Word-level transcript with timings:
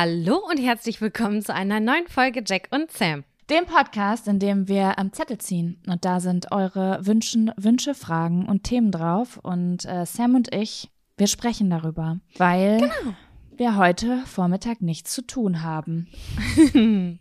Hallo 0.00 0.40
und 0.48 0.58
herzlich 0.58 1.00
willkommen 1.00 1.42
zu 1.42 1.52
einer 1.52 1.80
neuen 1.80 2.06
Folge 2.06 2.44
Jack 2.46 2.68
und 2.70 2.92
Sam. 2.92 3.24
Dem 3.50 3.66
Podcast, 3.66 4.28
in 4.28 4.38
dem 4.38 4.68
wir 4.68 4.96
am 4.96 5.12
Zettel 5.12 5.38
ziehen. 5.38 5.82
Und 5.88 6.04
da 6.04 6.20
sind 6.20 6.52
eure 6.52 7.04
Wünschen, 7.04 7.50
Wünsche, 7.56 7.94
Fragen 7.94 8.46
und 8.46 8.62
Themen 8.62 8.92
drauf. 8.92 9.40
Und 9.42 9.84
äh, 9.86 10.06
Sam 10.06 10.36
und 10.36 10.54
ich, 10.54 10.88
wir 11.16 11.26
sprechen 11.26 11.68
darüber, 11.68 12.20
weil 12.36 12.78
Genau. 12.78 13.16
wir 13.56 13.76
heute 13.76 14.18
Vormittag 14.26 14.82
nichts 14.82 15.12
zu 15.12 15.22
tun 15.22 15.64
haben. 15.64 16.06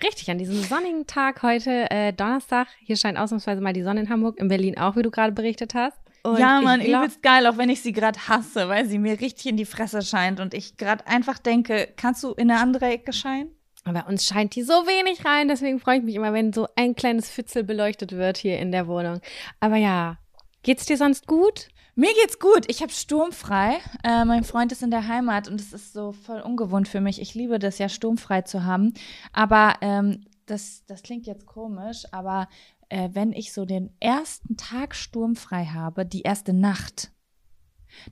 Richtig, 0.00 0.30
an 0.30 0.38
diesem 0.38 0.62
sonnigen 0.62 1.08
Tag 1.08 1.42
heute, 1.42 1.90
äh, 1.90 2.12
Donnerstag, 2.12 2.68
hier 2.84 2.96
scheint 2.96 3.18
ausnahmsweise 3.18 3.60
mal 3.60 3.72
die 3.72 3.82
Sonne 3.82 4.02
in 4.02 4.08
Hamburg, 4.08 4.38
in 4.38 4.46
Berlin 4.46 4.78
auch, 4.78 4.94
wie 4.94 5.02
du 5.02 5.10
gerade 5.10 5.32
berichtet 5.32 5.74
hast. 5.74 5.98
Und 6.22 6.38
ja, 6.38 6.58
ich 6.58 6.64
Mann, 6.64 6.80
glaub- 6.80 7.02
übelst 7.02 7.22
geil, 7.22 7.46
auch 7.46 7.56
wenn 7.56 7.70
ich 7.70 7.82
sie 7.82 7.92
gerade 7.92 8.28
hasse, 8.28 8.68
weil 8.68 8.86
sie 8.86 8.98
mir 8.98 9.20
richtig 9.20 9.46
in 9.46 9.56
die 9.56 9.64
Fresse 9.64 10.02
scheint 10.02 10.40
und 10.40 10.54
ich 10.54 10.76
gerade 10.76 11.06
einfach 11.06 11.38
denke, 11.38 11.88
kannst 11.96 12.22
du 12.22 12.32
in 12.32 12.50
eine 12.50 12.60
andere 12.60 12.86
Ecke 12.86 13.12
scheinen? 13.12 13.50
Aber 13.84 14.06
uns 14.08 14.26
scheint 14.26 14.54
die 14.54 14.62
so 14.62 14.72
wenig 14.72 15.24
rein, 15.24 15.48
deswegen 15.48 15.80
freue 15.80 15.98
ich 15.98 16.04
mich 16.04 16.14
immer, 16.14 16.32
wenn 16.34 16.52
so 16.52 16.68
ein 16.76 16.94
kleines 16.94 17.30
Pfützel 17.30 17.64
beleuchtet 17.64 18.12
wird 18.12 18.36
hier 18.36 18.58
in 18.58 18.72
der 18.72 18.86
Wohnung. 18.86 19.20
Aber 19.58 19.76
ja, 19.76 20.18
geht's 20.62 20.84
dir 20.84 20.98
sonst 20.98 21.26
gut? 21.26 21.68
Mir 21.94 22.12
geht's 22.20 22.38
gut. 22.38 22.64
Ich 22.68 22.82
habe 22.82 22.92
sturmfrei. 22.92 23.78
Äh, 24.04 24.24
mein 24.24 24.44
Freund 24.44 24.72
ist 24.72 24.82
in 24.82 24.90
der 24.90 25.08
Heimat 25.08 25.48
und 25.48 25.60
es 25.60 25.72
ist 25.72 25.92
so 25.92 26.12
voll 26.12 26.40
ungewohnt 26.40 26.88
für 26.88 27.00
mich. 27.00 27.20
Ich 27.20 27.34
liebe 27.34 27.58
das 27.58 27.78
ja, 27.78 27.88
sturmfrei 27.88 28.42
zu 28.42 28.64
haben. 28.64 28.94
Aber 29.32 29.74
ähm, 29.80 30.24
das, 30.46 30.84
das 30.86 31.02
klingt 31.02 31.26
jetzt 31.26 31.46
komisch, 31.46 32.04
aber 32.12 32.48
äh, 32.90 33.08
wenn 33.12 33.32
ich 33.32 33.52
so 33.52 33.64
den 33.64 33.90
ersten 34.00 34.56
Tag 34.56 34.94
sturmfrei 34.94 35.64
habe, 35.66 36.04
die 36.04 36.22
erste 36.22 36.52
Nacht, 36.52 37.10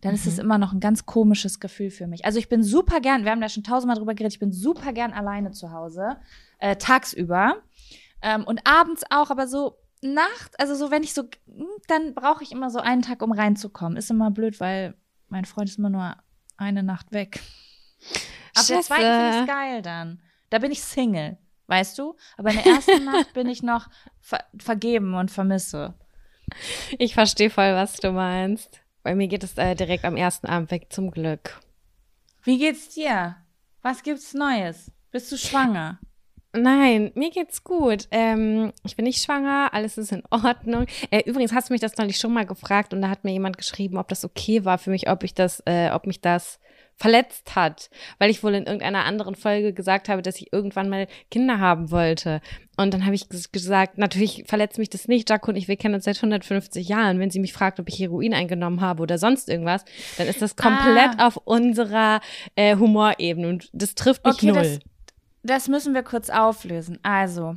dann 0.00 0.14
ist 0.14 0.26
es 0.26 0.38
immer 0.38 0.58
noch 0.58 0.72
ein 0.72 0.80
ganz 0.80 1.06
komisches 1.06 1.60
Gefühl 1.60 1.90
für 1.90 2.06
mich. 2.06 2.24
Also 2.24 2.38
ich 2.38 2.48
bin 2.48 2.62
super 2.62 3.00
gern, 3.00 3.24
wir 3.24 3.30
haben 3.30 3.40
da 3.40 3.48
schon 3.48 3.62
tausendmal 3.62 3.96
drüber 3.96 4.14
geredet, 4.14 4.34
ich 4.34 4.40
bin 4.40 4.52
super 4.52 4.92
gern 4.92 5.12
alleine 5.12 5.52
zu 5.52 5.70
Hause, 5.70 6.16
äh, 6.58 6.76
tagsüber 6.76 7.62
ähm, 8.22 8.44
und 8.44 8.66
abends 8.66 9.04
auch, 9.10 9.30
aber 9.30 9.46
so 9.46 9.78
nachts, 10.00 10.56
also 10.58 10.74
so 10.74 10.90
wenn 10.90 11.02
ich 11.02 11.14
so, 11.14 11.24
dann 11.86 12.14
brauche 12.14 12.42
ich 12.42 12.52
immer 12.52 12.70
so 12.70 12.78
einen 12.78 13.02
Tag, 13.02 13.22
um 13.22 13.32
reinzukommen. 13.32 13.96
Ist 13.96 14.10
immer 14.10 14.30
blöd, 14.30 14.60
weil 14.60 14.94
mein 15.28 15.44
Freund 15.44 15.68
ist 15.68 15.78
immer 15.78 15.90
nur 15.90 16.16
eine 16.56 16.82
Nacht 16.82 17.12
weg. 17.12 17.40
Ab 18.54 18.66
der 18.68 18.80
zweiten 18.80 19.02
finde 19.02 19.40
ich 19.40 19.46
geil 19.46 19.82
dann. 19.82 20.20
Da 20.50 20.58
bin 20.58 20.70
ich 20.70 20.82
Single, 20.82 21.36
weißt 21.68 21.98
du? 21.98 22.16
Aber 22.36 22.50
in 22.50 22.56
der 22.56 22.66
ersten 22.74 23.04
Nacht 23.04 23.32
bin 23.34 23.48
ich 23.48 23.62
noch 23.62 23.88
ver 24.20 24.44
vergeben 24.58 25.14
und 25.14 25.30
vermisse. 25.30 25.94
Ich 26.98 27.14
verstehe 27.14 27.50
voll, 27.50 27.74
was 27.74 27.96
du 27.96 28.10
meinst. 28.10 28.80
Bei 29.02 29.14
mir 29.14 29.28
geht 29.28 29.44
es 29.44 29.56
äh, 29.56 29.74
direkt 29.74 30.04
am 30.04 30.16
ersten 30.16 30.46
Abend 30.46 30.70
weg, 30.70 30.86
zum 30.90 31.10
Glück. 31.10 31.60
Wie 32.42 32.58
geht's 32.58 32.90
dir? 32.90 33.36
Was 33.82 34.02
gibt's 34.02 34.34
Neues? 34.34 34.90
Bist 35.10 35.30
du 35.30 35.36
schwanger? 35.36 35.98
Nein, 36.52 37.12
mir 37.14 37.30
geht's 37.30 37.62
gut. 37.62 38.08
Ähm, 38.10 38.72
ich 38.84 38.96
bin 38.96 39.04
nicht 39.04 39.22
schwanger, 39.22 39.70
alles 39.72 39.98
ist 39.98 40.12
in 40.12 40.22
Ordnung. 40.30 40.86
Äh, 41.10 41.22
übrigens 41.24 41.52
hast 41.52 41.68
du 41.68 41.74
mich 41.74 41.80
das 41.80 41.96
neulich 41.96 42.18
schon 42.18 42.32
mal 42.32 42.46
gefragt 42.46 42.94
und 42.94 43.02
da 43.02 43.10
hat 43.10 43.24
mir 43.24 43.32
jemand 43.32 43.58
geschrieben, 43.58 43.98
ob 43.98 44.08
das 44.08 44.24
okay 44.24 44.64
war 44.64 44.78
für 44.78 44.90
mich, 44.90 45.08
ob 45.10 45.24
ich 45.24 45.34
das, 45.34 45.62
äh, 45.66 45.90
ob 45.90 46.06
mich 46.06 46.20
das 46.20 46.58
verletzt 46.98 47.54
hat, 47.54 47.90
weil 48.18 48.28
ich 48.30 48.42
wohl 48.42 48.54
in 48.54 48.64
irgendeiner 48.64 49.04
anderen 49.04 49.34
Folge 49.36 49.72
gesagt 49.72 50.08
habe, 50.08 50.20
dass 50.20 50.36
ich 50.36 50.52
irgendwann 50.52 50.88
mal 50.88 51.06
Kinder 51.30 51.60
haben 51.60 51.90
wollte. 51.92 52.40
Und 52.76 52.92
dann 52.92 53.04
habe 53.04 53.14
ich 53.14 53.22
ges- 53.24 53.52
gesagt, 53.52 53.98
natürlich 53.98 54.44
verletzt 54.46 54.78
mich 54.78 54.90
das 54.90 55.06
nicht. 55.08 55.30
Jaco 55.30 55.50
und 55.50 55.56
ich, 55.56 55.68
wir 55.68 55.76
kennen 55.76 55.94
uns 55.94 56.04
seit 56.04 56.16
150 56.16 56.88
Jahren. 56.88 57.20
Wenn 57.20 57.30
sie 57.30 57.38
mich 57.40 57.52
fragt, 57.52 57.78
ob 57.80 57.88
ich 57.88 57.98
Heroin 58.00 58.34
eingenommen 58.34 58.80
habe 58.80 59.02
oder 59.02 59.16
sonst 59.18 59.48
irgendwas, 59.48 59.84
dann 60.16 60.26
ist 60.26 60.42
das 60.42 60.56
komplett 60.56 61.10
Ah. 61.18 61.28
auf 61.28 61.36
unserer 61.36 62.20
äh, 62.56 62.76
Humorebene 62.76 63.48
und 63.48 63.68
das 63.72 63.94
trifft 63.94 64.24
mich 64.26 64.34
Okay, 64.34 64.46
null. 64.52 64.56
das, 64.62 64.78
das 65.44 65.68
müssen 65.68 65.94
wir 65.94 66.02
kurz 66.02 66.30
auflösen. 66.30 66.98
Also, 67.04 67.56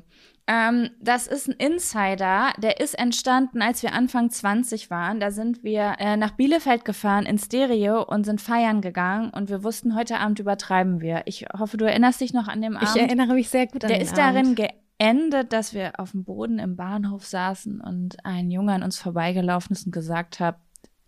ähm, 0.51 0.89
das 0.99 1.27
ist 1.27 1.47
ein 1.47 1.53
Insider, 1.53 2.51
der 2.57 2.81
ist 2.81 2.99
entstanden, 2.99 3.61
als 3.61 3.83
wir 3.83 3.93
Anfang 3.93 4.29
20 4.29 4.89
waren. 4.89 5.21
Da 5.21 5.31
sind 5.31 5.63
wir 5.63 5.95
äh, 5.99 6.17
nach 6.17 6.31
Bielefeld 6.31 6.83
gefahren 6.83 7.25
in 7.25 7.37
Stereo 7.37 8.03
und 8.03 8.25
sind 8.25 8.41
feiern 8.41 8.81
gegangen 8.81 9.29
und 9.29 9.49
wir 9.49 9.63
wussten, 9.63 9.95
heute 9.95 10.19
Abend 10.19 10.39
übertreiben 10.39 10.99
wir. 10.99 11.21
Ich 11.25 11.45
hoffe, 11.57 11.77
du 11.77 11.85
erinnerst 11.85 12.19
dich 12.19 12.33
noch 12.33 12.49
an 12.49 12.61
dem 12.61 12.75
Abend. 12.75 12.89
Ich 12.93 13.01
erinnere 13.01 13.33
mich 13.33 13.47
sehr 13.49 13.67
gut 13.67 13.85
an 13.85 13.89
Der 13.89 13.99
den 13.99 14.03
ist 14.03 14.19
Abend. 14.19 14.57
darin 14.59 14.71
geendet, 14.99 15.53
dass 15.53 15.73
wir 15.73 15.93
auf 15.99 16.11
dem 16.11 16.25
Boden 16.25 16.59
im 16.59 16.75
Bahnhof 16.75 17.25
saßen 17.25 17.79
und 17.79 18.17
ein 18.25 18.51
Junge 18.51 18.73
an 18.73 18.83
uns 18.83 18.97
vorbeigelaufen 18.97 19.73
ist 19.73 19.85
und 19.85 19.93
gesagt 19.93 20.41
hat, 20.41 20.57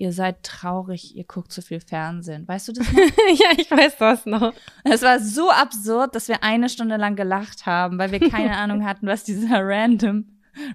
ihr 0.03 0.11
seid 0.11 0.43
traurig, 0.43 1.15
ihr 1.15 1.23
guckt 1.23 1.51
zu 1.51 1.61
viel 1.61 1.79
Fernsehen. 1.79 2.47
Weißt 2.47 2.67
du 2.67 2.73
das 2.73 2.91
noch? 2.91 2.99
ja, 3.39 3.47
ich 3.57 3.71
weiß 3.71 3.97
das 3.97 4.25
noch. 4.25 4.53
Es 4.83 5.01
war 5.01 5.19
so 5.19 5.49
absurd, 5.49 6.13
dass 6.15 6.27
wir 6.27 6.43
eine 6.43 6.67
Stunde 6.69 6.97
lang 6.97 7.15
gelacht 7.15 7.65
haben, 7.65 7.97
weil 7.97 8.11
wir 8.11 8.19
keine 8.29 8.55
Ahnung 8.57 8.85
hatten, 8.85 9.07
was 9.07 9.23
dieser 9.23 9.59
random, 9.65 10.25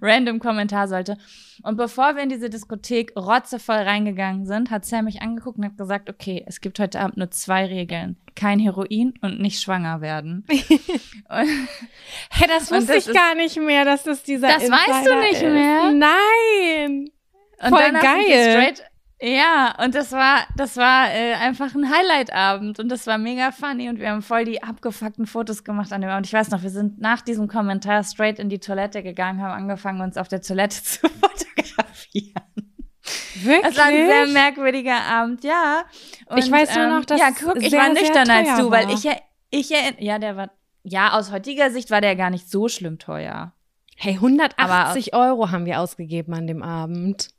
random 0.00 0.38
Kommentar 0.40 0.88
sollte. 0.88 1.16
Und 1.62 1.76
bevor 1.76 2.16
wir 2.16 2.22
in 2.22 2.28
diese 2.28 2.48
Diskothek 2.50 3.12
rotzevoll 3.16 3.76
reingegangen 3.76 4.46
sind, 4.46 4.70
hat 4.70 4.84
Sam 4.86 5.04
mich 5.04 5.20
angeguckt 5.22 5.58
und 5.58 5.64
hat 5.64 5.76
gesagt, 5.76 6.08
okay, 6.08 6.44
es 6.46 6.60
gibt 6.60 6.78
heute 6.78 7.00
Abend 7.00 7.16
nur 7.18 7.30
zwei 7.30 7.66
Regeln. 7.66 8.16
Kein 8.34 8.60
Heroin 8.60 9.14
und 9.22 9.40
nicht 9.40 9.60
schwanger 9.60 10.00
werden. 10.00 10.44
Hä, 11.28 12.44
das 12.46 12.70
wusste 12.70 12.94
das 12.94 13.04
ich 13.04 13.08
ist- 13.08 13.14
gar 13.14 13.34
nicht 13.34 13.56
mehr, 13.60 13.84
dass 13.84 14.04
das 14.04 14.22
dieser 14.22 14.48
Das 14.48 14.62
weißt 14.70 14.88
du 14.88 15.10
Insider 15.10 15.20
nicht 15.20 15.32
ist. 15.34 15.42
mehr? 15.42 15.92
Nein. 15.92 17.10
und 17.60 17.68
Voll 17.68 17.92
wir 17.92 18.00
geil. 18.00 18.50
straight, 18.52 18.82
Ja, 19.20 19.74
und 19.82 19.96
das 19.96 20.12
war, 20.12 20.46
das 20.56 20.76
war 20.76 21.12
äh, 21.12 21.34
einfach 21.34 21.74
ein 21.74 21.90
Highlight-Abend 21.90 22.78
und 22.78 22.88
das 22.88 23.06
war 23.08 23.18
mega 23.18 23.50
funny 23.50 23.88
und 23.88 23.98
wir 23.98 24.10
haben 24.10 24.22
voll 24.22 24.44
die 24.44 24.62
abgefuckten 24.62 25.26
Fotos 25.26 25.64
gemacht 25.64 25.92
an 25.92 26.02
dem 26.02 26.10
Abend. 26.10 26.26
Ich 26.26 26.32
weiß 26.32 26.50
noch, 26.50 26.62
wir 26.62 26.70
sind 26.70 27.00
nach 27.00 27.20
diesem 27.20 27.48
Kommentar 27.48 28.04
straight 28.04 28.38
in 28.38 28.48
die 28.48 28.60
Toilette 28.60 29.02
gegangen, 29.02 29.42
haben 29.42 29.50
angefangen, 29.52 30.00
uns 30.02 30.16
auf 30.16 30.28
der 30.28 30.40
Toilette 30.40 30.76
zu 30.84 31.00
fotografieren. 31.08 32.44
Wirklich? 33.42 33.62
Das 33.62 33.76
war 33.76 33.86
ein 33.86 34.06
sehr 34.06 34.26
merkwürdiger 34.28 35.00
Abend, 35.00 35.42
ja. 35.42 35.82
Und, 36.26 36.38
Ich 36.38 36.50
weiß 36.50 36.76
nur 36.76 36.86
noch, 36.98 37.04
dass 37.04 37.18
Ja, 37.20 37.30
guck, 37.30 37.56
ich 37.60 37.70
sehr, 37.70 37.80
war 37.80 37.88
nüchtern 37.88 38.30
als 38.30 38.56
du, 38.56 38.70
weil 38.70 38.86
war. 38.86 38.94
ich, 38.94 39.04
er- 39.04 39.20
ich, 39.50 39.70
er- 39.72 40.00
ja, 40.02 40.18
der 40.20 40.36
war, 40.36 40.50
ja, 40.84 41.12
aus 41.14 41.32
heutiger 41.32 41.70
Sicht 41.70 41.90
war 41.90 42.00
der 42.00 42.14
gar 42.14 42.30
nicht 42.30 42.48
so 42.50 42.68
schlimm 42.68 42.98
teuer. 43.00 43.52
Hey, 43.96 44.14
180 44.14 45.12
Euro 45.14 45.50
haben 45.50 45.64
wir 45.66 45.80
ausgegeben 45.80 46.34
an 46.34 46.46
dem 46.46 46.62
Abend. 46.62 47.30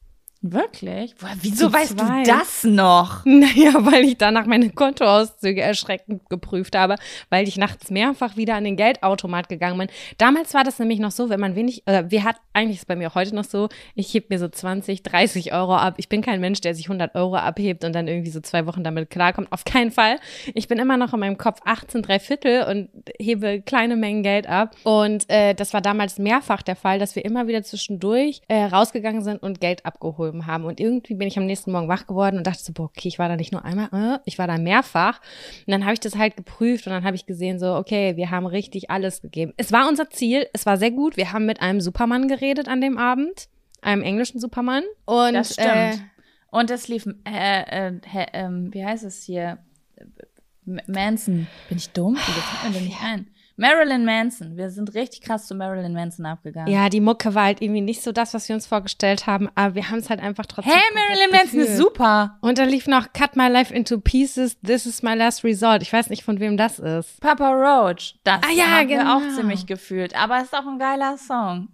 Wirklich? 0.41 1.15
Woher, 1.19 1.36
wieso 1.41 1.68
Zu 1.68 1.74
weißt 1.74 2.00
zweit. 2.00 2.27
du 2.27 2.31
das 2.31 2.63
noch? 2.63 3.25
Naja, 3.25 3.74
weil 3.86 4.06
ich 4.06 4.18
danach 4.18 4.45
meine 4.45 4.69
Kontoauszüge 4.69 5.62
erschreckend 5.62 6.30
geprüft 6.30 6.75
habe, 6.75 6.95
weil 7.30 7.47
ich 7.47 7.57
nachts 7.57 7.89
mehrfach 7.89 8.38
wieder 8.38 8.56
an 8.56 8.63
den 8.63 8.77
Geldautomat 8.77 9.50
gegangen 9.50 9.77
bin. 9.77 9.88
Damals 10.18 10.53
war 10.53 10.63
das 10.63 10.80
nämlich 10.80 11.00
noch 11.00 11.12
so, 11.12 11.30
wenn 11.30 11.39
man 11.39 11.56
wenig, 11.56 11.86
äh, 11.88 12.06
wir 12.07 12.24
hat, 12.24 12.38
eigentlich 12.53 12.77
ist 12.77 12.83
es 12.83 12.86
bei 12.86 12.95
mir 12.95 13.09
auch 13.09 13.15
heute 13.15 13.36
noch 13.36 13.44
so, 13.44 13.69
ich 13.95 14.13
heb 14.13 14.30
mir 14.30 14.39
so 14.39 14.47
20, 14.47 15.03
30 15.03 15.53
Euro 15.53 15.75
ab. 15.75 15.95
Ich 15.97 16.07
bin 16.09 16.21
kein 16.21 16.39
Mensch, 16.39 16.62
der 16.62 16.74
sich 16.74 16.86
100 16.86 17.15
Euro 17.15 17.36
abhebt 17.36 17.83
und 17.83 17.94
dann 17.94 18.07
irgendwie 18.07 18.31
so 18.31 18.39
zwei 18.39 18.65
Wochen 18.65 18.83
damit 18.83 19.09
klarkommt. 19.09 19.51
Auf 19.51 19.65
keinen 19.65 19.91
Fall. 19.91 20.19
Ich 20.53 20.68
bin 20.68 20.80
immer 20.80 20.97
noch 20.97 21.13
in 21.13 21.19
meinem 21.19 21.38
Kopf 21.38 21.59
18, 21.65 22.01
drei 22.01 22.19
Viertel 22.19 22.63
und 22.63 22.89
hebe 23.19 23.62
kleine 23.62 23.95
Mengen 23.95 24.24
Geld 24.24 24.47
ab. 24.47 24.75
Und 24.83 25.30
äh, 25.30 25.53
das 25.53 25.74
war 25.74 25.81
damals 25.81 26.18
mehrfach 26.18 26.62
der 26.62 26.75
Fall, 26.75 27.00
dass 27.00 27.15
wir 27.15 27.25
immer 27.25 27.47
wieder 27.47 27.63
zwischendurch 27.63 28.41
äh, 28.47 28.63
rausgegangen 28.63 29.21
sind 29.21 29.41
und 29.44 29.59
Geld 29.59 29.86
abgehoben 30.29 30.47
haben. 30.47 30.65
Und 30.65 30.79
irgendwie 30.79 31.15
bin 31.15 31.27
ich 31.27 31.37
am 31.37 31.45
nächsten 31.45 31.71
Morgen 31.71 31.87
wach 31.87 32.07
geworden 32.07 32.37
und 32.37 32.47
dachte 32.47 32.61
so, 32.63 32.73
boah, 32.73 32.85
okay, 32.85 33.07
ich 33.07 33.19
war 33.19 33.27
da 33.29 33.35
nicht 33.35 33.51
nur 33.51 33.65
einmal, 33.65 33.89
äh, 33.91 34.19
ich 34.25 34.37
war 34.37 34.47
da 34.47 34.57
mehrfach. 34.57 35.19
Und 35.65 35.71
dann 35.71 35.83
habe 35.83 35.93
ich 35.93 35.99
das 35.99 36.15
halt 36.15 36.37
geprüft 36.37 36.87
und 36.87 36.93
dann 36.93 37.03
habe 37.03 37.15
ich 37.15 37.25
gesehen, 37.25 37.59
so, 37.59 37.75
okay, 37.75 38.15
wir 38.15 38.31
haben 38.31 38.45
richtig 38.45 38.89
alles 38.89 39.21
gegeben. 39.21 39.53
Es 39.57 39.71
war 39.71 39.87
unser 39.87 40.09
Ziel, 40.09 40.47
es 40.53 40.65
war 40.65 40.77
sehr 40.77 40.91
gut. 40.91 41.17
Wir 41.17 41.31
haben 41.33 41.45
mit 41.45 41.61
einem 41.61 41.81
Supermann 41.81 42.27
geredet 42.27 42.67
an 42.67 42.81
dem 42.81 42.97
Abend, 42.97 43.49
einem 43.81 44.01
englischen 44.03 44.39
Supermann. 44.39 44.83
Und 45.05 45.33
Das 45.33 45.53
stimmt. 45.53 45.67
Äh, 45.69 45.97
Und 46.51 46.71
es 46.71 46.87
lief, 46.87 47.05
äh, 47.25 47.89
äh, 47.89 47.99
ähm, 48.33 48.73
wie 48.73 48.85
heißt 48.85 49.03
es 49.03 49.23
hier? 49.23 49.59
M- 50.65 50.81
Manson. 50.87 51.47
Bin 51.67 51.77
ich 51.77 51.89
dumm? 51.91 52.15
Wie 52.15 52.19
fällt 52.19 52.73
mir 52.73 52.79
denn 52.79 52.87
nicht 52.87 53.01
ein? 53.03 53.27
Marilyn 53.59 54.06
Manson. 54.06 54.56
Wir 54.57 54.69
sind 54.69 54.94
richtig 54.95 55.21
krass 55.21 55.47
zu 55.47 55.53
Marilyn 55.53 55.94
Manson 55.94 56.25
abgegangen. 56.25 56.71
ja, 56.71 56.88
die 56.89 57.01
Mucke 57.01 57.35
war 57.35 57.44
halt 57.44 57.61
irgendwie 57.61 57.81
nicht 57.81 58.01
so 58.01 58.11
das, 58.11 58.33
was 58.33 58.47
wir 58.47 58.56
uns 58.56 58.65
vorgestellt 58.65 59.27
haben, 59.27 59.50
aber 59.56 59.75
wir 59.75 59.89
haben 59.89 60.00
es 60.00 60.09
halt 60.09 60.21
einfach 60.21 60.45
trotzdem. 60.45 60.73
Hey, 60.73 60.81
Marilyn 60.94 61.31
Manson 61.31 61.59
ist 61.59 61.77
super. 61.77 62.38
Und 62.41 62.57
da 62.57 62.63
lief 62.63 62.88
noch 62.88 63.11
Cut 63.13 63.35
My 63.35 63.47
Life 63.50 63.73
into 63.73 64.00
Pieces, 64.00 64.57
This 64.61 64.85
is 64.85 65.03
my 65.03 65.13
last 65.13 65.44
resort. 65.44 65.81
Ich 65.81 65.91
weiß 65.91 66.09
nicht, 66.09 66.23
von 66.23 66.39
wem 66.39 66.56
das 66.57 66.79
ist. 66.79 67.19
Papa 67.19 67.50
Roach. 67.51 68.15
Das 68.23 68.41
Ah 68.47 68.51
ja, 68.53 68.65
haben 68.67 68.88
wir 68.88 68.97
genau. 69.00 69.17
auch 69.17 69.35
ziemlich 69.35 69.65
gefühlt. 69.65 70.15
Aber 70.15 70.41
ist 70.41 70.53
auch 70.55 70.65
ein 70.65 70.79
geiler 70.79 71.17
Song. 71.17 71.67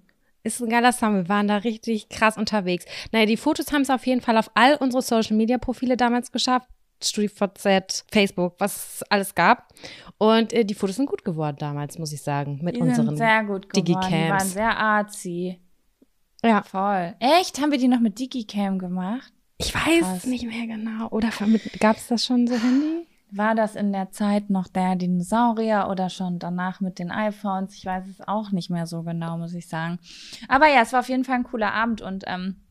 Ist 0.44 0.62
ein 0.62 0.70
geiler 0.70 0.92
Song. 0.92 1.16
Wir 1.16 1.30
waren 1.30 1.48
da 1.48 1.58
richtig 1.58 2.10
krass 2.10 2.38
unterwegs. 2.38 2.86
Naja, 3.12 3.26
die 3.26 3.38
Fotos 3.38 3.72
haben 3.72 3.82
es 3.82 3.90
auf 3.90 4.06
jeden 4.06 4.22
Fall 4.22 4.38
auf 4.38 4.52
all 4.54 4.76
unsere 4.76 5.02
Social 5.02 5.36
Media 5.36 5.58
Profile 5.58 5.98
damals 5.98 6.32
geschafft. 6.32 6.68
StudiVZ, 7.10 8.06
Facebook, 8.12 8.56
was 8.60 8.76
es 9.02 9.04
alles 9.10 9.36
gab. 9.36 9.74
Und 10.18 10.54
äh, 10.54 10.64
die 10.66 10.74
Fotos 10.74 10.96
sind 10.96 11.08
gut 11.08 11.24
geworden 11.26 11.58
damals, 11.60 11.98
muss 11.98 12.12
ich 12.14 12.22
sagen, 12.22 12.60
mit 12.62 12.76
Die 12.76 12.82
unseren 12.82 13.08
sind 13.08 13.18
sehr 13.18 13.44
gut 13.44 13.70
geworden. 13.70 13.86
Die 13.86 13.94
waren 13.94 14.10
Digicams. 14.12 14.54
sehr 14.54 14.78
artsy. 14.78 15.60
Ja. 16.44 16.62
Voll. 16.64 17.16
Echt? 17.20 17.60
Haben 17.60 17.72
wir 17.72 17.80
die 17.80 17.88
noch 17.88 18.00
mit 18.00 18.20
Digicam 18.20 18.78
gemacht? 18.80 19.34
Ich 19.58 19.74
weiß 19.74 20.02
Krass. 20.02 20.26
nicht 20.26 20.46
mehr 20.46 20.68
genau. 20.68 21.08
Oder 21.10 21.30
gab 21.80 21.98
es 21.98 22.08
das 22.08 22.26
schon 22.26 22.46
so 22.48 22.56
Handy? 22.56 23.08
War 23.32 23.56
das 23.56 23.76
in 23.76 23.92
der 23.92 24.12
Zeit 24.12 24.50
noch 24.50 24.68
der 24.68 24.96
Dinosaurier 24.96 25.88
oder 25.90 26.10
schon 26.10 26.40
danach 26.40 26.80
mit 26.80 27.00
den 27.00 27.10
iPhones? 27.12 27.74
Ich 27.76 27.86
weiß 27.86 28.06
es 28.08 28.26
auch 28.28 28.52
nicht 28.52 28.70
mehr 28.70 28.86
so 28.86 29.04
genau, 29.04 29.38
muss 29.38 29.54
ich 29.54 29.68
sagen. 29.68 29.98
Aber 30.48 30.68
ja, 30.68 30.82
es 30.82 30.94
war 30.94 31.00
auf 31.00 31.10
jeden 31.10 31.24
Fall 31.26 31.36
ein 31.36 31.44
cooler 31.44 31.74
Abend 31.74 32.02
und 32.02 32.24
ähm, 32.28 32.62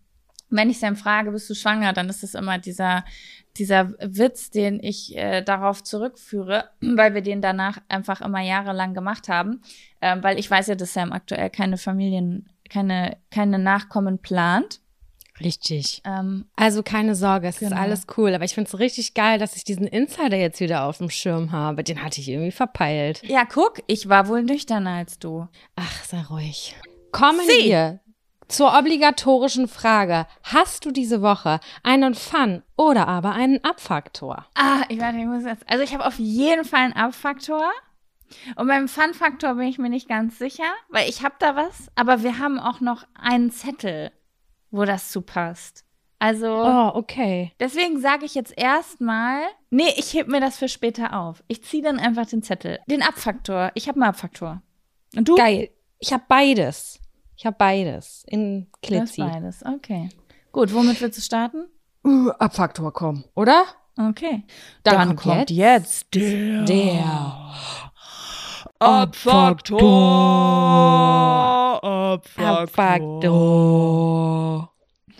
wenn 0.50 0.70
ich 0.70 0.78
Sam 0.78 0.94
frage, 0.94 1.32
bist 1.32 1.50
du 1.50 1.54
schwanger, 1.54 1.92
dann 1.92 2.08
ist 2.08 2.22
es 2.22 2.34
immer 2.34 2.58
dieser, 2.58 3.04
dieser 3.56 3.91
Witz, 4.01 4.51
den 4.51 4.81
ich 4.83 5.17
äh, 5.17 5.43
darauf 5.43 5.83
zurückführe, 5.83 6.71
weil 6.81 7.15
wir 7.15 7.23
den 7.23 7.41
danach 7.43 7.79
einfach 7.89 8.21
immer 8.21 8.41
jahrelang 8.41 8.95
gemacht 8.95 9.29
haben. 9.29 9.61
Ähm, 10.01 10.23
weil 10.23 10.39
ich 10.39 10.51
weiß 10.51 10.67
ja, 10.69 10.75
dass 10.75 10.93
Sam 10.95 11.12
aktuell 11.12 11.51
keine 11.51 11.79
Familien, 11.79 12.49
keine, 12.69 13.17
keine 13.31 13.59
Nachkommen 13.59 14.19
plant. 14.19 14.81
Richtig. 15.41 16.01
Ähm, 16.05 16.47
Also 16.55 16.83
keine 16.85 17.17
Sorge, 17.17 17.49
es 17.49 17.61
ist 17.61 17.69
Genau. 17.71 17.81
alles 17.81 18.06
cool. 18.17 18.33
Aber 18.35 18.45
ich 18.45 18.55
finde 18.55 18.69
es 18.69 18.79
richtig 18.79 19.15
geil, 19.15 19.39
dass 19.41 19.56
ich 19.56 19.65
diesen 19.65 19.87
Insider 19.87 20.37
jetzt 20.37 20.61
wieder 20.61 20.85
auf 20.85 20.99
dem 20.99 21.11
Schirm 21.11 21.51
habe. 21.51 21.83
Den 21.83 22.03
hatte 22.05 22.21
ich 22.21 22.29
irgendwie 22.29 22.53
verpeilt. 22.53 23.21
ja, 23.25 23.45
guck, 23.45 23.83
ich 23.89 24.09
war 24.09 24.29
wohl 24.29 24.45
nüchterner 24.45 24.91
als 24.91 25.19
du. 25.19 25.49
Ach, 25.75 26.05
sei 26.05 26.23
ruhig. 26.31 26.77
Kommen 27.11 27.41
Sie. 27.47 27.69
wir 27.69 28.01
zur 28.49 28.76
obligatorischen 28.79 29.69
Frage. 29.69 30.26
Hast 30.43 30.85
du 30.85 30.91
diese 30.91 31.23
Woche 31.23 31.61
einen 31.82 32.14
Fun 32.14 32.62
oder 32.76 33.08
aber 33.08 33.32
einen 33.32 33.62
Abfaktor? 33.64 34.46
Ah, 34.55 34.82
ich 34.88 35.00
warte, 35.00 35.19
ich 35.19 35.26
muss 35.26 35.44
jetzt. 35.44 35.69
Also 35.69 35.82
ich 35.82 35.94
habe 35.94 36.06
auf 36.06 36.19
jeden 36.19 36.64
Fall 36.64 36.81
einen 36.81 36.93
Ab-Faktor. 36.93 37.70
Und 38.56 38.67
beim 38.67 38.88
Fun-Faktor 38.88 39.55
bin 39.55 39.69
ich 39.69 39.79
mir 39.79 39.91
nicht 39.91 40.08
ganz 40.08 40.38
sicher, 40.38 40.64
weil 40.88 41.08
ich 41.08 41.23
habe 41.23 41.35
da 41.38 41.55
was, 41.56 41.88
aber 41.94 42.23
wir 42.23 42.38
haben 42.38 42.58
auch 42.58 42.81
noch 42.81 43.05
einen 43.14 43.50
Zettel, 43.50 44.11
wo 44.70 44.85
das 44.85 45.11
zu 45.12 45.20
passt. 45.23 45.85
Also 46.19 46.49
Oh, 46.49 46.91
okay. 46.94 47.52
deswegen 47.61 48.00
sage 48.00 48.25
ich 48.25 48.35
jetzt 48.35 48.56
erstmal, 48.56 49.43
nee, 49.70 49.93
ich 49.96 50.14
heb 50.14 50.26
mir 50.29 50.41
das 50.41 50.58
für 50.58 50.69
später 50.69 51.19
auf. 51.19 51.44
Ich 51.49 51.62
ziehe 51.64 51.82
dann 51.82 51.99
einfach 52.00 52.26
den 52.26 52.43
Zettel, 52.43 52.79
den 52.87 53.02
Abfaktor. 53.02 53.70
Ich 53.75 53.88
habe 53.88 53.96
einen 54.00 54.08
Abfaktor. 54.08 54.62
Und 55.14 55.29
du? 55.29 55.35
Geil. 55.37 55.70
Ich 55.99 56.12
habe 56.12 56.25
beides. 56.26 56.99
Ich 57.36 57.46
habe 57.46 57.56
beides 57.58 58.25
in 58.26 58.69
Das 58.70 58.81
Klitzi. 58.82 59.20
beides. 59.20 59.64
Okay. 59.64 60.08
Gut, 60.52 60.72
womit 60.72 61.00
willst 61.00 61.19
du 61.19 61.22
starten? 61.22 61.66
Uh, 62.06 62.31
Abfaktor 62.38 62.92
kommen, 62.92 63.25
oder? 63.34 63.64
Okay. 63.98 64.44
Dann 64.82 65.16
kommt 65.16 65.50
jetzt 65.50 66.14
der, 66.14 66.64
Der 66.64 67.54
Abfaktor. 68.78 69.81
Abfaktor. 72.36 74.70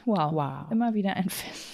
Wow. 0.05 0.32
Wow. 0.32 0.70
Immer 0.70 0.93
wieder 0.94 1.14
ein 1.16 1.31
Fest. 1.31 1.66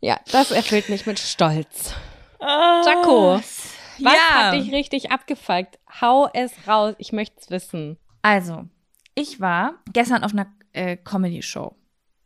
Ja, 0.00 0.18
das 0.30 0.50
erfüllt 0.50 0.88
mich 0.90 1.06
mit 1.06 1.18
Stolz. 1.18 1.94
Jaco, 2.40 3.40
Was 4.00 4.14
ja. 4.14 4.34
hat 4.34 4.54
dich 4.54 4.72
richtig 4.72 5.10
abgefuckt? 5.10 5.78
Hau 6.00 6.28
es 6.32 6.52
raus, 6.66 6.94
ich 6.98 7.12
möchte 7.12 7.36
es 7.40 7.50
wissen. 7.50 7.98
Also, 8.22 8.64
ich 9.14 9.40
war 9.40 9.74
gestern 9.92 10.24
auf 10.24 10.32
einer 10.32 10.46
äh, 10.72 10.96
Comedy-Show. 10.96 11.74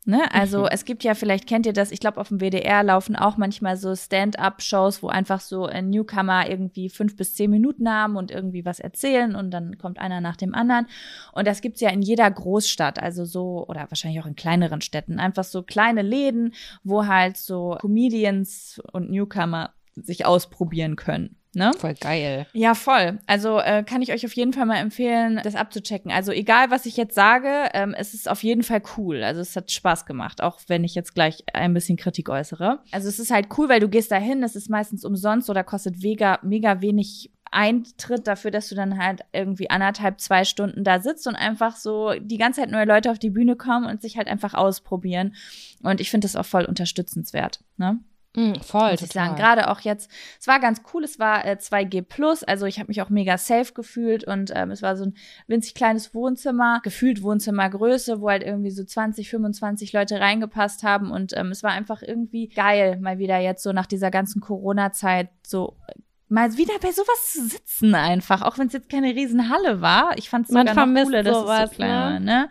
Ne? 0.07 0.33
Also 0.33 0.67
es 0.67 0.87
gibt 0.87 1.05
ja, 1.05 1.15
vielleicht 1.15 1.47
kennt 1.47 1.67
ihr 1.67 1.75
das, 1.75 1.93
ich 1.93 2.01
glaube 2.01 2.19
auf 2.19 2.29
dem 2.29 2.41
WDR 2.41 2.83
laufen 2.83 3.17
auch 3.17 3.37
manchmal 3.37 3.77
so 3.77 3.95
Stand-up-Shows, 3.95 5.03
wo 5.03 5.09
einfach 5.09 5.41
so 5.41 5.67
ein 5.67 5.91
Newcomer 5.91 6.49
irgendwie 6.49 6.89
fünf 6.89 7.17
bis 7.17 7.35
zehn 7.35 7.51
Minuten 7.51 7.89
haben 7.89 8.17
und 8.17 8.31
irgendwie 8.31 8.65
was 8.65 8.81
erzählen 8.81 9.37
und 9.37 9.51
dann 9.51 9.77
kommt 9.77 9.99
einer 9.99 10.23
nach 10.23 10.37
dem 10.37 10.55
anderen. 10.55 10.87
Und 11.33 11.47
das 11.47 11.61
gibt's 11.61 11.83
ja 11.83 11.91
in 11.91 12.01
jeder 12.01 12.31
Großstadt, 12.31 13.01
also 13.01 13.27
so, 13.27 13.67
oder 13.69 13.91
wahrscheinlich 13.91 14.23
auch 14.23 14.27
in 14.27 14.37
kleineren 14.37 14.81
Städten, 14.81 15.21
einfach 15.21 15.45
so 15.45 15.63
kleine 15.63 16.03
Läden, 16.03 16.55
wo 16.83 17.07
halt 17.07 17.37
so 17.37 17.77
Comedians 17.79 18.81
und 18.93 19.11
Newcomer 19.11 19.75
sich 19.95 20.25
ausprobieren 20.25 20.97
können. 20.97 21.37
Ne? 21.53 21.73
Voll 21.79 21.95
geil. 21.95 22.47
Ja, 22.53 22.75
voll. 22.75 23.19
Also 23.27 23.59
äh, 23.59 23.83
kann 23.83 24.03
ich 24.03 24.13
euch 24.13 24.25
auf 24.25 24.35
jeden 24.35 24.53
Fall 24.53 24.67
mal 24.67 24.77
empfehlen, 24.77 25.41
das 25.43 25.57
abzuchecken. 25.57 26.13
Also 26.13 26.31
egal, 26.31 26.71
was 26.71 26.87
ich 26.87 26.97
jetzt 26.97 27.15
sage, 27.15 27.69
ähm, 27.75 27.93
es 27.97 28.15
ist 28.15 28.29
auf 28.29 28.45
jeden 28.45 28.63
Fall 28.63 28.83
cool. 28.97 29.25
Also 29.25 29.41
es 29.41 29.57
hat 29.57 29.71
Spaß 29.71 30.07
gemacht, 30.07 30.43
auch 30.43 30.61
wenn 30.69 30.85
ich 30.85 30.95
jetzt 30.95 31.15
gleich 31.15 31.43
ein 31.53 31.75
bisschen 31.75 31.97
Kritik 31.97 32.29
äußere. 32.29 32.81
Also 32.93 33.09
es 33.09 33.19
ist 33.19 33.33
halt 33.33 33.49
cool, 33.59 33.69
weil 33.69 33.81
du 33.81 33.89
gehst 33.89 34.13
dahin, 34.13 34.45
es 34.45 34.55
ist 34.55 34.71
meistens 34.71 35.05
umsonst 35.05 35.51
oder 35.51 35.65
kostet 35.65 36.01
mega, 36.01 36.39
mega 36.43 36.81
wenig 36.83 37.31
Eintritt 37.51 38.27
dafür, 38.27 38.51
dass 38.51 38.69
du 38.69 38.75
dann 38.75 38.99
halt 38.99 39.23
irgendwie 39.33 39.71
anderthalb, 39.71 40.21
zwei 40.21 40.45
Stunden 40.45 40.85
da 40.85 41.01
sitzt 41.01 41.27
und 41.27 41.35
einfach 41.35 41.77
so 41.77 42.13
die 42.21 42.39
ganze 42.39 42.61
Zeit 42.61 42.71
neue 42.71 42.85
Leute 42.85 43.11
auf 43.11 43.19
die 43.19 43.31
Bühne 43.31 43.57
kommen 43.57 43.87
und 43.87 44.03
sich 44.03 44.17
halt 44.17 44.29
einfach 44.29 44.55
ausprobieren. 44.55 45.35
Und 45.83 46.01
ich 46.01 46.11
finde 46.11 46.27
das 46.27 46.37
auch 46.37 46.47
voll 46.47 46.65
unterstützenswert. 46.65 47.61
Ne? 47.77 47.99
Mm, 48.37 48.55
voll, 48.63 48.93
muss 48.93 49.03
ich 49.03 49.13
sagen. 49.13 49.31
total. 49.31 49.37
Gerade 49.37 49.71
auch 49.71 49.81
jetzt, 49.81 50.09
es 50.39 50.47
war 50.47 50.61
ganz 50.61 50.83
cool, 50.93 51.03
es 51.03 51.19
war 51.19 51.45
äh, 51.45 51.57
2G 51.61 52.03
Plus, 52.03 52.45
also 52.45 52.67
ich 52.67 52.79
habe 52.79 52.89
mich 52.89 53.03
auch 53.03 53.11
mega 53.11 53.37
safe 53.37 53.73
gefühlt 53.73 54.23
und 54.25 54.53
ähm, 54.55 54.71
es 54.71 54.83
war 54.83 54.97
so 54.97 55.07
ein 55.07 55.15
winzig 55.49 55.75
kleines 55.75 56.15
Wohnzimmer, 56.15 56.81
gefühlt 56.85 57.23
Wohnzimmergröße, 57.23 58.21
wo 58.21 58.31
halt 58.31 58.45
irgendwie 58.45 58.71
so 58.71 58.85
20, 58.85 59.29
25 59.29 59.93
Leute 59.93 60.21
reingepasst 60.21 60.85
haben 60.85 61.11
und 61.11 61.37
ähm, 61.37 61.51
es 61.51 61.65
war 61.65 61.73
einfach 61.73 62.03
irgendwie 62.03 62.49
geil, 62.49 63.01
mal 63.01 63.19
wieder 63.19 63.39
jetzt 63.39 63.65
so 63.65 63.73
nach 63.73 63.87
dieser 63.87 64.13
ganzen 64.13 64.41
Corona-Zeit 64.41 65.31
so 65.45 65.77
äh, 65.89 65.99
mal 66.29 66.57
wieder 66.57 66.75
bei 66.81 66.93
sowas 66.93 67.33
zu 67.33 67.49
sitzen 67.49 67.97
einfach, 67.97 68.43
auch 68.43 68.59
wenn 68.59 68.69
es 68.69 68.73
jetzt 68.73 68.89
keine 68.89 69.09
Riesenhalle 69.09 69.81
war. 69.81 70.17
Ich 70.17 70.31
fand 70.31 70.49
es 70.49 70.55
sogar 70.55 70.73
noch 70.75 71.05
cooler, 71.05 71.25
dass 71.25 71.37
es 71.37 71.43
sowas, 71.43 71.71
so 71.71 71.77
klein 71.77 71.91
ne? 72.25 72.33
war, 72.33 72.41
ne? 72.43 72.49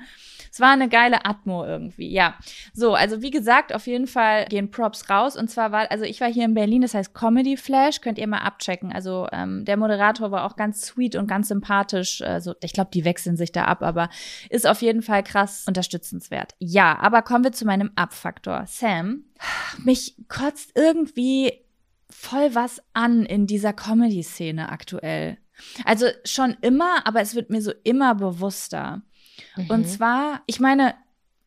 Es 0.60 0.62
war 0.62 0.74
eine 0.74 0.90
geile 0.90 1.24
Atmo 1.24 1.64
irgendwie, 1.64 2.12
ja. 2.12 2.36
So, 2.74 2.94
also 2.94 3.22
wie 3.22 3.32
gesagt, 3.32 3.74
auf 3.74 3.88
jeden 3.88 4.08
Fall 4.08 4.46
gehen 4.48 4.72
Props 4.72 5.10
raus. 5.10 5.38
Und 5.38 5.50
zwar 5.50 5.72
war, 5.72 5.90
also 5.90 6.04
ich 6.04 6.20
war 6.20 6.30
hier 6.30 6.44
in 6.44 6.54
Berlin, 6.54 6.82
das 6.82 6.94
heißt 6.94 7.14
Comedy 7.14 7.56
Flash, 7.56 8.02
könnt 8.02 8.18
ihr 8.18 8.28
mal 8.28 8.40
abchecken. 8.40 8.92
Also 8.92 9.30
ähm, 9.32 9.64
der 9.64 9.78
Moderator 9.78 10.32
war 10.32 10.44
auch 10.44 10.58
ganz 10.58 10.82
sweet 10.82 11.16
und 11.16 11.28
ganz 11.28 11.48
sympathisch. 11.48 12.22
Also 12.22 12.56
ich 12.62 12.74
glaube, 12.74 12.90
die 12.94 13.06
wechseln 13.06 13.38
sich 13.38 13.54
da 13.54 13.64
ab, 13.64 13.84
aber 13.84 14.10
ist 14.50 14.68
auf 14.68 14.82
jeden 14.82 15.02
Fall 15.02 15.24
krass 15.24 15.64
unterstützenswert. 15.66 16.56
Ja, 16.60 17.00
aber 17.00 17.22
kommen 17.22 17.46
wir 17.46 17.54
zu 17.54 17.64
meinem 17.64 17.92
Abfaktor. 17.96 18.66
Sam, 18.68 19.24
mich 19.86 20.18
kotzt 20.28 20.74
irgendwie 20.76 21.54
voll 22.10 22.54
was 22.54 22.84
an 22.92 23.24
in 23.26 23.48
dieser 23.48 23.72
Comedy-Szene 23.72 24.68
aktuell. 24.68 25.38
Also 25.86 26.08
schon 26.26 26.58
immer, 26.60 27.08
aber 27.08 27.22
es 27.22 27.34
wird 27.34 27.50
mir 27.50 27.62
so 27.62 27.72
immer 27.84 28.14
bewusster. 28.16 29.04
Mhm. 29.56 29.70
Und 29.70 29.86
zwar, 29.86 30.42
ich 30.46 30.60
meine, 30.60 30.96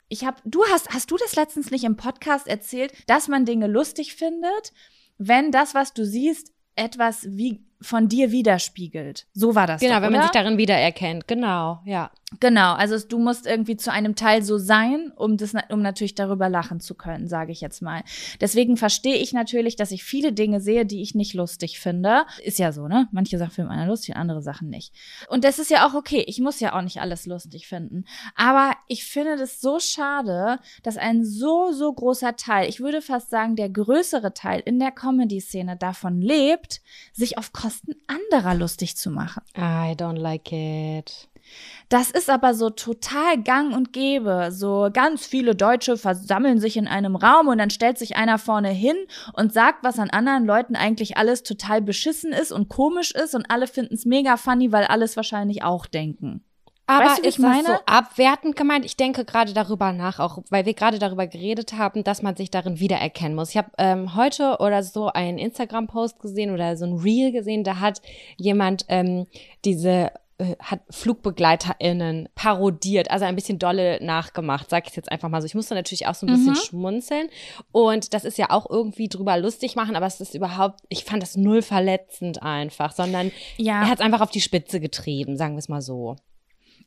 ich 0.09 0.25
habe, 0.25 0.37
du 0.45 0.63
hast, 0.71 0.91
hast 0.91 1.11
du 1.11 1.17
das 1.17 1.37
letztens 1.37 1.71
nicht 1.71 1.85
im 1.85 1.97
Podcast 1.97 2.47
erzählt, 2.47 2.93
dass 3.07 3.29
man 3.29 3.45
Dinge 3.45 3.67
lustig 3.67 4.15
findet, 4.15 4.73
wenn 5.19 5.51
das, 5.51 5.75
was 5.75 5.95
du 5.95 6.05
siehst, 6.05 6.53
etwas 6.75 7.27
wie 7.29 7.65
von 7.81 8.09
dir 8.09 8.31
widerspiegelt. 8.31 9.27
So 9.33 9.55
war 9.55 9.67
das. 9.67 9.81
Genau, 9.81 9.95
doch, 9.95 10.03
wenn 10.03 10.09
oder? 10.11 10.19
man 10.19 10.23
sich 10.23 10.33
darin 10.33 10.59
wiedererkennt. 10.59 11.29
Genau, 11.29 11.81
ja. 11.85 12.11
Genau, 12.41 12.75
also 12.75 12.99
du 13.07 13.19
musst 13.19 13.47
irgendwie 13.47 13.77
zu 13.77 13.93
einem 13.93 14.15
Teil 14.15 14.43
so 14.43 14.59
sein, 14.59 15.13
um 15.17 15.37
das, 15.37 15.55
um 15.71 15.83
natürlich 15.83 16.15
darüber 16.15 16.49
lachen 16.49 16.81
zu 16.81 16.95
können, 16.95 17.29
sage 17.29 17.53
ich 17.53 17.61
jetzt 17.61 17.83
mal. 17.83 18.03
Deswegen 18.41 18.77
verstehe 18.77 19.17
ich 19.17 19.33
natürlich, 19.33 19.77
dass 19.77 19.91
ich 19.91 20.05
viele 20.05 20.33
Dinge 20.33 20.61
sehe, 20.61 20.87
die 20.87 21.03
ich 21.03 21.15
nicht 21.15 21.35
lustig 21.35 21.79
finde. 21.79 22.25
Ist 22.43 22.59
ja 22.59 22.73
so, 22.73 22.89
ne? 22.89 23.09
Manche 23.13 23.39
Sachen 23.39 23.53
finden 23.53 23.71
einer 23.71 23.87
lustig, 23.87 24.17
andere 24.17 24.43
Sachen 24.43 24.69
nicht. 24.69 24.95
Und 25.29 25.45
das 25.45 25.59
ist 25.59 25.71
ja 25.71 25.87
auch 25.87 25.95
okay. 25.95 26.25
Ich 26.27 26.41
muss 26.41 26.61
ja 26.61 26.77
auch 26.77 26.83
nicht 26.83 27.01
alles 27.01 27.27
lustig 27.27 27.67
finden. 27.67 28.05
Aber 28.35 28.73
ich 28.89 29.05
finde 29.05 29.37
das 29.37 29.61
so 29.61 29.79
schade, 29.79 30.59
dass 30.83 30.97
ein 30.97 31.25
so, 31.25 31.73
so 31.73 31.93
großer 31.93 32.37
Teil, 32.37 32.69
ich 32.69 32.81
würde 32.81 33.03
fast 33.03 33.31
sagen, 33.31 33.57
der 33.57 33.69
größere 33.69 34.35
Teil 34.35 34.63
in 34.65 34.79
der 34.79 34.93
Comedy-Szene 34.93 35.77
davon 35.77 36.21
lebt, 36.21 36.81
sich 37.13 37.39
auf 37.39 37.53
Kosten 37.53 37.95
anderer 38.07 38.55
lustig 38.55 38.97
zu 38.97 39.11
machen. 39.11 39.43
I 39.57 39.95
don't 39.95 40.19
like 40.19 40.53
it. 40.53 41.29
Das 41.89 42.11
ist 42.11 42.31
aber 42.31 42.55
so 42.55 42.71
total 42.71 43.43
gang 43.43 43.75
und 43.77 43.93
gäbe. 43.93 44.49
So 44.51 44.89
ganz 44.93 45.27
viele 45.27 45.55
Deutsche 45.55 45.97
versammeln 45.97 46.59
sich 46.59 46.77
in 46.77 46.89
einem 46.89 47.17
Raum 47.17 47.49
und 47.49 47.59
dann 47.59 47.71
stellt 47.71 47.99
sich 47.99 48.17
einer 48.17 48.39
vorne 48.39 48.71
hin 48.71 48.97
und 49.35 49.53
sagt, 49.53 49.85
was 49.85 49.99
an 49.99 50.11
anderen 50.11 50.47
Leuten 50.47 50.75
eigentlich 50.75 51.17
alles 51.17 51.43
total 51.43 51.83
beschissen 51.83 52.33
ist 52.33 52.53
und 52.53 52.69
komisch 52.69 53.13
ist 53.13 53.35
und 53.35 53.51
alle 53.51 53.67
finden 53.67 53.95
es 53.95 54.07
mega 54.07 54.37
funny, 54.37 54.73
weil 54.73 54.85
alles 54.85 55.17
wahrscheinlich 55.17 55.63
auch 55.65 55.87
denken. 55.87 56.45
Aber 56.87 57.07
Weißt 57.07 57.19
du, 57.19 57.29
ist 57.29 57.35
ich 57.37 57.39
meine? 57.39 57.63
das 57.63 57.79
so 57.79 57.83
abwertend 57.87 58.57
gemeint? 58.57 58.85
Ich 58.85 58.97
denke 58.97 59.25
gerade 59.25 59.53
darüber 59.53 59.93
nach, 59.93 60.19
auch 60.19 60.39
weil 60.51 60.67
wir 60.67 60.75
gerade 60.75 60.99
darüber 60.99 61.27
geredet 61.27 61.75
haben, 61.75 62.03
dass 62.05 62.23
man 62.23 62.37
sich 62.37 62.51
darin 62.51 62.81
wiedererkennen 62.81 63.35
muss. 63.35 63.51
Ich 63.51 63.57
habe 63.57 63.71
ähm, 63.79 64.17
heute 64.17 64.59
oder 64.59 64.83
so 64.83 65.07
einen 65.09 65.39
Instagram-Post 65.39 66.21
gesehen 66.21 66.53
oder 66.53 66.77
so 66.77 66.85
ein 66.85 66.99
Reel 66.99 67.33
gesehen, 67.33 67.63
da 67.65 67.79
hat 67.79 68.03
jemand 68.37 68.85
ähm, 68.89 69.27
diese 69.65 70.11
hat 70.61 70.81
FlugbegleiterInnen 70.91 72.29
parodiert, 72.35 73.11
also 73.11 73.25
ein 73.25 73.35
bisschen 73.35 73.59
dolle 73.59 73.99
nachgemacht, 74.05 74.71
sag 74.71 74.89
ich 74.89 74.97
jetzt 74.97 75.11
einfach 75.11 75.29
mal 75.29 75.41
so. 75.41 75.47
Ich 75.47 75.55
musste 75.55 75.75
natürlich 75.75 76.07
auch 76.07 76.15
so 76.15 76.27
ein 76.27 76.33
bisschen 76.33 76.53
Mhm. 76.53 76.57
schmunzeln. 76.57 77.29
Und 77.73 78.15
das 78.15 78.25
ist 78.25 78.39
ja 78.39 78.51
auch 78.51 78.69
irgendwie 78.69 79.09
drüber 79.09 79.37
lustig 79.39 79.77
machen, 79.77 79.97
aber 79.97 80.07
es 80.07 80.21
ist 80.21 80.35
überhaupt, 80.35 80.81
ich 80.89 81.05
fand 81.05 81.23
das 81.23 81.37
null 81.37 81.63
verletzend 81.63 82.43
einfach, 82.43 82.93
sondern 82.93 83.31
Ja. 83.57 83.83
er 83.83 83.89
hat 83.89 83.99
es 84.01 84.05
einfach 84.05 84.21
auf 84.21 84.31
die 84.31 84.41
Spitze 84.41 84.81
getrieben, 84.81 85.37
sagen 85.37 85.55
wir 85.55 85.59
es 85.61 85.69
mal 85.69 85.83
so. 85.83 86.17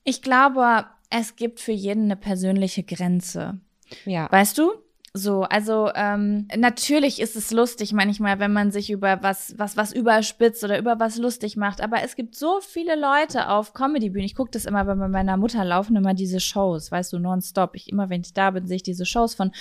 Ich 0.03 0.21
glaube, 0.21 0.85
es 1.09 1.35
gibt 1.35 1.59
für 1.59 1.71
jeden 1.71 2.05
eine 2.05 2.15
persönliche 2.15 2.83
Grenze. 2.83 3.59
Ja. 4.05 4.31
Weißt 4.31 4.57
du? 4.57 4.71
So, 5.17 5.43
also 5.43 5.91
ähm, 5.95 6.45
natürlich 6.57 7.21
ist 7.21 7.37
es 7.37 7.51
lustig 7.51 7.93
manchmal, 7.93 8.39
wenn 8.39 8.51
man 8.51 8.71
sich 8.71 8.89
über 8.91 9.23
was, 9.23 9.57
was, 9.57 9.77
was 9.77 9.93
überspitzt 9.93 10.61
oder 10.65 10.77
über 10.77 10.99
was 10.99 11.15
lustig 11.17 11.55
macht. 11.55 11.79
Aber 11.79 12.03
es 12.03 12.17
gibt 12.17 12.35
so 12.35 12.59
viele 12.59 12.99
Leute 12.99 13.47
auf 13.47 13.71
Comedy-Bühnen. 13.71 14.25
Ich 14.25 14.35
gucke 14.35 14.51
das 14.51 14.65
immer, 14.65 14.85
wenn 14.87 14.99
bei 14.99 15.07
meiner 15.07 15.37
Mutter 15.37 15.63
laufen 15.63 15.95
immer 15.95 16.13
diese 16.13 16.41
Shows, 16.41 16.91
weißt 16.91 17.13
du, 17.13 17.19
nonstop. 17.19 17.75
Ich 17.75 17.87
immer, 17.89 18.09
wenn 18.09 18.21
ich 18.21 18.33
da 18.33 18.51
bin, 18.51 18.67
sehe 18.67 18.75
ich 18.75 18.83
diese 18.83 19.05
Shows 19.05 19.35
von 19.35 19.53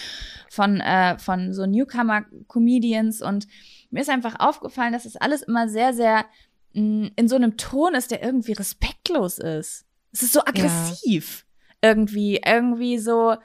von 0.51 0.81
äh, 0.81 1.21
von 1.21 1.53
so 1.53 1.67
Newcomer-Comedians 1.67 3.23
und 3.23 3.47
mir 3.91 4.01
ist 4.01 4.11
einfach 4.11 4.41
aufgefallen, 4.41 4.93
dass 4.93 5.05
es 5.05 5.15
alles 5.15 5.43
immer 5.43 5.69
sehr, 5.69 5.95
sehr 5.95 6.25
mh, 6.73 7.11
in 7.15 7.29
so 7.29 7.37
einem 7.37 7.57
Ton 7.57 7.95
ist, 7.95 8.11
der 8.11 8.25
irgendwie 8.25 8.55
respektlos 8.55 9.39
ist. 9.39 9.87
Es 10.11 10.25
ist 10.25 10.33
so 10.33 10.41
aggressiv. 10.41 11.47
Irgendwie, 11.81 12.41
irgendwie 12.45 12.99
so, 12.99 13.37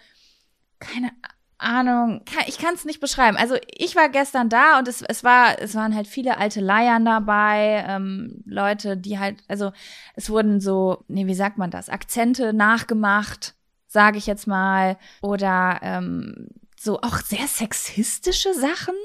keine 0.80 1.10
Ahnung, 1.10 1.39
kann, 2.26 2.44
ich 2.48 2.58
kann 2.58 2.74
es 2.74 2.86
nicht 2.86 3.00
beschreiben. 3.02 3.38
Also 3.38 3.56
ich 3.68 3.96
war 3.96 4.10
gestern 4.10 4.50
da 4.50 4.80
und 4.80 4.88
es, 4.88 5.02
es 5.02 5.24
war, 5.24 5.60
es 5.60 5.76
waren 5.76 5.94
halt 5.94 6.08
viele 6.08 6.38
alte 6.38 6.62
Leiern 6.62 7.06
dabei, 7.06 7.86
ähm, 7.88 8.42
Leute, 8.46 8.96
die 8.98 9.20
halt, 9.20 9.44
also 9.48 9.72
es 10.16 10.30
wurden 10.30 10.62
so, 10.62 11.04
nee, 11.08 11.28
wie 11.28 11.34
sagt 11.36 11.58
man 11.58 11.70
das, 11.70 11.90
Akzente 11.90 12.54
nachgemacht, 12.54 13.56
sage 13.88 14.18
ich 14.18 14.26
jetzt 14.26 14.48
mal, 14.48 14.98
oder 15.22 15.80
ähm, 15.82 16.48
so 16.80 17.02
auch 17.02 17.18
sehr 17.18 17.48
sexistische 17.48 18.54
Sachen. 18.54 18.96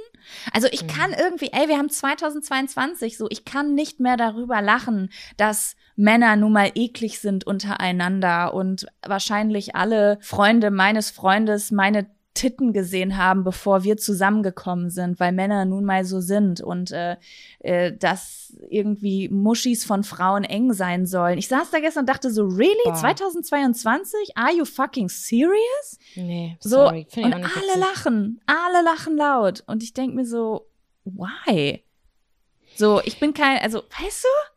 Also 0.52 0.68
ich 0.70 0.84
Mhm. 0.84 0.86
kann 0.86 1.12
irgendwie, 1.12 1.50
ey, 1.52 1.68
wir 1.68 1.76
haben 1.76 1.90
2022, 1.90 3.18
so 3.18 3.26
ich 3.30 3.44
kann 3.44 3.74
nicht 3.74 4.00
mehr 4.00 4.16
darüber 4.16 4.62
lachen, 4.62 5.10
dass 5.36 5.76
Männer 5.96 6.36
nun 6.36 6.52
mal 6.52 6.70
eklig 6.74 7.20
sind 7.20 7.46
untereinander 7.46 8.54
und 8.54 8.86
wahrscheinlich 9.06 9.76
alle 9.76 10.18
Freunde 10.20 10.70
meines 10.70 11.10
Freundes 11.10 11.70
meine 11.70 12.06
Titten 12.34 12.72
gesehen 12.72 13.16
haben, 13.16 13.44
bevor 13.44 13.84
wir 13.84 13.96
zusammengekommen 13.96 14.90
sind, 14.90 15.20
weil 15.20 15.32
Männer 15.32 15.64
nun 15.64 15.84
mal 15.84 16.04
so 16.04 16.20
sind 16.20 16.60
und 16.60 16.90
äh, 16.90 17.16
äh, 17.60 17.96
dass 17.96 18.56
irgendwie 18.68 19.28
Muschis 19.28 19.84
von 19.84 20.02
Frauen 20.04 20.42
eng 20.44 20.72
sein 20.72 21.06
sollen. 21.06 21.38
Ich 21.38 21.46
saß 21.48 21.70
da 21.70 21.78
gestern 21.80 22.00
und 22.02 22.08
dachte 22.08 22.30
so, 22.30 22.44
really? 22.46 22.74
Boah. 22.84 22.94
2022? 22.94 24.36
Are 24.36 24.52
you 24.52 24.64
fucking 24.64 25.08
serious? 25.08 25.98
Nee, 26.16 26.56
So, 26.60 26.70
sorry. 26.70 27.06
Find 27.08 27.26
und 27.26 27.34
alle 27.34 27.44
witzig. 27.44 27.76
lachen, 27.80 28.40
alle 28.46 28.84
lachen 28.84 29.16
laut. 29.16 29.62
Und 29.66 29.82
ich 29.82 29.94
denk 29.94 30.14
mir 30.14 30.26
so, 30.26 30.66
why? 31.04 31.82
So, 32.76 33.00
ich 33.04 33.20
bin 33.20 33.32
kein, 33.34 33.58
also, 33.58 33.78
weißt 34.00 34.24
du? 34.24 34.53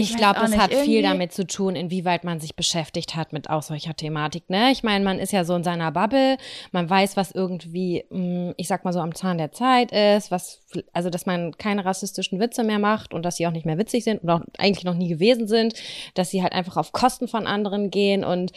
Ich 0.00 0.16
glaube, 0.16 0.40
nicht, 0.48 0.58
hat 0.58 0.70
viel 0.70 0.78
irgendwie- 0.78 1.02
damit 1.02 1.32
zu 1.32 1.46
tun, 1.46 1.76
inwieweit 1.76 2.24
man 2.24 2.40
sich 2.40 2.56
beschäftigt 2.56 3.16
hat 3.16 3.32
mit 3.32 3.50
auch 3.50 3.62
solcher 3.62 3.94
Thematik. 3.94 4.48
Ne? 4.48 4.70
Ich 4.72 4.82
meine, 4.82 5.04
man 5.04 5.18
ist 5.18 5.32
ja 5.32 5.44
so 5.44 5.54
in 5.54 5.64
seiner 5.64 5.92
Bubble, 5.92 6.36
man 6.72 6.88
weiß, 6.88 7.16
was 7.16 7.30
irgendwie, 7.32 8.04
mh, 8.10 8.54
ich 8.56 8.68
sag 8.68 8.84
mal 8.84 8.92
so, 8.92 9.00
am 9.00 9.14
Zahn 9.14 9.38
der 9.38 9.52
Zeit 9.52 9.92
ist, 9.92 10.30
was, 10.30 10.62
also 10.92 11.10
dass 11.10 11.26
man 11.26 11.56
keine 11.58 11.84
rassistischen 11.84 12.40
Witze 12.40 12.64
mehr 12.64 12.78
macht 12.78 13.12
und 13.14 13.24
dass 13.24 13.36
sie 13.36 13.46
auch 13.46 13.52
nicht 13.52 13.66
mehr 13.66 13.78
witzig 13.78 14.04
sind 14.04 14.22
und 14.22 14.30
auch 14.30 14.40
eigentlich 14.58 14.84
noch 14.84 14.94
nie 14.94 15.08
gewesen 15.08 15.48
sind, 15.48 15.74
dass 16.14 16.30
sie 16.30 16.42
halt 16.42 16.52
einfach 16.52 16.76
auf 16.76 16.92
Kosten 16.92 17.28
von 17.28 17.46
anderen 17.46 17.90
gehen 17.90 18.24
und 18.24 18.52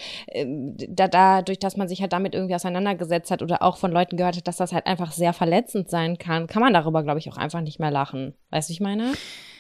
da, 0.88 1.08
dadurch, 1.08 1.60
dass 1.60 1.78
man 1.78 1.88
sich 1.88 2.02
halt 2.02 2.14
damit 2.14 2.34
irgendwie 2.36 2.56
auseinandergesetzt 2.56 3.32
hat 3.32 3.42
oder 3.42 3.62
auch 3.62 3.78
von 3.78 3.92
Leuten 3.92 4.18
gehört 4.18 4.38
hat, 4.38 4.48
dass 4.48 4.58
das 4.58 4.74
halt 4.74 4.86
einfach 4.86 5.12
sehr 5.12 5.34
verletzend 5.34 5.90
sein 5.90 6.18
kann, 6.18 6.48
kann 6.48 6.62
man 6.62 6.74
darüber, 6.74 7.04
glaube 7.04 7.20
ich, 7.20 7.30
auch 7.32 7.38
einfach 7.38 7.62
nicht 7.62 7.80
mehr 7.80 7.92
lachen. 7.92 8.34
Weißt 8.50 8.70
du, 8.70 8.74
ich 8.74 8.80
meine? 8.80 9.14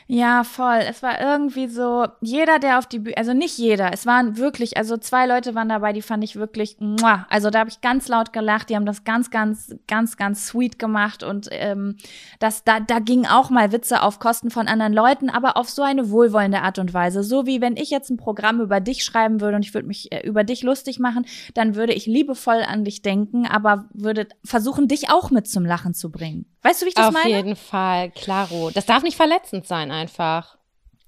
Ja, 0.07 0.43
voll. 0.43 0.79
Es 0.89 1.01
war 1.01 1.19
irgendwie 1.19 1.67
so, 1.67 2.07
jeder, 2.21 2.59
der 2.59 2.77
auf 2.79 2.87
die 2.87 2.99
Bühne, 2.99 3.17
also 3.17 3.33
nicht 3.33 3.57
jeder, 3.57 3.93
es 3.93 4.05
waren 4.05 4.37
wirklich, 4.37 4.77
also 4.77 4.97
zwei 4.97 5.25
Leute 5.25 5.55
waren 5.55 5.69
dabei, 5.69 5.93
die 5.93 6.01
fand 6.01 6.23
ich 6.23 6.35
wirklich, 6.35 6.77
muah. 6.79 7.25
also 7.29 7.49
da 7.49 7.59
habe 7.59 7.69
ich 7.69 7.81
ganz 7.81 8.07
laut 8.07 8.33
gelacht, 8.33 8.69
die 8.69 8.75
haben 8.75 8.85
das 8.85 9.03
ganz, 9.03 9.31
ganz, 9.31 9.73
ganz, 9.87 10.17
ganz 10.17 10.47
sweet 10.47 10.77
gemacht 10.77 11.23
und 11.23 11.47
ähm, 11.51 11.97
das, 12.39 12.63
da, 12.63 12.79
da 12.79 12.99
ging 12.99 13.25
auch 13.25 13.49
mal 13.49 13.71
Witze 13.71 14.01
auf 14.01 14.19
Kosten 14.19 14.49
von 14.49 14.67
anderen 14.67 14.93
Leuten, 14.93 15.29
aber 15.29 15.57
auf 15.57 15.69
so 15.69 15.81
eine 15.83 16.09
wohlwollende 16.09 16.61
Art 16.61 16.79
und 16.79 16.93
Weise. 16.93 17.23
So 17.23 17.45
wie 17.45 17.61
wenn 17.61 17.77
ich 17.77 17.89
jetzt 17.89 18.09
ein 18.09 18.17
Programm 18.17 18.59
über 18.59 18.81
dich 18.81 19.03
schreiben 19.03 19.39
würde 19.39 19.55
und 19.55 19.65
ich 19.65 19.73
würde 19.73 19.87
mich 19.87 20.11
äh, 20.11 20.25
über 20.27 20.43
dich 20.43 20.63
lustig 20.63 20.99
machen, 20.99 21.25
dann 21.53 21.75
würde 21.75 21.93
ich 21.93 22.05
liebevoll 22.05 22.63
an 22.67 22.83
dich 22.83 23.01
denken, 23.01 23.47
aber 23.47 23.85
würde 23.93 24.27
versuchen, 24.43 24.87
dich 24.87 25.09
auch 25.09 25.31
mit 25.31 25.47
zum 25.47 25.65
Lachen 25.65 25.93
zu 25.93 26.11
bringen. 26.11 26.45
Weißt 26.61 26.81
du, 26.81 26.85
wie 26.85 26.89
ich 26.89 26.95
das 26.95 27.07
Auf 27.07 27.13
meine? 27.13 27.29
jeden 27.35 27.55
Fall, 27.57 28.11
klaro. 28.11 28.71
Das 28.73 28.85
darf 28.85 29.03
nicht 29.03 29.17
verletzend 29.17 29.67
sein 29.67 29.91
einfach. 29.93 30.57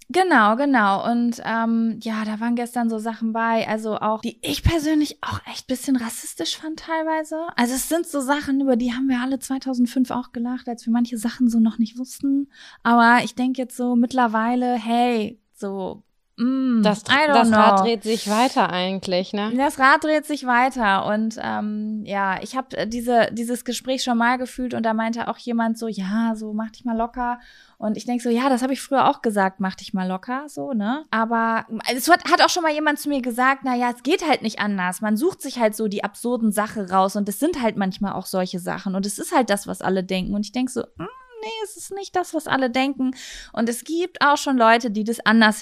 Genau, 0.10 0.56
genau. 0.56 1.10
Und 1.12 1.42
ähm, 1.44 2.00
ja, 2.04 2.24
da 2.26 2.40
waren 2.40 2.56
gestern 2.56 2.90
so 2.90 3.00
Sachen 3.00 3.34
bei, 3.34 3.68
also 3.68 3.98
auch, 3.98 4.22
die 4.22 4.40
ich 4.44 4.62
persönlich 4.62 5.18
auch 5.24 5.40
echt 5.52 5.66
bisschen 5.66 5.96
rassistisch 5.96 6.58
fand 6.58 6.80
teilweise. 6.80 7.48
Also 7.56 7.74
es 7.74 7.90
sind 7.90 8.06
so 8.06 8.22
Sachen, 8.22 8.62
über 8.62 8.76
die 8.76 8.94
haben 8.94 9.08
wir 9.10 9.20
alle 9.20 9.40
2005 9.40 10.12
auch 10.12 10.32
gelacht, 10.32 10.70
als 10.70 10.86
wir 10.86 10.94
manche 10.94 11.18
Sachen 11.18 11.50
so 11.50 11.60
noch 11.60 11.80
nicht 11.80 11.98
wussten. 11.98 12.52
Aber 12.84 13.24
ich 13.24 13.34
denke 13.34 13.62
jetzt 13.62 13.76
so 13.76 13.96
mittlerweile, 13.96 14.76
hey, 14.76 15.42
so 15.54 16.04
Mm, 16.38 16.82
Das, 16.84 17.04
das. 17.04 17.52
Rad 17.52 17.80
dreht 17.86 18.04
sich 18.04 18.30
weiter 18.30 18.70
eigentlich, 18.70 19.32
ne? 19.32 19.54
Das 19.56 19.80
Rad 19.80 20.04
dreht 20.04 20.26
sich 20.26 20.46
weiter 20.46 21.06
und 21.06 21.40
ähm, 21.42 22.02
ja, 22.06 22.42
ich 22.42 22.58
habe 22.58 22.88
diese, 22.88 23.30
dieses 23.32 23.64
Gespräch 23.64 24.04
schon 24.04 24.18
mal 24.18 24.38
gefühlt 24.38 24.74
und 24.74 24.84
da 24.84 24.94
meinte 24.94 25.30
auch 25.30 25.38
jemand 25.38 25.78
so, 25.78 25.88
ja, 25.88 26.34
so 26.36 26.52
mach 26.52 26.72
dich 26.72 26.84
mal 26.84 26.98
locker 26.98 27.40
und 27.78 27.96
ich 27.96 28.06
denk 28.06 28.22
so, 28.22 28.30
ja, 28.30 28.50
das 28.50 28.64
habe 28.64 28.74
ich 28.74 28.82
früher 28.82 29.10
auch 29.10 29.22
gesagt, 29.22 29.62
mach 29.62 29.76
dich 29.76 29.94
mal 29.94 30.08
locker, 30.10 30.50
so, 30.50 30.74
ne? 30.74 31.06
Aber 31.10 31.66
es 31.94 32.10
hat, 32.10 32.30
hat 32.30 32.42
auch 32.42 32.50
schon 32.50 32.64
mal 32.64 32.74
jemand 32.74 33.00
zu 33.00 33.08
mir 33.08 33.22
gesagt, 33.22 33.62
na 33.64 33.74
ja, 33.76 33.92
es 33.96 34.04
geht 34.04 34.28
halt 34.28 34.42
nicht 34.42 34.60
anders. 34.60 35.00
Man 35.00 35.16
sucht 35.16 35.42
sich 35.42 35.58
halt 35.60 35.74
so 35.76 35.88
die 35.88 36.04
absurden 36.04 36.52
Sachen 36.52 36.84
raus 36.84 37.16
und 37.16 37.30
es 37.30 37.40
sind 37.40 37.62
halt 37.62 37.78
manchmal 37.78 38.12
auch 38.12 38.26
solche 38.26 38.60
Sachen 38.60 38.96
und 38.96 39.06
es 39.06 39.20
ist 39.20 39.34
halt 39.34 39.50
das, 39.50 39.68
was 39.68 39.82
alle 39.82 40.04
denken 40.04 40.34
und 40.36 40.46
ich 40.46 40.52
denk 40.52 40.70
so, 40.70 40.82
mm, 40.82 41.04
nee, 41.44 41.64
es 41.64 41.78
ist 41.78 41.94
nicht 41.94 42.14
das, 42.14 42.34
was 42.34 42.48
alle 42.48 42.70
denken 42.70 43.12
und 43.54 43.70
es 43.70 43.86
gibt 43.86 44.22
auch 44.22 44.38
schon 44.38 44.58
Leute, 44.58 44.92
die 44.92 45.06
das 45.06 45.26
anders 45.26 45.60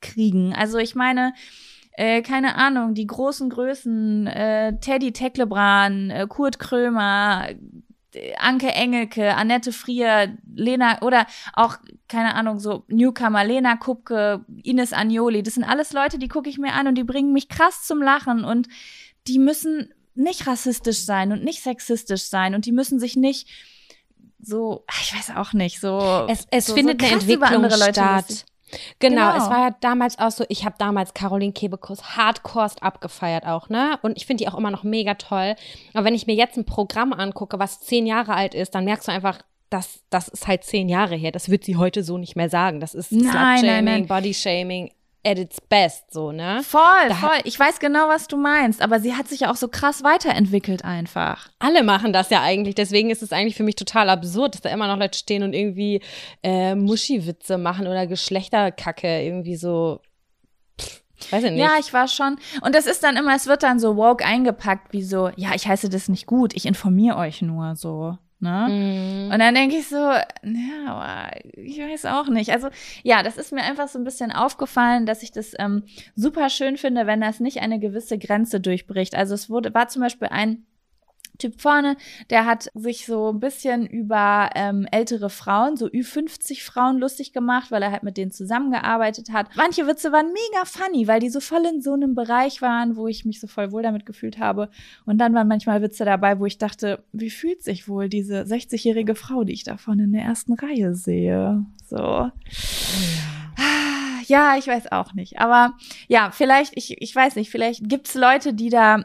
hinkriegen. 0.00 0.52
Also 0.54 0.78
ich 0.78 0.94
meine, 0.94 1.34
äh, 1.92 2.22
keine 2.22 2.56
Ahnung, 2.56 2.94
die 2.94 3.06
großen 3.06 3.50
Größen, 3.50 4.26
äh, 4.26 4.78
Teddy 4.80 5.12
Tecklebrand, 5.12 6.12
äh, 6.12 6.26
Kurt 6.28 6.58
Krömer, 6.58 7.48
äh, 8.14 8.34
Anke 8.36 8.68
Engelke, 8.68 9.34
Annette 9.34 9.72
Frier, 9.72 10.36
Lena 10.54 11.02
oder 11.02 11.26
auch, 11.54 11.76
keine 12.08 12.34
Ahnung, 12.34 12.60
so 12.60 12.84
Newcomer, 12.88 13.44
Lena 13.44 13.76
Kupke, 13.76 14.44
Ines 14.62 14.92
Agnoli, 14.92 15.42
das 15.42 15.54
sind 15.54 15.64
alles 15.64 15.92
Leute, 15.92 16.18
die 16.18 16.28
gucke 16.28 16.48
ich 16.48 16.58
mir 16.58 16.72
an 16.72 16.86
und 16.86 16.94
die 16.94 17.04
bringen 17.04 17.32
mich 17.32 17.48
krass 17.48 17.84
zum 17.84 18.00
Lachen 18.00 18.44
und 18.44 18.68
die 19.26 19.38
müssen 19.38 19.92
nicht 20.14 20.46
rassistisch 20.46 21.04
sein 21.04 21.32
und 21.32 21.44
nicht 21.44 21.62
sexistisch 21.62 22.24
sein 22.24 22.54
und 22.54 22.66
die 22.66 22.72
müssen 22.72 22.98
sich 22.98 23.16
nicht 23.16 23.48
so, 24.40 24.84
ich 25.02 25.14
weiß 25.14 25.36
auch 25.36 25.52
nicht, 25.52 25.80
so. 25.80 26.26
Es, 26.28 26.46
es 26.50 26.66
so, 26.66 26.74
findet 26.74 27.00
so 27.00 27.06
eine 27.06 27.14
Entwicklung 27.16 27.64
andere 27.64 27.76
Leute 27.76 27.92
statt. 27.92 28.44
Genau, 28.98 29.32
Genau. 29.32 29.42
es 29.44 29.50
war 29.50 29.58
ja 29.68 29.76
damals 29.80 30.18
auch 30.18 30.30
so, 30.30 30.44
ich 30.48 30.64
habe 30.64 30.74
damals 30.78 31.14
Caroline 31.14 31.52
Kebekus 31.52 32.16
hardcore 32.16 32.70
abgefeiert 32.80 33.46
auch, 33.46 33.68
ne? 33.68 33.98
Und 34.02 34.16
ich 34.16 34.26
finde 34.26 34.44
die 34.44 34.48
auch 34.48 34.56
immer 34.56 34.70
noch 34.70 34.82
mega 34.84 35.14
toll. 35.14 35.54
Aber 35.94 36.04
wenn 36.04 36.14
ich 36.14 36.26
mir 36.26 36.34
jetzt 36.34 36.56
ein 36.56 36.64
Programm 36.64 37.12
angucke, 37.12 37.58
was 37.58 37.80
zehn 37.80 38.06
Jahre 38.06 38.34
alt 38.34 38.54
ist, 38.54 38.74
dann 38.74 38.84
merkst 38.84 39.08
du 39.08 39.12
einfach, 39.12 39.40
das, 39.70 40.00
das 40.10 40.28
ist 40.28 40.46
halt 40.46 40.64
zehn 40.64 40.88
Jahre 40.88 41.14
her. 41.14 41.30
Das 41.30 41.50
wird 41.50 41.64
sie 41.64 41.76
heute 41.76 42.02
so 42.02 42.16
nicht 42.16 42.36
mehr 42.36 42.48
sagen. 42.48 42.80
Das 42.80 42.94
ist 42.94 43.10
Slut-Shaming. 43.10 44.06
Body-Shaming 44.06 44.90
at 45.24 45.38
its 45.38 45.60
best, 45.60 46.12
so, 46.12 46.32
ne? 46.32 46.60
Voll, 46.62 47.08
Da 47.08 47.14
voll. 47.14 47.38
Ich 47.44 47.58
weiß 47.58 47.80
genau, 47.80 48.08
was 48.08 48.28
du 48.28 48.36
meinst, 48.36 48.80
aber 48.80 49.00
sie 49.00 49.14
hat 49.14 49.28
sich 49.28 49.40
ja 49.40 49.50
auch 49.50 49.56
so 49.56 49.68
krass 49.68 50.02
weiterentwickelt 50.04 50.84
einfach. 50.84 51.48
Alle 51.58 51.82
machen 51.82 52.12
das 52.12 52.30
ja 52.30 52.42
eigentlich. 52.42 52.74
Deswegen 52.74 53.10
ist 53.10 53.22
es 53.22 53.32
eigentlich 53.32 53.56
für 53.56 53.62
mich 53.64 53.74
total 53.74 54.08
absurd, 54.10 54.54
dass 54.54 54.62
da 54.62 54.70
immer 54.70 54.86
noch 54.86 54.96
Leute 54.96 55.18
stehen 55.18 55.42
und 55.42 55.54
irgendwie 55.54 56.00
äh, 56.42 56.74
Muschi-Witze 56.74 57.58
machen 57.58 57.86
oder 57.86 58.06
Geschlechterkacke 58.06 59.22
irgendwie 59.22 59.56
so. 59.56 60.00
Pff, 60.80 61.02
weiß 61.30 61.44
ich 61.44 61.50
nicht. 61.50 61.60
Ja, 61.60 61.72
ich 61.80 61.92
war 61.92 62.08
schon. 62.08 62.38
Und 62.62 62.74
das 62.74 62.86
ist 62.86 63.02
dann 63.02 63.16
immer, 63.16 63.34
es 63.34 63.46
wird 63.46 63.62
dann 63.62 63.80
so 63.80 63.96
woke 63.96 64.24
eingepackt, 64.24 64.92
wie 64.92 65.02
so, 65.02 65.30
ja, 65.36 65.50
ich 65.54 65.66
heiße 65.66 65.88
das 65.88 66.08
nicht 66.08 66.26
gut, 66.26 66.54
ich 66.54 66.64
informiere 66.64 67.16
euch 67.16 67.42
nur 67.42 67.74
so. 67.76 68.16
Ne? 68.40 68.66
Mhm. 68.68 69.32
Und 69.32 69.38
dann 69.40 69.54
denke 69.54 69.76
ich 69.76 69.88
so, 69.88 69.96
ja, 69.96 70.22
aber 70.86 71.30
ich 71.54 71.78
weiß 71.78 72.06
auch 72.06 72.28
nicht. 72.28 72.50
Also 72.50 72.68
ja, 73.02 73.22
das 73.22 73.36
ist 73.36 73.52
mir 73.52 73.62
einfach 73.62 73.88
so 73.88 73.98
ein 73.98 74.04
bisschen 74.04 74.30
aufgefallen, 74.30 75.06
dass 75.06 75.22
ich 75.22 75.32
das 75.32 75.54
ähm, 75.58 75.84
super 76.14 76.48
schön 76.48 76.76
finde, 76.76 77.06
wenn 77.06 77.20
das 77.20 77.40
nicht 77.40 77.60
eine 77.60 77.80
gewisse 77.80 78.16
Grenze 78.16 78.60
durchbricht. 78.60 79.16
Also 79.16 79.34
es 79.34 79.50
wurde, 79.50 79.74
war 79.74 79.88
zum 79.88 80.02
Beispiel 80.02 80.28
ein 80.28 80.66
Typ 81.38 81.60
vorne, 81.60 81.96
der 82.30 82.46
hat 82.46 82.70
sich 82.74 83.06
so 83.06 83.32
ein 83.32 83.40
bisschen 83.40 83.86
über 83.86 84.50
ähm, 84.54 84.86
ältere 84.90 85.30
Frauen, 85.30 85.76
so 85.76 85.86
Ü50 85.86 86.64
Frauen 86.64 86.98
lustig 86.98 87.32
gemacht, 87.32 87.70
weil 87.70 87.82
er 87.82 87.92
halt 87.92 88.02
mit 88.02 88.16
denen 88.16 88.32
zusammengearbeitet 88.32 89.30
hat. 89.32 89.48
Manche 89.56 89.86
Witze 89.86 90.10
waren 90.10 90.26
mega 90.26 90.64
funny, 90.64 91.06
weil 91.06 91.20
die 91.20 91.30
so 91.30 91.40
voll 91.40 91.64
in 91.64 91.80
so 91.80 91.92
einem 91.92 92.14
Bereich 92.14 92.60
waren, 92.60 92.96
wo 92.96 93.06
ich 93.06 93.24
mich 93.24 93.40
so 93.40 93.46
voll 93.46 93.72
wohl 93.72 93.82
damit 93.82 94.04
gefühlt 94.04 94.38
habe. 94.38 94.68
Und 95.06 95.18
dann 95.18 95.32
waren 95.34 95.48
manchmal 95.48 95.80
Witze 95.80 96.04
dabei, 96.04 96.40
wo 96.40 96.46
ich 96.46 96.58
dachte, 96.58 97.04
wie 97.12 97.30
fühlt 97.30 97.62
sich 97.62 97.88
wohl 97.88 98.08
diese 98.08 98.42
60-jährige 98.42 99.14
Frau, 99.14 99.44
die 99.44 99.52
ich 99.52 99.64
da 99.64 99.76
vorne 99.76 100.04
in 100.04 100.12
der 100.12 100.22
ersten 100.22 100.54
Reihe 100.54 100.94
sehe? 100.94 101.64
So. 101.86 101.96
Ah, 101.96 102.32
Ja, 104.28 104.56
ich 104.58 104.66
weiß 104.66 104.92
auch 104.92 105.14
nicht. 105.14 105.38
Aber 105.38 105.72
ja, 106.06 106.30
vielleicht, 106.30 106.76
ich, 106.76 107.00
ich 107.00 107.16
weiß 107.16 107.36
nicht, 107.36 107.50
vielleicht 107.50 107.88
gibt's 107.88 108.14
Leute, 108.14 108.52
die 108.52 108.68
da 108.68 109.04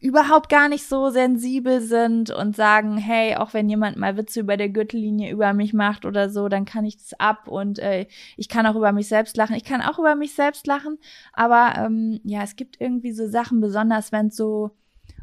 überhaupt 0.00 0.48
gar 0.48 0.68
nicht 0.68 0.88
so 0.88 1.10
sensibel 1.10 1.80
sind 1.80 2.30
und 2.30 2.56
sagen, 2.56 2.96
hey, 2.96 3.36
auch 3.36 3.54
wenn 3.54 3.68
jemand 3.68 3.96
mal 3.96 4.16
Witze 4.16 4.40
über 4.40 4.56
der 4.56 4.68
Gürtellinie 4.68 5.30
über 5.30 5.52
mich 5.52 5.72
macht 5.72 6.04
oder 6.04 6.30
so, 6.30 6.48
dann 6.48 6.64
kann 6.64 6.84
ich 6.84 6.96
das 6.96 7.14
ab 7.20 7.46
und 7.46 7.78
äh, 7.78 8.06
ich 8.36 8.48
kann 8.48 8.66
auch 8.66 8.74
über 8.74 8.90
mich 8.90 9.06
selbst 9.06 9.36
lachen. 9.36 9.54
Ich 9.54 9.64
kann 9.64 9.82
auch 9.82 10.00
über 10.00 10.16
mich 10.16 10.34
selbst 10.34 10.66
lachen, 10.66 10.98
aber 11.32 11.74
ähm, 11.78 12.20
ja, 12.24 12.42
es 12.42 12.56
gibt 12.56 12.80
irgendwie 12.80 13.12
so 13.12 13.28
Sachen, 13.28 13.60
besonders 13.60 14.10
wenn 14.10 14.28
es 14.28 14.36
so 14.36 14.72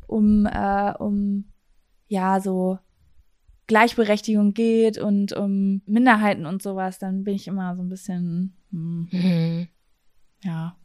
um, 0.08 0.46
äh, 0.46 0.94
um, 1.00 1.46
ja, 2.08 2.40
so 2.40 2.80
Gleichberechtigung 3.68 4.54
geht 4.54 4.98
und 4.98 5.34
um 5.34 5.82
Minderheiten 5.86 6.46
und 6.46 6.62
sowas, 6.62 7.00
dann 7.00 7.24
bin 7.24 7.36
ich 7.36 7.48
immer 7.48 7.76
so 7.76 7.82
ein 7.82 7.90
bisschen, 7.90 8.56
hm, 8.72 9.08
Mhm. 9.12 9.68
ja. 10.44 10.76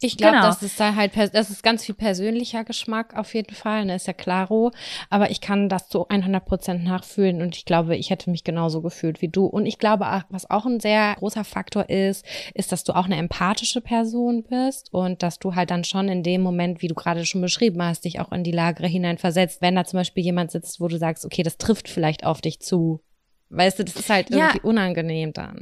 Ich 0.00 0.18
glaube, 0.18 0.34
Genau. 0.34 0.46
das 0.46 0.62
ist 0.62 0.78
da 0.78 0.94
halt, 0.94 1.12
das 1.16 1.48
ist 1.50 1.62
ganz 1.62 1.84
viel 1.84 1.94
persönlicher 1.94 2.62
Geschmack 2.64 3.16
auf 3.16 3.32
jeden 3.34 3.54
Fall, 3.54 3.84
ne, 3.86 3.94
ist 3.94 4.06
ja 4.06 4.12
klaro. 4.12 4.70
Aber 5.08 5.30
ich 5.30 5.40
kann 5.40 5.68
das 5.68 5.88
zu 5.88 6.06
100 6.08 6.44
Prozent 6.44 6.84
nachfühlen 6.84 7.40
und 7.40 7.56
ich 7.56 7.64
glaube, 7.64 7.96
ich 7.96 8.10
hätte 8.10 8.30
mich 8.30 8.44
genauso 8.44 8.82
gefühlt 8.82 9.22
wie 9.22 9.28
du. 9.28 9.46
Und 9.46 9.64
ich 9.66 9.78
glaube, 9.78 10.04
was 10.28 10.50
auch 10.50 10.66
ein 10.66 10.80
sehr 10.80 11.14
großer 11.18 11.44
Faktor 11.44 11.88
ist, 11.88 12.24
ist, 12.54 12.70
dass 12.72 12.84
du 12.84 12.92
auch 12.94 13.06
eine 13.06 13.16
empathische 13.16 13.80
Person 13.80 14.42
bist 14.42 14.92
und 14.92 15.22
dass 15.22 15.38
du 15.38 15.54
halt 15.54 15.70
dann 15.70 15.84
schon 15.84 16.08
in 16.08 16.22
dem 16.22 16.42
Moment, 16.42 16.82
wie 16.82 16.88
du 16.88 16.94
gerade 16.94 17.24
schon 17.24 17.40
beschrieben 17.40 17.82
hast, 17.82 18.04
dich 18.04 18.20
auch 18.20 18.30
in 18.32 18.44
die 18.44 18.52
Lage 18.52 18.86
hineinversetzt, 18.86 19.62
wenn 19.62 19.74
da 19.76 19.84
zum 19.84 19.98
Beispiel 20.00 20.22
jemand 20.24 20.50
sitzt, 20.50 20.80
wo 20.80 20.88
du 20.88 20.98
sagst, 20.98 21.24
okay, 21.24 21.42
das 21.42 21.56
trifft 21.56 21.88
vielleicht 21.88 22.24
auf 22.24 22.40
dich 22.42 22.60
zu. 22.60 23.00
Weißt 23.48 23.78
du, 23.78 23.84
das 23.84 23.96
ist 23.96 24.10
halt 24.10 24.30
Ja. 24.30 24.36
irgendwie 24.48 24.60
unangenehm 24.66 25.32
dann. 25.32 25.60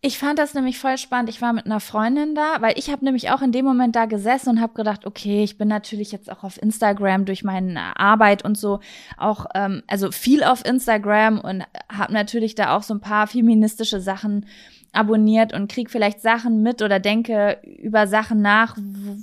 Ich 0.00 0.16
fand 0.16 0.38
das 0.38 0.54
nämlich 0.54 0.78
voll 0.78 0.96
spannend. 0.96 1.28
Ich 1.28 1.42
war 1.42 1.52
mit 1.52 1.66
einer 1.66 1.80
Freundin 1.80 2.36
da, 2.36 2.60
weil 2.60 2.78
ich 2.78 2.88
habe 2.90 3.04
nämlich 3.04 3.30
auch 3.30 3.42
in 3.42 3.50
dem 3.50 3.64
Moment 3.64 3.96
da 3.96 4.06
gesessen 4.06 4.50
und 4.50 4.60
habe 4.60 4.74
gedacht, 4.74 5.04
okay, 5.04 5.42
ich 5.42 5.58
bin 5.58 5.66
natürlich 5.66 6.12
jetzt 6.12 6.30
auch 6.30 6.44
auf 6.44 6.62
Instagram 6.62 7.24
durch 7.24 7.42
meine 7.42 7.98
Arbeit 7.98 8.44
und 8.44 8.56
so 8.56 8.78
auch, 9.16 9.46
ähm, 9.56 9.82
also 9.88 10.12
viel 10.12 10.44
auf 10.44 10.64
Instagram 10.64 11.40
und 11.40 11.64
habe 11.90 12.12
natürlich 12.12 12.54
da 12.54 12.76
auch 12.76 12.84
so 12.84 12.94
ein 12.94 13.00
paar 13.00 13.26
feministische 13.26 14.00
Sachen 14.00 14.46
abonniert 14.92 15.52
und 15.52 15.70
krieg 15.70 15.90
vielleicht 15.90 16.20
Sachen 16.20 16.62
mit 16.62 16.80
oder 16.80 17.00
denke 17.00 17.58
über 17.64 18.06
Sachen 18.06 18.40
nach, 18.40 18.76
wo, 18.78 19.16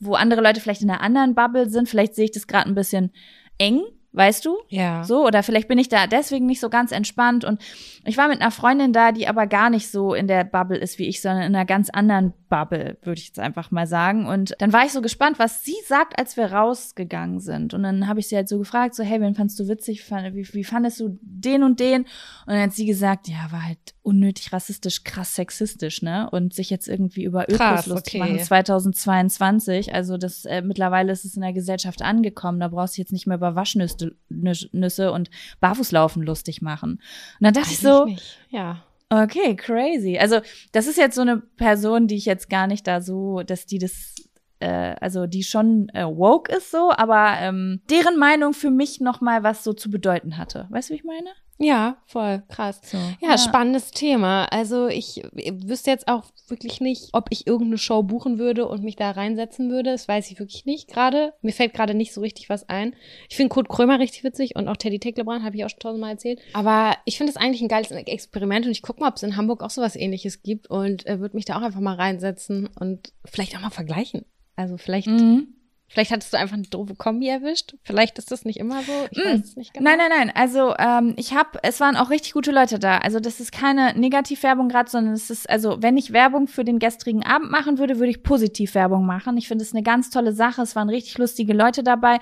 wo 0.00 0.14
andere 0.14 0.40
Leute 0.40 0.60
vielleicht 0.60 0.82
in 0.82 0.90
einer 0.90 1.02
anderen 1.02 1.36
Bubble 1.36 1.70
sind. 1.70 1.88
Vielleicht 1.88 2.16
sehe 2.16 2.24
ich 2.24 2.32
das 2.32 2.48
gerade 2.48 2.68
ein 2.68 2.74
bisschen 2.74 3.12
eng, 3.58 3.80
weißt 4.12 4.44
du? 4.44 4.58
Ja. 4.68 5.04
So, 5.04 5.24
oder 5.24 5.44
vielleicht 5.44 5.68
bin 5.68 5.78
ich 5.78 5.88
da 5.88 6.08
deswegen 6.08 6.46
nicht 6.46 6.60
so 6.60 6.68
ganz 6.68 6.90
entspannt. 6.90 7.44
Und 7.44 7.60
ich 8.06 8.16
war 8.16 8.28
mit 8.28 8.40
einer 8.40 8.50
Freundin 8.50 8.92
da, 8.92 9.12
die 9.12 9.28
aber 9.28 9.46
gar 9.46 9.70
nicht 9.70 9.90
so 9.90 10.14
in 10.14 10.26
der 10.28 10.44
Bubble 10.44 10.78
ist 10.78 10.98
wie 10.98 11.06
ich, 11.06 11.20
sondern 11.20 11.42
in 11.42 11.54
einer 11.54 11.64
ganz 11.64 11.90
anderen 11.90 12.32
Bubble, 12.48 12.96
würde 13.02 13.18
ich 13.18 13.26
jetzt 13.26 13.38
einfach 13.38 13.70
mal 13.70 13.86
sagen. 13.86 14.26
Und 14.26 14.54
dann 14.58 14.72
war 14.72 14.84
ich 14.84 14.92
so 14.92 15.02
gespannt, 15.02 15.38
was 15.38 15.64
sie 15.64 15.76
sagt, 15.86 16.18
als 16.18 16.36
wir 16.36 16.52
rausgegangen 16.52 17.40
sind. 17.40 17.74
Und 17.74 17.82
dann 17.82 18.06
habe 18.06 18.20
ich 18.20 18.28
sie 18.28 18.36
halt 18.36 18.48
so 18.48 18.58
gefragt, 18.58 18.94
so, 18.94 19.02
hey, 19.02 19.20
wen 19.20 19.34
fandst 19.34 19.58
du 19.58 19.66
witzig? 19.68 20.08
Wie, 20.08 20.46
wie 20.52 20.64
fandest 20.64 21.00
du 21.00 21.18
den 21.22 21.62
und 21.62 21.80
den? 21.80 22.02
Und 22.02 22.08
dann 22.46 22.60
hat 22.60 22.72
sie 22.72 22.86
gesagt, 22.86 23.28
ja, 23.28 23.50
war 23.50 23.64
halt 23.64 23.78
unnötig 24.02 24.52
rassistisch, 24.52 25.02
krass 25.02 25.34
sexistisch, 25.34 26.02
ne? 26.02 26.30
Und 26.30 26.54
sich 26.54 26.70
jetzt 26.70 26.86
irgendwie 26.86 27.24
über 27.24 27.44
Ökos 27.44 27.56
Krass, 27.56 27.86
lustig 27.86 28.20
okay. 28.20 28.32
machen, 28.32 28.44
2022. 28.44 29.92
Also 29.92 30.16
das 30.16 30.44
äh, 30.44 30.62
mittlerweile 30.62 31.10
ist 31.10 31.24
es 31.24 31.34
in 31.34 31.42
der 31.42 31.52
Gesellschaft 31.52 32.02
angekommen. 32.02 32.60
Da 32.60 32.68
brauchst 32.68 32.96
du 32.96 33.02
jetzt 33.02 33.12
nicht 33.12 33.26
mehr 33.26 33.36
über 33.36 33.56
Waschnüsse 33.56 34.14
Nüsse- 34.30 34.68
Nüsse 34.72 35.10
und 35.10 35.30
Barfußlaufen 35.60 36.22
lustig 36.22 36.62
machen. 36.62 36.92
Und 36.92 37.00
dann 37.40 37.54
dachte 37.54 37.70
ich 37.72 37.78
so, 37.78 37.95
nicht. 38.04 38.38
Ja. 38.50 38.84
okay, 39.10 39.56
crazy. 39.56 40.18
Also 40.18 40.40
das 40.72 40.86
ist 40.86 40.98
jetzt 40.98 41.14
so 41.14 41.22
eine 41.22 41.38
Person, 41.38 42.06
die 42.06 42.16
ich 42.16 42.26
jetzt 42.26 42.50
gar 42.50 42.66
nicht 42.66 42.86
da 42.86 43.00
so, 43.00 43.42
dass 43.42 43.66
die 43.66 43.78
das 43.78 44.14
äh, 44.60 44.94
also 45.00 45.26
die 45.26 45.42
schon 45.42 45.88
äh, 45.90 46.04
woke 46.04 46.54
ist 46.54 46.70
so, 46.70 46.90
aber 46.90 47.36
ähm, 47.40 47.80
deren 47.90 48.18
Meinung 48.18 48.54
für 48.54 48.70
mich 48.70 49.00
noch 49.00 49.20
mal 49.20 49.42
was 49.42 49.64
so 49.64 49.72
zu 49.72 49.90
bedeuten 49.90 50.38
hatte. 50.38 50.66
Weißt 50.70 50.88
du, 50.88 50.94
wie 50.94 50.98
ich 50.98 51.04
meine? 51.04 51.30
Ja, 51.58 51.96
voll 52.04 52.42
krass. 52.48 52.80
So. 52.84 52.98
Ja, 53.20 53.38
spannendes 53.38 53.90
Thema. 53.90 54.44
Also 54.52 54.88
ich 54.88 55.22
wüsste 55.32 55.90
jetzt 55.90 56.06
auch 56.06 56.24
wirklich 56.48 56.80
nicht, 56.80 57.08
ob 57.12 57.28
ich 57.30 57.46
irgendeine 57.46 57.78
Show 57.78 58.02
buchen 58.02 58.38
würde 58.38 58.68
und 58.68 58.82
mich 58.84 58.96
da 58.96 59.10
reinsetzen 59.10 59.70
würde. 59.70 59.92
Das 59.92 60.06
weiß 60.06 60.30
ich 60.30 60.38
wirklich 60.38 60.66
nicht 60.66 60.88
gerade. 60.88 61.32
Mir 61.40 61.52
fällt 61.52 61.72
gerade 61.72 61.94
nicht 61.94 62.12
so 62.12 62.20
richtig 62.20 62.50
was 62.50 62.68
ein. 62.68 62.94
Ich 63.30 63.36
finde 63.36 63.48
Kurt 63.48 63.68
Krömer 63.68 63.98
richtig 63.98 64.22
witzig 64.22 64.54
und 64.54 64.68
auch 64.68 64.76
Teddy 64.76 64.98
Tecklebrand, 64.98 65.44
habe 65.44 65.56
ich 65.56 65.64
auch 65.64 65.70
schon 65.70 65.80
tausendmal 65.80 66.10
erzählt. 66.12 66.40
Aber 66.52 66.94
ich 67.06 67.16
finde 67.16 67.30
es 67.30 67.36
eigentlich 67.38 67.62
ein 67.62 67.68
geiles 67.68 67.90
Experiment 67.90 68.66
und 68.66 68.72
ich 68.72 68.82
gucke 68.82 69.00
mal, 69.00 69.08
ob 69.08 69.16
es 69.16 69.22
in 69.22 69.36
Hamburg 69.36 69.62
auch 69.62 69.70
sowas 69.70 69.96
ähnliches 69.96 70.42
gibt 70.42 70.68
und 70.68 71.06
äh, 71.06 71.20
würde 71.20 71.36
mich 71.36 71.46
da 71.46 71.56
auch 71.56 71.62
einfach 71.62 71.80
mal 71.80 71.94
reinsetzen 71.96 72.68
und 72.78 73.12
vielleicht 73.24 73.56
auch 73.56 73.60
mal 73.60 73.70
vergleichen. 73.70 74.26
Also 74.56 74.76
vielleicht 74.76 75.08
Mhm. 75.08 75.48
Vielleicht 75.88 76.10
hattest 76.10 76.32
du 76.32 76.36
einfach 76.36 76.54
eine 76.54 76.64
doofe 76.64 76.94
Kombi 76.96 77.28
erwischt. 77.28 77.74
Vielleicht 77.82 78.18
ist 78.18 78.32
das 78.32 78.44
nicht 78.44 78.58
immer 78.58 78.82
so. 78.82 78.92
Ich 79.12 79.18
Mm. 79.18 79.28
weiß 79.28 79.40
es 79.44 79.56
nicht 79.56 79.72
genau. 79.72 79.88
Nein, 79.88 79.98
nein, 79.98 80.10
nein. 80.26 80.32
Also 80.34 80.74
ähm, 80.78 81.14
ich 81.16 81.32
habe, 81.34 81.58
es 81.62 81.78
waren 81.80 81.96
auch 81.96 82.10
richtig 82.10 82.32
gute 82.32 82.50
Leute 82.50 82.78
da. 82.78 82.98
Also 82.98 83.20
das 83.20 83.38
ist 83.40 83.52
keine 83.52 83.94
Negativwerbung 83.98 84.68
gerade, 84.68 84.90
sondern 84.90 85.14
es 85.14 85.30
ist, 85.30 85.48
also 85.48 85.76
wenn 85.80 85.96
ich 85.96 86.12
Werbung 86.12 86.48
für 86.48 86.64
den 86.64 86.78
gestrigen 86.80 87.24
Abend 87.24 87.50
machen 87.50 87.78
würde, 87.78 87.98
würde 87.98 88.10
ich 88.10 88.22
Positivwerbung 88.24 89.06
machen. 89.06 89.36
Ich 89.36 89.46
finde 89.48 89.62
es 89.64 89.72
eine 89.72 89.82
ganz 89.84 90.10
tolle 90.10 90.32
Sache. 90.32 90.62
Es 90.62 90.74
waren 90.74 90.88
richtig 90.88 91.18
lustige 91.18 91.52
Leute 91.52 91.82
dabei. 91.84 92.18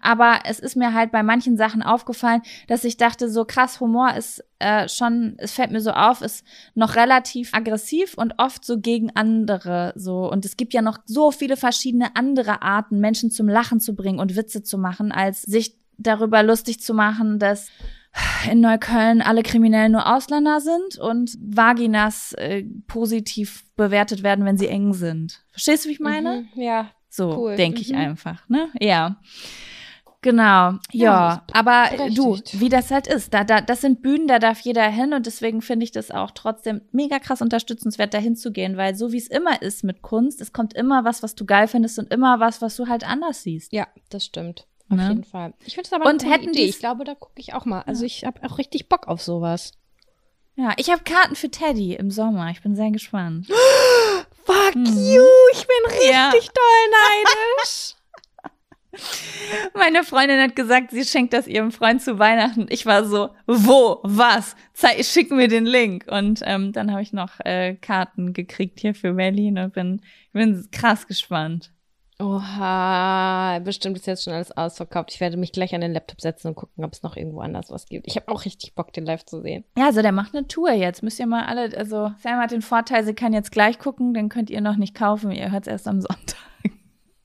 Aber 0.00 0.40
es 0.44 0.60
ist 0.60 0.76
mir 0.76 0.94
halt 0.94 1.10
bei 1.10 1.22
manchen 1.24 1.56
Sachen 1.56 1.82
aufgefallen, 1.82 2.42
dass 2.68 2.84
ich 2.84 2.96
dachte, 2.96 3.28
so 3.28 3.44
krass, 3.44 3.80
Humor 3.80 4.14
ist 4.14 4.44
äh, 4.60 4.88
schon, 4.88 5.34
es 5.38 5.52
fällt 5.52 5.70
mir 5.70 5.80
so 5.80 5.90
auf, 5.92 6.20
ist 6.22 6.44
noch 6.74 6.96
relativ 6.96 7.54
aggressiv 7.54 8.14
und 8.14 8.34
oft 8.38 8.64
so 8.64 8.78
gegen 8.80 9.10
andere 9.14 9.92
so. 9.96 10.30
Und 10.30 10.44
es 10.44 10.56
gibt 10.56 10.74
ja 10.74 10.82
noch 10.82 10.98
so 11.04 11.30
viele 11.30 11.56
verschiedene 11.56 12.16
andere 12.16 12.62
Arten, 12.62 12.98
Menschen 13.00 13.30
zum 13.30 13.48
Lachen 13.48 13.80
zu 13.80 13.94
bringen 13.94 14.18
und 14.18 14.36
Witze 14.36 14.62
zu 14.62 14.78
machen, 14.78 15.12
als 15.12 15.42
sich 15.42 15.74
darüber 15.96 16.42
lustig 16.42 16.80
zu 16.80 16.94
machen, 16.94 17.38
dass 17.38 17.68
in 18.50 18.60
Neukölln 18.60 19.20
alle 19.22 19.42
Kriminellen 19.42 19.92
nur 19.92 20.12
Ausländer 20.12 20.60
sind 20.60 20.98
und 20.98 21.36
Vaginas 21.40 22.32
äh, 22.32 22.64
positiv 22.86 23.64
bewertet 23.76 24.22
werden, 24.22 24.44
wenn 24.44 24.56
sie 24.56 24.68
eng 24.68 24.92
sind. 24.94 25.44
Verstehst 25.52 25.84
du, 25.84 25.88
wie 25.88 25.92
ich 25.92 26.00
meine? 26.00 26.46
Mhm, 26.54 26.62
ja. 26.62 26.90
So 27.10 27.36
Cool. 27.36 27.56
denke 27.56 27.80
ich 27.80 27.90
Mhm. 27.90 27.98
einfach, 27.98 28.48
ne? 28.48 28.68
Ja. 28.80 29.20
Genau, 30.20 30.42
ja, 30.42 30.78
Ja, 30.92 31.42
aber 31.52 31.90
du, 32.10 32.38
wie 32.54 32.68
das 32.68 32.90
halt 32.90 33.06
ist, 33.06 33.32
da, 33.34 33.44
da, 33.44 33.60
das 33.60 33.82
sind 33.82 34.02
Bühnen, 34.02 34.26
da 34.26 34.40
darf 34.40 34.58
jeder 34.60 34.82
hin 34.88 35.12
und 35.12 35.26
deswegen 35.26 35.62
finde 35.62 35.84
ich 35.84 35.92
das 35.92 36.10
auch 36.10 36.32
trotzdem 36.32 36.80
mega 36.90 37.20
krass 37.20 37.40
unterstützenswert, 37.40 38.12
da 38.14 38.18
hinzugehen, 38.18 38.76
weil 38.76 38.96
so 38.96 39.12
wie 39.12 39.18
es 39.18 39.28
immer 39.28 39.62
ist 39.62 39.84
mit 39.84 40.02
Kunst, 40.02 40.40
es 40.40 40.52
kommt 40.52 40.74
immer 40.74 41.04
was, 41.04 41.22
was 41.22 41.36
du 41.36 41.44
geil 41.46 41.68
findest 41.68 42.00
und 42.00 42.12
immer 42.12 42.40
was, 42.40 42.60
was 42.60 42.74
du 42.74 42.88
halt 42.88 43.08
anders 43.08 43.44
siehst. 43.44 43.72
Ja, 43.72 43.86
das 44.10 44.24
stimmt. 44.24 44.66
Auf 44.90 44.96
Ne? 44.96 45.08
jeden 45.08 45.24
Fall. 45.24 45.54
Ich 45.66 45.74
finde 45.74 45.86
es 45.86 45.92
aber 45.92 46.06
Und 46.10 46.24
eine 46.24 46.32
hätten 46.32 46.48
Idee. 46.48 46.64
Ich 46.64 46.78
glaube, 46.80 47.04
da 47.04 47.14
gucke 47.14 47.38
ich 47.40 47.54
auch 47.54 47.64
mal. 47.66 47.82
Also 47.82 48.04
ich 48.04 48.24
habe 48.24 48.42
auch 48.42 48.58
richtig 48.58 48.88
Bock 48.88 49.06
auf 49.06 49.22
sowas. 49.22 49.72
Ja, 50.56 50.72
ich 50.78 50.90
habe 50.90 51.04
Karten 51.04 51.36
für 51.36 51.50
Teddy 51.50 51.94
im 51.94 52.10
Sommer, 52.10 52.50
ich 52.50 52.60
bin 52.62 52.74
sehr 52.74 52.90
gespannt. 52.90 53.46
Fuck 54.44 54.74
Mhm. 54.74 54.84
you, 54.86 55.24
ich 55.52 55.66
bin 55.66 55.90
richtig 55.92 56.10
Ja. 56.10 56.30
doll 56.32 56.90
neidisch. 56.90 57.94
Meine 59.74 60.02
Freundin 60.02 60.40
hat 60.40 60.56
gesagt, 60.56 60.90
sie 60.90 61.04
schenkt 61.04 61.32
das 61.32 61.46
ihrem 61.46 61.72
Freund 61.72 62.02
zu 62.02 62.18
Weihnachten. 62.18 62.66
Ich 62.70 62.86
war 62.86 63.04
so, 63.04 63.30
wo, 63.46 64.00
was? 64.02 64.56
Zei 64.72 65.02
schick 65.02 65.30
mir 65.30 65.48
den 65.48 65.66
Link. 65.66 66.06
Und 66.10 66.40
ähm, 66.44 66.72
dann 66.72 66.90
habe 66.90 67.02
ich 67.02 67.12
noch 67.12 67.40
äh, 67.40 67.74
Karten 67.74 68.32
gekriegt 68.32 68.80
hier 68.80 68.94
für 68.94 69.14
Berlin 69.14 69.58
und 69.58 69.74
bin, 69.74 70.00
bin 70.32 70.68
krass 70.70 71.06
gespannt. 71.06 71.72
Oha, 72.20 73.60
bestimmt 73.60 73.96
ist 73.96 74.08
jetzt 74.08 74.24
schon 74.24 74.32
alles 74.32 74.50
ausverkauft. 74.50 75.12
Ich 75.12 75.20
werde 75.20 75.36
mich 75.36 75.52
gleich 75.52 75.72
an 75.72 75.80
den 75.80 75.92
Laptop 75.92 76.20
setzen 76.20 76.48
und 76.48 76.56
gucken, 76.56 76.84
ob 76.84 76.92
es 76.92 77.04
noch 77.04 77.16
irgendwo 77.16 77.40
anders 77.40 77.70
was 77.70 77.86
gibt. 77.86 78.08
Ich 78.08 78.16
habe 78.16 78.28
auch 78.28 78.44
richtig 78.44 78.74
Bock, 78.74 78.92
den 78.92 79.06
live 79.06 79.24
zu 79.24 79.40
sehen. 79.40 79.64
Ja, 79.76 79.86
also 79.86 80.02
der 80.02 80.10
macht 80.10 80.34
eine 80.34 80.48
Tour 80.48 80.72
jetzt. 80.72 81.04
Müsst 81.04 81.20
ihr 81.20 81.28
mal 81.28 81.44
alle, 81.44 81.76
also 81.78 82.10
Sam 82.18 82.40
hat 82.40 82.50
den 82.50 82.62
Vorteil, 82.62 83.04
sie 83.04 83.14
kann 83.14 83.32
jetzt 83.32 83.52
gleich 83.52 83.78
gucken, 83.78 84.14
den 84.14 84.28
könnt 84.28 84.50
ihr 84.50 84.60
noch 84.60 84.76
nicht 84.76 84.96
kaufen. 84.96 85.30
Ihr 85.30 85.52
hört 85.52 85.68
es 85.68 85.72
erst 85.72 85.86
am 85.86 86.00
Sonntag. 86.00 86.38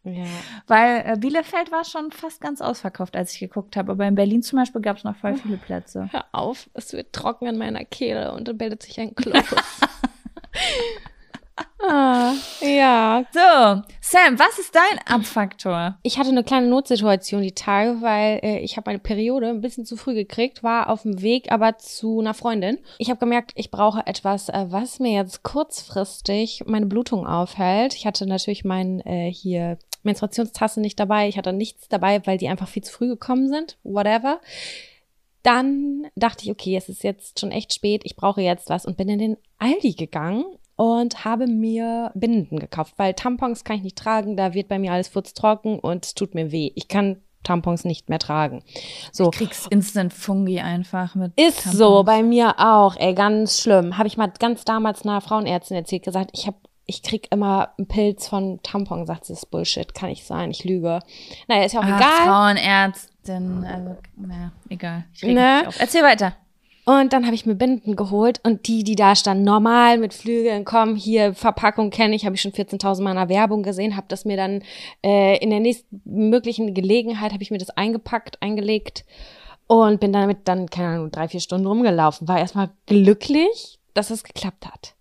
Ja. 0.04 0.26
Weil 0.68 1.04
äh, 1.06 1.18
Bielefeld 1.18 1.72
war 1.72 1.86
schon 1.86 2.12
fast 2.12 2.42
ganz 2.42 2.60
ausverkauft, 2.62 3.16
als 3.16 3.34
ich 3.34 3.40
geguckt 3.40 3.78
habe. 3.78 3.94
Aber 3.94 4.06
in 4.06 4.16
Berlin 4.16 4.44
zum 4.44 4.60
Beispiel 4.60 4.82
gab 4.82 4.98
es 4.98 5.04
noch 5.04 5.16
voll 5.16 5.36
viele 5.36 5.58
Plätze. 5.58 6.10
Hör 6.12 6.26
auf, 6.34 6.70
es 6.74 6.92
wird 6.94 7.14
trocken 7.14 7.48
an 7.48 7.58
meiner 7.58 7.86
Kehle 7.86 8.34
und 8.34 8.48
dann 8.48 8.58
bildet 8.58 8.84
sich 8.84 9.00
ein 9.00 9.16
Kloß. 9.16 9.34
ah, 11.88 12.34
ja. 12.60 13.24
So, 13.32 13.82
Sam, 14.02 14.38
was 14.38 14.60
ist 14.60 14.76
dein 14.76 15.00
Abfaktor? 15.08 15.98
Ich 16.04 16.18
hatte 16.18 16.32
eine 16.32 16.44
kleine 16.44 16.68
Notsituation 16.68 17.42
die 17.42 17.56
Tage, 17.56 18.02
weil 18.02 18.42
äh, 18.44 18.60
ich 18.60 18.76
habe 18.76 18.90
meine 18.90 19.00
Periode 19.00 19.48
ein 19.48 19.62
bisschen 19.62 19.86
zu 19.86 19.96
früh 19.96 20.16
gekriegt, 20.16 20.64
war 20.64 20.90
auf 20.90 21.04
dem 21.04 21.22
Weg 21.22 21.50
aber 21.50 21.78
zu 21.78 22.20
einer 22.20 22.34
Freundin. 22.34 22.78
Ich 22.98 23.10
habe 23.10 23.22
gemerkt, 23.22 23.54
ich 23.56 23.72
brauche 23.72 24.06
etwas, 24.06 24.50
äh, 24.50 24.66
was 24.68 25.00
mir 25.00 25.14
jetzt 25.14 25.44
kurzfristig 25.44 26.64
meine 26.66 26.88
Blutung 26.88 27.26
aufhält. 27.26 27.96
Ich 27.96 28.06
hatte 28.06 28.26
natürlich 28.26 28.66
mein 28.66 29.00
äh, 29.02 29.32
hier 29.32 29.78
Menstruationstasse 30.04 30.82
nicht 30.82 31.00
dabei. 31.00 31.28
Ich 31.28 31.38
hatte 31.38 31.54
nichts 31.54 31.88
dabei, 31.88 32.26
weil 32.26 32.38
die 32.38 32.48
einfach 32.48 32.68
viel 32.68 32.84
zu 32.84 32.94
früh 32.94 33.08
gekommen 33.08 33.50
sind. 33.50 33.78
Whatever. 33.84 34.40
Dann 35.44 36.08
dachte 36.16 36.46
ich, 36.46 36.52
okay, 36.52 36.76
es 36.78 36.88
ist 36.88 37.04
jetzt 37.04 37.40
schon 37.40 37.52
echt 37.52 37.74
spät, 37.74 38.04
ich 38.06 38.16
brauche 38.16 38.42
jetzt 38.42 38.70
was 38.70 38.86
und 38.86 38.96
bin 38.96 39.10
in 39.10 39.20
den 39.20 39.38
Aldi 39.60 39.94
gegangen 39.94 40.46
und 40.78 41.26
habe 41.26 41.48
mir 41.48 42.12
Binden 42.16 42.60
gekauft, 42.60 42.94
weil 42.98 43.14
Tampons 43.14 43.66
kann 43.66 43.76
ich 43.76 43.84
nicht 43.84 43.98
tragen, 43.98 44.38
da 44.38 44.54
wird 44.54 44.70
bei 44.70 44.80
mir 44.80 44.94
alles 44.94 45.10
furztrocken 45.10 45.80
und 45.80 46.06
es 46.06 46.14
tut 46.14 46.34
mir 46.34 46.52
weh. 46.54 46.72
Ich 46.76 46.88
kann 46.88 47.18
Tampons 47.44 47.84
nicht 47.84 48.10
mehr 48.10 48.20
tragen. 48.20 48.64
So. 49.12 49.30
Kriegst 49.30 49.68
Instant 49.68 50.14
Fungi 50.14 50.62
einfach 50.62 51.14
mit. 51.16 51.34
Ist 51.36 51.64
Tampons. 51.64 51.78
so, 51.78 52.04
bei 52.04 52.24
mir 52.24 52.56
auch, 52.58 52.96
ey, 52.96 53.14
ganz 53.14 53.60
schlimm. 53.60 53.98
Habe 53.98 54.08
ich 54.08 54.16
mal 54.16 54.32
ganz 54.40 54.64
damals 54.64 55.04
einer 55.04 55.20
Frauenärztin 55.20 55.76
erzählt, 55.76 56.04
gesagt, 56.04 56.32
ich 56.34 56.48
habe 56.48 56.58
ich 56.86 57.02
krieg 57.02 57.28
immer 57.32 57.70
einen 57.78 57.88
Pilz 57.88 58.28
von 58.28 58.60
Tampon, 58.62 59.06
sagt 59.06 59.26
sie, 59.26 59.34
das 59.34 59.44
ist 59.44 59.52
Bullshit, 59.52 59.94
kann 59.94 60.10
nicht 60.10 60.26
sein, 60.26 60.52
ich 60.52 60.64
lüge. 60.64 61.00
Naja, 61.48 61.64
ist 61.64 61.74
ja 61.74 61.80
auch 61.80 61.86
Ach, 61.86 61.98
egal. 61.98 62.28
Frauenärztin, 62.28 63.66
also, 63.66 63.98
naja, 64.18 64.52
egal. 64.70 65.06
Ich 65.14 65.24
Ne? 65.24 65.64
auf. 65.68 65.80
Erzähl 65.80 66.04
weiter. 66.04 66.36
Und 66.86 67.14
dann 67.14 67.26
habe 67.26 67.34
ich 67.34 67.46
mir 67.46 67.56
Binden 67.56 67.96
geholt 67.96 68.42
und 68.44 68.68
die, 68.68 68.84
die 68.84 68.96
da 68.96 69.16
standen, 69.16 69.46
normal 69.46 69.98
mit 69.98 70.14
Flügeln, 70.14 70.66
komm, 70.66 70.98
hier, 70.98 71.34
Verpackung 71.34 71.92
kenne 71.92 72.14
ich, 72.14 72.26
habe 72.26 72.36
ich 72.36 72.42
schon 72.42 72.52
14.000 72.52 73.02
Mal 73.02 73.12
in 73.12 73.18
einer 73.18 73.30
Werbung 73.30 73.64
gesehen, 73.64 73.96
habe 73.96 74.08
das 74.10 74.26
mir 74.26 74.36
dann 74.36 74.64
äh, 75.02 75.38
in 75.38 75.50
der 75.50 75.62
nächsten 75.62 76.02
möglichen 76.04 76.74
Gelegenheit, 76.74 77.32
habe 77.32 77.42
ich 77.42 77.52
mir 77.52 77.58
das 77.58 77.70
eingepackt, 77.70 78.42
eingelegt 78.42 79.06
und 79.68 80.02
bin 80.02 80.12
damit 80.12 80.40
dann, 80.44 80.70
keine 80.70 80.90
Ahnung, 80.90 81.12
drei, 81.12 81.30
vier 81.30 81.40
Stunden 81.40 81.68
rumgelaufen. 81.68 82.28
War 82.28 82.40
erstmal 82.40 82.70
glücklich, 82.86 83.80
dass 83.94 84.10
es 84.10 84.26
geklappt 84.26 84.66
hat. 84.66 84.96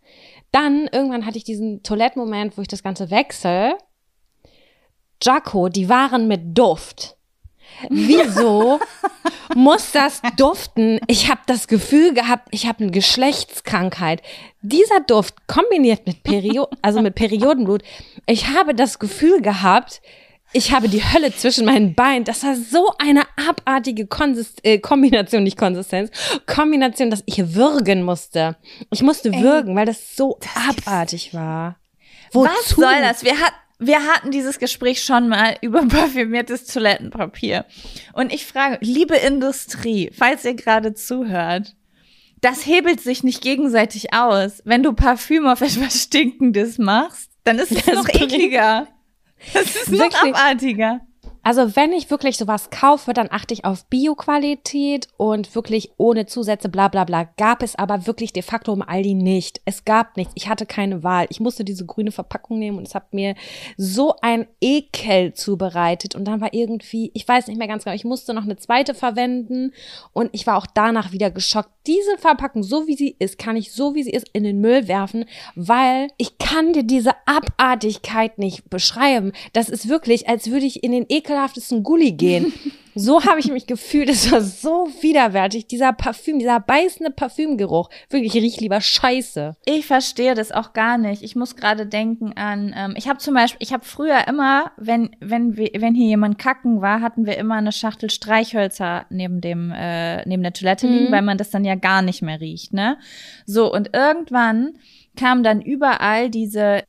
Dann 0.53 0.89
irgendwann 0.93 1.27
hatte 1.27 1.39
ich 1.39 1.45
diesen 1.45 1.83
Toilettenmoment, 1.83 2.57
wo 2.57 2.63
ich 2.63 2.69
das 2.69 2.83
Ganze 2.83 3.11
wechsel. 3.11 3.75
Jaco, 5.23 5.69
die 5.69 5.89
waren 5.89 6.29
mit 6.29 6.57
Duft. 6.57 7.17
Wieso 7.89 8.81
muss 9.55 9.93
das 9.93 10.21
duften? 10.37 11.01
Ich 11.07 11.31
habe 11.31 11.41
das 11.47 11.69
Gefühl 11.69 12.13
gehabt, 12.13 12.49
ich 12.51 12.67
habe 12.67 12.81
eine 12.83 12.93
Geschlechtskrankheit. 12.93 14.23
Dieser 14.61 15.01
Duft 15.01 15.47
kombiniert 15.47 16.07
mit 16.07 16.23
Perio 16.23 16.69
also 16.83 17.01
mit 17.01 17.15
Periodenblut. 17.15 17.83
Ich 18.27 18.49
habe 18.49 18.75
das 18.75 18.99
Gefühl 18.99 19.41
gehabt, 19.41 20.03
ich 20.53 20.73
habe 20.73 20.89
die 20.89 21.03
Hölle 21.03 21.35
zwischen 21.35 21.65
meinen 21.65 21.95
Beinen. 21.95 22.25
Das 22.25 22.45
war 22.45 22.55
so 22.57 22.93
eine 22.99 23.23
abartige 23.37 24.07
Konsist 24.07 24.61
äh, 24.65 24.79
Kombination, 24.79 25.43
nicht 25.43 25.59
Konsistenz, 25.59 26.11
Kombination, 26.47 27.11
dass 27.11 27.23
ich 27.27 27.55
würgen 27.55 28.03
musste. 28.03 28.57
Ich 28.91 29.03
musste 29.03 29.33
würgen, 29.33 29.75
weil 29.77 29.87
das 29.87 30.17
so 30.17 30.39
abartig 30.69 31.35
war. 31.35 31.77
Was 32.33 32.71
soll 32.71 33.01
das? 33.01 33.25
Wir, 33.25 33.39
hat, 33.41 33.53
wir 33.79 34.07
hatten 34.07 34.31
dieses 34.31 34.59
Gespräch 34.59 35.03
schon 35.03 35.29
mal 35.29 35.57
über 35.61 35.83
parfümiertes 35.89 36.67
Toilettenpapier. 36.67 37.65
Und 38.13 38.33
ich 38.33 38.47
frage, 38.47 38.79
liebe 38.81 39.17
Industrie, 39.17 40.11
falls 40.17 40.45
ihr 40.45 40.55
gerade 40.55 40.95
zuhört, 40.95 41.75
das 42.41 42.67
hebelt 42.67 43.01
sich 43.01 43.23
nicht 43.23 43.41
gegenseitig 43.41 44.13
aus. 44.13 44.63
Wenn 44.65 44.83
du 44.83 44.93
Parfüm 44.93 45.47
auf 45.47 45.61
etwas 45.61 46.03
Stinkendes 46.03 46.79
machst, 46.79 47.31
dann 47.45 47.59
ist 47.59 47.71
es 47.71 47.85
Das 47.85 47.95
noch 47.95 48.09
ekliger. 48.09 48.89
Das 49.53 49.77
ist 49.77 49.91
noch 49.91 49.99
Wirklich. 49.99 50.35
abartiger. 50.35 51.01
Also 51.45 51.75
wenn 51.75 51.93
ich 51.93 52.09
wirklich 52.09 52.37
sowas 52.37 52.71
kaufe, 52.71 53.13
dann 53.13 53.27
achte 53.31 53.53
ich 53.53 53.65
auf 53.65 53.85
Bioqualität 53.87 55.09
und 55.17 55.53
wirklich 55.57 55.91
ohne 55.97 56.27
Zusätze, 56.27 56.69
bla 56.69 56.87
bla 56.87 57.03
bla. 57.03 57.25
Gab 57.37 57.65
es 57.65 57.75
aber 57.75 58.07
wirklich 58.07 58.33
de 58.33 58.45
facto 58.45 58.73
im 58.73 58.83
Aldi 58.83 59.15
nicht. 59.15 59.61
Es 59.65 59.85
gab 59.85 60.17
nichts. 60.17 60.33
Ich 60.37 60.49
hatte 60.49 60.67
keine 60.67 61.03
Wahl. 61.03 61.27
Ich 61.31 61.41
musste 61.41 61.65
diese 61.65 61.85
grüne 61.85 62.13
Verpackung 62.13 62.61
nehmen 62.61 62.79
und 62.79 62.87
es 62.87 62.95
hat 62.95 63.13
mir 63.13 63.35
so 63.77 64.15
ein 64.23 64.47
Ekel 64.61 65.35
zubereitet. 65.35 66.15
Und 66.15 66.27
dann 66.27 66.41
war 66.41 66.55
irgendwie, 66.55 67.11
ich 67.13 67.27
weiß 67.27 67.49
nicht 67.49 67.59
mehr 67.59 67.67
ganz 67.67 67.83
genau, 67.83 67.97
ich 67.97 68.05
musste 68.05 68.35
noch 68.35 68.45
eine 68.45 68.57
zweite 68.57 68.95
verwenden 68.95 69.73
und 70.13 70.31
ich 70.33 70.47
war 70.47 70.57
auch 70.57 70.67
danach 70.73 71.11
wieder 71.11 71.33
geschockt. 71.33 71.71
Diese 71.87 72.17
Verpackung, 72.19 72.63
so 72.63 72.87
wie 72.87 72.95
sie 72.95 73.17
ist, 73.19 73.39
kann 73.39 73.57
ich 73.57 73.73
so 73.73 73.95
wie 73.95 74.05
sie 74.05 74.13
ist 74.13 74.29
in 74.33 74.45
den 74.45 74.61
Müll 74.61 74.87
werfen, 74.87 75.25
weil 75.57 76.09
ich 76.17 76.39
kann 76.39 76.73
dir 76.73 76.85
diese 76.85 77.13
Abartigkeit 77.27 78.39
nicht 78.39 78.71
beschreiben. 78.71 79.33
Das 79.53 79.69
ist 79.69 79.89
wirklich, 79.89 80.29
als 80.29 80.51
würde 80.51 80.67
ich 80.67 80.85
in 80.85 80.93
den 80.93 81.07
ekelhaftesten 81.09 81.83
Gully 81.83 82.13
gehen. 82.13 82.53
So 82.95 83.25
habe 83.25 83.41
ich 83.41 83.51
mich 83.51 83.67
gefühlt. 83.67 84.09
Es 84.09 84.31
war 84.31 84.41
so 84.43 84.89
widerwärtig. 85.01 85.67
Dieser 85.67 85.93
Parfüm, 85.93 86.39
dieser 86.39 86.61
beißende 86.61 87.11
Parfümgeruch. 87.11 87.89
Wirklich, 88.11 88.35
ich 88.35 88.43
riech 88.43 88.61
lieber 88.61 88.81
Scheiße. 88.81 89.57
Ich 89.65 89.87
verstehe 89.87 90.35
das 90.35 90.53
auch 90.53 90.73
gar 90.73 90.99
nicht. 90.99 91.23
Ich 91.23 91.35
muss 91.37 91.57
gerade 91.57 91.87
denken 91.87 92.33
an, 92.37 92.75
ähm, 92.77 92.95
ich 92.97 93.09
habe 93.09 93.19
zum 93.19 93.35
Beispiel, 93.35 93.59
ich 93.67 93.73
habe 93.73 93.85
früher 93.85 94.27
immer, 94.29 94.73
wenn 94.77 95.17
wenn 95.21 95.57
wenn 95.57 95.95
hier 95.95 96.09
jemand 96.09 96.39
kacken 96.39 96.81
war, 96.83 97.01
hatten 97.01 97.27
wir 97.27 97.39
immer 97.39 97.57
eine 97.57 97.73
Schachtel 97.73 98.11
Streichhölzer 98.11 99.07
neben 99.11 99.41
dem 99.41 99.73
äh, 99.75 100.27
neben 100.29 100.43
der 100.43 100.53
Toilette 100.53 100.87
liegen, 100.87 101.07
Mhm. 101.09 101.13
weil 101.13 101.23
man 101.23 101.39
das 101.39 101.51
dann 101.51 101.65
ja 101.65 101.75
gar 101.75 102.03
nicht 102.03 102.23
mehr 102.23 102.41
riecht, 102.41 102.73
ne? 102.73 102.99
So 103.47 103.73
und 103.73 103.91
irgendwann 103.95 104.75
kamen 105.17 105.43
dann 105.43 105.61
überall 105.61 106.31
diese 106.31 106.83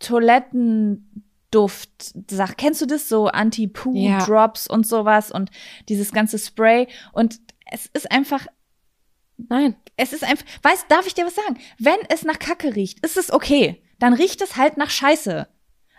Duft. 1.54 1.90
Sag, 2.30 2.58
kennst 2.58 2.82
du 2.82 2.86
das 2.86 3.10
so 3.10 3.28
Anti-Poo-Drops 3.28 4.68
ja. 4.68 4.74
und 4.74 4.88
sowas 4.88 5.32
und 5.32 5.52
dieses 5.90 6.12
ganze 6.12 6.40
Spray 6.40 6.88
und 7.12 7.40
es 7.72 7.88
ist 7.94 8.12
einfach 8.12 8.48
Nein. 9.50 9.76
Es 9.98 10.14
ist 10.14 10.24
einfach, 10.24 10.46
weißt, 10.62 10.86
darf 10.90 11.08
ich 11.08 11.16
dir 11.16 11.26
was 11.26 11.36
sagen? 11.36 11.60
Wenn 11.80 11.98
es 12.10 12.24
nach 12.24 12.40
Kacke 12.40 12.76
riecht, 12.76 13.04
ist 13.06 13.18
es 13.18 13.32
okay. 13.32 13.84
Dann 14.00 14.14
riecht 14.14 14.42
es 14.42 14.58
halt 14.58 14.78
nach 14.78 14.90
Scheiße. 14.90 15.48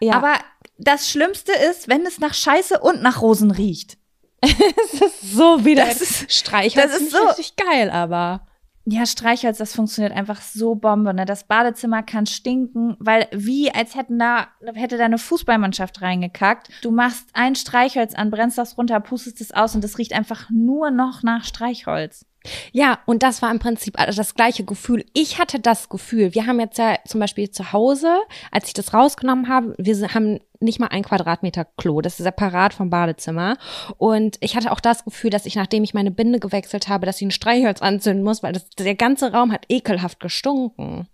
Ja. 0.00 0.14
Aber 0.14 0.34
das 0.78 1.10
Schlimmste 1.10 1.52
ist, 1.52 1.88
wenn 1.88 2.06
es 2.06 2.18
nach 2.18 2.34
Scheiße 2.34 2.80
und 2.80 3.02
nach 3.02 3.22
Rosen 3.22 3.50
riecht. 3.50 3.98
es 4.42 5.00
ist 5.00 5.32
so 5.32 5.64
wieder 5.64 5.86
das 5.86 6.00
ist, 6.00 6.32
Streichholz. 6.32 6.92
Das 6.92 7.00
ist 7.00 7.10
so 7.10 7.26
richtig 7.26 7.56
geil, 7.56 7.90
aber. 7.90 8.46
Ja, 8.86 9.06
Streichholz, 9.06 9.56
das 9.56 9.74
funktioniert 9.74 10.12
einfach 10.12 10.42
so 10.42 10.74
Bombe. 10.74 11.14
Ne? 11.14 11.24
Das 11.24 11.44
Badezimmer 11.44 12.02
kann 12.02 12.26
stinken, 12.26 12.96
weil 12.98 13.28
wie 13.32 13.70
als 13.70 13.94
hätten 13.94 14.18
da 14.18 14.48
hätte 14.74 14.98
da 14.98 15.06
eine 15.06 15.16
Fußballmannschaft 15.16 16.02
reingekackt. 16.02 16.68
Du 16.82 16.90
machst 16.90 17.28
ein 17.32 17.54
Streichholz 17.54 18.14
an, 18.14 18.30
brennst 18.30 18.58
das 18.58 18.76
runter, 18.76 19.00
pustest 19.00 19.40
es 19.40 19.52
aus 19.52 19.74
und 19.74 19.82
es 19.84 19.96
riecht 19.96 20.12
einfach 20.12 20.50
nur 20.50 20.90
noch 20.90 21.22
nach 21.22 21.44
Streichholz. 21.44 22.26
Ja, 22.72 22.98
und 23.06 23.22
das 23.22 23.40
war 23.40 23.50
im 23.50 23.58
Prinzip 23.58 23.96
das 23.96 24.34
gleiche 24.34 24.64
Gefühl. 24.64 25.06
Ich 25.14 25.38
hatte 25.38 25.60
das 25.60 25.88
Gefühl, 25.88 26.34
wir 26.34 26.46
haben 26.46 26.60
jetzt 26.60 26.76
ja 26.76 26.98
zum 27.06 27.20
Beispiel 27.20 27.50
zu 27.50 27.72
Hause, 27.72 28.18
als 28.50 28.66
ich 28.68 28.74
das 28.74 28.92
rausgenommen 28.92 29.48
habe, 29.48 29.74
wir 29.78 29.96
haben 30.12 30.40
nicht 30.64 30.80
mal 30.80 30.88
ein 30.88 31.02
Quadratmeter 31.02 31.64
Klo, 31.76 32.00
das 32.00 32.18
ist 32.18 32.24
separat 32.24 32.74
vom 32.74 32.90
Badezimmer. 32.90 33.56
Und 33.98 34.36
ich 34.40 34.56
hatte 34.56 34.72
auch 34.72 34.80
das 34.80 35.04
Gefühl, 35.04 35.30
dass 35.30 35.46
ich, 35.46 35.56
nachdem 35.56 35.84
ich 35.84 35.94
meine 35.94 36.10
Binde 36.10 36.40
gewechselt 36.40 36.88
habe, 36.88 37.06
dass 37.06 37.20
ich 37.20 37.26
ein 37.26 37.30
Streichholz 37.30 37.82
anzünden 37.82 38.24
muss, 38.24 38.42
weil 38.42 38.52
das, 38.52 38.68
der 38.70 38.94
ganze 38.94 39.32
Raum 39.32 39.52
hat 39.52 39.66
ekelhaft 39.68 40.20
gestunken. 40.20 41.08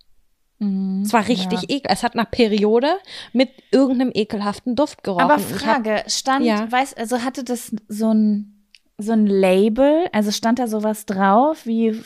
Mhm, 0.59 1.01
es 1.03 1.13
war 1.13 1.27
richtig 1.27 1.63
ja. 1.63 1.69
ekel. 1.69 1.91
Es 1.91 2.03
hat 2.03 2.15
nach 2.15 2.29
Periode 2.29 2.87
mit 3.33 3.49
irgendeinem 3.71 4.11
ekelhaften 4.13 4.75
Duft 4.75 5.03
gerochen. 5.03 5.23
Aber 5.23 5.39
Frage, 5.39 5.97
hab, 5.97 6.11
stand, 6.11 6.45
ja. 6.45 6.71
weiß, 6.71 6.93
also 6.95 7.23
hatte 7.23 7.43
das 7.43 7.75
so 7.87 8.13
ein 8.13 8.57
so 9.01 9.13
ein 9.13 9.25
Label? 9.25 10.07
Also 10.11 10.31
stand 10.31 10.59
da 10.59 10.67
sowas 10.67 11.05
drauf 11.05 11.65
wie 11.65 11.99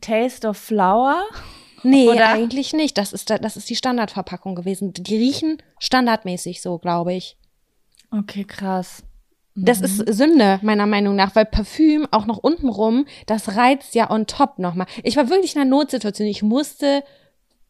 Taste 0.00 0.48
of 0.48 0.56
Flower? 0.56 1.24
Nee, 1.82 2.08
Oder? 2.08 2.28
eigentlich 2.28 2.72
nicht. 2.72 2.98
Das 2.98 3.12
ist, 3.12 3.30
das 3.30 3.56
ist 3.56 3.70
die 3.70 3.76
Standardverpackung 3.76 4.54
gewesen. 4.54 4.92
Die 4.92 5.16
riechen 5.16 5.58
standardmäßig 5.78 6.62
so, 6.62 6.78
glaube 6.78 7.14
ich. 7.14 7.36
Okay, 8.10 8.44
krass. 8.44 9.02
Das 9.54 9.78
mhm. 9.78 9.84
ist 9.84 10.16
Sünde, 10.16 10.58
meiner 10.62 10.86
Meinung 10.86 11.16
nach, 11.16 11.34
weil 11.34 11.44
Parfüm 11.44 12.06
auch 12.10 12.26
noch 12.26 12.38
untenrum, 12.38 13.06
das 13.26 13.56
reizt 13.56 13.94
ja 13.94 14.10
on 14.10 14.26
top 14.26 14.58
nochmal. 14.58 14.86
Ich 15.02 15.16
war 15.16 15.28
wirklich 15.28 15.54
in 15.54 15.60
einer 15.60 15.70
Notsituation. 15.70 16.28
Ich 16.28 16.42
musste 16.42 17.02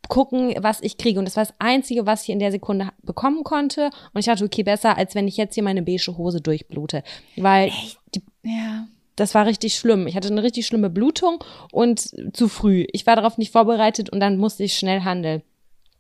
gucken, 0.09 0.55
was 0.59 0.83
ich 0.83 0.99
kriege. 0.99 1.19
Und 1.19 1.25
das 1.25 1.37
war 1.37 1.45
das 1.45 1.55
Einzige, 1.59 2.07
was 2.07 2.25
ich 2.25 2.31
in 2.31 2.39
der 2.39 2.51
Sekunde 2.51 2.91
bekommen 3.03 3.45
konnte. 3.45 3.91
Und 4.13 4.21
ich 4.21 4.27
dachte, 4.27 4.45
okay, 4.45 4.63
besser, 4.63 4.99
als 4.99 5.15
wenn 5.15 5.29
ich 5.29 5.37
jetzt 5.37 5.55
hier 5.55 5.63
meine 5.63 5.83
beige 5.83 6.17
Hose 6.17 6.41
durchblute. 6.41 7.03
Weil 7.37 7.73
die, 8.15 8.23
ja. 8.43 8.87
Das 9.21 9.35
war 9.35 9.47
richtig 9.47 9.75
schlimm. 9.75 10.07
Ich 10.07 10.17
hatte 10.17 10.29
eine 10.29 10.43
richtig 10.43 10.67
schlimme 10.67 10.91
Blutung 10.91 11.45
und 11.73 12.01
zu 12.35 12.49
früh. 12.49 12.87
Ich 12.93 13.07
war 13.07 13.17
darauf 13.17 13.39
nicht 13.39 13.53
vorbereitet 13.53 14.11
und 14.11 14.21
dann 14.21 14.39
musste 14.39 14.65
ich 14.65 14.77
schnell 14.77 15.03
handeln. 15.03 15.43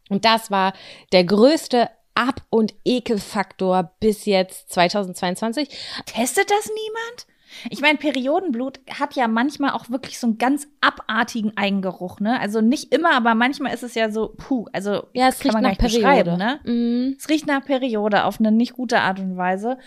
Und 0.08 0.24
das 0.24 0.50
war 0.50 0.72
der 1.12 1.24
größte 1.24 1.88
Ab- 2.14 2.42
und 2.50 2.74
Ekelfaktor 2.84 3.92
bis 4.00 4.24
jetzt 4.24 4.70
2022. 4.72 5.68
Testet 6.06 6.50
das 6.50 6.68
niemand? 6.68 7.26
Ich 7.68 7.80
meine, 7.80 7.98
Periodenblut 7.98 8.80
hat 8.98 9.16
ja 9.16 9.28
manchmal 9.28 9.72
auch 9.72 9.90
wirklich 9.90 10.18
so 10.18 10.28
einen 10.28 10.38
ganz 10.38 10.68
abartigen 10.80 11.56
Eigengeruch, 11.56 12.20
ne? 12.20 12.38
Also 12.40 12.60
nicht 12.60 12.94
immer, 12.94 13.12
aber 13.14 13.34
manchmal 13.34 13.74
ist 13.74 13.82
es 13.82 13.94
ja 13.94 14.10
so, 14.10 14.34
puh, 14.36 14.66
also 14.72 15.04
ja, 15.14 15.28
es 15.28 15.44
riecht 15.44 15.60
nach 15.60 15.76
Periode, 15.76 16.36
ne? 16.36 16.60
Mm. 16.64 17.16
Es 17.18 17.28
riecht 17.28 17.46
nach 17.46 17.64
Periode 17.64 18.24
auf 18.24 18.38
eine 18.38 18.52
nicht 18.52 18.72
gute 18.72 19.00
Art 19.00 19.18
und 19.18 19.36
Weise. 19.36 19.78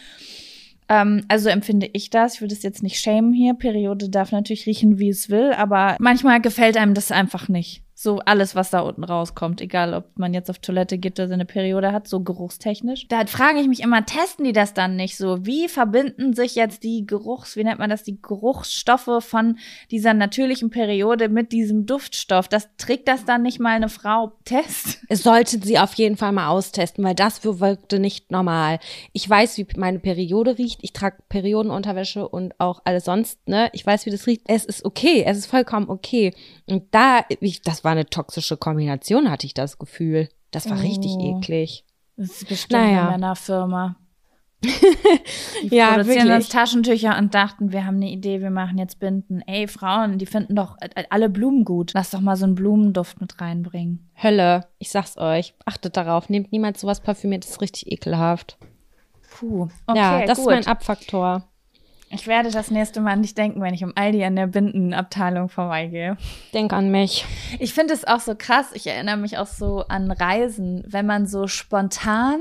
Ähm, 0.94 1.26
also 1.28 1.50
empfinde 1.50 1.90
ich 1.94 2.10
das. 2.12 2.36
Ich 2.36 2.42
würde 2.42 2.54
es 2.54 2.62
jetzt 2.62 2.84
nicht 2.84 3.00
schämen 3.00 3.34
hier. 3.34 3.56
Periode 3.56 4.10
darf 4.10 4.32
natürlich 4.32 4.68
riechen, 4.68 5.00
wie 5.00 5.10
es 5.10 5.30
will, 5.30 5.52
aber 5.54 5.96
manchmal 6.00 6.40
gefällt 6.40 6.78
einem 6.78 6.94
das 6.94 7.12
einfach 7.12 7.50
nicht. 7.50 7.83
So 8.04 8.20
alles, 8.20 8.54
was 8.54 8.70
da 8.70 8.82
unten 8.82 9.06
rauskommt, 9.06 9.62
egal 9.62 9.94
ob 9.94 10.20
man 10.20 10.34
jetzt 10.34 10.50
auf 10.50 10.60
Toilette 10.60 10.98
geht 10.98 11.18
oder 11.18 11.30
seine 11.30 11.46
Periode 11.46 11.94
hat, 11.94 12.06
so 12.06 12.20
geruchstechnisch. 12.20 13.08
Da 13.08 13.26
frage 13.28 13.62
ich 13.62 13.70
mich 13.70 13.80
immer, 13.80 14.06
testen 14.06 14.44
die 14.44 14.52
das 14.52 14.74
dann 14.74 14.98
nicht 14.98 15.16
so? 15.16 15.46
Wie 15.46 15.70
verbinden 15.70 16.34
sich 16.34 16.56
jetzt 16.56 16.84
die 16.84 17.08
Geruchs, 17.08 17.56
wie 17.56 17.64
nennt 17.64 17.80
man 17.80 17.90
das, 17.90 18.04
die 18.04 18.22
Geruchsstoffe 18.22 19.24
von 19.24 19.58
dieser 19.90 20.14
natürlichen 20.14 20.70
Periode 20.70 21.30
mit 21.30 21.54
diesem 21.54 21.86
Duftstoff? 21.86 22.50
Das 22.50 22.68
trägt 22.76 23.08
das 23.08 23.24
dann 23.24 23.42
nicht 23.42 23.62
mal 23.62 23.70
eine 23.70 23.88
Frau 23.88 24.34
Test? 24.44 25.00
Es 25.08 25.24
sollte 25.24 25.62
sie 25.64 25.80
auf 25.80 25.94
jeden 25.94 26.18
Fall 26.18 26.34
mal 26.34 26.50
austesten, 26.50 27.06
weil 27.06 27.16
das 27.16 27.46
wirkte 27.46 28.00
nicht 28.00 28.32
normal. 28.32 28.80
Ich 29.14 29.30
weiß, 29.30 29.58
wie 29.58 29.68
meine 29.78 30.00
Periode 30.00 30.58
riecht. 30.58 30.80
Ich 30.84 30.92
trage 30.92 31.24
Periodenunterwäsche 31.30 32.28
und 32.28 32.60
auch 32.60 32.82
alles 32.84 33.06
sonst, 33.06 33.48
ne? 33.48 33.70
Ich 33.72 33.86
weiß, 33.86 34.06
wie 34.06 34.10
das 34.10 34.28
riecht. 34.28 34.42
Es 34.50 34.66
ist 34.66 34.84
okay. 34.84 35.24
Es 35.26 35.38
ist 35.38 35.46
vollkommen 35.46 35.90
okay. 35.90 36.34
Und 36.66 36.94
da, 36.94 37.24
ich, 37.40 37.62
das 37.62 37.86
war 37.86 37.93
eine 37.94 38.06
toxische 38.06 38.58
Kombination, 38.58 39.30
hatte 39.32 39.46
ich 39.46 39.54
das 39.54 39.78
Gefühl. 39.78 40.30
Das 40.52 40.70
war 40.70 40.78
oh. 40.78 40.82
richtig 40.82 41.16
eklig. 41.20 41.86
Das 42.18 42.30
ist 42.30 42.48
bestimmt 42.48 42.82
naja. 42.82 43.02
eine 43.04 43.12
Männerfirma. 43.12 43.96
Die 44.64 45.76
ja, 45.76 45.90
produzieren 45.90 46.28
wirklich. 46.28 46.36
uns 46.36 46.50
Taschentücher 46.50 47.18
und 47.18 47.34
dachten, 47.34 47.72
wir 47.72 47.86
haben 47.86 47.98
eine 47.98 48.10
Idee, 48.10 48.40
wir 48.42 48.50
machen 48.50 48.78
jetzt 48.78 49.00
Binden. 49.00 49.42
Ey, 49.42 49.68
Frauen, 49.68 50.18
die 50.18 50.26
finden 50.26 50.56
doch 50.56 50.78
alle 51.10 51.30
Blumen 51.30 51.66
gut. 51.66 51.92
Lass 51.94 52.12
doch 52.12 52.22
mal 52.22 52.38
so 52.38 52.46
einen 52.46 52.56
Blumenduft 52.56 53.20
mit 53.20 53.42
reinbringen. 53.42 54.10
Hölle, 54.22 54.68
ich 54.80 54.90
sag's 54.90 55.18
euch. 55.18 55.54
Achtet 55.66 55.98
darauf, 55.98 56.30
nehmt 56.30 56.52
niemals 56.52 56.80
sowas 56.80 57.02
parfümiert, 57.02 57.44
das 57.44 57.52
ist 57.52 57.62
richtig 57.62 57.92
ekelhaft. 57.92 58.58
Puh. 59.32 59.68
Okay, 59.88 60.00
ja, 60.00 60.26
das 60.26 60.38
gut. 60.38 60.48
ist 60.48 60.54
mein 60.54 60.68
Abfaktor. 60.68 61.50
Ich 62.14 62.28
werde 62.28 62.52
das 62.52 62.70
nächste 62.70 63.02
Mal 63.02 63.18
nicht 63.18 63.38
denken, 63.38 63.60
wenn 63.62 63.74
ich 63.74 63.84
um 63.84 63.94
Aldi 63.96 64.24
an 64.24 64.36
der 64.36 64.46
Bindenabteilung 64.46 65.50
vorbeigehe. 65.50 66.16
Denk 66.54 66.72
an 66.72 66.92
mich. 66.92 67.26
Ich 67.60 67.74
finde 67.74 67.96
es 67.96 68.06
auch 68.06 68.20
so 68.20 68.36
krass. 68.38 68.68
Ich 68.76 68.86
erinnere 68.86 69.18
mich 69.18 69.40
auch 69.40 69.48
so 69.48 69.86
an 69.88 70.12
Reisen, 70.12 70.84
wenn 70.88 71.08
man 71.08 71.26
so 71.26 71.48
spontan 71.48 72.40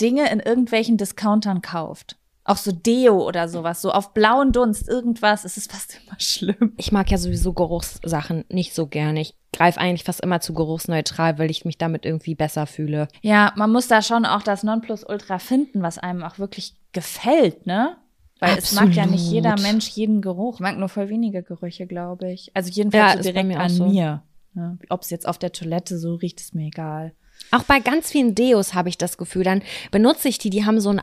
Dinge 0.00 0.30
in 0.32 0.40
irgendwelchen 0.40 0.96
Discountern 0.96 1.62
kauft. 1.62 2.16
Auch 2.42 2.56
so 2.56 2.72
Deo 2.72 3.26
oder 3.26 3.48
sowas, 3.48 3.80
so 3.80 3.92
auf 3.92 4.12
blauen 4.12 4.52
Dunst, 4.52 4.88
irgendwas, 4.88 5.44
es 5.44 5.56
ist 5.56 5.70
fast 5.70 6.00
immer 6.06 6.18
schlimm. 6.18 6.74
Ich 6.76 6.90
mag 6.90 7.08
ja 7.10 7.16
sowieso 7.16 7.52
Geruchssachen 7.52 8.44
nicht 8.48 8.74
so 8.74 8.88
gerne. 8.88 9.20
Ich 9.20 9.34
greife 9.52 9.80
eigentlich 9.80 10.04
fast 10.04 10.20
immer 10.20 10.40
zu 10.40 10.54
geruchsneutral, 10.54 11.38
weil 11.38 11.50
ich 11.52 11.64
mich 11.64 11.78
damit 11.78 12.04
irgendwie 12.04 12.34
besser 12.34 12.66
fühle. 12.66 13.06
Ja, 13.22 13.52
man 13.54 13.70
muss 13.70 13.86
da 13.86 14.02
schon 14.02 14.26
auch 14.26 14.42
das 14.42 14.64
Nonplusultra 14.64 15.38
finden, 15.38 15.82
was 15.82 15.98
einem 15.98 16.24
auch 16.24 16.40
wirklich 16.40 16.74
gefällt, 16.92 17.64
ne? 17.66 17.96
Weil 18.44 18.58
Absolut. 18.58 18.82
es 18.82 18.88
mag 18.88 18.96
ja 18.96 19.06
nicht 19.06 19.30
jeder 19.30 19.58
Mensch 19.60 19.88
jeden 19.88 20.20
Geruch. 20.20 20.60
Mag 20.60 20.78
nur 20.78 20.88
voll 20.88 21.08
wenige 21.08 21.42
Gerüche, 21.42 21.86
glaube 21.86 22.30
ich. 22.30 22.50
Also 22.54 22.70
jedenfalls 22.70 23.14
ja, 23.14 23.22
so 23.22 23.32
direkt 23.32 23.56
an 23.56 23.70
so. 23.70 23.86
mir. 23.86 24.22
Ne? 24.54 24.78
Ob 24.88 25.02
es 25.02 25.10
jetzt 25.10 25.26
auf 25.26 25.38
der 25.38 25.52
Toilette 25.52 25.98
so 25.98 26.14
riecht, 26.14 26.40
ist 26.40 26.54
mir 26.54 26.66
egal. 26.66 27.12
Auch 27.50 27.64
bei 27.64 27.80
ganz 27.80 28.10
vielen 28.10 28.34
Deos 28.34 28.74
habe 28.74 28.88
ich 28.88 28.98
das 28.98 29.16
Gefühl, 29.16 29.44
dann 29.44 29.62
benutze 29.90 30.28
ich 30.28 30.38
die, 30.38 30.50
die 30.50 30.64
haben 30.64 30.80
so 30.80 30.90
ein 30.90 31.02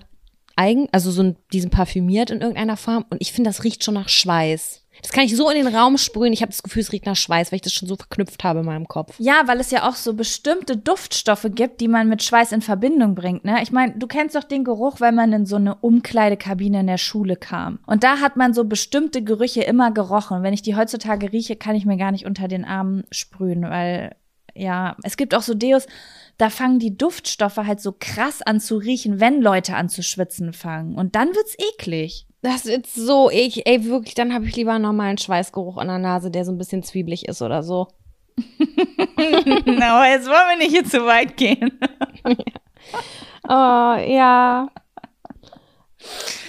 eigen, 0.55 0.87
also 0.91 1.11
so 1.11 1.23
ein, 1.23 1.35
diesen 1.51 1.69
parfümiert 1.69 2.29
in 2.29 2.41
irgendeiner 2.41 2.77
Form 2.77 3.05
und 3.09 3.21
ich 3.21 3.33
finde, 3.33 3.49
das 3.49 3.63
riecht 3.63 3.83
schon 3.83 3.93
nach 3.93 4.09
Schweiß. 4.09 4.85
Das 5.01 5.11
kann 5.11 5.23
ich 5.23 5.35
so 5.35 5.49
in 5.49 5.63
den 5.63 5.73
Raum 5.73 5.97
sprühen. 5.97 6.33
Ich 6.33 6.41
habe 6.41 6.51
das 6.51 6.63
Gefühl, 6.63 6.81
es 6.81 6.91
riecht 6.91 7.05
nach 7.05 7.15
Schweiß, 7.15 7.51
weil 7.51 7.57
ich 7.57 7.61
das 7.61 7.73
schon 7.73 7.87
so 7.87 7.95
verknüpft 7.95 8.43
habe 8.43 8.59
in 8.59 8.65
meinem 8.65 8.87
Kopf. 8.87 9.15
Ja, 9.19 9.43
weil 9.45 9.59
es 9.59 9.71
ja 9.71 9.87
auch 9.87 9.95
so 9.95 10.13
bestimmte 10.13 10.77
Duftstoffe 10.77 11.47
gibt, 11.55 11.81
die 11.81 11.87
man 11.87 12.09
mit 12.09 12.23
Schweiß 12.23 12.51
in 12.51 12.61
Verbindung 12.61 13.15
bringt. 13.15 13.45
Ne? 13.45 13.61
Ich 13.63 13.71
meine, 13.71 13.93
du 13.97 14.07
kennst 14.07 14.35
doch 14.35 14.43
den 14.43 14.63
Geruch, 14.63 14.99
wenn 14.99 15.15
man 15.15 15.33
in 15.33 15.45
so 15.45 15.55
eine 15.55 15.75
Umkleidekabine 15.75 16.81
in 16.81 16.87
der 16.87 16.97
Schule 16.97 17.35
kam. 17.35 17.79
Und 17.85 18.03
da 18.03 18.19
hat 18.19 18.37
man 18.37 18.53
so 18.53 18.65
bestimmte 18.65 19.23
Gerüche 19.23 19.63
immer 19.63 19.91
gerochen. 19.91 20.43
Wenn 20.43 20.53
ich 20.53 20.61
die 20.61 20.75
heutzutage 20.75 21.31
rieche, 21.31 21.55
kann 21.55 21.75
ich 21.75 21.85
mir 21.85 21.97
gar 21.97 22.11
nicht 22.11 22.25
unter 22.25 22.47
den 22.47 22.65
Armen 22.65 23.05
sprühen, 23.11 23.63
weil 23.63 24.15
ja, 24.53 24.97
es 25.03 25.17
gibt 25.17 25.33
auch 25.33 25.41
so 25.41 25.53
Deos, 25.53 25.87
da 26.37 26.49
fangen 26.49 26.79
die 26.79 26.97
Duftstoffe 26.97 27.57
halt 27.57 27.79
so 27.79 27.95
krass 27.97 28.41
an 28.41 28.59
zu 28.59 28.77
riechen, 28.77 29.19
wenn 29.19 29.41
Leute 29.41 29.75
an 29.75 29.89
zu 29.89 30.03
schwitzen 30.03 30.53
fangen. 30.53 30.95
Und 30.95 31.15
dann 31.15 31.29
wird's 31.29 31.55
eklig. 31.57 32.27
Das 32.41 32.65
ist 32.65 32.95
so 32.95 33.29
eklig. 33.29 33.67
Ey, 33.67 33.85
wirklich, 33.85 34.15
dann 34.15 34.33
habe 34.33 34.45
ich 34.45 34.55
lieber 34.55 34.73
einen 34.73 34.83
normalen 34.83 35.17
Schweißgeruch 35.17 35.77
an 35.77 35.87
der 35.87 35.99
Nase, 35.99 36.31
der 36.31 36.43
so 36.43 36.51
ein 36.51 36.57
bisschen 36.57 36.81
zwiebelig 36.83 37.27
ist 37.27 37.41
oder 37.41 37.61
so. 37.61 37.87
Na, 39.65 40.09
jetzt 40.09 40.27
wollen 40.27 40.49
wir 40.49 40.57
nicht 40.57 40.71
hier 40.71 40.85
zu 40.85 41.05
weit 41.05 41.37
gehen. 41.37 41.79
oh, 43.47 43.95
ja. 44.07 44.67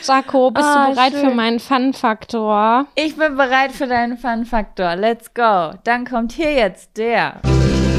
Jaco, 0.02 0.50
bist 0.50 0.66
ah, 0.66 0.86
du 0.86 0.94
bereit 0.94 1.12
schön. 1.12 1.28
für 1.28 1.34
meinen 1.34 1.60
Fun-Faktor? 1.60 2.86
Ich 2.94 3.16
bin 3.16 3.36
bereit 3.36 3.72
für 3.72 3.86
deinen 3.86 4.16
Fun-Faktor. 4.16 4.96
Let's 4.96 5.32
go. 5.34 5.72
Dann 5.84 6.06
kommt 6.06 6.32
hier 6.32 6.54
jetzt 6.54 6.96
der 6.96 7.40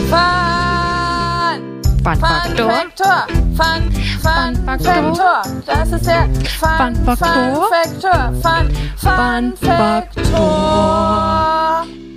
Fun! 0.09 0.92
Fun, 2.03 2.17
Fun, 2.17 2.29
Fun 3.55 3.87
Faktor. 4.65 5.41
Das 5.65 5.91
ist 5.93 6.05
der 6.05 6.27
Fun, 6.59 6.93
Fun 6.93 7.15
Faktor. 7.15 8.33
Fun, 8.41 8.69
Fun, 8.97 8.99
Fun 9.55 9.55
Faktor. 9.55 10.27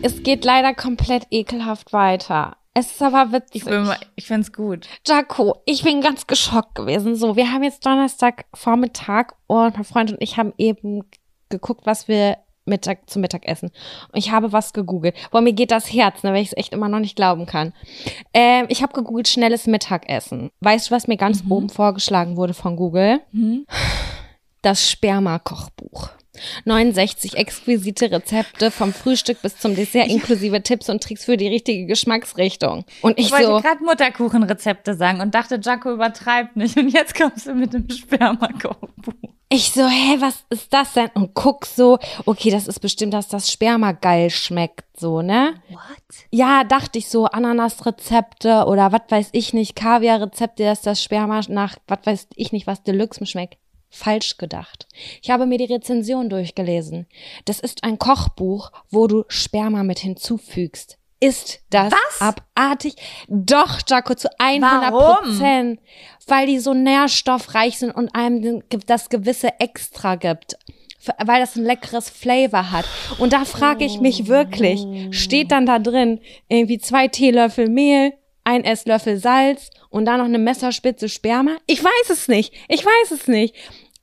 Es 0.03 0.25
geht 0.25 0.44
leider 0.44 0.75
komplett 0.75 1.29
ekelhaft 1.31 1.92
weiter. 1.92 2.57
Es 2.75 2.90
ist 2.90 3.01
aber 3.01 3.31
witzig. 3.31 3.62
Ich, 3.62 3.64
bin 3.64 3.88
ich 4.16 4.27
find's 4.27 4.53
gut. 4.53 4.88
Jaco, 5.07 5.62
ich 5.66 5.85
bin 5.85 6.01
ganz 6.01 6.27
geschockt 6.27 6.75
gewesen. 6.75 7.14
So, 7.14 7.37
wir 7.37 7.53
haben 7.53 7.62
jetzt 7.62 7.87
Donnerstag 7.87 8.46
Vormittag 8.55 9.37
und 9.46 9.77
mein 9.77 9.85
Freund 9.85 10.11
und 10.11 10.20
ich 10.20 10.37
haben 10.37 10.53
eben 10.59 11.05
geguckt, 11.49 11.87
was 11.87 12.09
wir 12.09 12.38
Mittag 12.66 13.09
zum 13.09 13.22
Mittag 13.22 13.46
essen. 13.46 13.70
Und 14.12 14.18
ich 14.18 14.31
habe 14.31 14.52
was 14.52 14.72
gegoogelt. 14.72 15.14
Boah, 15.31 15.40
mir 15.40 15.52
geht 15.52 15.70
das 15.70 15.92
Herz, 15.92 16.22
ne, 16.22 16.33
weil 16.33 16.42
ich 16.42 16.48
es 16.48 16.57
echt 16.57 16.72
immer 16.72 16.88
noch 16.88 17.00
nicht 17.00 17.16
glauben 17.16 17.46
kann. 17.46 17.72
Ähm, 18.35 18.66
ich 18.68 18.83
habe 18.83 18.92
gegoogelt 18.92 19.29
schnelles 19.29 19.66
Mittagessen. 19.66 20.50
Weißt 20.61 20.90
du, 20.90 20.94
was 20.94 21.07
mir 21.07 21.16
ganz 21.16 21.42
oben 21.48 21.68
vorgeschlagen 21.68 22.37
wurde 22.37 22.55
von 22.55 22.76
Google? 22.76 23.20
Mhm. 23.33 23.66
Das 24.62 24.90
Sperma-Kochbuch. 24.90 26.11
69 26.64 27.37
exquisite 27.37 28.11
Rezepte 28.11 28.70
vom 28.70 28.92
Frühstück 28.92 29.40
bis 29.42 29.59
zum 29.59 29.74
Dessert 29.74 30.09
inklusive 30.09 30.62
Tipps 30.62 30.88
und 30.88 31.02
Tricks 31.02 31.24
für 31.24 31.37
die 31.37 31.48
richtige 31.48 31.87
Geschmacksrichtung. 31.87 32.85
Und 33.02 33.18
ich, 33.18 33.26
Ich 33.26 33.33
wollte 33.33 33.46
so, 33.46 33.61
gerade 33.61 33.85
Mutterkuchenrezepte 33.85 34.94
sagen 34.94 35.20
und 35.20 35.35
dachte, 35.35 35.61
Jaco 35.62 35.92
übertreibt 35.92 36.57
nicht. 36.57 36.76
Und 36.76 36.90
jetzt 36.90 37.16
kommst 37.16 37.46
du 37.46 37.55
mit 37.55 37.72
dem 37.72 37.88
Spermakochbuch. 37.90 39.36
Ich 39.49 39.71
so, 39.71 39.87
hä, 39.87 40.17
was 40.19 40.45
ist 40.51 40.73
das 40.73 40.95
denn? 40.95 41.09
Und 41.15 41.35
guck 41.35 41.67
so, 41.67 41.99
okay, 42.25 42.51
das 42.51 42.67
ist 42.67 42.81
bestimmt, 42.81 43.15
dass 43.15 43.29
das 43.29 43.51
Sperma 43.51 43.93
geil 43.93 44.29
schmeckt, 44.31 44.85
so, 44.99 45.23
ne? 45.23 45.55
What? 45.69 45.81
Ja, 46.33 46.65
dachte 46.65 46.99
ich 46.99 47.09
so, 47.09 47.27
Ananasrezepte 47.27 48.65
oder 48.67 48.91
was 48.91 49.03
weiß 49.09 49.29
ich 49.33 49.53
nicht, 49.53 49.77
Kaviarrezepte, 49.77 50.65
dass 50.65 50.83
das 50.83 51.01
Sperma 51.01 51.43
nach, 51.49 51.77
was 51.87 52.01
weiß 52.05 52.27
ich 52.35 52.51
nicht, 52.51 52.67
was 52.67 52.83
Deluxe 52.83 53.25
schmeckt. 53.25 53.57
Falsch 53.89 54.37
gedacht. 54.37 54.89
Ich 55.23 55.31
habe 55.31 55.47
mir 55.47 55.59
die 55.59 55.73
Rezension 55.73 56.29
durchgelesen. 56.29 57.07
Das 57.45 57.61
ist 57.61 57.85
ein 57.85 58.01
Kochbuch, 58.01 58.73
wo 58.91 59.07
du 59.07 59.25
Sperma 59.29 59.85
mit 59.85 60.01
hinzufügst. 60.01 60.99
Ist 61.20 61.61
das 61.70 61.92
Was? 61.92 62.20
abartig? 62.20 62.94
Doch, 63.29 63.81
Jaco, 63.88 64.14
zu 64.14 64.29
100 64.38 64.90
Prozent. 64.90 65.81
Weil 66.26 66.46
die 66.46 66.59
so 66.59 66.74
nährstoffreich 66.74 67.79
sind 67.79 67.92
und 67.92 68.14
einem 68.14 68.62
das 68.87 69.09
gewisse 69.09 69.59
Extra 69.61 70.16
gibt. 70.16 70.59
Weil 71.24 71.40
das 71.40 71.57
ein 71.57 71.64
leckeres 71.64 72.11
Flavor 72.11 72.72
hat. 72.72 72.85
Und 73.18 73.33
da 73.33 73.44
frage 73.44 73.85
ich 73.85 74.00
mich 74.00 74.26
wirklich, 74.26 74.85
steht 75.11 75.52
dann 75.52 75.64
da 75.64 75.79
drin 75.79 76.20
irgendwie 76.48 76.79
zwei 76.79 77.07
Teelöffel 77.09 77.68
Mehl, 77.68 78.12
ein 78.44 78.64
Esslöffel 78.64 79.16
Salz 79.18 79.70
und 79.88 80.05
dann 80.05 80.18
noch 80.18 80.24
eine 80.26 80.38
Messerspitze 80.38 81.09
Sperma? 81.09 81.57
Ich 81.66 81.83
weiß 81.83 82.11
es 82.11 82.29
nicht. 82.29 82.52
Ich 82.68 82.85
weiß 82.85 83.12
es 83.12 83.29
nicht. 83.29 83.55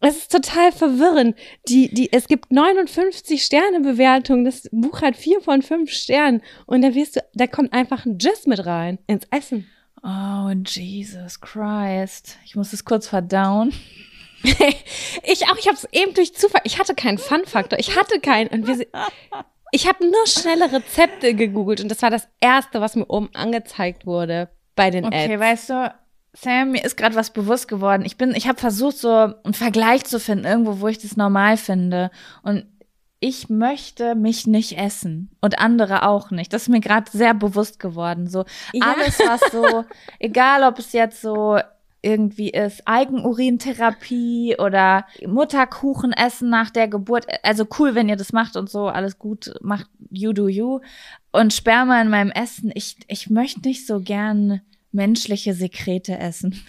Es 0.05 0.17
ist 0.17 0.31
total 0.31 0.71
verwirrend. 0.73 1.37
Die, 1.67 1.87
die, 1.93 2.11
es 2.11 2.27
gibt 2.27 2.51
59 2.51 3.41
Sterne 3.41 3.79
Bewertungen. 3.79 4.43
Das 4.43 4.67
Buch 4.71 5.01
hat 5.01 5.15
vier 5.15 5.39
von 5.39 5.61
fünf 5.61 5.91
Sternen. 5.91 6.41
Und 6.65 6.81
da 6.81 6.93
wirst 6.93 7.15
du, 7.15 7.21
da 7.33 7.47
kommt 7.47 7.71
einfach 7.71 8.05
ein 8.05 8.17
Jizz 8.19 8.45
mit 8.45 8.65
rein 8.65 8.99
ins 9.07 9.25
Essen. 9.31 9.65
Oh, 10.03 10.51
Jesus 10.65 11.39
Christ. 11.39 12.37
Ich 12.43 12.57
muss 12.57 12.73
es 12.73 12.83
kurz 12.83 13.07
verdauen. 13.07 13.73
ich 14.43 15.47
auch, 15.47 15.57
ich 15.57 15.67
habe 15.67 15.77
es 15.77 15.87
eben 15.93 16.13
durch 16.13 16.33
Zufall. 16.33 16.61
Ich 16.65 16.79
hatte 16.79 16.95
keinen 16.95 17.17
Fun-Faktor. 17.17 17.79
Ich 17.79 17.97
hatte 17.97 18.19
keinen. 18.19 18.49
Und 18.49 18.67
wir, 18.67 18.85
ich 19.71 19.87
habe 19.87 20.05
nur 20.05 20.27
schnelle 20.27 20.69
Rezepte 20.69 21.33
gegoogelt 21.33 21.79
und 21.79 21.89
das 21.89 22.01
war 22.01 22.09
das 22.09 22.27
erste, 22.41 22.81
was 22.81 22.97
mir 22.97 23.07
oben 23.07 23.29
angezeigt 23.33 24.05
wurde 24.05 24.49
bei 24.75 24.89
den 24.89 25.05
Okay, 25.05 25.33
Ads. 25.33 25.39
weißt 25.39 25.69
du, 25.69 25.93
Sam, 26.35 26.71
mir 26.71 26.83
ist 26.83 26.97
gerade 26.97 27.15
was 27.15 27.31
bewusst 27.31 27.67
geworden. 27.67 28.03
Ich 28.05 28.17
bin, 28.17 28.33
ich 28.33 28.47
habe 28.47 28.59
versucht, 28.59 28.97
so 28.97 29.09
einen 29.43 29.53
Vergleich 29.53 30.03
zu 30.05 30.19
finden, 30.19 30.45
irgendwo, 30.45 30.79
wo 30.79 30.87
ich 30.87 30.97
das 30.97 31.15
normal 31.15 31.57
finde. 31.57 32.09
Und 32.41 32.65
ich 33.19 33.49
möchte 33.49 34.15
mich 34.15 34.47
nicht 34.47 34.77
essen 34.77 35.29
und 35.39 35.59
andere 35.59 36.07
auch 36.07 36.31
nicht. 36.31 36.51
Das 36.51 36.63
ist 36.63 36.69
mir 36.69 36.81
gerade 36.81 37.09
sehr 37.09 37.33
bewusst 37.33 37.79
geworden. 37.79 38.27
So 38.27 38.45
Ja. 38.73 38.93
alles, 38.93 39.19
was 39.19 39.41
so, 39.51 39.85
egal 40.19 40.63
ob 40.63 40.79
es 40.79 40.91
jetzt 40.91 41.21
so 41.21 41.57
irgendwie 42.01 42.49
ist, 42.49 42.85
Eigenurintherapie 42.85 44.57
oder 44.59 45.05
Mutterkuchen 45.25 46.11
essen 46.11 46.49
nach 46.49 46.69
der 46.69 46.89
Geburt. 46.89 47.27
Also 47.43 47.65
cool, 47.79 47.95
wenn 47.95 48.09
ihr 48.09 48.17
das 48.17 48.33
macht 48.33 48.57
und 48.57 48.69
so, 48.69 48.87
alles 48.87 49.17
gut, 49.19 49.53
macht 49.61 49.87
you 50.09 50.33
do 50.33 50.49
you. 50.49 50.81
Und 51.31 51.53
Sperma 51.53 52.01
in 52.01 52.09
meinem 52.09 52.31
Essen. 52.31 52.71
Ich, 52.75 52.97
ich 53.07 53.29
möchte 53.29 53.61
nicht 53.61 53.87
so 53.87 54.01
gern 54.01 54.61
menschliche 54.93 55.53
Sekrete 55.53 56.17
essen. 56.17 56.63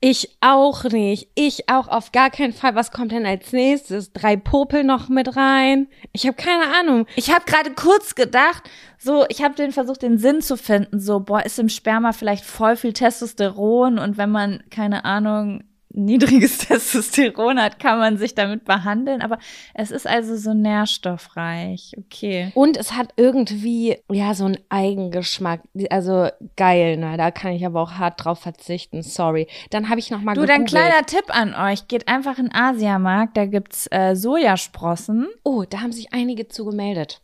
Ich 0.00 0.36
auch 0.40 0.84
nicht. 0.84 1.28
Ich 1.34 1.68
auch 1.68 1.88
auf 1.88 2.12
gar 2.12 2.30
keinen 2.30 2.52
Fall. 2.52 2.74
Was 2.74 2.92
kommt 2.92 3.12
denn 3.12 3.26
als 3.26 3.52
nächstes? 3.52 4.12
Drei 4.12 4.36
Popel 4.36 4.84
noch 4.84 5.08
mit 5.08 5.36
rein? 5.36 5.88
Ich 6.12 6.26
habe 6.26 6.36
keine 6.36 6.74
Ahnung. 6.78 7.06
Ich 7.16 7.30
habe 7.30 7.44
gerade 7.44 7.72
kurz 7.72 8.14
gedacht, 8.14 8.70
so, 8.98 9.26
ich 9.28 9.42
habe 9.42 9.54
den 9.54 9.72
versucht, 9.72 10.02
den 10.02 10.18
Sinn 10.18 10.42
zu 10.42 10.56
finden. 10.56 11.00
So, 11.00 11.20
boah, 11.20 11.44
ist 11.44 11.58
im 11.58 11.68
Sperma 11.68 12.12
vielleicht 12.12 12.44
voll 12.44 12.76
viel 12.76 12.92
Testosteron 12.92 13.98
und 13.98 14.16
wenn 14.16 14.30
man, 14.30 14.62
keine 14.70 15.04
Ahnung, 15.04 15.64
niedriges 15.96 16.58
Testosteron 16.66 17.60
hat, 17.60 17.78
kann 17.78 17.98
man 17.98 18.16
sich 18.18 18.34
damit 18.34 18.64
behandeln. 18.64 19.22
Aber 19.22 19.38
es 19.74 19.90
ist 19.90 20.06
also 20.06 20.36
so 20.36 20.54
nährstoffreich. 20.54 21.92
Okay. 21.98 22.52
Und 22.54 22.76
es 22.76 22.92
hat 22.92 23.12
irgendwie, 23.16 23.98
ja, 24.10 24.34
so 24.34 24.44
einen 24.44 24.58
Eigengeschmack. 24.68 25.62
Also 25.90 26.28
geil, 26.56 26.96
ne? 26.96 27.16
Da 27.16 27.30
kann 27.30 27.52
ich 27.52 27.64
aber 27.64 27.80
auch 27.80 27.92
hart 27.92 28.24
drauf 28.24 28.40
verzichten. 28.40 29.02
Sorry. 29.02 29.46
Dann 29.70 29.88
habe 29.88 29.98
ich 29.98 30.10
noch 30.10 30.20
mal 30.20 30.34
Du, 30.34 30.44
dann 30.44 30.64
gegoogelt. 30.64 30.70
kleiner 30.70 31.06
Tipp 31.06 31.24
an 31.28 31.54
euch. 31.54 31.88
Geht 31.88 32.08
einfach 32.08 32.38
in 32.38 32.46
den 32.46 32.54
Asiamarkt, 32.54 33.36
da 33.36 33.46
gibt's 33.46 33.86
äh, 33.90 34.14
Sojasprossen. 34.14 35.26
Oh, 35.44 35.64
da 35.68 35.80
haben 35.80 35.92
sich 35.92 36.12
einige 36.12 36.48
zu 36.48 36.64
gemeldet. 36.64 37.20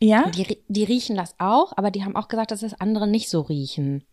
Ja? 0.00 0.30
Die, 0.30 0.58
die 0.68 0.84
riechen 0.84 1.16
das 1.16 1.34
auch, 1.38 1.72
aber 1.76 1.90
die 1.90 2.04
haben 2.04 2.16
auch 2.16 2.28
gesagt, 2.28 2.50
dass 2.50 2.60
das 2.60 2.80
andere 2.80 3.08
nicht 3.08 3.28
so 3.28 3.40
riechen. 3.40 4.04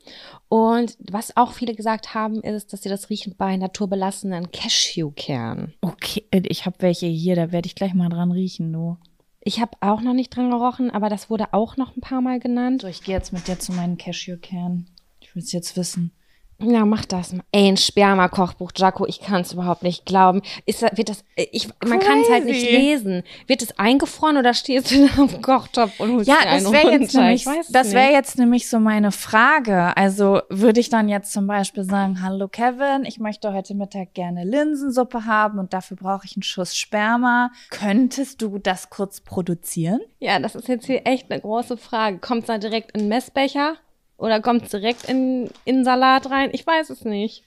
Und 0.48 0.98
was 1.00 1.38
auch 1.38 1.52
viele 1.52 1.76
gesagt 1.76 2.13
haben, 2.13 2.41
ist, 2.41 2.74
dass 2.74 2.82
sie 2.82 2.89
das 2.89 3.10
riechen 3.10 3.36
bei 3.38 3.56
naturbelassenen 3.56 4.52
Cashewkernen. 4.52 5.74
Okay, 5.82 6.26
ich 6.32 6.65
habe 6.65 6.78
welche 6.80 7.06
hier, 7.06 7.36
da 7.36 7.52
werde 7.52 7.67
ich 7.67 7.76
gleich 7.76 7.93
mal 7.93 8.10
dran 8.10 8.32
riechen, 8.32 8.74
du. 8.74 8.98
Ich 9.41 9.60
habe 9.62 9.78
auch 9.82 10.02
noch 10.02 10.13
nicht 10.13 10.36
dran 10.36 10.50
gerochen, 10.50 10.89
aber 10.89 11.08
das 11.08 11.30
wurde 11.30 11.54
auch 11.54 11.78
noch 11.78 11.95
ein 11.95 12.02
paar 12.02 12.21
Mal 12.21 12.39
genannt. 12.39 12.82
So, 12.82 12.88
ich 12.88 13.04
gehe 13.04 13.15
jetzt 13.15 13.32
mit 13.32 13.48
dir 13.48 13.60
zu 13.60 13.74
meinen 13.74 13.98
Cashewkernen. 13.98 14.89
Ich 15.19 15.36
will 15.36 15.43
es 15.43 15.52
jetzt 15.52 15.78
wissen. 15.78 16.12
Ja, 16.60 16.86
mach 16.86 17.04
das 17.04 17.34
mal. 17.34 17.44
Ey, 17.52 17.68
ein 17.68 17.76
Sperma-Kochbuch, 17.76 18.72
Jaco, 18.78 19.06
ich 19.06 19.20
kann 19.20 19.41
es 19.41 19.52
überhaupt 19.52 19.84
nicht 19.84 20.06
glauben. 20.06 20.41
Ist 20.65 20.82
das, 20.82 20.96
wird 20.96 21.10
das, 21.10 21.24
äh, 21.36 21.48
ich, 21.52 21.68
man 21.86 22.00
kann 22.00 22.22
es 22.22 22.30
halt 22.30 22.46
nicht 22.46 22.70
lesen. 22.70 23.24
Wird 23.48 23.62
es 23.62 23.78
eingefroren 23.78 24.38
oder 24.38 24.54
stehst 24.54 24.91
du 24.91 25.08
da 25.15 25.22
am 25.22 25.41
Kochtopf 25.41 26.00
und 26.00 26.13
holst 26.13 26.28
Ja, 26.30 26.38
dir 26.41 26.50
einen 26.50 26.63
das 26.63 26.74
wäre 26.74 26.91
jetzt 26.91 27.13
nämlich, 27.13 27.46
das 27.70 27.91
wäre 27.91 28.13
jetzt 28.13 28.38
nämlich 28.38 28.70
so 28.70 28.80
meine 28.80 29.12
Frage. 29.12 29.96
Also 29.98 30.41
würde 30.50 30.80
ich 30.80 30.89
dann 30.89 31.10
jetzt 31.10 31.34
zum 31.34 31.46
Beispiel 31.46 31.84
sagen, 31.84 32.22
hallo 32.22 32.48
Kevin, 32.48 33.04
ich 33.06 33.20
möchte 33.20 33.52
heute 33.52 33.76
Mittag 33.76 34.13
gerne 34.13 34.46
Linsensuppe 34.46 35.26
haben 35.26 35.60
und 35.60 35.74
dafür 35.74 35.98
brauche 35.98 36.26
ich 36.26 36.38
einen 36.38 36.44
Schuss 36.44 36.76
Sperma. 36.78 37.52
Könntest 37.70 38.41
du 38.41 38.60
das 38.60 38.89
kurz 38.89 39.20
produzieren? 39.20 40.00
Ja, 40.20 40.39
das 40.39 40.56
ist 40.56 40.70
jetzt 40.70 40.86
hier 40.86 41.06
echt 41.06 41.30
eine 41.30 41.41
große 41.41 41.76
Frage. 41.76 42.20
Kommt 42.20 42.41
es 42.41 42.48
da 42.48 42.58
direkt 42.58 42.91
in 42.94 43.02
den 43.02 43.10
Messbecher? 43.10 43.76
Oder 44.17 44.41
kommt 44.41 44.63
es 44.63 44.69
direkt 44.71 45.06
in, 45.06 45.49
in 45.65 45.84
Salat 45.84 46.30
rein? 46.30 46.49
Ich 46.54 46.65
weiß 46.65 46.89
es 46.89 47.04
nicht. 47.04 47.43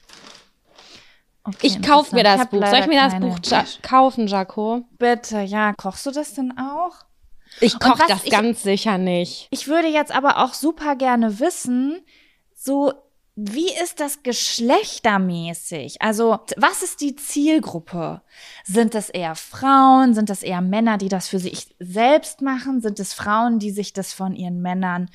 Okay, 1.44 1.66
Ich 1.66 1.82
kaufe 1.82 2.14
mir 2.14 2.24
das. 2.24 2.46
Buch. 2.48 2.66
Soll 2.66 2.80
ich 2.80 2.86
mir 2.86 3.00
das 3.00 3.18
Buch 3.20 3.38
ja 3.46 3.64
kaufen, 3.82 4.26
Jaco? 4.26 4.82
Bitte, 4.98 5.40
ja. 5.40 5.72
Kochst 5.74 6.04
du 6.04 6.10
das 6.10 6.34
denn 6.34 6.52
auch? 6.58 7.06
Ich 7.60 7.78
koche 7.80 8.02
das 8.06 8.24
ich- 8.24 8.30
ganz 8.30 8.62
sicher 8.62 8.98
nicht. 8.98 9.48
Ich 9.50 9.66
würde 9.68 9.88
jetzt 9.88 10.14
aber 10.14 10.44
auch 10.44 10.52
super 10.52 10.94
gerne 10.96 11.40
wissen, 11.40 12.02
so 12.54 12.92
wie 13.40 13.70
ist 13.82 14.00
das 14.00 14.24
geschlechtermäßig? 14.24 16.02
Also, 16.02 16.40
was 16.56 16.82
ist 16.82 17.00
die 17.00 17.14
Zielgruppe? 17.14 18.20
Sind 18.64 18.94
das 18.94 19.10
eher 19.10 19.36
Frauen? 19.36 20.12
Sind 20.12 20.28
das 20.28 20.42
eher 20.42 20.60
Männer, 20.60 20.98
die 20.98 21.08
das 21.08 21.28
für 21.28 21.38
sich 21.38 21.74
selbst 21.78 22.42
machen? 22.42 22.80
Sind 22.80 22.98
es 22.98 23.14
Frauen, 23.14 23.60
die 23.60 23.70
sich 23.70 23.92
das 23.92 24.12
von 24.12 24.34
ihren 24.34 24.60
Männern 24.60 25.08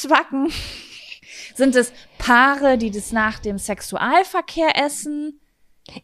abzwacken? 0.00 0.52
Sind 1.54 1.76
es 1.76 1.92
Paare, 2.18 2.78
die 2.78 2.90
das 2.90 3.12
nach 3.12 3.38
dem 3.38 3.58
Sexualverkehr 3.58 4.82
essen? 4.82 5.40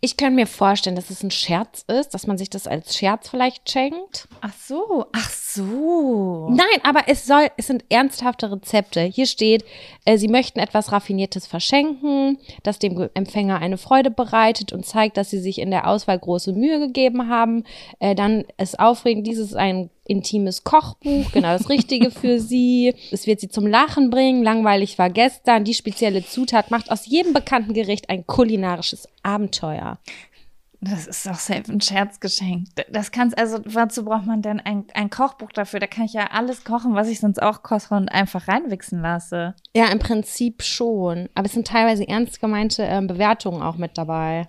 Ich 0.01 0.17
könnte 0.17 0.35
mir 0.35 0.49
vorstellen, 0.49 0.97
dass 0.97 1.11
es 1.11 1.23
ein 1.23 1.31
Scherz 1.31 1.85
ist, 1.87 2.13
dass 2.13 2.27
man 2.27 2.39
sich 2.39 2.51
das 2.51 2.67
als 2.67 2.97
Scherz 2.97 3.29
vielleicht 3.29 3.71
schenkt. 3.71 4.27
Ach 4.41 4.53
so, 4.53 5.07
ach 5.13 5.31
so. 5.31 6.49
Nein, 6.51 6.81
aber 6.83 7.03
es 7.07 7.25
soll, 7.25 7.49
es 7.57 7.69
sind 7.69 7.85
ernsthafte 7.89 8.51
Rezepte. 8.51 9.03
Hier 9.03 9.27
steht, 9.27 9.65
äh, 10.05 10.19
Sie 10.19 10.27
möchten 10.27 10.59
etwas 10.59 10.91
Raffiniertes 10.91 11.47
verschenken, 11.47 12.39
das 12.65 12.81
dem 12.81 13.09
Empfänger 13.15 13.61
eine 13.61 13.79
Freude 13.79 14.11
bereitet 14.11 14.73
und 14.73 14.85
zeigt, 14.85 15.17
dass 15.19 15.31
Sie 15.31 15.39
sich 15.39 15.61
in 15.61 15.71
der 15.71 15.87
Auswahl 15.87 16.19
große 16.19 16.53
Mühe 16.53 16.81
gegeben 16.81 17.29
haben. 17.29 17.63
Äh, 18.01 18.17
dann 18.17 18.45
ist 18.59 18.81
aufregend, 18.81 19.27
dieses 19.29 19.51
ist 19.51 19.57
ein 19.57 19.91
intimes 20.07 20.65
Kochbuch, 20.65 21.31
genau 21.33 21.57
das 21.57 21.69
Richtige 21.69 22.11
für 22.11 22.41
Sie. 22.41 22.95
Es 23.11 23.27
wird 23.27 23.41
Sie 23.41 23.49
zum 23.49 23.67
Lachen 23.67 24.11
bringen. 24.11 24.43
Langweilig 24.43 24.99
war 24.99 25.11
gestern. 25.11 25.65
Die 25.65 25.75
spezielle 25.75 26.25
Zutat 26.25 26.71
macht 26.71 26.91
aus 26.91 27.07
jedem 27.07 27.33
bekannten 27.33 27.75
Gericht 27.75 28.09
ein 28.09 28.27
kulinarisches 28.27 29.09
Abenteuer. 29.23 29.99
Das 30.81 31.07
ist 31.07 31.27
doch 31.27 31.35
safe 31.35 31.73
ein 31.73 31.81
Scherzgeschenk. 31.81 32.69
Das 32.91 33.11
kannst, 33.11 33.37
also, 33.39 33.59
wozu 33.65 34.05
braucht 34.05 34.27
man 34.27 34.43
denn 34.43 34.61
ein, 34.61 34.85
ein 34.95 35.11
Kochbuch 35.11 35.51
dafür? 35.53 35.81
Da 35.81 35.87
kann 35.87 36.05
ich 36.05 36.13
ja 36.13 36.29
alles 36.31 36.65
kochen, 36.65 36.95
was 36.95 37.09
ich 37.09 37.19
sonst 37.19 37.43
auch 37.43 37.63
koche 37.63 37.95
und 37.95 38.09
einfach 38.09 38.47
reinwichsen 38.47 39.01
lasse. 39.01 39.55
Ja, 39.75 39.87
im 39.87 39.99
Prinzip 39.99 40.63
schon. 40.63 41.29
Aber 41.35 41.47
es 41.47 41.53
sind 41.53 41.67
teilweise 41.67 42.07
ernst 42.07 42.41
gemeinte 42.41 42.83
ähm, 42.83 43.07
Bewertungen 43.07 43.63
auch 43.63 43.77
mit 43.77 43.97
dabei. 43.97 44.49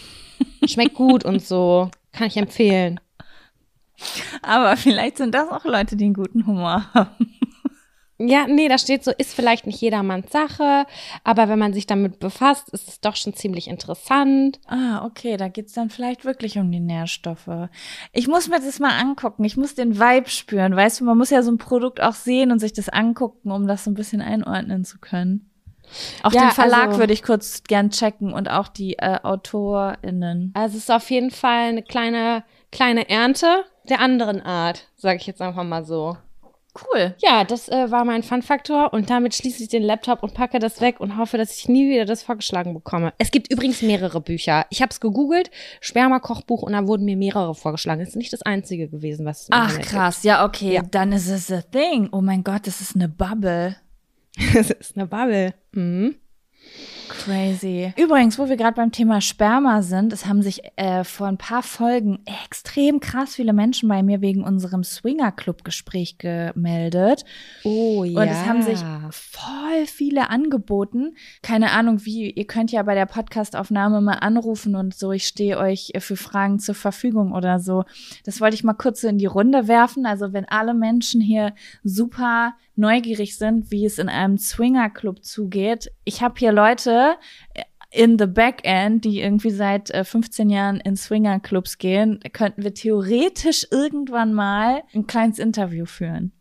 Schmeckt 0.66 0.94
gut 0.94 1.24
und 1.24 1.42
so. 1.42 1.90
Kann 2.12 2.26
ich 2.26 2.36
empfehlen. 2.36 3.00
Aber 4.42 4.76
vielleicht 4.76 5.16
sind 5.18 5.34
das 5.34 5.48
auch 5.50 5.64
Leute, 5.64 5.96
die 5.96 6.04
einen 6.06 6.14
guten 6.14 6.46
Humor 6.46 6.84
haben. 6.94 7.28
Ja, 8.18 8.46
nee, 8.46 8.68
da 8.68 8.78
steht 8.78 9.02
so, 9.02 9.10
ist 9.10 9.34
vielleicht 9.34 9.66
nicht 9.66 9.80
jedermanns 9.80 10.30
Sache, 10.30 10.86
aber 11.24 11.48
wenn 11.48 11.58
man 11.58 11.72
sich 11.72 11.86
damit 11.86 12.20
befasst, 12.20 12.68
ist 12.68 12.86
es 12.86 13.00
doch 13.00 13.16
schon 13.16 13.34
ziemlich 13.34 13.66
interessant. 13.66 14.60
Ah, 14.68 15.04
okay, 15.04 15.36
da 15.36 15.48
geht's 15.48 15.72
dann 15.72 15.90
vielleicht 15.90 16.24
wirklich 16.24 16.56
um 16.58 16.70
die 16.70 16.78
Nährstoffe. 16.78 17.68
Ich 18.12 18.28
muss 18.28 18.48
mir 18.48 18.60
das 18.60 18.78
mal 18.78 18.96
angucken, 18.96 19.42
ich 19.42 19.56
muss 19.56 19.74
den 19.74 19.98
Vibe 19.98 20.28
spüren, 20.28 20.76
weißt 20.76 21.00
du, 21.00 21.04
man 21.04 21.18
muss 21.18 21.30
ja 21.30 21.42
so 21.42 21.50
ein 21.50 21.58
Produkt 21.58 22.00
auch 22.00 22.14
sehen 22.14 22.52
und 22.52 22.60
sich 22.60 22.72
das 22.72 22.88
angucken, 22.88 23.50
um 23.50 23.66
das 23.66 23.82
so 23.82 23.90
ein 23.90 23.94
bisschen 23.94 24.20
einordnen 24.20 24.84
zu 24.84 25.00
können. 25.00 25.50
Auch 26.22 26.32
Ja, 26.32 26.42
den 26.42 26.50
Verlag 26.52 26.88
also- 26.88 27.00
würde 27.00 27.12
ich 27.14 27.24
kurz 27.24 27.64
gern 27.64 27.90
checken 27.90 28.32
und 28.32 28.48
auch 28.48 28.68
die 28.68 28.98
äh, 28.98 29.18
AutorInnen. 29.20 30.52
Also 30.54 30.76
es 30.76 30.84
ist 30.84 30.90
auf 30.92 31.10
jeden 31.10 31.30
Fall 31.32 31.70
eine 31.70 31.82
kleine, 31.82 32.44
kleine 32.70 33.08
Ernte 33.08 33.64
der 33.88 34.00
anderen 34.00 34.40
Art, 34.40 34.88
sage 34.96 35.18
ich 35.18 35.26
jetzt 35.26 35.40
einfach 35.42 35.64
mal 35.64 35.84
so. 35.84 36.16
Cool. 36.90 37.14
Ja, 37.18 37.44
das 37.44 37.68
äh, 37.68 37.90
war 37.90 38.06
mein 38.06 38.22
Fun-Faktor 38.22 38.94
und 38.94 39.10
damit 39.10 39.34
schließe 39.34 39.62
ich 39.62 39.68
den 39.68 39.82
Laptop 39.82 40.22
und 40.22 40.32
packe 40.32 40.58
das 40.58 40.80
weg 40.80 41.00
und 41.00 41.18
hoffe, 41.18 41.36
dass 41.36 41.54
ich 41.58 41.68
nie 41.68 41.90
wieder 41.90 42.06
das 42.06 42.22
vorgeschlagen 42.22 42.72
bekomme. 42.72 43.12
Es 43.18 43.30
gibt 43.30 43.52
übrigens 43.52 43.82
mehrere 43.82 44.22
Bücher. 44.22 44.64
Ich 44.70 44.80
habe 44.80 44.88
es 44.90 44.98
gegoogelt, 44.98 45.50
Sperma-Kochbuch 45.82 46.62
und 46.62 46.72
da 46.72 46.86
wurden 46.86 47.04
mir 47.04 47.18
mehrere 47.18 47.54
vorgeschlagen. 47.54 48.00
Das 48.00 48.10
ist 48.10 48.16
nicht 48.16 48.32
das 48.32 48.40
einzige 48.40 48.88
gewesen, 48.88 49.26
was 49.26 49.48
Ach 49.50 49.78
krass, 49.80 50.22
ja 50.22 50.46
okay, 50.46 50.74
Ja. 50.76 50.82
dann 50.82 51.12
ist 51.12 51.28
es 51.28 51.52
a 51.52 51.60
thing. 51.60 52.08
Oh 52.10 52.22
mein 52.22 52.42
Gott, 52.42 52.66
das 52.66 52.80
ist 52.80 52.94
eine 52.96 53.08
Bubble. 53.10 53.76
gibt. 54.34 54.54
Das 54.54 54.70
ist 54.70 54.96
eine 54.96 55.06
Bubble. 55.06 55.52
Mhm. 55.72 56.14
Crazy. 57.12 57.92
Übrigens, 57.96 58.38
wo 58.38 58.48
wir 58.48 58.56
gerade 58.56 58.74
beim 58.74 58.90
Thema 58.90 59.20
Sperma 59.20 59.82
sind, 59.82 60.12
es 60.12 60.26
haben 60.26 60.42
sich 60.42 60.62
äh, 60.76 61.04
vor 61.04 61.26
ein 61.26 61.36
paar 61.36 61.62
Folgen 61.62 62.20
extrem 62.44 63.00
krass 63.00 63.34
viele 63.34 63.52
Menschen 63.52 63.88
bei 63.88 64.02
mir 64.02 64.20
wegen 64.20 64.42
unserem 64.42 64.82
Swinger-Club-Gespräch 64.82 66.18
gemeldet. 66.18 67.24
Oh 67.64 68.04
ja. 68.04 68.20
Und 68.20 68.28
es 68.28 68.46
haben 68.46 68.62
sich 68.62 68.80
voll 69.10 69.86
viele 69.86 70.30
angeboten. 70.30 71.14
Keine 71.42 71.72
Ahnung 71.72 72.04
wie, 72.04 72.30
ihr 72.30 72.46
könnt 72.46 72.72
ja 72.72 72.82
bei 72.82 72.94
der 72.94 73.06
Podcastaufnahme 73.06 74.00
mal 74.00 74.14
anrufen 74.14 74.74
und 74.74 74.94
so, 74.94 75.12
ich 75.12 75.26
stehe 75.26 75.58
euch 75.58 75.92
für 75.98 76.16
Fragen 76.16 76.58
zur 76.58 76.74
Verfügung 76.74 77.32
oder 77.32 77.58
so. 77.58 77.84
Das 78.24 78.40
wollte 78.40 78.54
ich 78.54 78.64
mal 78.64 78.72
kurz 78.72 79.02
so 79.02 79.08
in 79.08 79.18
die 79.18 79.26
Runde 79.26 79.68
werfen. 79.68 80.06
Also 80.06 80.32
wenn 80.32 80.46
alle 80.46 80.74
Menschen 80.74 81.20
hier 81.20 81.54
super 81.84 82.54
neugierig 82.74 83.36
sind, 83.36 83.70
wie 83.70 83.84
es 83.84 83.98
in 83.98 84.08
einem 84.08 84.38
Swinger-Club 84.38 85.24
zugeht. 85.24 85.92
Ich 86.04 86.22
habe 86.22 86.34
hier 86.38 86.52
Leute 86.52 87.01
äh, 87.54 87.62
in 87.92 88.18
the 88.18 88.26
Backend, 88.26 89.04
die 89.04 89.20
irgendwie 89.20 89.50
seit 89.50 89.90
äh, 89.90 90.04
15 90.04 90.48
Jahren 90.48 90.80
in 90.80 90.96
Swinger-Clubs 90.96 91.78
gehen, 91.78 92.20
könnten 92.32 92.62
wir 92.62 92.72
theoretisch 92.72 93.66
irgendwann 93.70 94.32
mal 94.32 94.82
ein 94.94 95.06
kleines 95.06 95.38
Interview 95.38 95.84
führen. 95.84 96.32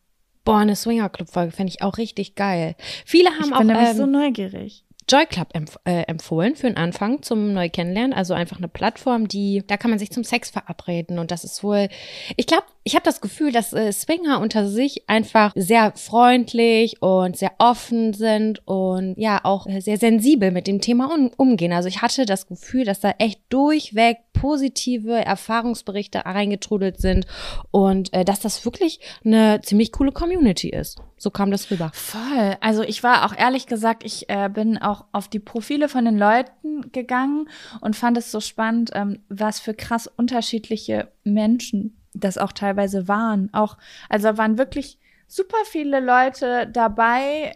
Boah, 0.45 0.59
eine 0.59 0.75
Swinger-Club-Folge 0.75 1.51
fände 1.51 1.71
ich 1.71 1.81
auch 1.81 1.97
richtig 1.97 2.35
geil. 2.35 2.75
Viele 3.05 3.31
haben 3.31 3.49
Ich 3.49 3.53
auch 3.53 3.57
bin 3.59 3.67
nämlich 3.67 3.89
ähm, 3.89 3.97
so 3.97 4.05
neugierig. 4.05 4.85
Joy 5.09 5.25
Club 5.25 5.49
empf 5.53 5.77
äh, 5.83 6.03
empfohlen 6.03 6.55
für 6.55 6.67
den 6.67 6.77
Anfang 6.77 7.21
zum 7.21 7.53
neu 7.53 7.69
kennenlernen. 7.69 8.13
Also 8.13 8.33
einfach 8.33 8.57
eine 8.57 8.67
Plattform, 8.67 9.27
die, 9.27 9.63
da 9.67 9.75
kann 9.75 9.89
man 9.89 9.99
sich 9.99 10.11
zum 10.11 10.23
Sex 10.23 10.49
verabreden. 10.49 11.19
Und 11.19 11.31
das 11.31 11.43
ist 11.43 11.63
wohl, 11.63 11.89
ich 12.37 12.47
glaube, 12.47 12.63
ich 12.83 12.95
habe 12.95 13.03
das 13.03 13.21
Gefühl, 13.21 13.51
dass 13.51 13.73
äh, 13.73 13.91
Swinger 13.91 14.39
unter 14.39 14.67
sich 14.67 15.07
einfach 15.07 15.51
sehr 15.55 15.93
freundlich 15.95 17.01
und 17.01 17.37
sehr 17.37 17.51
offen 17.59 18.13
sind 18.13 18.67
und 18.67 19.15
ja 19.17 19.41
auch 19.43 19.67
äh, 19.67 19.81
sehr 19.81 19.97
sensibel 19.97 20.51
mit 20.51 20.65
dem 20.65 20.81
Thema 20.81 21.13
um 21.13 21.31
umgehen. 21.37 21.73
Also 21.73 21.87
ich 21.87 22.01
hatte 22.01 22.25
das 22.25 22.47
Gefühl, 22.47 22.85
dass 22.85 22.99
da 22.99 23.11
echt 23.19 23.41
durchweg 23.49 24.17
positive 24.33 25.13
Erfahrungsberichte 25.13 26.25
reingetrudelt 26.25 26.99
sind 26.99 27.27
und 27.69 28.11
äh, 28.13 28.25
dass 28.25 28.39
das 28.39 28.65
wirklich 28.65 28.99
eine 29.23 29.61
ziemlich 29.61 29.91
coole 29.91 30.11
Community 30.11 30.69
ist. 30.69 30.99
So 31.17 31.29
kam 31.29 31.51
das 31.51 31.69
rüber. 31.69 31.91
Voll. 31.93 32.57
Also 32.61 32.81
ich 32.81 33.03
war 33.03 33.25
auch 33.25 33.37
ehrlich 33.37 33.67
gesagt, 33.67 34.03
ich 34.03 34.27
äh, 34.29 34.49
bin 34.51 34.79
auch 34.79 35.05
auf 35.11 35.27
die 35.27 35.39
Profile 35.39 35.87
von 35.87 36.05
den 36.05 36.17
Leuten 36.17 36.91
gegangen 36.91 37.47
und 37.81 37.95
fand 37.95 38.17
es 38.17 38.31
so 38.31 38.39
spannend, 38.39 38.89
ähm, 38.95 39.19
was 39.29 39.59
für 39.59 39.75
krass 39.75 40.07
unterschiedliche 40.07 41.09
Menschen 41.23 42.00
das 42.13 42.37
auch 42.37 42.51
teilweise 42.51 43.07
waren. 43.07 43.49
Auch, 43.53 43.77
also 44.09 44.37
waren 44.37 44.57
wirklich 44.57 44.97
super 45.27 45.57
viele 45.65 45.99
Leute 45.99 46.67
dabei, 46.71 47.55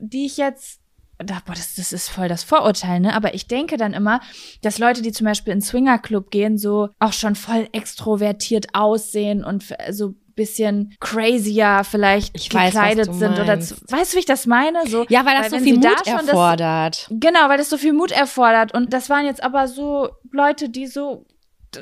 die 0.00 0.26
ich 0.26 0.36
jetzt 0.36 0.80
da, 1.18 1.38
boah, 1.46 1.54
das, 1.54 1.76
das 1.76 1.92
ist 1.92 2.08
voll 2.08 2.28
das 2.28 2.42
Vorurteil, 2.42 2.98
ne? 2.98 3.14
Aber 3.14 3.34
ich 3.34 3.46
denke 3.46 3.76
dann 3.76 3.92
immer, 3.94 4.20
dass 4.62 4.78
Leute, 4.78 5.00
die 5.00 5.12
zum 5.12 5.26
Beispiel 5.26 5.52
in 5.52 5.62
Swingerclub 5.62 6.30
gehen, 6.30 6.58
so 6.58 6.88
auch 6.98 7.12
schon 7.12 7.36
voll 7.36 7.68
extrovertiert 7.72 8.74
aussehen 8.74 9.44
und 9.44 9.64
so 9.90 10.14
bisschen 10.34 10.96
crazier 10.98 11.82
vielleicht 11.88 12.34
Ich 12.34 12.52
weiß, 12.52 12.72
gekleidet 12.72 13.06
du 13.06 13.12
sind 13.12 13.38
oder 13.38 13.60
zu, 13.60 13.76
weißt 13.88 14.12
du, 14.12 14.16
wie 14.16 14.20
ich 14.20 14.26
das 14.26 14.46
meine? 14.46 14.84
So, 14.88 15.06
Ja, 15.08 15.24
weil 15.24 15.36
das 15.38 15.50
so 15.50 15.56
wenn 15.56 15.62
viel 15.62 15.76
Mut 15.78 15.84
schon 16.04 16.16
das- 16.16 16.26
erfordert. 16.26 17.06
Genau, 17.10 17.48
weil 17.48 17.58
das 17.58 17.70
so 17.70 17.78
viel 17.78 17.92
Mut 17.92 18.10
erfordert. 18.10 18.74
Und 18.74 18.92
das 18.92 19.08
waren 19.08 19.24
jetzt 19.26 19.42
aber 19.44 19.68
so 19.68 20.08
Leute, 20.32 20.68
die 20.68 20.88
so, 20.88 21.24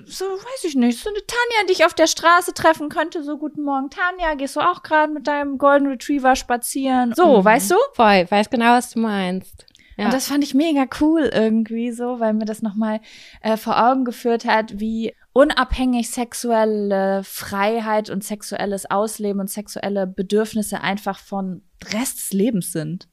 so 0.07 0.24
weiß 0.24 0.64
ich 0.64 0.74
nicht, 0.74 0.99
so 0.99 1.09
eine 1.11 1.18
Tanja, 1.26 1.66
die 1.68 1.72
ich 1.72 1.84
auf 1.84 1.95
der 1.95 2.07
Straße 2.07 2.55
treffen 2.55 2.88
könnte. 2.88 3.22
So, 3.22 3.38
guten 3.38 3.62
Morgen, 3.62 3.90
Tanja, 3.90 4.34
gehst 4.34 4.57
du 4.57 4.61
auch 4.61 4.82
gerade 4.82 5.12
mit 5.12 5.26
deinem 5.26 5.59
Golden 5.59 5.86
Retriever 5.88 6.36
spazieren? 6.36 7.14
So, 7.14 7.38
Mhm. 7.40 7.45
weißt 7.45 7.70
du? 7.70 7.76
Voll, 7.95 8.26
weiß 8.30 8.51
genau, 8.51 8.72
was 8.74 8.90
du 8.90 9.01
meinst. 9.01 9.66
Ja. 9.99 10.07
Und 10.07 10.14
das 10.14 10.28
fand 10.28 10.43
ich 10.43 10.55
mega 10.55 10.86
cool 11.01 11.30
irgendwie 11.32 11.93
so, 11.93 12.18
weil 12.18 12.32
mir 12.32 12.47
das 12.47 12.62
nochmal 12.62 13.01
äh, 13.43 13.57
vor 13.59 13.76
Augen 13.90 14.05
geführt 14.07 14.47
hat, 14.47 14.80
wie 14.80 15.14
unabhängig 15.34 16.11
sexuelle 16.11 17.22
Freiheit 17.24 18.11
und 18.11 18.24
sexuelles 18.24 18.90
Ausleben 18.90 19.40
und 19.40 19.51
sexuelle 19.51 20.07
Bedürfnisse 20.07 20.80
einfach 20.80 21.18
von 21.18 21.62
Rest 21.93 22.18
des 22.18 22.32
Lebens 22.32 22.72
sind. 22.72 23.09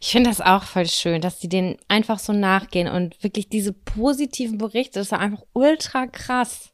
Ich 0.00 0.10
finde 0.12 0.30
das 0.30 0.40
auch 0.40 0.62
voll 0.62 0.86
schön, 0.86 1.20
dass 1.20 1.38
die 1.38 1.48
denen 1.48 1.76
einfach 1.88 2.18
so 2.18 2.32
nachgehen 2.32 2.88
und 2.88 3.22
wirklich 3.22 3.48
diese 3.48 3.72
positiven 3.72 4.58
Berichte, 4.58 4.98
das 4.98 5.10
war 5.10 5.20
einfach 5.20 5.42
ultra 5.52 6.06
krass. 6.06 6.72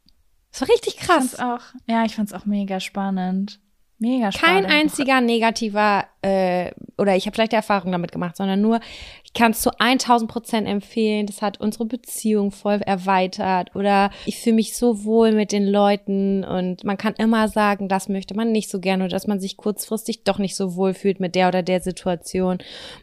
Das 0.52 0.60
war 0.60 0.68
richtig 0.68 0.96
Ich 0.98 1.04
fand's 1.04 1.36
krass. 1.36 1.40
auch, 1.40 1.74
ja, 1.86 2.04
ich 2.04 2.14
fand's 2.14 2.32
auch 2.32 2.44
mega 2.44 2.78
spannend. 2.78 3.60
Mega 4.02 4.30
Kein 4.30 4.32
spannend. 4.32 4.70
einziger 4.70 5.20
negativer, 5.20 6.06
äh, 6.22 6.72
oder 6.98 7.14
ich 7.14 7.26
habe 7.26 7.36
schlechte 7.36 7.54
Erfahrungen 7.54 7.92
damit 7.92 8.10
gemacht, 8.10 8.36
sondern 8.36 8.60
nur, 8.60 8.80
ich 9.22 9.32
kann 9.32 9.52
es 9.52 9.62
zu 9.62 9.70
1000 9.78 10.28
Prozent 10.28 10.66
empfehlen. 10.66 11.26
Das 11.26 11.40
hat 11.40 11.60
unsere 11.60 11.86
Beziehung 11.86 12.50
voll 12.50 12.80
erweitert. 12.84 13.76
Oder 13.76 14.10
ich 14.26 14.40
fühle 14.40 14.56
mich 14.56 14.76
so 14.76 15.04
wohl 15.04 15.30
mit 15.30 15.52
den 15.52 15.68
Leuten 15.68 16.42
und 16.42 16.82
man 16.82 16.98
kann 16.98 17.14
immer 17.14 17.46
sagen, 17.46 17.88
das 17.88 18.08
möchte 18.08 18.34
man 18.34 18.50
nicht 18.50 18.70
so 18.70 18.80
gerne 18.80 19.04
oder 19.04 19.12
dass 19.12 19.28
man 19.28 19.38
sich 19.38 19.56
kurzfristig 19.56 20.24
doch 20.24 20.38
nicht 20.38 20.56
so 20.56 20.74
wohl 20.74 20.94
fühlt 20.94 21.20
mit 21.20 21.36
der 21.36 21.46
oder 21.46 21.62
der 21.62 21.80
Situation 21.80 22.58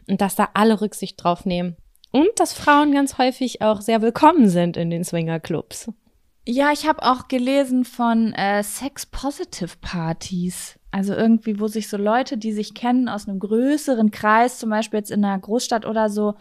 und 0.06 0.20
dass 0.20 0.36
da 0.36 0.50
alle 0.52 0.82
Rücksicht 0.82 1.24
drauf 1.24 1.46
nehmen. 1.46 1.76
Und 2.12 2.28
dass 2.36 2.52
Frauen 2.52 2.92
ganz 2.92 3.16
häufig 3.16 3.62
auch 3.62 3.80
sehr 3.80 4.02
willkommen 4.02 4.50
sind 4.50 4.76
in 4.76 4.90
den 4.90 5.04
Swingerclubs. 5.04 5.90
Ja, 6.46 6.72
ich 6.72 6.86
habe 6.86 7.04
auch 7.04 7.28
gelesen 7.28 7.86
von 7.86 8.34
äh, 8.34 8.62
Sex-Positive-Partys. 8.62 10.79
Also 10.92 11.14
irgendwie, 11.14 11.60
wo 11.60 11.68
sich 11.68 11.88
so 11.88 11.96
Leute, 11.96 12.36
die 12.36 12.52
sich 12.52 12.74
kennen 12.74 13.08
aus 13.08 13.28
einem 13.28 13.38
größeren 13.38 14.10
Kreis, 14.10 14.58
zum 14.58 14.70
Beispiel 14.70 14.98
jetzt 14.98 15.10
in 15.12 15.24
einer 15.24 15.38
Großstadt 15.38 15.86
oder 15.86 16.08
so, 16.10 16.34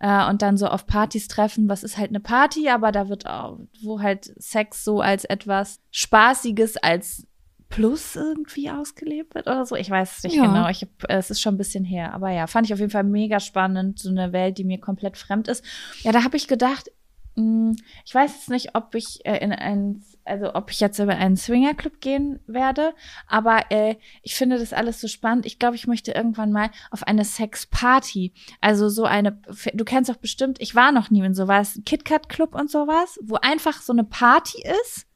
äh, 0.00 0.28
und 0.28 0.42
dann 0.42 0.56
so 0.56 0.66
auf 0.66 0.86
Partys 0.86 1.28
treffen. 1.28 1.68
Was 1.68 1.84
ist 1.84 1.96
halt 1.96 2.08
eine 2.10 2.20
Party, 2.20 2.68
aber 2.68 2.90
da 2.90 3.08
wird 3.08 3.26
auch, 3.26 3.58
wo 3.82 4.00
halt 4.00 4.32
Sex 4.36 4.82
so 4.84 5.00
als 5.00 5.24
etwas 5.24 5.80
Spaßiges, 5.92 6.76
als 6.78 7.26
Plus 7.70 8.14
irgendwie 8.14 8.70
ausgelebt 8.70 9.34
wird 9.34 9.46
oder 9.48 9.66
so. 9.66 9.74
Ich 9.74 9.90
weiß 9.90 10.18
es 10.18 10.22
nicht 10.22 10.36
Ja. 10.36 10.46
genau. 10.46 10.68
Ich 10.68 10.82
hab, 10.82 11.10
äh, 11.10 11.16
es 11.16 11.30
ist 11.30 11.40
schon 11.40 11.54
ein 11.54 11.58
bisschen 11.58 11.84
her. 11.84 12.14
Aber 12.14 12.30
ja, 12.30 12.46
fand 12.46 12.66
ich 12.66 12.72
auf 12.72 12.78
jeden 12.78 12.92
Fall 12.92 13.02
mega 13.04 13.40
spannend. 13.40 13.98
So 13.98 14.10
eine 14.10 14.32
Welt, 14.32 14.58
die 14.58 14.64
mir 14.64 14.78
komplett 14.78 15.16
fremd 15.16 15.48
ist. 15.48 15.64
Ja, 16.02 16.12
da 16.12 16.22
habe 16.22 16.36
ich 16.36 16.46
gedacht, 16.46 16.92
mh, 17.34 17.74
ich 18.04 18.14
weiß 18.14 18.32
jetzt 18.32 18.50
nicht, 18.50 18.76
ob 18.76 18.94
ich 18.94 19.24
äh, 19.26 19.38
in 19.38 19.50
ein, 19.52 20.04
also 20.24 20.54
ob 20.54 20.70
ich 20.70 20.80
jetzt 20.80 20.98
über 20.98 21.16
einen 21.16 21.36
Swingerclub 21.36 22.00
gehen 22.00 22.40
werde, 22.46 22.94
aber 23.26 23.70
äh, 23.70 23.96
ich 24.22 24.34
finde 24.34 24.58
das 24.58 24.72
alles 24.72 25.00
so 25.00 25.08
spannend. 25.08 25.46
Ich 25.46 25.58
glaube, 25.58 25.76
ich 25.76 25.86
möchte 25.86 26.12
irgendwann 26.12 26.52
mal 26.52 26.70
auf 26.90 27.06
eine 27.06 27.24
Sexparty. 27.24 28.32
Also 28.60 28.88
so 28.88 29.04
eine, 29.04 29.40
du 29.74 29.84
kennst 29.84 30.10
doch 30.10 30.16
bestimmt, 30.16 30.60
ich 30.60 30.74
war 30.74 30.92
noch 30.92 31.10
nie 31.10 31.20
in 31.20 31.34
sowas, 31.34 31.80
KitKat 31.84 32.28
Club 32.28 32.54
und 32.54 32.70
sowas, 32.70 33.18
wo 33.22 33.36
einfach 33.36 33.80
so 33.82 33.92
eine 33.92 34.04
Party 34.04 34.62
ist, 34.84 35.06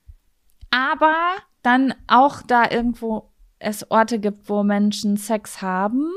aber 0.70 1.14
dann 1.62 1.94
auch 2.06 2.42
da 2.42 2.70
irgendwo 2.70 3.32
es 3.58 3.90
Orte 3.90 4.18
gibt, 4.18 4.48
wo 4.48 4.62
Menschen 4.62 5.16
Sex 5.16 5.62
haben 5.62 6.10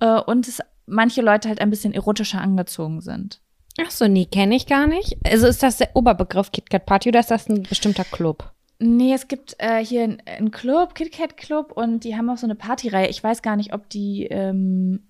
äh, 0.00 0.20
und 0.20 0.46
es 0.48 0.60
manche 0.86 1.22
Leute 1.22 1.48
halt 1.48 1.60
ein 1.60 1.70
bisschen 1.70 1.94
erotischer 1.94 2.40
angezogen 2.40 3.00
sind. 3.00 3.40
Ach 3.80 3.90
so, 3.90 4.06
nee, 4.06 4.26
kenne 4.26 4.54
ich 4.54 4.66
gar 4.66 4.86
nicht. 4.86 5.16
Also 5.24 5.46
ist 5.46 5.62
das 5.62 5.78
der 5.78 5.94
Oberbegriff 5.94 6.52
KitKat 6.52 6.86
Party 6.86 7.08
oder 7.08 7.20
ist 7.20 7.30
das 7.30 7.48
ein 7.48 7.64
bestimmter 7.64 8.04
Club? 8.04 8.52
Nee, 8.78 9.14
es 9.14 9.28
gibt 9.28 9.56
äh, 9.58 9.84
hier 9.84 10.02
einen 10.02 10.50
Club, 10.50 10.94
KitKat 10.94 11.36
Club, 11.36 11.72
und 11.72 12.04
die 12.04 12.16
haben 12.16 12.28
auch 12.28 12.38
so 12.38 12.46
eine 12.46 12.54
Partyreihe. 12.54 13.08
Ich 13.08 13.22
weiß 13.22 13.42
gar 13.42 13.56
nicht, 13.56 13.72
ob 13.72 13.88
die, 13.88 14.26
ähm, 14.30 15.04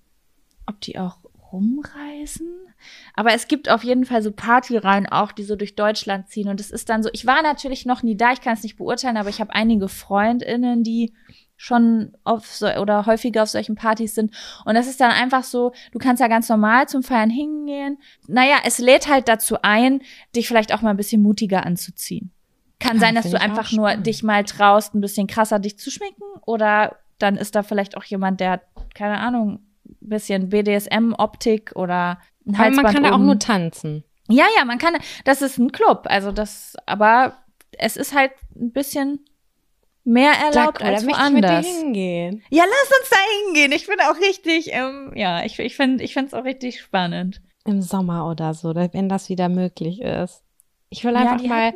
ob 0.66 0.80
die 0.80 0.98
auch 0.98 1.18
rumreisen. 1.52 2.48
Aber 3.14 3.32
es 3.32 3.48
gibt 3.48 3.70
auf 3.70 3.84
jeden 3.84 4.04
Fall 4.04 4.22
so 4.22 4.32
Partyreihen 4.32 5.06
auch, 5.06 5.32
die 5.32 5.44
so 5.44 5.56
durch 5.56 5.76
Deutschland 5.76 6.28
ziehen. 6.28 6.48
Und 6.48 6.60
es 6.60 6.70
ist 6.70 6.88
dann 6.88 7.02
so, 7.02 7.08
ich 7.12 7.26
war 7.26 7.42
natürlich 7.42 7.86
noch 7.86 8.02
nie 8.02 8.16
da, 8.16 8.32
ich 8.32 8.40
kann 8.40 8.54
es 8.54 8.62
nicht 8.62 8.76
beurteilen, 8.76 9.16
aber 9.16 9.28
ich 9.28 9.40
habe 9.40 9.54
einige 9.54 9.88
FreundInnen, 9.88 10.82
die 10.82 11.12
schon 11.56 12.16
auf 12.24 12.46
so 12.46 12.66
oder 12.66 13.06
häufiger 13.06 13.42
auf 13.42 13.48
solchen 13.48 13.74
Partys 13.74 14.14
sind. 14.14 14.34
Und 14.64 14.74
das 14.74 14.86
ist 14.86 15.00
dann 15.00 15.10
einfach 15.10 15.44
so, 15.44 15.72
du 15.92 15.98
kannst 15.98 16.20
ja 16.20 16.28
ganz 16.28 16.48
normal 16.48 16.88
zum 16.88 17.02
Feiern 17.02 17.30
hingehen. 17.30 17.98
Naja, 18.26 18.56
es 18.64 18.78
lädt 18.78 19.08
halt 19.08 19.28
dazu 19.28 19.56
ein, 19.62 20.02
dich 20.34 20.48
vielleicht 20.48 20.74
auch 20.74 20.82
mal 20.82 20.90
ein 20.90 20.96
bisschen 20.96 21.22
mutiger 21.22 21.64
anzuziehen. 21.64 22.32
Kann 22.80 22.96
ja, 22.96 23.00
sein, 23.00 23.14
dass 23.14 23.30
du 23.30 23.40
einfach 23.40 23.72
nur 23.72 23.96
dich 23.96 24.22
mal 24.22 24.44
traust, 24.44 24.94
ein 24.94 25.00
bisschen 25.00 25.26
krasser 25.26 25.58
dich 25.58 25.78
zu 25.78 25.90
schminken. 25.90 26.24
Oder 26.44 26.96
dann 27.18 27.36
ist 27.36 27.54
da 27.54 27.62
vielleicht 27.62 27.96
auch 27.96 28.04
jemand, 28.04 28.40
der, 28.40 28.60
keine 28.94 29.18
Ahnung, 29.18 29.60
ein 29.86 30.08
bisschen 30.08 30.48
BDSM-Optik 30.50 31.72
oder 31.76 32.18
ein 32.46 32.58
Halsband. 32.58 32.78
Aber 32.78 32.82
man 32.82 32.94
kann 32.94 33.02
da 33.04 33.12
auch 33.12 33.18
nur 33.18 33.38
tanzen. 33.38 34.04
Ja, 34.28 34.46
ja, 34.56 34.64
man 34.64 34.78
kann, 34.78 34.96
das 35.24 35.40
ist 35.40 35.58
ein 35.58 35.72
Club. 35.72 36.06
Also 36.06 36.32
das, 36.32 36.76
aber 36.86 37.38
es 37.78 37.96
ist 37.96 38.14
halt 38.14 38.32
ein 38.56 38.72
bisschen 38.72 39.20
mehr 40.04 40.32
erlaubt 40.32 40.78
Sag, 40.78 40.84
als 40.84 41.06
woanders. 41.06 41.66
Ja, 42.50 42.64
lass 42.64 42.98
uns 43.00 43.10
da 43.10 43.16
hingehen. 43.44 43.72
Ich 43.72 43.86
bin 43.86 43.96
auch 44.00 44.18
richtig, 44.20 44.70
ähm, 44.72 45.12
ja, 45.14 45.44
ich, 45.44 45.58
ich 45.58 45.76
finde, 45.76 46.04
es 46.04 46.34
auch 46.34 46.44
richtig 46.44 46.80
spannend. 46.80 47.40
Im 47.64 47.82
Sommer 47.82 48.28
oder 48.30 48.54
so, 48.54 48.74
wenn 48.74 49.08
das 49.08 49.28
wieder 49.28 49.48
möglich 49.48 50.00
ist. 50.00 50.42
Ich 50.90 51.04
will 51.04 51.16
einfach 51.16 51.40
ja, 51.40 51.48
mal 51.48 51.74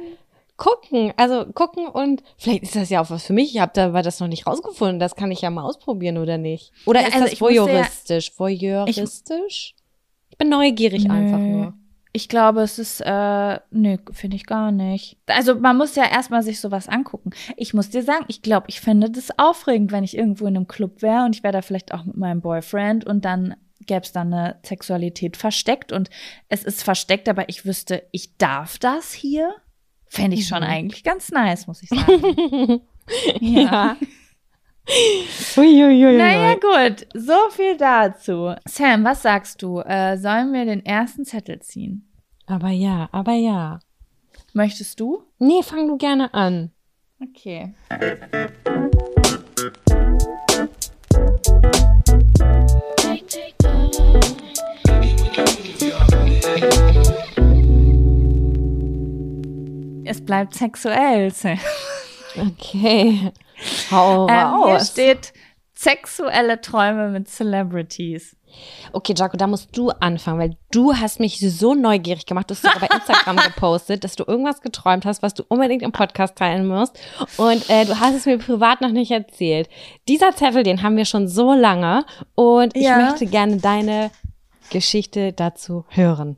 gucken, 0.59 1.15
also 1.17 1.47
gucken 1.55 1.87
und 1.87 2.23
vielleicht 2.37 2.65
ist 2.65 2.77
das 2.77 2.91
ja 2.91 3.01
auch 3.01 3.11
was 3.11 3.25
für 3.25 3.33
mich. 3.33 3.55
Ich 3.55 3.61
habe 3.61 3.73
da 3.75 4.03
das 4.03 4.21
noch 4.21 4.29
nicht 4.29 4.47
rausgefunden. 4.47 4.99
Das 4.99 5.17
kann 5.17 5.31
ich 5.31 5.41
ja 5.41 5.51
mal 5.51 5.65
ausprobieren 5.65 6.19
oder 6.19 6.37
nicht? 6.37 6.73
Oder 6.85 7.01
ja, 7.01 7.09
ist 7.09 7.15
also 7.15 7.29
das 7.29 7.41
voyeuristisch? 7.41 8.29
Ja, 8.29 8.39
voyeuristisch? 8.39 9.75
Ich, 9.77 9.85
ich, 10.31 10.39
bin 10.39 10.51
neugierig 10.51 11.05
nö. 11.05 11.15
einfach 11.15 11.39
nur. 11.39 11.75
Ich 12.13 12.29
glaube, 12.29 12.63
es 12.63 12.79
ist, 12.79 13.01
äh, 13.01 13.61
nö, 13.71 13.97
finde 14.13 14.37
ich 14.37 14.47
gar 14.47 14.73
nicht. 14.73 15.19
Also 15.27 15.55
man 15.55 15.77
muss 15.77 15.95
ja 15.95 16.05
erstmal 16.05 16.43
sich 16.43 16.61
sowas 16.61 16.89
angucken. 16.89 17.31
Ich 17.57 17.75
muss 17.75 17.91
dir 17.91 18.03
sagen, 18.03 18.25
ich 18.29 18.43
glaube, 18.43 18.67
ich 18.69 18.81
finde 18.81 19.11
das 19.11 19.39
aufregend, 19.39 19.93
wenn 19.93 20.05
ich 20.05 20.17
irgendwo 20.17 20.47
in 20.47 20.57
einem 20.57 20.69
Club 20.69 21.03
wäre 21.03 21.25
und 21.25 21.37
ich 21.37 21.43
wäre 21.43 21.53
da 21.53 21.63
vielleicht 21.63 21.93
auch 21.93 22.05
mit 22.05 22.17
meinem 22.17 22.41
Boyfriend 22.41 23.05
und 23.05 23.25
dann 23.25 23.55
gäbe 23.87 24.03
es 24.03 24.13
da 24.13 24.23
eine 24.23 24.57
Sexualität 24.65 25.37
versteckt 25.37 25.93
und 25.93 26.11
es 26.49 26.63
ist 26.63 26.83
versteckt, 26.83 27.29
aber 27.29 27.49
ich 27.49 27.65
wüsste, 27.65 28.05
ich 28.13 28.37
darf 28.37 28.79
das 28.79 29.13
hier. 29.13 29.55
Fände 30.07 30.37
ich 30.37 30.49
schon 30.49 30.63
mhm. 30.63 30.71
eigentlich 30.71 31.05
ganz 31.05 31.31
nice, 31.31 31.67
muss 31.67 31.83
ich 31.83 31.91
sagen. 31.91 32.81
ja. 33.41 33.61
ja. 33.61 33.97
Uiuiui. 35.57 36.17
Naja, 36.17 36.55
gut. 36.55 37.07
So 37.15 37.51
viel 37.51 37.77
dazu. 37.77 38.55
Sam, 38.67 39.05
was 39.05 39.23
sagst 39.23 39.63
du? 39.63 39.81
Äh, 39.81 40.17
sollen 40.17 40.53
wir 40.53 40.65
den 40.65 40.85
ersten 40.85 41.25
Zettel 41.25 41.61
ziehen? 41.61 42.09
Aber 42.47 42.71
ja, 42.71 43.09
aber 43.13 43.33
ja. 43.33 43.81
Möchtest 44.55 44.99
du? 45.01 45.23
Nee, 45.39 45.63
fang 45.63 45.89
du 45.89 45.99
gerne 45.99 46.33
an. 46.33 46.71
Okay. 47.21 47.75
Es 60.05 60.25
bleibt 60.25 60.55
sexuell. 60.55 61.31
Okay. 62.37 63.33
Hau 63.91 64.29
ähm, 64.29 64.65
Hier 64.67 64.81
steht 64.81 65.33
sexuelle 65.75 66.61
Träume 66.61 67.09
mit 67.09 67.29
Celebrities. 67.29 68.37
Okay, 68.93 69.15
Jaco, 69.17 69.37
da 69.37 69.47
musst 69.47 69.77
du 69.77 69.91
anfangen, 69.91 70.39
weil 70.41 70.57
du 70.73 70.95
hast 70.95 71.21
mich 71.21 71.39
so 71.39 71.75
neugierig 71.75 72.27
gemacht. 72.27 72.51
Du 72.51 72.55
hast 72.55 72.63
sogar 72.63 72.81
bei 72.81 72.89
Instagram 72.95 73.37
gepostet, 73.55 74.03
dass 74.03 74.17
du 74.17 74.25
irgendwas 74.27 74.61
geträumt 74.61 75.05
hast, 75.05 75.23
was 75.23 75.35
du 75.35 75.45
unbedingt 75.49 75.83
im 75.83 75.93
Podcast 75.93 76.37
teilen 76.37 76.67
musst. 76.67 76.99
Und 77.37 77.69
äh, 77.71 77.85
du 77.85 78.01
hast 78.01 78.15
es 78.15 78.27
mir 78.27 78.39
privat 78.39 78.81
noch 78.81 78.91
nicht 78.91 79.11
erzählt. 79.11 79.69
Dieser 80.09 80.35
Zettel, 80.35 80.65
den 80.65 80.83
haben 80.83 80.97
wir 80.97 81.05
schon 81.05 81.29
so 81.29 81.53
lange. 81.53 82.05
Und 82.35 82.75
ich 82.75 82.85
ja. 82.85 82.99
möchte 82.99 83.27
gerne 83.27 83.59
deine 83.59 84.11
Geschichte 84.71 85.33
dazu 85.33 85.85
hören. 85.91 86.37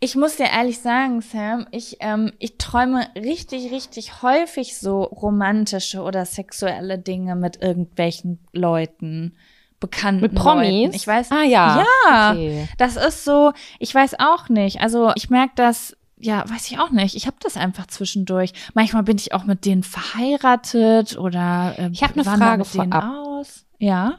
Ich 0.00 0.16
muss 0.16 0.36
dir 0.36 0.46
ehrlich 0.46 0.78
sagen, 0.80 1.20
Sam, 1.20 1.66
ich, 1.70 1.96
ähm, 2.00 2.32
ich 2.38 2.58
träume 2.58 3.06
richtig, 3.16 3.72
richtig 3.72 4.22
häufig 4.22 4.78
so 4.78 5.02
romantische 5.02 6.02
oder 6.02 6.24
sexuelle 6.24 6.98
Dinge 6.98 7.36
mit 7.36 7.62
irgendwelchen 7.62 8.38
Leuten. 8.52 9.36
Bekannten 9.80 10.22
mit 10.22 10.34
Promis? 10.34 10.68
Leuten. 10.68 10.94
Ich 10.96 11.06
weiß. 11.06 11.30
Ah 11.30 11.44
ja. 11.44 11.84
Ja. 12.08 12.30
Okay. 12.32 12.68
Das 12.78 12.96
ist 12.96 13.24
so, 13.24 13.52
ich 13.78 13.94
weiß 13.94 14.18
auch 14.18 14.48
nicht. 14.48 14.80
Also 14.80 15.12
ich 15.14 15.30
merke 15.30 15.52
das 15.54 15.96
ja, 16.20 16.44
weiß 16.48 16.70
ich 16.70 16.78
auch 16.78 16.90
nicht. 16.90 17.14
Ich 17.14 17.26
habe 17.26 17.36
das 17.40 17.56
einfach 17.56 17.86
zwischendurch. 17.86 18.52
Manchmal 18.74 19.04
bin 19.04 19.18
ich 19.18 19.32
auch 19.34 19.44
mit 19.44 19.64
denen 19.64 19.82
verheiratet 19.82 21.16
oder 21.16 21.74
äh, 21.78 21.90
ich 21.92 22.02
habe 22.02 22.14
eine 22.14 22.24
Frage 22.24 22.58
mit 22.58 22.74
denen 22.74 22.92
aus. 22.92 23.64
Ja. 23.78 24.18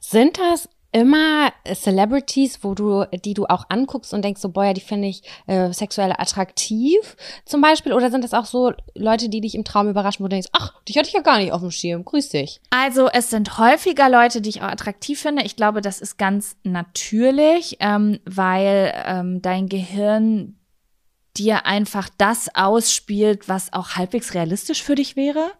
Sind 0.00 0.38
das 0.38 0.68
immer 0.92 1.52
Celebrities, 1.72 2.62
wo 2.62 2.74
du, 2.74 3.04
die 3.24 3.34
du 3.34 3.46
auch 3.46 3.66
anguckst 3.68 4.12
und 4.12 4.24
denkst 4.24 4.40
so, 4.40 4.48
boah, 4.48 4.64
ja, 4.64 4.72
die 4.72 4.80
finde 4.80 5.08
ich 5.08 5.22
äh, 5.46 5.72
sexuell 5.72 6.12
attraktiv 6.12 7.16
zum 7.44 7.60
Beispiel? 7.60 7.92
Oder 7.92 8.10
sind 8.10 8.24
das 8.24 8.34
auch 8.34 8.44
so 8.44 8.72
Leute, 8.94 9.28
die 9.28 9.40
dich 9.40 9.54
im 9.54 9.64
Traum 9.64 9.88
überraschen, 9.88 10.24
wo 10.24 10.28
du 10.28 10.34
denkst, 10.34 10.50
ach, 10.52 10.82
dich 10.84 10.98
hatte 10.98 11.08
ich 11.08 11.14
ja 11.14 11.20
gar 11.20 11.38
nicht 11.38 11.52
auf 11.52 11.60
dem 11.60 11.70
Schirm, 11.70 12.04
grüß 12.04 12.30
dich? 12.30 12.60
Also 12.70 13.08
es 13.08 13.30
sind 13.30 13.58
häufiger 13.58 14.08
Leute, 14.08 14.40
die 14.40 14.50
ich 14.50 14.62
auch 14.62 14.68
attraktiv 14.68 15.20
finde. 15.20 15.44
Ich 15.44 15.56
glaube, 15.56 15.80
das 15.80 16.00
ist 16.00 16.18
ganz 16.18 16.56
natürlich, 16.64 17.76
ähm, 17.80 18.18
weil 18.24 18.92
ähm, 19.06 19.42
dein 19.42 19.68
Gehirn 19.68 20.56
dir 21.36 21.66
einfach 21.66 22.08
das 22.18 22.54
ausspielt, 22.54 23.48
was 23.48 23.72
auch 23.72 23.90
halbwegs 23.90 24.34
realistisch 24.34 24.82
für 24.82 24.96
dich 24.96 25.16
wäre. 25.16 25.52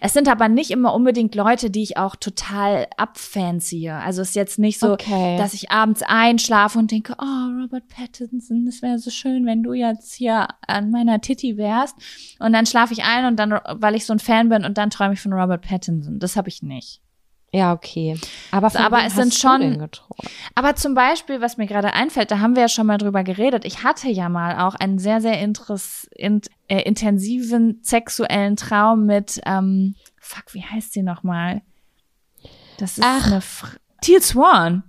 Es 0.00 0.12
sind 0.12 0.28
aber 0.28 0.48
nicht 0.48 0.70
immer 0.70 0.94
unbedingt 0.94 1.34
Leute, 1.34 1.70
die 1.70 1.82
ich 1.82 1.96
auch 1.96 2.16
total 2.16 2.86
abfanziehe. 2.96 3.94
Also 3.94 4.22
es 4.22 4.30
ist 4.30 4.34
jetzt 4.34 4.58
nicht 4.58 4.78
so, 4.78 4.92
okay. 4.92 5.36
dass 5.38 5.54
ich 5.54 5.70
abends 5.70 6.02
einschlafe 6.02 6.78
und 6.78 6.90
denke, 6.90 7.14
oh, 7.18 7.62
Robert 7.62 7.88
Pattinson, 7.88 8.66
das 8.66 8.82
wäre 8.82 8.98
so 8.98 9.10
schön, 9.10 9.46
wenn 9.46 9.62
du 9.62 9.72
jetzt 9.72 10.14
hier 10.14 10.48
an 10.66 10.90
meiner 10.90 11.20
Titty 11.20 11.56
wärst. 11.56 11.96
Und 12.38 12.52
dann 12.52 12.66
schlafe 12.66 12.92
ich 12.92 13.04
ein 13.04 13.26
und 13.26 13.36
dann, 13.36 13.52
weil 13.52 13.94
ich 13.94 14.06
so 14.06 14.12
ein 14.12 14.18
Fan 14.18 14.48
bin 14.48 14.64
und 14.64 14.78
dann 14.78 14.90
träume 14.90 15.14
ich 15.14 15.20
von 15.20 15.32
Robert 15.32 15.62
Pattinson. 15.62 16.18
Das 16.18 16.36
habe 16.36 16.48
ich 16.48 16.62
nicht. 16.62 17.00
Ja, 17.52 17.72
okay. 17.72 18.16
Aber, 18.52 18.74
aber 18.78 19.04
es 19.04 19.14
sind 19.14 19.34
schon. 19.34 19.88
Aber 20.54 20.76
zum 20.76 20.94
Beispiel, 20.94 21.40
was 21.40 21.56
mir 21.56 21.66
gerade 21.66 21.92
einfällt, 21.94 22.30
da 22.30 22.38
haben 22.38 22.54
wir 22.54 22.62
ja 22.62 22.68
schon 22.68 22.86
mal 22.86 22.98
drüber 22.98 23.24
geredet. 23.24 23.64
Ich 23.64 23.82
hatte 23.82 24.08
ja 24.08 24.28
mal 24.28 24.60
auch 24.60 24.76
einen 24.76 24.98
sehr, 24.98 25.20
sehr 25.20 25.40
interess 25.40 26.08
in, 26.14 26.42
äh, 26.68 26.82
intensiven 26.82 27.80
sexuellen 27.82 28.54
Traum 28.54 29.04
mit, 29.04 29.40
ähm, 29.46 29.96
fuck, 30.20 30.54
wie 30.54 30.62
heißt 30.62 30.92
sie 30.92 31.02
nochmal? 31.02 31.62
Das 32.78 32.98
ist 32.98 33.04
Ach. 33.04 33.26
eine 33.26 33.40
Fr 33.40 33.68
Teal 34.00 34.22
Swan. 34.22 34.84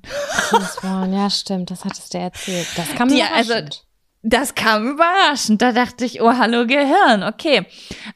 Teal 0.49 0.61
Swan, 0.61 1.13
ja, 1.13 1.29
stimmt. 1.29 1.69
Das 1.69 1.83
hattest 1.83 2.13
du 2.13 2.17
erzählt. 2.19 2.67
Das 2.77 2.95
kann 2.95 3.09
man 3.09 3.19
also 3.35 3.55
das 4.23 4.55
kam 4.55 4.87
überraschend. 4.87 5.61
Da 5.61 5.71
dachte 5.71 6.05
ich, 6.05 6.21
oh, 6.21 6.33
hallo 6.37 6.67
Gehirn. 6.67 7.23
Okay. 7.23 7.65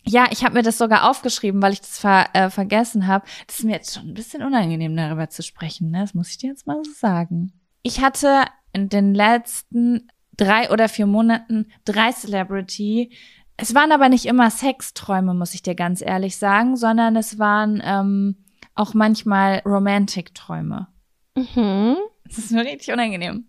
Ja, 0.05 0.25
ich 0.31 0.43
habe 0.43 0.55
mir 0.55 0.63
das 0.63 0.77
sogar 0.77 1.09
aufgeschrieben, 1.09 1.61
weil 1.61 1.73
ich 1.73 1.81
das 1.81 1.97
ver 1.97 2.27
äh, 2.33 2.49
vergessen 2.49 3.07
habe. 3.07 3.25
Das 3.47 3.59
ist 3.59 3.65
mir 3.65 3.73
jetzt 3.73 3.95
schon 3.95 4.09
ein 4.09 4.13
bisschen 4.13 4.43
unangenehm, 4.43 4.95
darüber 4.95 5.29
zu 5.29 5.41
sprechen. 5.41 5.89
Ne? 5.91 6.01
Das 6.01 6.13
muss 6.13 6.29
ich 6.29 6.37
dir 6.37 6.49
jetzt 6.49 6.67
mal 6.67 6.77
so 6.83 6.91
sagen. 6.91 7.53
Ich 7.81 8.01
hatte 8.01 8.45
in 8.73 8.89
den 8.89 9.15
letzten 9.15 10.07
drei 10.37 10.69
oder 10.69 10.89
vier 10.89 11.07
Monaten 11.07 11.71
drei 11.85 12.11
Celebrity. 12.11 13.11
Es 13.57 13.73
waren 13.73 13.91
aber 13.91 14.09
nicht 14.09 14.25
immer 14.25 14.51
Sexträume, 14.51 15.33
muss 15.33 15.53
ich 15.53 15.63
dir 15.63 15.75
ganz 15.75 16.01
ehrlich 16.01 16.37
sagen, 16.37 16.75
sondern 16.75 17.15
es 17.15 17.39
waren 17.39 17.81
ähm, 17.83 18.43
auch 18.75 18.93
manchmal 18.93 19.61
Romantic-Träume. 19.65 20.87
Mhm. 21.35 21.95
Das 22.25 22.37
ist 22.37 22.51
nur 22.51 22.63
richtig 22.63 22.91
unangenehm. 22.91 23.47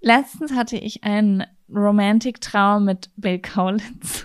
Letztens 0.00 0.52
hatte 0.52 0.76
ich 0.76 1.04
einen 1.04 1.44
Romantic-Traum 1.74 2.84
mit 2.84 3.10
Bill 3.16 3.38
Kaulitz. 3.38 4.24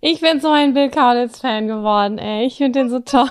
Ich 0.00 0.20
bin 0.20 0.40
so 0.40 0.50
ein 0.50 0.74
Bill 0.74 0.90
Kaulitz-Fan 0.90 1.66
geworden, 1.66 2.18
ey. 2.18 2.46
Ich 2.46 2.56
finde 2.56 2.80
den 2.80 2.88
so 2.88 3.00
toll. 3.00 3.30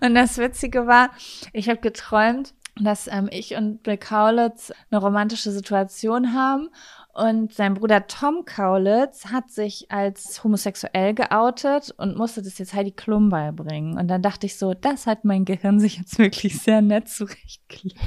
Und 0.00 0.14
das 0.14 0.38
Witzige 0.38 0.86
war, 0.86 1.10
ich 1.52 1.68
habe 1.68 1.80
geträumt, 1.80 2.54
dass 2.76 3.06
ähm, 3.06 3.28
ich 3.30 3.54
und 3.56 3.82
Bill 3.82 3.96
Kaulitz 3.96 4.72
eine 4.90 5.00
romantische 5.00 5.50
Situation 5.50 6.34
haben 6.34 6.70
und 7.14 7.54
sein 7.54 7.74
Bruder 7.74 8.08
Tom 8.08 8.44
Kaulitz 8.44 9.26
hat 9.26 9.48
sich 9.50 9.90
als 9.92 10.42
homosexuell 10.42 11.14
geoutet 11.14 11.94
und 11.96 12.16
musste 12.16 12.42
das 12.42 12.58
jetzt 12.58 12.74
Heidi 12.74 12.90
Klum 12.90 13.28
beibringen. 13.28 13.96
Und 13.96 14.08
dann 14.08 14.20
dachte 14.20 14.46
ich 14.46 14.58
so, 14.58 14.74
das 14.74 15.06
hat 15.06 15.24
mein 15.24 15.44
Gehirn 15.44 15.78
sich 15.78 15.98
jetzt 15.98 16.18
wirklich 16.18 16.58
sehr 16.60 16.82
nett 16.82 17.08
zurechtgelegt. 17.08 18.00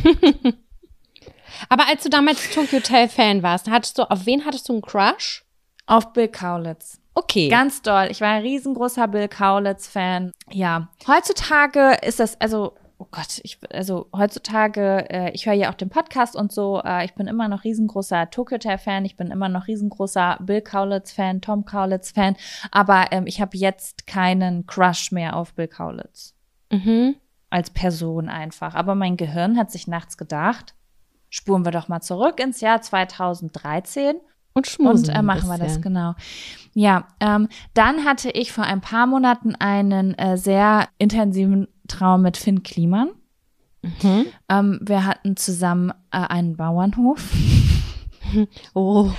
Aber 1.70 1.88
als 1.88 2.04
du 2.04 2.10
damals 2.10 2.50
Tokyo 2.52 2.80
Hotel 2.80 3.10
Fan 3.10 3.44
warst, 3.44 3.70
hattest 3.70 3.98
du, 3.98 4.10
auf 4.10 4.26
wen 4.26 4.46
hattest 4.46 4.70
du 4.70 4.74
einen 4.74 4.82
Crush? 4.82 5.44
Auf 5.86 6.14
Bill 6.14 6.28
Kaulitz. 6.28 7.00
Okay. 7.18 7.50
Ganz 7.50 7.82
doll. 7.82 8.10
Ich 8.12 8.22
war 8.22 8.30
ein 8.30 8.44
riesengroßer 8.44 9.08
Bill 9.08 9.28
Kaulitz-Fan. 9.28 10.32
Ja. 10.52 10.90
Heutzutage 11.08 11.98
ist 12.06 12.20
das, 12.20 12.40
also, 12.40 12.74
oh 13.00 13.08
Gott, 13.10 13.40
ich, 13.42 13.58
also 13.74 14.08
heutzutage, 14.16 15.10
äh, 15.10 15.32
ich 15.32 15.48
höre 15.48 15.54
ja 15.54 15.72
auch 15.72 15.76
den 15.76 15.90
Podcast 15.90 16.36
und 16.36 16.52
so, 16.52 16.80
äh, 16.84 17.06
ich 17.06 17.16
bin 17.16 17.26
immer 17.26 17.48
noch 17.48 17.64
riesengroßer 17.64 18.30
Tokyo 18.30 18.58
Hotel-Fan, 18.58 19.04
ich 19.06 19.18
bin 19.18 19.32
immer 19.32 19.50
noch 19.50 19.66
riesengroßer 19.66 20.38
Bill 20.42 20.62
Kaulitz-Fan, 20.62 21.42
Tom 21.42 21.66
Kaulitz-Fan, 21.66 22.36
aber 22.70 23.08
ähm, 23.12 23.26
ich 23.26 23.42
habe 23.42 23.58
jetzt 23.58 24.06
keinen 24.06 24.68
Crush 24.68 25.12
mehr 25.12 25.36
auf 25.36 25.56
Bill 25.56 25.68
Kaulitz. 25.68 26.36
Mhm. 26.72 27.16
Als 27.50 27.72
Person 27.72 28.30
einfach. 28.30 28.76
Aber 28.76 28.94
mein 28.94 29.18
Gehirn 29.18 29.58
hat 29.58 29.72
sich 29.72 29.88
nachts 29.88 30.18
gedacht, 30.18 30.76
spuren 31.30 31.66
wir 31.66 31.72
doch 31.72 31.88
mal 31.88 32.02
zurück 32.02 32.40
ins 32.40 32.62
Jahr 32.62 32.82
2013 32.82 34.16
Und 34.54 34.68
schmusen. 34.68 35.10
und 35.10 35.16
äh, 35.16 35.22
machen 35.22 35.50
wir 35.50 35.58
das 35.58 35.82
genau. 35.82 36.16
Ja, 36.74 37.08
ähm, 37.20 37.48
dann 37.74 38.06
hatte 38.06 38.30
ich 38.30 38.52
vor 38.52 38.64
ein 38.64 38.82
paar 38.82 39.08
Monaten 39.08 39.56
einen 39.56 40.14
äh, 40.16 40.38
sehr 40.38 40.88
intensiven 40.98 41.68
Traum 41.88 42.22
mit 42.22 42.38
Finn 42.38 42.64
Kliman. 42.64 43.10
Mhm. 43.82 44.26
Ähm, 44.50 44.80
wir 44.82 45.06
hatten 45.06 45.38
zusammen 45.38 45.92
äh, 46.12 46.18
einen 46.18 46.58
Bauernhof. 46.58 47.24
Oh. 48.74 49.10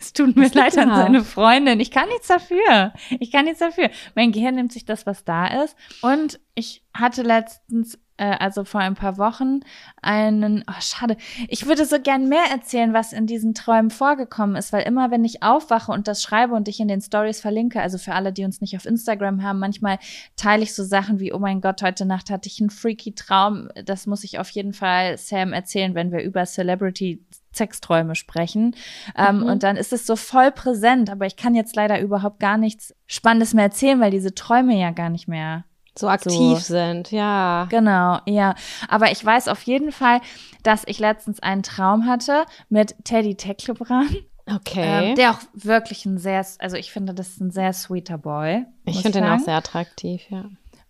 Es 0.00 0.12
tut 0.12 0.36
mir 0.36 0.48
leid 0.54 0.78
an 0.78 0.88
seine 0.94 1.24
Freundin. 1.24 1.80
Ich 1.80 1.90
kann 1.90 2.08
nichts 2.08 2.28
dafür. 2.28 2.92
Ich 3.18 3.32
kann 3.32 3.44
nichts 3.46 3.58
dafür. 3.58 3.90
Mein 4.14 4.30
Gehirn 4.30 4.54
nimmt 4.54 4.72
sich 4.72 4.84
das, 4.84 5.04
was 5.04 5.24
da 5.24 5.64
ist. 5.64 5.76
Und 6.00 6.38
ich 6.54 6.84
hatte 6.94 7.22
letztens, 7.22 7.98
also 8.24 8.64
vor 8.64 8.80
ein 8.80 8.94
paar 8.94 9.18
Wochen, 9.18 9.60
einen, 10.02 10.64
oh 10.68 10.80
schade, 10.80 11.16
ich 11.48 11.66
würde 11.66 11.84
so 11.84 12.00
gern 12.00 12.28
mehr 12.28 12.44
erzählen, 12.50 12.92
was 12.92 13.12
in 13.12 13.26
diesen 13.26 13.54
Träumen 13.54 13.90
vorgekommen 13.90 14.56
ist, 14.56 14.72
weil 14.72 14.82
immer, 14.82 15.10
wenn 15.10 15.24
ich 15.24 15.42
aufwache 15.42 15.92
und 15.92 16.08
das 16.08 16.22
schreibe 16.22 16.54
und 16.54 16.68
ich 16.68 16.80
in 16.80 16.88
den 16.88 17.00
Stories 17.00 17.40
verlinke, 17.40 17.80
also 17.80 17.98
für 17.98 18.14
alle, 18.14 18.32
die 18.32 18.44
uns 18.44 18.60
nicht 18.60 18.76
auf 18.76 18.86
Instagram 18.86 19.42
haben, 19.42 19.58
manchmal 19.58 19.98
teile 20.36 20.62
ich 20.62 20.74
so 20.74 20.82
Sachen 20.84 21.20
wie, 21.20 21.32
oh 21.32 21.38
mein 21.38 21.60
Gott, 21.60 21.82
heute 21.82 22.04
Nacht 22.04 22.30
hatte 22.30 22.48
ich 22.48 22.60
einen 22.60 22.70
freaky 22.70 23.14
Traum. 23.14 23.68
Das 23.84 24.06
muss 24.06 24.24
ich 24.24 24.38
auf 24.38 24.50
jeden 24.50 24.72
Fall 24.72 25.18
Sam 25.18 25.52
erzählen, 25.52 25.94
wenn 25.94 26.12
wir 26.12 26.22
über 26.22 26.44
Celebrity 26.44 27.24
Sexträume 27.52 28.14
sprechen. 28.14 28.74
Ähm, 29.16 29.36
Mhm. 29.40 29.46
Und 29.46 29.62
dann 29.62 29.76
ist 29.76 29.92
es 29.92 30.06
so 30.06 30.16
voll 30.16 30.50
präsent, 30.50 31.10
aber 31.10 31.26
ich 31.26 31.36
kann 31.36 31.54
jetzt 31.54 31.76
leider 31.76 32.00
überhaupt 32.00 32.40
gar 32.40 32.58
nichts 32.58 32.94
Spannendes 33.06 33.54
mehr 33.54 33.64
erzählen, 33.64 34.00
weil 34.00 34.10
diese 34.10 34.34
Träume 34.34 34.78
ja 34.78 34.90
gar 34.90 35.10
nicht 35.10 35.28
mehr. 35.28 35.64
So 35.98 36.08
aktiv 36.08 36.58
So. 36.58 36.74
sind, 36.74 37.10
ja. 37.10 37.66
Genau, 37.70 38.18
ja. 38.26 38.54
Aber 38.88 39.10
ich 39.10 39.24
weiß 39.24 39.48
auf 39.48 39.62
jeden 39.62 39.92
Fall, 39.92 40.20
dass 40.62 40.82
ich 40.86 40.98
letztens 40.98 41.40
einen 41.40 41.62
Traum 41.62 42.06
hatte 42.06 42.44
mit 42.68 42.94
Teddy 43.04 43.34
Teklebran, 43.36 44.08
Okay. 44.48 45.10
ähm, 45.10 45.14
der 45.16 45.30
auch 45.32 45.38
wirklich 45.54 46.04
ein 46.06 46.18
sehr, 46.18 46.44
also 46.58 46.76
ich 46.76 46.92
finde, 46.92 47.14
das 47.14 47.28
ist 47.30 47.40
ein 47.40 47.50
sehr 47.50 47.72
sweeter 47.72 48.18
Boy. 48.18 48.64
ich 48.84 49.00
finde 49.02 49.20
den 49.20 49.28
auch 49.30 49.38
sehr 49.40 49.56
attraktiv, 49.56 50.22
ja. 50.28 50.44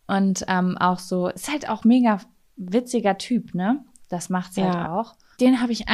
Und 0.09 0.45
ähm, 0.49 0.77
auch 0.79 0.99
so, 0.99 1.29
ist 1.29 1.51
halt 1.51 1.69
auch 1.69 1.85
mega 1.85 2.19
witziger 2.57 3.17
Typ, 3.19 3.55
ne? 3.55 3.85
Das 4.09 4.29
macht's 4.29 4.57
halt 4.57 4.75
Ja. 4.75 4.93
auch. 4.99 5.15
Den 5.41 5.61
habe 5.61 5.73
ich 5.73 5.89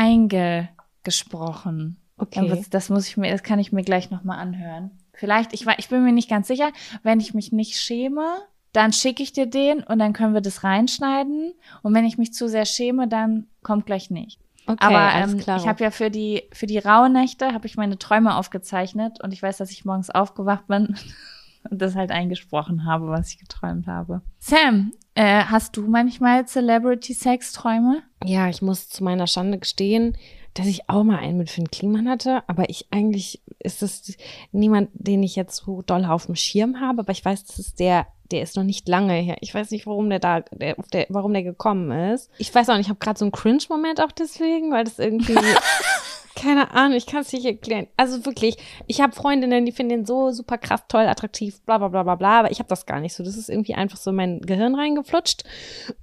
eingesprochen. 1.03 1.97
Okay. 2.19 2.47
Das, 2.49 2.69
das 2.71 2.89
muss 2.91 3.09
ich 3.09 3.17
mir, 3.17 3.31
das 3.33 3.43
kann 3.43 3.59
ich 3.59 3.73
mir 3.73 3.83
gleich 3.83 4.11
nochmal 4.11 4.39
anhören. 4.39 4.91
Vielleicht, 5.15 5.53
ich, 5.53 5.67
ich 5.79 5.89
bin 5.89 6.05
mir 6.05 6.13
nicht 6.13 6.29
ganz 6.31 6.49
sicher, 6.49 6.71
wenn 7.03 7.21
ich 7.21 7.35
mich 7.35 7.53
nicht 7.53 7.77
schäme, 7.77 8.27
dann 8.73 8.93
schicke 8.93 9.23
ich 9.23 9.33
dir 9.33 9.47
den 9.47 9.83
und 9.83 9.99
dann 9.99 10.13
können 10.13 10.35
wir 10.35 10.41
das 10.41 10.65
reinschneiden. 10.65 11.53
Und 11.83 11.95
wenn 11.95 12.05
ich 12.05 12.19
mich 12.19 12.33
zu 12.33 12.49
sehr 12.49 12.65
schäme, 12.65 13.09
dann 13.09 13.47
kommt 13.63 13.87
gleich 13.87 14.11
nicht. 14.11 14.39
Okay, 14.67 14.79
Aber 14.81 14.99
alles 14.99 15.33
ähm, 15.33 15.57
ich 15.57 15.67
habe 15.67 15.83
ja 15.83 15.91
für 15.91 16.11
die 16.11 16.45
für 16.53 16.67
die 16.67 16.79
Rauhnächte 16.79 17.53
habe 17.53 17.67
ich 17.67 17.77
meine 17.77 17.99
Träume 17.99 18.37
aufgezeichnet 18.37 19.23
und 19.23 19.33
ich 19.33 19.43
weiß, 19.43 19.57
dass 19.57 19.73
ich 19.73 19.85
morgens 19.85 20.09
aufgewacht 20.09 20.69
bin 20.69 20.97
und 21.71 21.83
das 21.83 21.97
halt 21.97 22.13
eingesprochen 22.13 22.85
habe, 22.85 23.09
was 23.09 23.31
ich 23.31 23.39
geträumt 23.39 23.89
habe. 23.89 24.23
Sam, 24.39 24.93
äh, 25.15 25.43
hast 25.45 25.77
du 25.77 25.89
manchmal 25.89 26.47
Celebrity 26.47 27.13
Sex 27.13 27.53
Träume? 27.53 28.03
Ja, 28.25 28.49
ich 28.49 28.63
muss 28.63 28.89
zu 28.89 29.03
meiner 29.03 29.27
Schande 29.27 29.59
gestehen, 29.59 30.17
dass 30.55 30.67
ich 30.67 30.89
auch 30.89 31.03
mal 31.03 31.19
einen 31.19 31.39
mit 31.39 31.51
Finn 31.51 31.71
Kliman 31.71 32.09
hatte, 32.09 32.43
aber 32.47 32.69
ich 32.69 32.87
eigentlich 32.91 33.41
ist 33.59 33.83
es 33.83 34.17
niemand, 34.53 34.91
den 34.93 35.23
ich 35.23 35.37
jetzt 35.37 35.57
so 35.57 35.83
doll 35.83 36.05
auf 36.05 36.27
dem 36.27 36.37
Schirm 36.37 36.81
habe, 36.81 37.01
aber 37.01 37.13
ich 37.13 37.25
weiß, 37.25 37.45
das 37.45 37.59
ist 37.59 37.81
der, 37.81 38.07
der 38.31 38.43
ist 38.43 38.57
noch 38.57 38.65
nicht 38.65 38.89
lange 38.89 39.15
her. 39.15 39.37
Ich 39.41 39.55
weiß 39.55 39.71
nicht, 39.71 39.87
warum 39.87 40.11
der 40.11 40.19
da, 40.19 40.41
der, 40.41 40.77
der, 40.93 41.07
warum 41.09 41.33
der 41.33 41.43
gekommen 41.43 41.91
ist. 42.13 42.31
Ich 42.39 42.55
weiß 42.55 42.69
auch 42.69 42.77
nicht, 42.77 42.87
ich 42.87 42.91
habe 42.91 42.99
gerade 42.99 43.19
so 43.19 43.25
einen 43.25 43.33
Cringe-Moment 43.33 44.01
auch 44.01 44.13
deswegen, 44.13 44.73
weil 44.73 44.85
das 44.85 44.99
irgendwie, 44.99 45.37
keine 46.35 46.73
Ahnung, 46.73 46.97
ich 46.97 47.07
kann 47.07 47.23
es 47.23 47.33
nicht 47.33 47.45
erklären. 47.45 47.87
Also 47.97 48.25
wirklich, 48.25 48.57
ich 48.87 49.01
habe 49.01 49.13
Freundinnen, 49.13 49.65
die 49.67 49.73
finden 49.73 49.91
den 49.91 50.07
so 50.07 50.31
super 50.31 50.59
krass, 50.59 50.83
toll, 50.89 51.07
attraktiv, 51.07 51.61
bla 51.63 51.79
bla 51.79 51.89
bla 51.89 52.03
bla 52.03 52.15
bla, 52.15 52.41
aber 52.41 52.51
ich 52.51 52.59
habe 52.59 52.69
das 52.69 52.87
gar 52.87 53.01
nicht 53.01 53.15
so. 53.15 53.23
Das 53.25 53.37
ist 53.37 53.49
irgendwie 53.49 53.75
einfach 53.75 53.97
so 53.97 54.11
in 54.11 54.17
mein 54.17 54.41
Gehirn 54.41 54.75
reingeflutscht. 54.75 55.45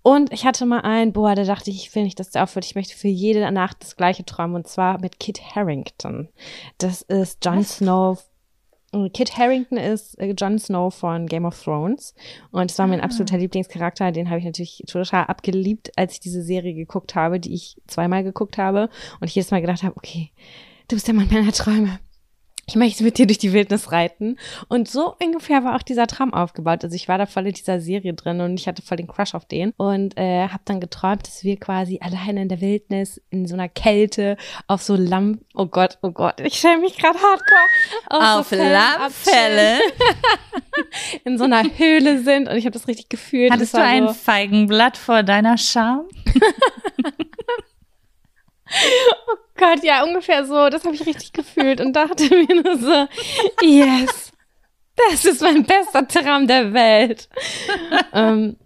Und 0.01 0.31
ich 0.31 0.45
hatte 0.45 0.65
mal 0.65 0.81
einen, 0.81 1.13
boah, 1.13 1.35
da 1.35 1.43
dachte 1.43 1.69
ich, 1.69 1.77
ich 1.77 1.95
will 1.95 2.03
nicht, 2.03 2.19
dass 2.19 2.31
der 2.31 2.43
aufhört. 2.43 2.65
Ich 2.65 2.75
möchte 2.75 2.95
für 2.95 3.07
jede 3.07 3.49
Nacht 3.51 3.77
das 3.81 3.95
gleiche 3.95 4.25
träumen 4.25 4.55
und 4.55 4.67
zwar 4.67 4.99
mit 4.99 5.19
Kit 5.19 5.41
Harrington. 5.55 6.29
Das 6.77 7.01
ist 7.01 7.43
Jon 7.45 7.63
Snow. 7.63 8.19
Kit 9.13 9.37
Harrington 9.37 9.77
ist 9.77 10.17
äh, 10.19 10.33
Jon 10.37 10.57
Snow 10.57 10.93
von 10.93 11.27
Game 11.27 11.45
of 11.45 11.61
Thrones 11.63 12.13
und 12.51 12.71
es 12.71 12.79
war 12.79 12.87
mein 12.87 13.01
Ah. 13.01 13.03
absoluter 13.05 13.37
Lieblingscharakter. 13.37 14.11
Den 14.11 14.29
habe 14.29 14.39
ich 14.39 14.45
natürlich 14.45 14.83
total 14.87 15.25
abgeliebt, 15.25 15.91
als 15.95 16.13
ich 16.13 16.19
diese 16.19 16.41
Serie 16.41 16.73
geguckt 16.73 17.15
habe, 17.15 17.39
die 17.39 17.53
ich 17.53 17.77
zweimal 17.87 18.23
geguckt 18.23 18.57
habe 18.57 18.89
und 19.19 19.27
ich 19.27 19.35
jedes 19.35 19.51
Mal 19.51 19.61
gedacht 19.61 19.83
habe, 19.83 19.95
okay, 19.95 20.31
du 20.87 20.95
bist 20.95 21.07
der 21.07 21.13
Mann 21.13 21.27
meiner 21.31 21.51
Träume. 21.51 21.99
Ich 22.69 22.75
möchte 22.75 23.03
mit 23.03 23.17
dir 23.17 23.25
durch 23.25 23.39
die 23.39 23.51
Wildnis 23.51 23.91
reiten. 23.91 24.37
Und 24.67 24.87
so 24.87 25.15
ungefähr 25.19 25.63
war 25.63 25.75
auch 25.75 25.81
dieser 25.81 26.05
Traum 26.05 26.35
aufgebaut. 26.35 26.83
Also 26.83 26.95
ich 26.95 27.07
war 27.07 27.17
da 27.17 27.25
voll 27.25 27.47
in 27.47 27.53
dieser 27.53 27.79
Serie 27.79 28.13
drin 28.13 28.41
und 28.41 28.59
ich 28.59 28.67
hatte 28.67 28.83
voll 28.83 28.97
den 28.97 29.07
Crush 29.07 29.33
auf 29.33 29.45
den 29.45 29.73
und 29.77 30.15
äh, 30.19 30.47
habe 30.49 30.61
dann 30.65 30.79
geträumt, 30.79 31.25
dass 31.25 31.43
wir 31.43 31.57
quasi 31.57 31.97
alleine 31.99 32.43
in 32.43 32.47
der 32.47 32.61
Wildnis 32.61 33.19
in 33.31 33.47
so 33.47 33.55
einer 33.55 33.69
Kälte 33.69 34.37
auf 34.67 34.83
so 34.83 34.95
Lamm, 34.95 35.39
oh 35.55 35.65
Gott, 35.65 35.97
oh 36.03 36.11
Gott, 36.11 36.41
ich 36.41 36.59
stelle 36.59 36.77
mich 36.77 36.95
gerade 36.95 37.17
hardcore 37.17 38.37
so 38.37 38.43
Felsen 38.43 38.75
abchillen, 38.75 39.79
in 41.25 41.39
so 41.39 41.45
einer 41.45 41.63
Höhle 41.63 42.21
sind 42.21 42.47
und 42.49 42.55
ich 42.55 42.65
habe 42.65 42.73
das 42.73 42.87
richtig 42.87 43.09
gefühlt. 43.09 43.51
Hattest 43.51 43.73
du 43.73 43.81
ein 43.81 44.09
so, 44.09 44.13
Feigenblatt 44.13 44.95
vor 44.95 45.23
deiner 45.23 45.57
Scham? 45.57 46.03
Gott, 49.57 49.83
ja, 49.83 50.03
ungefähr 50.03 50.45
so. 50.45 50.69
Das 50.69 50.85
habe 50.85 50.95
ich 50.95 51.05
richtig 51.05 51.33
gefühlt 51.33 51.81
und 51.81 51.93
dachte 51.93 52.23
mir 52.29 52.61
nur 52.61 52.77
so, 52.77 53.07
yes, 53.61 54.31
das 54.95 55.25
ist 55.25 55.41
mein 55.41 55.63
bester 55.65 56.07
Traum 56.07 56.47
der 56.47 56.73
Welt. 56.73 57.29
ähm, 58.13 58.57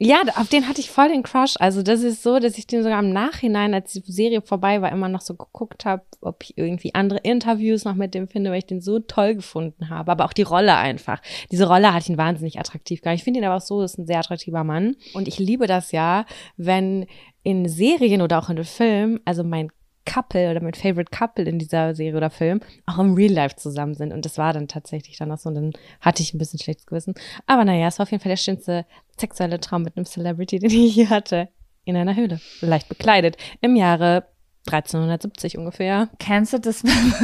ja, 0.00 0.22
auf 0.36 0.48
den 0.48 0.68
hatte 0.68 0.80
ich 0.80 0.90
voll 0.90 1.08
den 1.08 1.24
Crush. 1.24 1.54
Also 1.58 1.82
das 1.82 2.02
ist 2.02 2.22
so, 2.22 2.38
dass 2.38 2.56
ich 2.56 2.68
den 2.68 2.84
sogar 2.84 3.00
im 3.00 3.12
Nachhinein, 3.12 3.74
als 3.74 3.92
die 3.92 4.02
Serie 4.06 4.42
vorbei 4.42 4.80
war, 4.80 4.92
immer 4.92 5.08
noch 5.08 5.20
so 5.20 5.34
geguckt 5.34 5.84
habe, 5.84 6.04
ob 6.20 6.44
ich 6.44 6.56
irgendwie 6.56 6.94
andere 6.94 7.18
Interviews 7.18 7.84
noch 7.84 7.96
mit 7.96 8.14
dem 8.14 8.28
finde, 8.28 8.50
weil 8.50 8.58
ich 8.58 8.66
den 8.66 8.80
so 8.80 9.00
toll 9.00 9.34
gefunden 9.34 9.90
habe. 9.90 10.12
Aber 10.12 10.24
auch 10.24 10.32
die 10.32 10.42
Rolle 10.42 10.76
einfach. 10.76 11.20
Diese 11.50 11.66
Rolle 11.66 11.92
ich 11.98 12.08
ihn 12.08 12.16
wahnsinnig 12.16 12.60
attraktiv 12.60 13.00
gemacht. 13.00 13.16
Ich 13.16 13.24
finde 13.24 13.40
ihn 13.40 13.46
aber 13.46 13.56
auch 13.56 13.60
so, 13.60 13.82
ist 13.82 13.98
ein 13.98 14.06
sehr 14.06 14.20
attraktiver 14.20 14.62
Mann. 14.62 14.94
Und 15.14 15.26
ich 15.26 15.40
liebe 15.40 15.66
das 15.66 15.90
ja, 15.90 16.26
wenn 16.56 17.06
in 17.42 17.68
Serien 17.68 18.22
oder 18.22 18.38
auch 18.38 18.50
in 18.50 18.62
Filmen, 18.62 19.18
also 19.24 19.42
mein 19.42 19.70
Couple 20.08 20.50
oder 20.50 20.62
mein 20.62 20.74
Favorite 20.74 21.10
Couple 21.10 21.44
in 21.44 21.58
dieser 21.58 21.94
Serie 21.94 22.16
oder 22.16 22.30
Film 22.30 22.60
auch 22.86 22.98
im 22.98 23.14
Real 23.14 23.32
Life 23.32 23.56
zusammen 23.56 23.94
sind. 23.94 24.12
Und 24.12 24.24
das 24.24 24.38
war 24.38 24.52
dann 24.52 24.68
tatsächlich 24.68 25.18
dann 25.18 25.30
auch 25.30 25.38
so. 25.38 25.48
Und 25.48 25.54
dann 25.56 25.72
hatte 26.00 26.22
ich 26.22 26.32
ein 26.32 26.38
bisschen 26.38 26.58
schlechtes 26.58 26.86
Gewissen. 26.86 27.14
Aber 27.46 27.64
naja, 27.64 27.88
es 27.88 27.98
war 27.98 28.04
auf 28.04 28.10
jeden 28.10 28.22
Fall 28.22 28.30
der 28.30 28.36
schönste 28.36 28.86
sexuelle 29.20 29.60
Traum 29.60 29.82
mit 29.82 29.96
einem 29.96 30.06
Celebrity, 30.06 30.58
den 30.60 30.70
ich 30.70 30.96
je 30.96 31.08
hatte. 31.08 31.48
In 31.84 31.96
einer 31.96 32.14
Höhle. 32.16 32.38
Leicht 32.60 32.88
bekleidet. 32.90 33.36
Im 33.62 33.74
Jahre 33.74 34.26
1370 34.66 35.56
ungefähr. 35.56 36.10
Kennst 36.18 36.52
du 36.52 36.58
das? 36.60 36.84
wenn- 36.84 37.14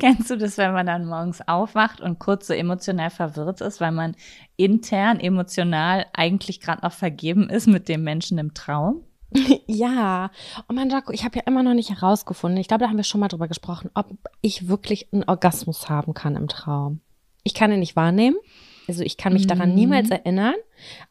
Kennst 0.00 0.30
du 0.30 0.36
das, 0.36 0.56
wenn 0.58 0.72
man 0.72 0.86
dann 0.86 1.06
morgens 1.06 1.46
aufwacht 1.46 2.00
und 2.00 2.18
kurz 2.18 2.46
so 2.46 2.54
emotional 2.54 3.10
verwirrt 3.10 3.60
ist, 3.60 3.80
weil 3.80 3.92
man 3.92 4.14
intern 4.56 5.20
emotional 5.20 6.06
eigentlich 6.14 6.60
gerade 6.60 6.82
noch 6.82 6.92
vergeben 6.92 7.48
ist 7.50 7.66
mit 7.66 7.88
dem 7.88 8.02
Menschen 8.02 8.38
im 8.38 8.54
Traum? 8.54 9.02
Ja, 9.66 10.30
und 10.68 10.76
mein 10.76 10.88
Jaco, 10.88 11.12
ich 11.12 11.24
habe 11.24 11.36
ja 11.38 11.42
immer 11.46 11.62
noch 11.62 11.74
nicht 11.74 11.90
herausgefunden, 11.90 12.58
ich 12.60 12.68
glaube, 12.68 12.84
da 12.84 12.88
haben 12.90 12.96
wir 12.96 13.04
schon 13.04 13.20
mal 13.20 13.28
drüber 13.28 13.48
gesprochen, 13.48 13.90
ob 13.94 14.06
ich 14.40 14.68
wirklich 14.68 15.12
einen 15.12 15.24
Orgasmus 15.24 15.88
haben 15.90 16.14
kann 16.14 16.36
im 16.36 16.48
Traum. 16.48 17.00
Ich 17.42 17.52
kann 17.52 17.72
ihn 17.72 17.80
nicht 17.80 17.96
wahrnehmen, 17.96 18.36
also 18.88 19.02
ich 19.02 19.16
kann 19.16 19.32
mich 19.32 19.46
daran 19.46 19.70
Mhm. 19.70 19.74
niemals 19.74 20.10
erinnern, 20.10 20.54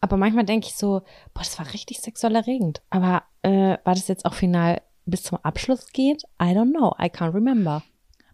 aber 0.01 0.17
manchmal 0.17 0.45
denke 0.45 0.67
ich 0.67 0.76
so, 0.76 1.01
boah, 1.34 1.39
das 1.43 1.57
war 1.59 1.73
richtig 1.73 1.99
sexuell 1.99 2.36
erregend. 2.36 2.82
Aber 2.89 3.23
äh, 3.41 3.78
war 3.84 3.95
das 3.95 4.07
jetzt 4.07 4.26
auch 4.26 4.34
final 4.34 4.82
bis 5.05 5.23
zum 5.23 5.38
Abschluss 5.43 5.91
geht? 5.91 6.23
I 6.41 6.47
don't 6.55 6.71
know, 6.71 6.95
I 6.99 7.05
can't 7.07 7.34
remember. 7.34 7.84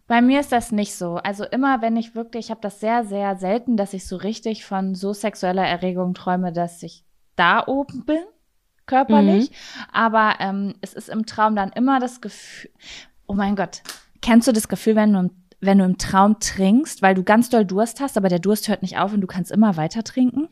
Bei 0.08 0.20
mir 0.20 0.40
ist 0.40 0.52
das 0.52 0.72
nicht 0.72 0.94
so. 0.94 1.14
Also 1.16 1.44
immer, 1.44 1.80
wenn 1.80 1.96
ich 1.96 2.14
wirklich, 2.14 2.46
ich 2.46 2.50
habe 2.50 2.60
das 2.60 2.80
sehr, 2.80 3.04
sehr 3.04 3.36
selten, 3.36 3.76
dass 3.76 3.94
ich 3.94 4.06
so 4.06 4.16
richtig 4.16 4.64
von 4.64 4.94
so 4.94 5.12
sexueller 5.12 5.66
Erregung 5.66 6.12
träume, 6.14 6.52
dass 6.52 6.82
ich 6.82 7.04
da 7.36 7.66
oben 7.66 8.04
bin, 8.04 8.20
körperlich. 8.86 9.50
Aber 9.92 10.34
ähm, 10.40 10.74
es 10.80 10.92
ist 10.92 11.08
im 11.08 11.24
Traum 11.24 11.56
dann 11.56 11.70
immer 11.72 11.98
das 12.00 12.20
Gefühl, 12.20 12.70
oh 13.26 13.34
mein 13.34 13.56
Gott, 13.56 13.82
kennst 14.20 14.48
du 14.48 14.52
das 14.52 14.68
Gefühl, 14.68 14.96
wenn 14.96 15.12
du 15.12 15.18
im 15.20 15.30
wenn 15.62 15.78
du 15.78 15.84
im 15.84 15.96
Traum 15.96 16.40
trinkst, 16.40 17.02
weil 17.02 17.14
du 17.14 17.22
ganz 17.22 17.48
doll 17.48 17.64
Durst 17.64 18.00
hast, 18.00 18.16
aber 18.16 18.28
der 18.28 18.40
Durst 18.40 18.68
hört 18.68 18.82
nicht 18.82 18.98
auf 18.98 19.12
und 19.12 19.20
du 19.20 19.26
kannst 19.26 19.50
immer 19.50 19.76
weiter 19.76 20.02
trinken? 20.02 20.48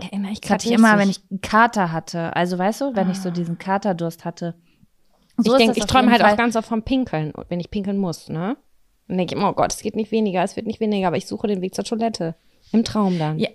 Erinnere 0.00 0.32
ich 0.32 0.40
Das 0.40 0.50
hatte 0.50 0.68
ich 0.68 0.74
immer, 0.74 0.98
wenn 0.98 1.10
ich 1.10 1.20
einen 1.30 1.40
Kater 1.40 1.92
hatte. 1.92 2.34
Also 2.34 2.58
weißt 2.58 2.80
du, 2.80 2.96
wenn 2.96 3.10
ich 3.10 3.20
so 3.20 3.30
diesen 3.30 3.58
Katerdurst 3.58 4.24
hatte. 4.24 4.54
So 5.36 5.52
ich 5.52 5.58
denke, 5.58 5.78
ich 5.78 5.84
träume 5.84 6.10
halt 6.10 6.22
Fall. 6.22 6.32
auch 6.32 6.36
ganz 6.36 6.56
oft 6.56 6.68
vom 6.68 6.82
Pinkeln, 6.82 7.32
wenn 7.48 7.60
ich 7.60 7.70
pinkeln 7.70 7.98
muss, 7.98 8.28
ne? 8.28 8.56
Dann 9.06 9.18
denke 9.18 9.36
ich 9.36 9.42
oh 9.42 9.52
Gott, 9.52 9.72
es 9.72 9.82
geht 9.82 9.94
nicht 9.94 10.10
weniger, 10.10 10.42
es 10.42 10.56
wird 10.56 10.66
nicht 10.66 10.80
weniger, 10.80 11.08
aber 11.08 11.16
ich 11.16 11.26
suche 11.26 11.46
den 11.46 11.60
Weg 11.60 11.74
zur 11.74 11.84
Toilette. 11.84 12.34
Im 12.72 12.84
Traum 12.84 13.18
dann. 13.18 13.38
Ja. 13.38 13.48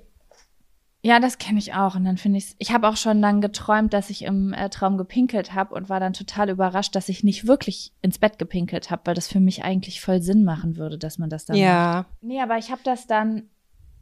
Ja, 1.06 1.20
das 1.20 1.38
kenne 1.38 1.60
ich 1.60 1.74
auch. 1.74 1.96
Und 1.96 2.06
dann 2.06 2.18
finde 2.18 2.38
ich 2.38 2.56
Ich 2.60 2.72
habe 2.72 2.88
auch 2.88 2.96
schon 2.96 3.22
dann 3.22 3.42
geträumt, 3.42 3.94
dass 3.94 4.10
ich 4.10 4.24
im 4.24 4.54
äh, 4.54 4.70
Traum 4.70 4.98
gepinkelt 4.98 5.54
habe 5.54 5.76
und 5.76 5.90
war 5.90 6.00
dann 6.00 6.14
total 6.14 6.50
überrascht, 6.50 6.96
dass 6.96 7.10
ich 7.10 7.26
nicht 7.26 7.46
wirklich 7.46 7.92
ins 8.02 8.20
Bett 8.20 8.40
gepinkelt 8.40 8.90
habe, 8.90 9.02
weil 9.06 9.14
das 9.14 9.28
für 9.28 9.42
mich 9.42 9.66
eigentlich 9.66 10.00
voll 10.00 10.22
Sinn 10.22 10.46
machen 10.46 10.78
würde, 10.78 10.98
dass 10.98 11.18
man 11.18 11.30
das 11.30 11.44
dann 11.44 11.58
macht. 11.58 11.66
Ja. 11.66 12.06
Nee, 12.22 12.42
aber 12.42 12.58
ich 12.58 12.72
habe 12.72 12.82
das 12.86 13.06
dann, 13.06 13.50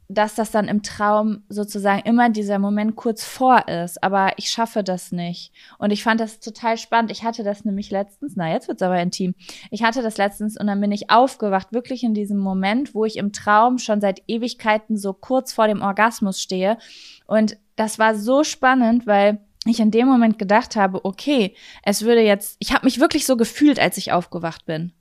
dass 0.08 0.34
das 0.34 0.50
dann 0.50 0.68
im 0.68 0.82
Traum 0.82 1.42
sozusagen 1.48 2.02
immer 2.02 2.28
dieser 2.28 2.58
Moment 2.58 2.96
kurz 2.96 3.24
vor 3.24 3.68
ist, 3.68 4.02
aber 4.02 4.32
ich 4.36 4.50
schaffe 4.50 4.84
das 4.84 5.12
nicht. 5.12 5.52
Und 5.78 5.90
ich 5.90 6.02
fand 6.02 6.20
das 6.20 6.40
total 6.40 6.76
spannend. 6.76 7.10
Ich 7.10 7.24
hatte 7.24 7.42
das 7.42 7.64
nämlich 7.64 7.90
letztens, 7.90 8.34
na, 8.36 8.50
jetzt 8.52 8.68
wird's 8.68 8.82
aber 8.82 9.00
intim. 9.00 9.34
Ich 9.70 9.82
hatte 9.82 10.02
das 10.02 10.18
letztens 10.18 10.58
und 10.58 10.66
dann 10.66 10.80
bin 10.80 10.92
ich 10.92 11.10
aufgewacht, 11.10 11.72
wirklich 11.72 12.04
in 12.04 12.14
diesem 12.14 12.38
Moment, 12.38 12.94
wo 12.94 13.04
ich 13.04 13.16
im 13.16 13.32
Traum 13.32 13.78
schon 13.78 14.00
seit 14.00 14.22
Ewigkeiten 14.28 14.96
so 14.96 15.12
kurz 15.12 15.52
vor 15.52 15.66
dem 15.66 15.82
Orgasmus 15.82 16.40
stehe. 16.40 16.78
Und 17.26 17.56
das 17.76 17.98
war 17.98 18.14
so 18.14 18.44
spannend, 18.44 19.06
weil 19.06 19.40
ich 19.64 19.80
in 19.80 19.90
dem 19.90 20.08
Moment 20.08 20.38
gedacht 20.38 20.76
habe, 20.76 21.04
okay, 21.04 21.54
es 21.84 22.02
würde 22.02 22.22
jetzt, 22.22 22.56
ich 22.58 22.72
habe 22.72 22.84
mich 22.84 23.00
wirklich 23.00 23.26
so 23.26 23.36
gefühlt, 23.36 23.78
als 23.78 23.96
ich 23.96 24.12
aufgewacht 24.12 24.66
bin. 24.66 24.92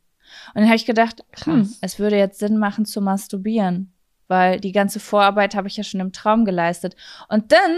Und 0.53 0.61
dann 0.61 0.65
habe 0.65 0.75
ich 0.75 0.85
gedacht, 0.85 1.23
hm, 1.43 1.73
es 1.81 1.99
würde 1.99 2.17
jetzt 2.17 2.39
Sinn 2.39 2.57
machen 2.57 2.85
zu 2.85 3.01
masturbieren, 3.01 3.91
weil 4.31 4.61
die 4.61 4.71
ganze 4.71 5.01
Vorarbeit 5.01 5.55
habe 5.55 5.67
ich 5.67 5.75
ja 5.75 5.83
schon 5.83 5.99
im 5.99 6.13
Traum 6.13 6.45
geleistet. 6.45 6.95
Und 7.27 7.51
dann 7.51 7.77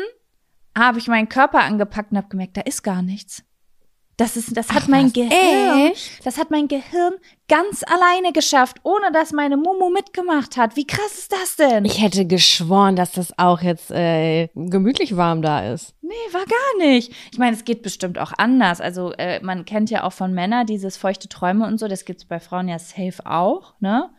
habe 0.78 1.00
ich 1.00 1.08
meinen 1.08 1.28
Körper 1.28 1.62
angepackt 1.62 2.12
und 2.12 2.18
habe 2.18 2.30
gemerkt, 2.30 2.56
da 2.56 2.62
ist 2.62 2.84
gar 2.84 3.02
nichts. 3.02 3.44
Das 4.18 4.38
ist, 4.38 4.56
das 4.56 4.70
hat 4.70 4.84
Ach, 4.84 4.88
mein? 4.88 5.12
Gehirn, 5.12 5.92
Echt? 5.92 6.24
das 6.24 6.38
hat 6.38 6.52
mein 6.52 6.68
Gehirn 6.68 7.14
ganz 7.48 7.82
alleine 7.84 8.32
geschafft, 8.32 8.78
ohne 8.84 9.12
dass 9.12 9.32
meine 9.32 9.58
Mumu 9.58 9.90
mitgemacht 9.90 10.56
hat. 10.56 10.76
Wie 10.76 10.86
krass 10.86 11.18
ist 11.18 11.32
das 11.32 11.56
denn? 11.56 11.84
Ich 11.86 12.00
hätte 12.00 12.28
geschworen, 12.28 12.96
dass 12.96 13.14
das 13.14 13.38
auch 13.40 13.62
jetzt 13.62 13.90
äh, 13.90 14.50
gemütlich 14.54 15.18
warm 15.18 15.42
da 15.42 15.74
ist. 15.74 15.96
Nee, 16.04 16.14
war 16.32 16.46
gar 16.46 16.88
nicht. 16.88 17.12
Ich 17.32 17.40
meine, 17.40 17.56
es 17.56 17.66
geht 17.66 17.82
bestimmt 17.82 18.20
auch 18.20 18.34
anders. 18.38 18.80
Also 18.80 19.14
äh, 19.14 19.40
man 19.42 19.66
kennt 19.66 19.90
ja 19.90 20.04
auch 20.04 20.14
von 20.14 20.32
Männern 20.32 20.68
dieses 20.68 20.96
feuchte 20.96 21.28
Träume 21.28 21.66
und 21.66 21.80
so. 21.80 21.88
Das 21.88 22.06
gibt's 22.06 22.26
bei 22.26 22.40
Frauen 22.40 22.68
ja 22.68 22.78
safe 22.78 23.26
auch, 23.26 23.74
ne? 23.80 24.12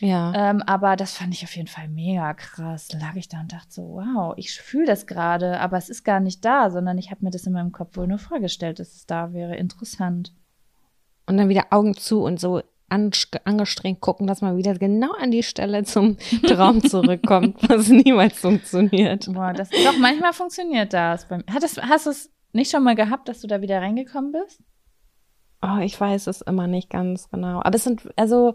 Ja. 0.00 0.32
Ähm, 0.34 0.62
aber 0.62 0.96
das 0.96 1.14
fand 1.14 1.34
ich 1.34 1.44
auf 1.44 1.54
jeden 1.56 1.68
Fall 1.68 1.88
mega 1.88 2.34
krass. 2.34 2.88
Da 2.88 2.98
lag 2.98 3.16
ich 3.16 3.28
da 3.28 3.40
und 3.40 3.52
dachte 3.52 3.70
so, 3.70 3.82
wow, 3.82 4.34
ich 4.36 4.52
fühle 4.52 4.86
das 4.86 5.06
gerade, 5.06 5.60
aber 5.60 5.76
es 5.76 5.88
ist 5.88 6.04
gar 6.04 6.20
nicht 6.20 6.44
da, 6.44 6.70
sondern 6.70 6.98
ich 6.98 7.10
habe 7.10 7.24
mir 7.24 7.30
das 7.30 7.46
in 7.46 7.52
meinem 7.52 7.72
Kopf 7.72 7.96
wohl 7.96 8.06
nur 8.06 8.18
vorgestellt, 8.18 8.78
dass 8.78 8.94
es 8.94 9.06
da 9.06 9.32
wäre. 9.32 9.56
Interessant. 9.56 10.32
Und 11.26 11.36
dann 11.36 11.48
wieder 11.48 11.66
Augen 11.70 11.94
zu 11.94 12.22
und 12.22 12.40
so 12.40 12.62
an, 12.88 13.10
angestrengt 13.44 14.00
gucken, 14.00 14.26
dass 14.26 14.40
man 14.40 14.56
wieder 14.56 14.74
genau 14.74 15.12
an 15.12 15.30
die 15.30 15.42
Stelle 15.42 15.84
zum 15.84 16.16
Traum 16.46 16.82
zurückkommt, 16.82 17.56
was 17.68 17.88
niemals 17.88 18.38
funktioniert. 18.38 19.32
Boah, 19.32 19.52
das 19.52 19.70
doch 19.70 19.98
manchmal 19.98 20.32
funktioniert 20.32 20.92
das. 20.92 21.26
Beim, 21.28 21.44
hat 21.52 21.62
das 21.62 21.76
hast 21.76 22.06
du 22.06 22.10
es 22.10 22.30
nicht 22.52 22.70
schon 22.70 22.84
mal 22.84 22.94
gehabt, 22.94 23.28
dass 23.28 23.40
du 23.40 23.46
da 23.46 23.60
wieder 23.60 23.80
reingekommen 23.80 24.32
bist? 24.32 24.62
Oh, 25.60 25.78
ich 25.82 26.00
weiß 26.00 26.28
es 26.28 26.40
immer 26.40 26.66
nicht 26.66 26.88
ganz 26.88 27.28
genau. 27.30 27.60
Aber 27.62 27.74
es 27.74 27.84
sind, 27.84 28.08
also, 28.16 28.54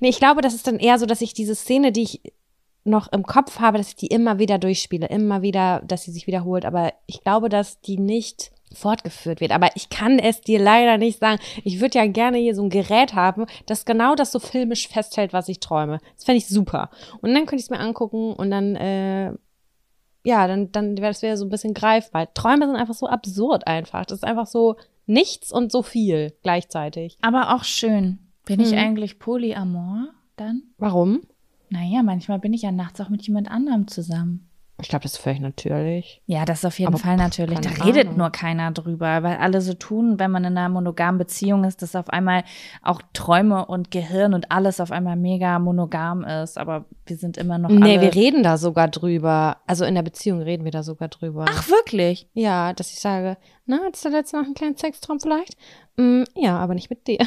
nee, 0.00 0.08
ich 0.08 0.18
glaube, 0.18 0.40
das 0.40 0.54
ist 0.54 0.66
dann 0.66 0.78
eher 0.78 0.98
so, 0.98 1.06
dass 1.06 1.20
ich 1.20 1.34
diese 1.34 1.54
Szene, 1.54 1.92
die 1.92 2.02
ich 2.02 2.22
noch 2.84 3.12
im 3.12 3.22
Kopf 3.22 3.60
habe, 3.60 3.78
dass 3.78 3.88
ich 3.88 3.96
die 3.96 4.08
immer 4.08 4.38
wieder 4.38 4.58
durchspiele, 4.58 5.06
immer 5.06 5.42
wieder, 5.42 5.82
dass 5.86 6.02
sie 6.02 6.10
sich 6.10 6.26
wiederholt. 6.26 6.64
Aber 6.64 6.92
ich 7.06 7.22
glaube, 7.22 7.48
dass 7.48 7.80
die 7.80 7.98
nicht 7.98 8.50
fortgeführt 8.74 9.40
wird. 9.40 9.52
Aber 9.52 9.70
ich 9.76 9.88
kann 9.88 10.18
es 10.18 10.40
dir 10.40 10.58
leider 10.58 10.98
nicht 10.98 11.20
sagen. 11.20 11.40
Ich 11.64 11.80
würde 11.80 11.98
ja 11.98 12.06
gerne 12.06 12.38
hier 12.38 12.54
so 12.54 12.62
ein 12.62 12.70
Gerät 12.70 13.14
haben, 13.14 13.46
das 13.66 13.84
genau 13.84 14.14
das 14.14 14.32
so 14.32 14.38
filmisch 14.38 14.88
festhält, 14.88 15.32
was 15.32 15.48
ich 15.48 15.60
träume. 15.60 16.00
Das 16.16 16.24
fände 16.24 16.38
ich 16.38 16.48
super. 16.48 16.90
Und 17.20 17.34
dann 17.34 17.46
könnte 17.46 17.56
ich 17.56 17.64
es 17.64 17.70
mir 17.70 17.80
angucken 17.80 18.32
und 18.32 18.50
dann, 18.50 18.76
äh, 18.76 19.32
ja, 20.24 20.46
dann, 20.46 20.72
dann 20.72 20.96
wäre 20.98 21.10
das 21.10 21.22
wieder 21.22 21.36
so 21.36 21.44
ein 21.44 21.50
bisschen 21.50 21.74
greifbar. 21.74 22.32
Träume 22.34 22.66
sind 22.66 22.76
einfach 22.76 22.94
so 22.94 23.06
absurd 23.06 23.66
einfach. 23.66 24.06
Das 24.06 24.18
ist 24.18 24.24
einfach 24.24 24.46
so 24.46 24.76
nichts 25.06 25.52
und 25.52 25.72
so 25.72 25.82
viel 25.82 26.32
gleichzeitig. 26.42 27.18
Aber 27.20 27.54
auch 27.54 27.64
schön. 27.64 28.18
Bin 28.46 28.60
ich 28.60 28.72
Hm. 28.72 28.78
eigentlich 28.78 29.18
polyamor 29.18 30.08
dann? 30.36 30.62
Warum? 30.78 31.20
Naja, 31.70 32.02
manchmal 32.02 32.38
bin 32.38 32.52
ich 32.52 32.62
ja 32.62 32.72
nachts 32.72 33.00
auch 33.00 33.08
mit 33.08 33.22
jemand 33.26 33.50
anderem 33.50 33.88
zusammen. 33.88 34.48
Ich 34.80 34.88
glaube, 34.88 35.04
das 35.04 35.12
ist 35.12 35.18
völlig 35.20 35.38
natürlich. 35.40 36.22
Ja, 36.26 36.44
das 36.44 36.64
auf 36.64 36.76
jeden 36.78 36.88
Aber 36.88 36.98
Fall 36.98 37.16
natürlich. 37.16 37.60
Da 37.60 37.70
redet 37.84 38.06
Ahnung. 38.06 38.18
nur 38.18 38.30
keiner 38.30 38.72
drüber, 38.72 39.22
weil 39.22 39.36
alle 39.36 39.60
so 39.60 39.74
tun, 39.74 40.18
wenn 40.18 40.32
man 40.32 40.44
in 40.44 40.58
einer 40.58 40.68
monogamen 40.70 41.18
Beziehung 41.18 41.62
ist, 41.62 41.82
dass 41.82 41.94
auf 41.94 42.08
einmal 42.10 42.42
auch 42.82 43.00
Träume 43.12 43.64
und 43.66 43.92
Gehirn 43.92 44.34
und 44.34 44.50
alles 44.50 44.80
auf 44.80 44.90
einmal 44.90 45.14
mega 45.16 45.58
monogam 45.60 46.24
ist. 46.24 46.58
Aber 46.58 46.86
wir 47.06 47.16
sind 47.16 47.36
immer 47.36 47.58
noch 47.58 47.68
Nee, 47.68 48.00
wir 48.00 48.12
reden 48.14 48.42
da 48.42 48.56
sogar 48.56 48.88
drüber. 48.88 49.58
Also 49.68 49.84
in 49.84 49.94
der 49.94 50.02
Beziehung 50.02 50.40
reden 50.42 50.64
wir 50.64 50.72
da 50.72 50.82
sogar 50.82 51.08
drüber. 51.08 51.44
Ach, 51.48 51.68
wirklich? 51.68 52.28
Ja, 52.32 52.72
dass 52.72 52.92
ich 52.92 52.98
sage, 52.98 53.36
na, 53.66 53.78
hattest 53.86 54.04
du 54.04 54.08
letzte 54.08 54.36
Nacht 54.36 54.46
einen 54.46 54.54
kleinen 54.54 54.76
Sextraum 54.76 55.20
vielleicht? 55.20 55.56
Mm, 55.96 56.24
ja, 56.34 56.58
aber 56.58 56.74
nicht 56.74 56.90
mit 56.90 57.06
dir. 57.06 57.18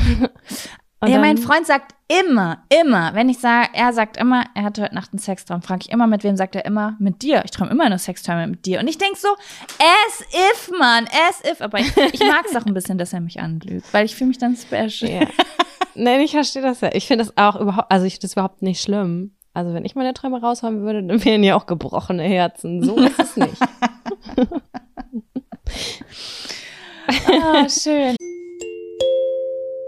Und 1.02 1.12
ja, 1.12 1.20
mein 1.20 1.38
Freund 1.38 1.68
sagt 1.68 1.94
immer, 2.08 2.64
immer, 2.70 3.14
wenn 3.14 3.30
ich 3.30 3.40
sage, 3.40 3.70
er 3.74 3.94
sagt 3.94 4.18
immer, 4.18 4.46
er 4.56 4.64
hatte 4.64 4.82
heute 4.82 4.96
Nacht 4.96 5.12
einen 5.12 5.20
Sextraum, 5.20 5.62
frage 5.62 5.82
ich 5.84 5.92
immer, 5.92 6.08
mit 6.08 6.24
wem 6.24 6.36
sagt 6.36 6.56
er 6.56 6.66
immer? 6.66 6.96
Mit 7.00 7.22
dir. 7.22 7.44
Ich 7.44 7.52
träume 7.52 7.72
immer 7.72 7.90
nur 7.90 7.98
Sexträume 7.98 8.48
mit 8.48 8.66
dir. 8.66 8.80
Und 8.80 8.88
ich 8.88 8.98
denk 8.98 9.18
so, 9.18 9.28
as 9.28 10.22
if, 10.22 10.72
Mann, 10.80 11.06
as 11.30 11.44
if. 11.52 11.62
Aber 11.62 11.80
ich, 11.80 11.96
ich 11.98 12.20
mag 12.22 12.46
es 12.50 12.56
auch 12.56 12.66
ein 12.66 12.74
bisschen, 12.74 12.98
dass 12.98 13.14
er 13.14 13.22
mich 13.22 13.40
anlügt, 13.40 13.94
weil 13.94 14.06
ich 14.06 14.16
fühle 14.16 14.30
mich 14.30 14.38
dann 14.38 14.56
special. 14.56 15.12
Ja. 15.12 15.28
Nein, 15.96 16.22
ich 16.22 16.32
verstehe 16.32 16.62
das 16.62 16.82
ja. 16.82 16.90
Ich 16.94 17.08
finde 17.08 17.26
das 17.26 17.38
auch 17.38 17.60
überhaupt, 17.60 17.92
also 17.92 18.06
ich 18.06 18.14
finde 18.14 18.28
das 18.28 18.34
überhaupt 18.34 18.62
nicht 18.62 18.82
schlimm. 18.82 19.36
Also 19.54 19.74
wenn 19.74 19.86
ich 19.86 19.96
meine 19.96 20.14
Träume 20.14 20.42
raushauen 20.42 20.82
würde, 20.82 21.04
dann 21.04 21.24
wären 21.24 21.44
ja 21.44 21.56
auch 21.56 21.66
gebrochene 21.66 22.24
Herzen. 22.24 22.84
So 22.84 22.98
ist 22.98 23.20
es 23.20 23.38
nicht. 23.38 23.62
Ah, 27.08 27.70
schön. 27.70 28.16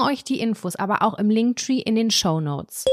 euch 0.00 0.24
die 0.24 0.40
Infos 0.40 0.76
aber 0.76 1.02
auch 1.02 1.18
im 1.18 1.30
Linktree 1.30 1.78
in 1.78 1.94
den 1.94 2.10
Show 2.10 2.40
Notes. 2.40 2.84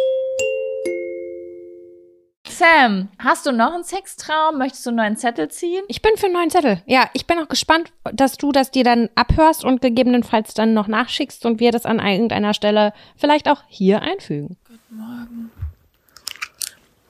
Sam, 2.48 3.10
hast 3.18 3.46
du 3.46 3.52
noch 3.52 3.74
einen 3.74 3.84
Sextraum? 3.84 4.58
Möchtest 4.58 4.86
du 4.86 4.92
einen 4.92 4.98
neuen 4.98 5.18
Zettel 5.18 5.50
ziehen? 5.50 5.84
Ich 5.88 6.02
bin 6.02 6.18
für 6.18 6.26
einen 6.26 6.36
neuen 6.36 6.50
Zettel. 6.50 6.84
Ja, 6.86 7.10
ich 7.14 7.26
bin 7.26 7.40
auch 7.40 7.48
gespannt, 7.48 7.92
dass 8.14 8.38
du 8.38 8.52
das 8.52 8.70
dir 8.70 8.84
dann 8.84 9.10
abhörst 9.16 9.66
und 9.66 9.82
gegebenenfalls 9.82 10.54
dann 10.54 10.74
noch 10.74 10.88
nachschickst 10.88 11.46
und 11.46 11.60
wir 11.60 11.72
das 11.72 11.86
an 11.86 12.00
irgendeiner 12.00 12.54
Stelle 12.54 12.94
vielleicht 13.16 13.50
auch 13.50 13.64
hier 13.68 14.02
einfügen. 14.02 14.58
Guten 14.68 14.98
Morgen. 14.98 15.52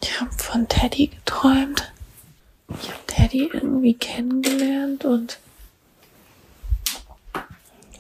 Ich 0.02 0.22
habe 0.22 0.32
von 0.32 0.68
Teddy 0.68 1.08
geträumt. 1.08 1.92
Ich 2.82 2.90
habe 2.90 3.00
Teddy 3.08 3.50
irgendwie 3.52 3.96
kennengelernt 3.96 5.04
und 5.04 5.40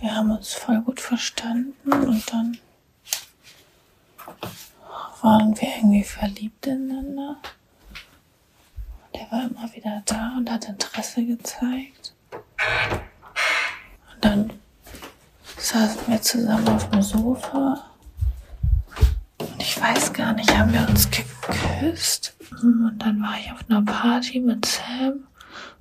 wir 0.03 0.13
haben 0.13 0.31
uns 0.31 0.53
voll 0.53 0.81
gut 0.81 0.99
verstanden 0.99 1.93
und 1.93 2.33
dann 2.33 2.57
waren 5.21 5.57
wir 5.57 5.69
irgendwie 5.77 6.03
verliebt 6.03 6.67
ineinander. 6.67 7.37
Und 9.05 9.21
er 9.21 9.31
war 9.31 9.43
immer 9.49 9.73
wieder 9.73 10.03
da 10.05 10.33
und 10.35 10.51
hat 10.51 10.67
Interesse 10.67 11.25
gezeigt. 11.25 12.13
Und 12.33 14.19
dann 14.19 14.51
saßen 15.57 16.01
wir 16.07 16.21
zusammen 16.21 16.67
auf 16.67 16.89
dem 16.89 17.01
Sofa. 17.01 17.85
Und 19.37 19.61
ich 19.61 19.79
weiß 19.79 20.11
gar 20.11 20.33
nicht, 20.33 20.53
haben 20.57 20.73
wir 20.73 20.85
uns 20.85 21.07
geküsst? 21.09 22.35
Und 22.61 22.99
dann 22.99 23.21
war 23.21 23.39
ich 23.39 23.49
auf 23.53 23.63
einer 23.69 23.81
Party 23.83 24.41
mit 24.41 24.65
Sam. 24.65 25.25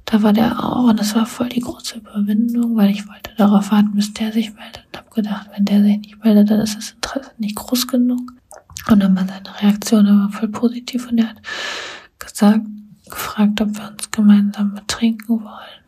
Da 0.05 0.23
war 0.23 0.33
der 0.33 0.63
auch 0.63 0.89
und 0.91 1.01
das 1.01 1.15
war 1.15 1.27
voll 1.27 1.49
die 1.49 1.61
große 1.61 1.99
Überwindung, 1.99 2.77
weil 2.77 2.91
ich 2.91 3.09
wollte 3.09 3.31
darauf 3.37 3.71
warten, 3.71 3.93
bis 3.95 4.13
der 4.13 4.33
sich 4.33 4.53
meldet 4.55 4.85
und 4.93 4.99
habe 4.99 5.11
gedacht, 5.11 5.49
wenn 5.55 5.65
der 5.65 5.83
sich 5.83 5.99
nicht 5.99 6.25
meldet, 6.25 6.51
dann 6.51 6.61
ist 6.61 6.77
das 6.77 6.91
Interesse 6.91 7.31
nicht 7.39 7.57
groß 7.57 7.87
genug. 7.87 8.33
Und 8.91 9.01
dann 9.01 9.17
war 9.17 9.27
seine 9.27 9.63
Reaktion 9.63 10.07
aber 10.07 10.33
voll 10.33 10.49
positiv 10.49 11.09
und 11.09 11.19
er 11.19 11.31
hat 11.31 11.41
gesagt, 12.19 12.67
gefragt, 13.09 13.61
ob 13.61 13.77
wir 13.77 13.91
uns 13.91 14.11
gemeinsam 14.11 14.75
betrinken 14.75 15.41
wollen. 15.41 15.83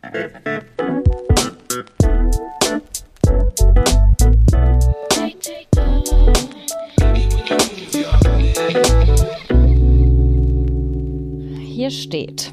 Hier 11.74 11.90
steht. 11.90 12.52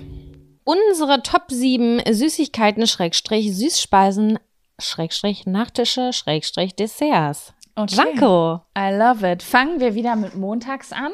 Unsere 0.64 1.24
Top 1.24 1.44
7 1.50 2.02
Süßigkeiten, 2.10 2.86
Schrägstrich, 2.88 3.56
Süßspeisen, 3.56 4.40
Schrägstrich, 4.80 5.46
Nachtische, 5.46 6.14
Schrägstrich, 6.14 6.76
Desserts. 6.76 7.54
Okay. 7.76 7.96
Janko. 7.96 8.62
I 8.78 8.92
love 8.94 9.30
it. 9.30 9.42
Fangen 9.44 9.80
wir 9.80 9.96
wieder 9.96 10.16
mit 10.16 10.36
montags 10.36 10.92
an. 10.92 11.12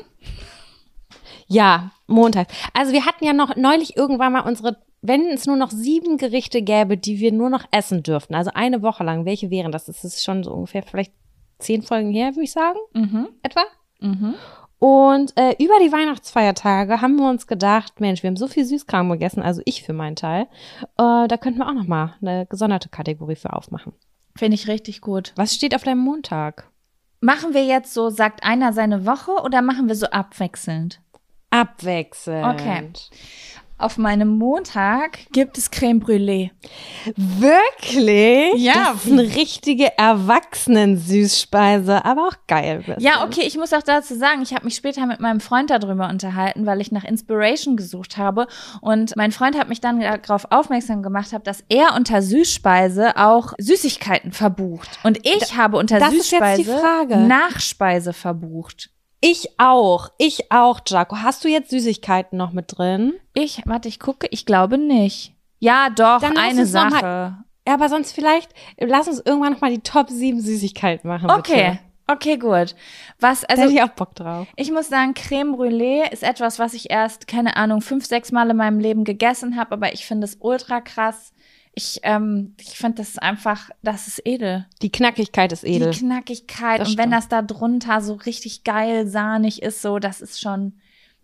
Ja, 1.48 1.92
Montag. 2.08 2.48
Also 2.74 2.92
wir 2.92 3.06
hatten 3.06 3.24
ja 3.26 3.34
noch 3.34 3.56
neulich 3.56 3.96
irgendwann 3.96 4.34
mal 4.34 4.42
unsere, 4.42 4.78
wenn 5.02 5.28
es 5.28 5.46
nur 5.46 5.56
noch 5.56 5.72
sieben 5.72 6.18
Gerichte 6.18 6.62
gäbe, 6.62 6.98
die 6.98 7.20
wir 7.20 7.32
nur 7.32 7.50
noch 7.50 7.64
essen 7.72 8.04
dürften, 8.04 8.36
also 8.36 8.52
eine 8.54 8.82
Woche 8.82 9.04
lang, 9.04 9.26
welche 9.26 9.50
wären 9.50 9.72
das? 9.72 9.86
Das 9.86 10.04
ist 10.04 10.24
schon 10.24 10.44
so 10.44 10.52
ungefähr 10.52 10.84
vielleicht 10.84 11.14
zehn 11.60 11.84
Folgen 11.84 12.12
her, 12.12 12.32
würde 12.36 12.44
ich 12.44 12.52
sagen, 12.52 12.80
Mhm. 12.94 13.30
etwa. 13.44 13.62
Mhm. 14.00 14.36
Und 14.80 15.36
äh, 15.38 15.56
über 15.60 15.74
die 15.82 15.92
Weihnachtsfeiertage 15.92 17.02
haben 17.02 17.16
wir 17.16 17.30
uns 17.30 17.48
gedacht, 17.48 18.00
Mensch, 18.00 18.22
wir 18.22 18.28
haben 18.28 18.38
so 18.38 18.48
viel 18.48 18.64
Süßkram 18.64 19.10
gegessen, 19.10 19.42
also 19.42 19.62
ich 19.66 19.84
für 19.84 19.94
meinen 19.94 20.16
Teil, 20.16 20.44
äh, 20.98 21.28
da 21.28 21.38
könnten 21.38 21.60
wir 21.60 21.68
auch 21.68 21.74
noch 21.74 21.88
mal 21.88 22.16
eine 22.22 22.46
gesonderte 22.46 22.90
Kategorie 22.90 23.36
für 23.36 23.54
aufmachen. 23.54 23.94
Finde 24.38 24.56
ich 24.56 24.68
richtig 24.68 25.02
gut. 25.02 25.34
Was 25.36 25.56
steht 25.56 25.74
auf 25.74 25.84
deinem 25.84 26.02
Montag? 26.02 26.70
Machen 27.22 27.56
wir 27.56 27.66
jetzt 27.66 27.94
so, 27.94 28.12
sagt 28.12 28.44
einer 28.44 28.72
seine 28.74 29.08
Woche 29.08 29.32
oder 29.44 29.64
machen 29.64 29.88
wir 29.88 29.96
so 29.96 30.06
abwechselnd? 30.08 31.02
Abwechselnd. 31.50 32.46
Okay. 32.46 32.92
Auf 33.80 34.00
meinem 34.00 34.40
Montag 34.40 35.20
gibt 35.32 35.60
es 35.60 35.70
Creme 35.70 36.00
Brûlée. 36.00 36.50
Wirklich? 37.16 38.56
Ja. 38.56 38.94
Das 38.94 39.06
ist 39.06 39.12
eine 39.12 39.36
richtige 39.36 39.96
Erwachsenen-Süßspeise, 39.98 42.04
aber 42.04 42.28
auch 42.28 42.34
geil. 42.48 42.84
Ja, 42.98 43.24
okay, 43.24 43.44
ich 43.46 43.56
muss 43.56 43.74
auch 43.74 43.84
dazu 43.84 44.16
sagen, 44.16 44.42
ich 44.42 44.56
habe 44.56 44.66
mich 44.66 44.76
später 44.76 45.06
mit 45.06 45.20
meinem 45.20 45.40
Freund 45.40 45.70
darüber 45.70 46.10
unterhalten, 46.10 46.66
weil 46.66 46.82
ich 46.82 46.92
nach 46.92 47.04
Inspiration 47.04 47.78
gesucht 47.78 48.18
habe. 48.18 48.48
Und 48.82 49.16
mein 49.16 49.32
Freund 49.32 49.56
hat 49.56 49.70
mich 49.70 49.80
dann 49.80 50.00
darauf 50.00 50.52
aufmerksam 50.52 51.04
gemacht, 51.04 51.30
dass 51.44 51.64
er 51.70 51.94
unter 51.96 52.24
Süßspeise 52.24 53.16
auch 53.16 53.54
Süßigkeiten 53.60 54.32
verbucht. 54.32 54.98
Und 55.04 55.20
ich 55.24 55.56
habe 55.56 55.78
unter 55.78 56.00
das 56.00 56.14
ist 56.14 56.32
jetzt 56.32 56.66
Süßspeise. 56.66 57.28
Nachspeise 57.28 58.14
verbucht. 58.14 58.90
Ich 59.20 59.50
auch. 59.58 60.10
Ich 60.18 60.52
auch, 60.52 60.80
Jaco. 60.88 61.18
Hast 61.18 61.44
du 61.44 61.48
jetzt 61.50 61.70
Süßigkeiten 61.72 62.38
noch 62.38 62.52
mit 62.52 62.78
drin? 62.78 63.14
Ich, 63.34 63.62
warte, 63.66 63.88
ich 63.88 64.00
gucke, 64.00 64.28
ich 64.32 64.46
glaube 64.46 64.78
nicht. 64.78 65.34
Ja, 65.60 65.90
doch, 65.90 66.22
Dann 66.22 66.38
eine 66.38 66.66
noch 66.66 66.74
mal- 66.74 66.92
Sache. 66.92 67.38
Ja, 67.68 67.74
aber 67.74 67.90
sonst 67.90 68.14
vielleicht, 68.14 68.52
lass 68.80 69.08
uns 69.08 69.20
irgendwann 69.26 69.54
noch 69.54 69.62
mal 69.62 69.72
die 69.72 69.82
Top 69.82 70.10
7 70.10 70.40
Süßigkeiten 70.40 71.10
machen. 71.10 71.30
Okay, 71.30 71.72
Bitte. 71.72 71.80
okay, 72.08 72.38
gut. 72.38 72.76
Was, 73.20 73.42
Da 73.42 73.48
also 73.50 73.64
hätte 73.64 73.74
ich 73.74 73.82
auch 73.82 73.90
Bock 73.90 74.16
drauf. 74.16 74.48
Ich 74.56 74.72
muss 74.72 74.88
sagen, 74.88 75.14
Creme 75.16 75.54
Brûlée 75.56 76.10
ist 76.10 76.24
etwas, 76.24 76.60
was 76.60 76.74
ich 76.74 76.90
erst, 76.92 77.28
keine 77.28 77.58
Ahnung, 77.58 77.82
fünf, 77.82 78.06
sechs 78.06 78.32
Mal 78.32 78.50
in 78.52 78.56
meinem 78.58 78.80
Leben 78.80 79.04
gegessen 79.04 79.58
habe, 79.58 79.72
aber 79.74 79.92
ich 79.94 80.06
finde 80.06 80.26
es 80.26 80.38
ultra 80.40 80.80
krass. 80.80 81.34
Ich, 81.78 82.00
ähm, 82.02 82.56
ich 82.60 82.70
finde 82.78 82.98
das 82.98 83.20
einfach, 83.20 83.70
das 83.84 84.08
ist 84.08 84.26
edel. 84.26 84.66
Die 84.82 84.92
Knackigkeit 84.92 85.52
ist 85.52 85.64
edel. 85.64 85.92
Die 85.92 86.00
Knackigkeit. 86.00 86.80
Das 86.82 86.90
und 86.90 86.98
wenn 86.98 87.10
stimmt. 87.12 87.14
das 87.14 87.28
da 87.28 87.42
drunter 87.44 88.02
so 88.02 88.16
richtig 88.16 88.64
geil 88.64 89.06
sahnig 89.08 89.62
ist, 89.62 89.84
so, 89.84 90.00
das 90.00 90.20
ist 90.20 90.42
schon, 90.42 90.74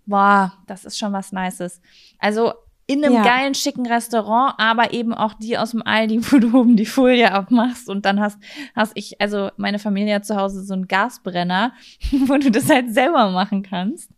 boah, 0.05 0.53
das 0.67 0.85
ist 0.85 0.99
schon 0.99 1.11
was 1.11 1.31
Nices. 1.31 1.81
Also 2.19 2.53
in 2.85 3.03
einem 3.03 3.15
Ja. 3.15 3.23
geilen, 3.23 3.55
schicken 3.55 3.87
Restaurant, 3.87 4.53
aber 4.59 4.93
eben 4.93 5.15
auch 5.15 5.33
die 5.33 5.57
aus 5.57 5.71
dem 5.71 5.81
Aldi, 5.81 6.19
wo 6.31 6.37
du 6.37 6.55
oben 6.59 6.77
die 6.77 6.85
Folie 6.85 7.31
abmachst 7.31 7.89
und 7.89 8.05
dann 8.05 8.19
hast, 8.19 8.37
hast 8.75 8.91
ich, 8.93 9.19
also 9.19 9.49
meine 9.57 9.79
Familie 9.79 10.13
hat 10.13 10.25
zu 10.27 10.35
Hause 10.35 10.63
so 10.63 10.75
einen 10.75 10.87
Gasbrenner, 10.87 11.73
wo 12.11 12.37
du 12.37 12.51
das 12.51 12.69
halt 12.69 12.93
selber 12.93 13.31
machen 13.31 13.63
kannst. 13.63 14.11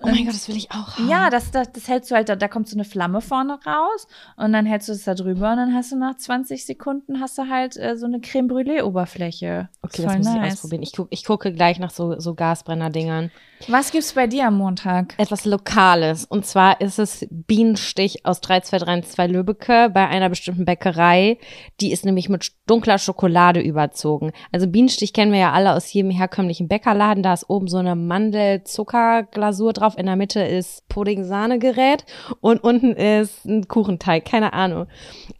Oh 0.00 0.06
mein 0.06 0.24
Gott, 0.24 0.34
das 0.34 0.48
will 0.48 0.56
ich 0.56 0.70
auch 0.70 0.96
haben. 0.96 1.08
Ja, 1.08 1.30
das, 1.30 1.50
das, 1.50 1.72
das 1.72 1.88
hältst 1.88 2.10
du 2.10 2.14
halt, 2.14 2.28
da, 2.28 2.36
da 2.36 2.48
kommt 2.48 2.68
so 2.68 2.76
eine 2.76 2.84
Flamme 2.84 3.20
vorne 3.20 3.58
raus 3.66 4.06
und 4.36 4.52
dann 4.52 4.66
hältst 4.66 4.88
du 4.88 4.92
das 4.92 5.04
da 5.04 5.14
drüber 5.14 5.50
und 5.52 5.56
dann 5.56 5.74
hast 5.74 5.92
du 5.92 5.96
nach 5.96 6.16
20 6.16 6.64
Sekunden 6.64 7.20
hast 7.20 7.38
du 7.38 7.48
halt 7.48 7.76
äh, 7.76 7.96
so 7.96 8.06
eine 8.06 8.20
Creme 8.20 8.48
Brûlée 8.48 8.82
Oberfläche. 8.82 9.68
Okay, 9.82 10.02
das 10.02 10.18
muss 10.18 10.26
ich 10.26 10.34
nice. 10.34 10.52
ausprobieren. 10.54 10.82
Ich, 10.82 10.92
guck, 10.92 11.08
ich 11.10 11.24
gucke 11.24 11.52
gleich 11.52 11.78
nach 11.78 11.90
so, 11.90 12.18
so 12.18 12.34
Gasbrenner-Dingern. 12.34 13.30
Was 13.68 13.92
gibt's 13.92 14.14
bei 14.14 14.26
dir 14.26 14.46
am 14.46 14.56
Montag? 14.56 15.14
Etwas 15.18 15.44
Lokales. 15.44 16.24
Und 16.24 16.46
zwar 16.46 16.80
ist 16.80 16.98
es 16.98 17.26
Bienenstich 17.30 18.24
aus 18.24 18.40
3232 18.40 19.30
Lübbecke 19.30 19.90
bei 19.92 20.08
einer 20.08 20.30
bestimmten 20.30 20.64
Bäckerei. 20.64 21.38
Die 21.80 21.92
ist 21.92 22.06
nämlich 22.06 22.30
mit 22.30 22.52
dunkler 22.66 22.98
Schokolade 22.98 23.60
überzogen. 23.60 24.32
Also 24.50 24.66
Bienenstich 24.66 25.12
kennen 25.12 25.32
wir 25.32 25.40
ja 25.40 25.52
alle 25.52 25.74
aus 25.74 25.92
jedem 25.92 26.10
herkömmlichen 26.10 26.68
Bäckerladen. 26.68 27.22
Da 27.22 27.34
ist 27.34 27.50
oben 27.50 27.68
so 27.68 27.76
eine 27.76 27.96
Mandel-Zuckerglasur 27.96 29.74
drauf. 29.80 29.98
In 29.98 30.06
der 30.06 30.16
Mitte 30.16 30.40
ist 30.40 30.88
Pudding-Sahne-Gerät 30.88 32.04
und 32.40 32.62
unten 32.62 32.92
ist 32.92 33.44
ein 33.44 33.68
Kuchenteig. 33.68 34.24
Keine 34.24 34.52
Ahnung. 34.52 34.86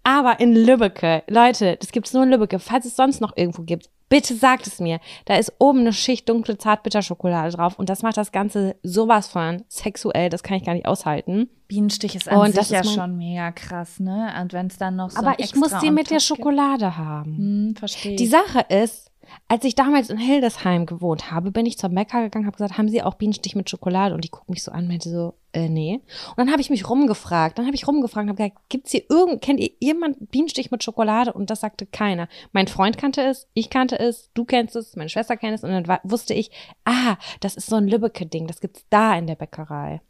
Aber 0.03 0.41
in 0.41 0.55
Lübbecke, 0.55 1.22
Leute, 1.28 1.76
das 1.76 1.93
gibt's 1.93 2.12
nur 2.12 2.22
in 2.24 2.30
Lübbecke. 2.30 2.59
Falls 2.59 2.86
es 2.86 2.97
sonst 2.97 3.20
noch 3.20 3.36
irgendwo 3.36 3.62
gibt, 3.62 3.88
bitte 4.11 4.34
sagt 4.34 4.66
es 4.66 4.80
mir. 4.80 5.01
Da 5.24 5.36
ist 5.36 5.55
oben 5.59 5.80
eine 5.80 5.95
Schicht 5.95 6.28
dunkle 6.28 6.59
Zartbitterschokolade 6.59 7.57
drauf 7.57 7.78
und 7.78 7.88
das 7.88 8.03
macht 8.03 8.18
das 8.18 8.32
Ganze 8.32 8.76
sowas 8.82 9.28
von 9.28 9.62
sexuell. 9.68 10.28
Das 10.28 10.43
kann 10.43 10.59
ich 10.59 10.64
gar 10.64 10.74
nicht 10.74 10.86
aushalten. 10.86 11.49
Bienenstich 11.68 12.16
ist 12.16 12.28
an 12.28 12.38
Und 12.38 12.47
sich 12.47 12.57
das 12.57 12.70
ja 12.70 12.84
schon 12.84 13.16
mega 13.16 13.53
krass, 13.53 14.01
ne? 14.01 14.34
Und 14.43 14.53
wenn 14.53 14.66
es 14.66 14.76
dann 14.76 14.97
noch 14.97 15.11
so 15.11 15.18
Aber 15.18 15.38
ich 15.38 15.55
muss 15.55 15.78
die 15.78 15.91
mit 15.91 16.11
der 16.11 16.18
top 16.18 16.36
gibt. 16.36 16.38
Schokolade 16.41 16.97
haben. 16.99 17.36
Hm, 17.36 17.76
verstehe. 17.76 18.16
Die 18.16 18.26
Sache 18.26 18.66
ist, 18.68 19.09
als 19.49 19.64
ich 19.64 19.74
damals 19.74 20.11
in 20.11 20.18
Hildesheim 20.18 20.87
gewohnt 20.87 21.31
habe, 21.31 21.51
bin 21.51 21.66
ich 21.66 21.78
zur 21.78 21.91
Bäcker 21.91 22.22
gegangen, 22.22 22.47
habe 22.47 22.57
gesagt, 22.57 22.78
haben 22.78 22.89
Sie 22.89 23.03
auch 23.03 23.14
Bienenstich 23.14 23.57
mit 23.57 23.68
Schokolade? 23.68 24.14
Und 24.14 24.24
die 24.24 24.31
guckt 24.31 24.49
mich 24.49 24.62
so 24.62 24.70
an, 24.70 24.87
meinte 24.87 25.11
so, 25.11 25.35
äh, 25.53 25.68
nee. 25.68 26.01
Und 26.28 26.39
dann 26.39 26.53
habe 26.53 26.61
ich 26.61 26.70
mich 26.70 26.89
rumgefragt. 26.89 27.59
Dann 27.59 27.66
habe 27.66 27.74
ich 27.74 27.87
rumgefragt 27.87 28.28
habe 28.28 28.37
gesagt, 28.37 28.57
gibt's 28.68 28.93
hier 28.93 29.03
irgend, 29.09 29.43
kennt 29.43 29.61
ihr 29.61 29.70
jemand 29.81 30.31
Bienenstich 30.31 30.70
mit 30.70 30.85
Schokolade? 30.85 31.33
Und 31.33 31.51
das 31.51 31.61
sagte 31.61 31.87
keiner. 31.87 32.28
Mein 32.53 32.68
Freund 32.68 32.99
kannte 32.99 33.22
es, 33.22 33.49
ich 33.55 33.70
kannte 33.70 33.99
es, 33.99 34.31
du 34.35 34.45
kennst 34.45 34.76
es, 34.76 34.97
meine 34.97 35.09
Schwester 35.09 35.37
kennt 35.37 35.55
es. 35.55 35.64
Und 35.64 35.70
dann 35.70 35.99
wusste 36.05 36.35
ich, 36.35 36.51
ah, 36.85 37.16
das 37.41 37.57
ist 37.57 37.66
so 37.66 37.76
ein 37.76 37.89
Lübbecke-Ding, 37.89 38.47
das 38.47 38.61
gibt's 38.61 38.85
da 38.91 39.16
in 39.16 39.26
der 39.26 39.37
Bäckerei. 39.37 40.01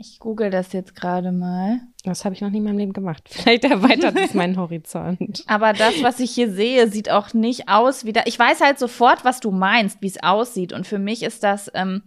Ich 0.00 0.20
google 0.20 0.50
das 0.50 0.72
jetzt 0.72 0.94
gerade 0.94 1.32
mal. 1.32 1.80
Das 2.04 2.24
habe 2.24 2.32
ich 2.32 2.40
noch 2.40 2.50
nie 2.50 2.58
in 2.58 2.64
meinem 2.64 2.78
Leben 2.78 2.92
gemacht. 2.92 3.24
Vielleicht 3.28 3.64
erweitert 3.64 4.16
es 4.16 4.32
meinen 4.32 4.56
Horizont. 4.56 5.42
Aber 5.48 5.72
das, 5.72 6.02
was 6.04 6.20
ich 6.20 6.30
hier 6.30 6.52
sehe, 6.52 6.88
sieht 6.88 7.10
auch 7.10 7.34
nicht 7.34 7.68
aus 7.68 8.04
wie 8.04 8.12
da. 8.12 8.22
Ich 8.26 8.38
weiß 8.38 8.60
halt 8.60 8.78
sofort, 8.78 9.24
was 9.24 9.40
du 9.40 9.50
meinst, 9.50 10.00
wie 10.00 10.06
es 10.06 10.22
aussieht. 10.22 10.72
Und 10.72 10.86
für 10.86 11.00
mich 11.00 11.24
ist 11.24 11.42
das. 11.42 11.68
Ähm, 11.74 12.02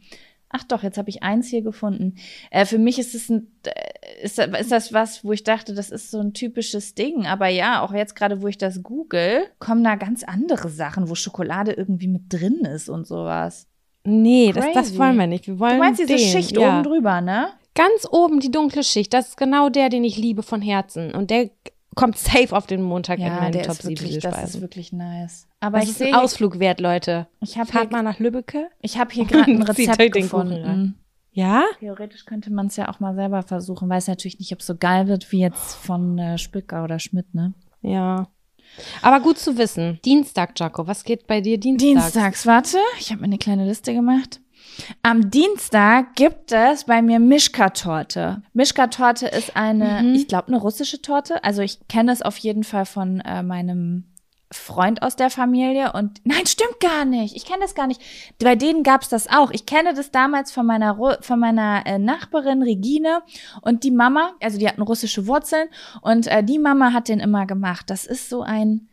ach 0.48 0.64
doch, 0.64 0.84
jetzt 0.84 0.98
habe 0.98 1.10
ich 1.10 1.22
eins 1.22 1.50
hier 1.50 1.64
gefunden. 1.64 2.16
Äh, 2.50 2.66
für 2.66 2.78
mich 2.78 2.98
ist 2.98 3.14
es 3.14 3.30
ein, 3.30 3.52
äh, 3.66 4.24
ist, 4.24 4.40
ist 4.40 4.72
das 4.72 4.94
was, 4.94 5.26
wo 5.26 5.34
ich 5.34 5.44
dachte, 5.44 5.74
das 5.74 5.90
ist 5.90 6.12
so 6.12 6.22
ein 6.22 6.34
typisches 6.34 6.96
Ding. 6.96 7.26
Aber 7.26 7.50
ja, 7.50 7.82
auch 7.82 7.94
jetzt 7.94 8.16
gerade, 8.16 8.42
wo 8.42 8.48
ich 8.48 8.58
das 8.58 8.84
google, 8.84 9.44
kommen 9.60 9.84
da 9.84 9.96
ganz 9.96 10.24
andere 10.24 10.70
Sachen, 10.70 11.10
wo 11.10 11.16
Schokolade 11.16 11.74
irgendwie 11.74 12.08
mit 12.08 12.32
drin 12.32 12.62
ist 12.62 12.88
und 12.88 13.06
sowas. 13.06 13.68
Nee, 14.06 14.54
das, 14.54 14.66
das 14.74 14.98
wollen 14.98 15.18
wir 15.18 15.28
nicht. 15.28 15.46
Wir 15.48 15.60
wollen 15.60 15.74
Du 15.74 15.80
meinst 15.80 16.00
diese 16.00 16.16
den, 16.16 16.20
Schicht 16.20 16.58
ja. 16.58 16.70
oben 16.70 16.84
drüber, 16.84 17.20
ne? 17.20 17.50
Ganz 17.74 18.08
oben 18.10 18.40
die 18.40 18.52
dunkle 18.52 18.84
Schicht, 18.84 19.14
das 19.14 19.30
ist 19.30 19.38
genau 19.38 19.70
der, 19.70 19.90
den 19.90 20.04
ich 20.04 20.18
liebe 20.18 20.44
von 20.44 20.62
Herzen. 20.62 21.14
Und 21.16 21.32
der 21.32 21.50
kommt 21.96 22.18
safe 22.18 22.56
auf 22.56 22.68
den 22.68 22.82
Montag 22.82 23.20
in 23.20 23.26
Ja, 23.26 23.36
meinen 23.40 23.52
der 23.54 23.64
Top 23.64 23.74
ist 23.74 23.84
7 23.84 24.00
wirklich, 24.00 24.20
das 24.20 24.44
ist 24.44 24.62
wirklich 24.62 24.92
nice. 24.94 25.48
Aber 25.60 25.80
Das 25.80 25.90
ich 25.90 25.92
ist 25.92 26.02
ein 26.02 26.16
Ausflug 26.16 26.60
wert, 26.60 26.80
Leute. 26.80 27.28
ich 27.40 27.58
habe 27.58 27.72
Fahrt 27.72 27.92
mal 27.92 28.04
nach 28.04 28.20
Lübbecke. 28.20 28.70
ich 28.82 28.98
hab 28.98 29.12
hier 29.12 29.26
gerade 29.26 29.52
ein 29.52 29.62
Rezept 29.62 30.14
gefunden. 30.14 30.98
Ja? 31.34 31.64
Theoretisch 31.80 32.26
könnte 32.26 32.52
man 32.52 32.68
es 32.68 32.76
ja 32.76 32.90
auch 32.90 33.00
mal 33.00 33.16
selber 33.16 33.42
versuchen. 33.44 33.88
Weiß 33.90 34.08
natürlich 34.08 34.40
nicht, 34.40 34.52
ob 34.52 34.60
es 34.60 34.68
so 34.68 34.76
geil 34.76 35.08
wird 35.08 35.32
wie 35.32 35.40
jetzt 35.40 35.76
von 35.76 36.18
äh, 36.18 36.38
Spücker 36.38 36.84
oder 36.84 37.00
Schmidt, 37.00 37.34
ne? 37.34 37.54
Ja. 37.82 38.28
Aber 39.02 39.20
gut 39.22 39.38
zu 39.38 39.58
wissen. 39.58 40.00
Dienstag, 40.04 40.58
Jaco, 40.60 40.88
was 40.88 41.04
geht 41.04 41.28
bei 41.28 41.40
dir 41.42 41.58
Dienstag? 41.58 41.88
Dienstags, 42.04 42.46
warte, 42.46 42.78
ich 43.00 43.12
habe 43.12 43.22
mir 43.22 43.26
eine 43.28 43.38
kleine 43.38 43.66
Liste 43.66 43.94
gemacht. 43.94 44.42
Am 45.04 45.30
Dienstag 45.32 46.16
gibt 46.16 46.52
es 46.52 46.86
bei 46.86 47.02
mir 47.02 47.20
Mischka-Torte. 47.20 48.42
Mischka-Torte 48.54 49.28
ist 49.28 49.56
eine, 49.56 50.02
Mhm. 50.04 50.16
ich 50.16 50.28
glaube, 50.28 50.48
eine 50.48 50.58
russische 50.58 51.02
Torte. 51.02 51.44
Also 51.44 51.62
ich 51.62 51.88
kenne 51.88 52.12
es 52.12 52.22
auf 52.22 52.38
jeden 52.38 52.64
Fall 52.64 52.86
von 52.86 53.20
äh, 53.22 53.44
meinem 53.44 54.06
Freund 54.54 55.02
aus 55.02 55.16
der 55.16 55.30
Familie 55.30 55.94
und 55.94 56.20
nein, 56.26 56.46
stimmt 56.46 56.80
gar 56.82 57.06
nicht. 57.06 57.36
Ich 57.38 57.46
kenne 57.46 57.62
das 57.62 57.74
gar 57.74 57.88
nicht. 57.88 58.02
Bei 58.40 58.56
denen 58.56 58.84
gab's 58.84 59.08
das 59.08 59.28
auch. 59.30 59.52
Ich 59.52 59.66
kenne 59.66 59.94
das 59.94 60.12
damals 60.12 60.52
von 60.52 60.66
meiner 60.66 60.98
von 61.22 61.40
meiner 61.40 61.84
äh, 61.86 61.98
Nachbarin 61.98 62.62
Regine 62.62 63.22
und 63.62 63.84
die 63.86 63.92
Mama, 63.92 64.34
also 64.42 64.58
die 64.58 64.68
hatten 64.68 64.82
russische 64.82 65.26
Wurzeln 65.26 65.70
und 66.02 66.28
äh, 66.28 66.44
die 66.44 66.60
Mama 66.60 66.92
hat 66.92 67.08
den 67.08 67.22
immer 67.22 67.46
gemacht. 67.46 67.90
Das 67.90 68.06
ist 68.06 68.30
so 68.30 68.42
ein 68.42 68.90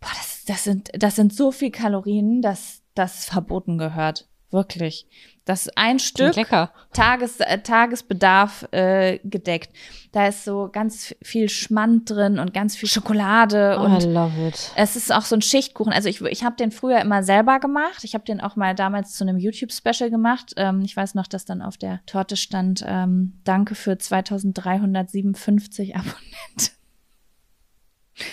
boah, 0.00 0.10
das, 0.16 0.44
das 0.46 0.64
sind 0.64 0.90
das 0.92 1.14
sind 1.14 1.32
so 1.32 1.52
viel 1.52 1.70
Kalorien, 1.70 2.42
dass 2.42 2.82
das 2.96 3.26
verboten 3.26 3.78
gehört. 3.78 4.26
Wirklich. 4.54 5.08
Das 5.44 5.66
ist 5.66 5.76
ein 5.76 5.98
Stück. 5.98 6.34
Tages, 6.92 7.40
äh, 7.40 7.58
Tagesbedarf 7.58 8.68
äh, 8.70 9.18
gedeckt. 9.24 9.70
Da 10.12 10.28
ist 10.28 10.44
so 10.44 10.70
ganz 10.72 11.12
viel 11.22 11.48
Schmand 11.48 12.08
drin 12.08 12.38
und 12.38 12.54
ganz 12.54 12.76
viel 12.76 12.88
Schokolade 12.88 13.76
Oh, 13.80 13.82
und 13.84 14.04
I 14.04 14.06
love 14.06 14.46
it. 14.48 14.70
es 14.76 14.94
ist 14.94 15.12
auch 15.12 15.22
so 15.22 15.34
ein 15.34 15.42
Schichtkuchen. 15.42 15.92
Also 15.92 16.08
ich, 16.08 16.20
ich 16.22 16.44
habe 16.44 16.54
den 16.54 16.70
früher 16.70 17.00
immer 17.00 17.24
selber 17.24 17.58
gemacht. 17.58 18.04
Ich 18.04 18.14
habe 18.14 18.24
den 18.24 18.40
auch 18.40 18.54
mal 18.54 18.76
damals 18.76 19.14
zu 19.14 19.24
einem 19.24 19.38
YouTube-Special 19.38 20.08
gemacht. 20.08 20.52
Ähm, 20.56 20.82
ich 20.82 20.96
weiß 20.96 21.16
noch, 21.16 21.26
dass 21.26 21.44
dann 21.44 21.60
auf 21.60 21.76
der 21.76 22.00
Torte 22.06 22.36
stand, 22.36 22.84
ähm, 22.86 23.32
danke 23.42 23.74
für 23.74 23.98
2357 23.98 25.96
Abonnenten. 25.96 26.83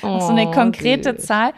Auch 0.01 0.21
so 0.21 0.33
eine 0.33 0.47
Oh, 0.47 0.51
konkrete 0.51 1.15
süß. 1.15 1.25
Zahl. 1.25 1.53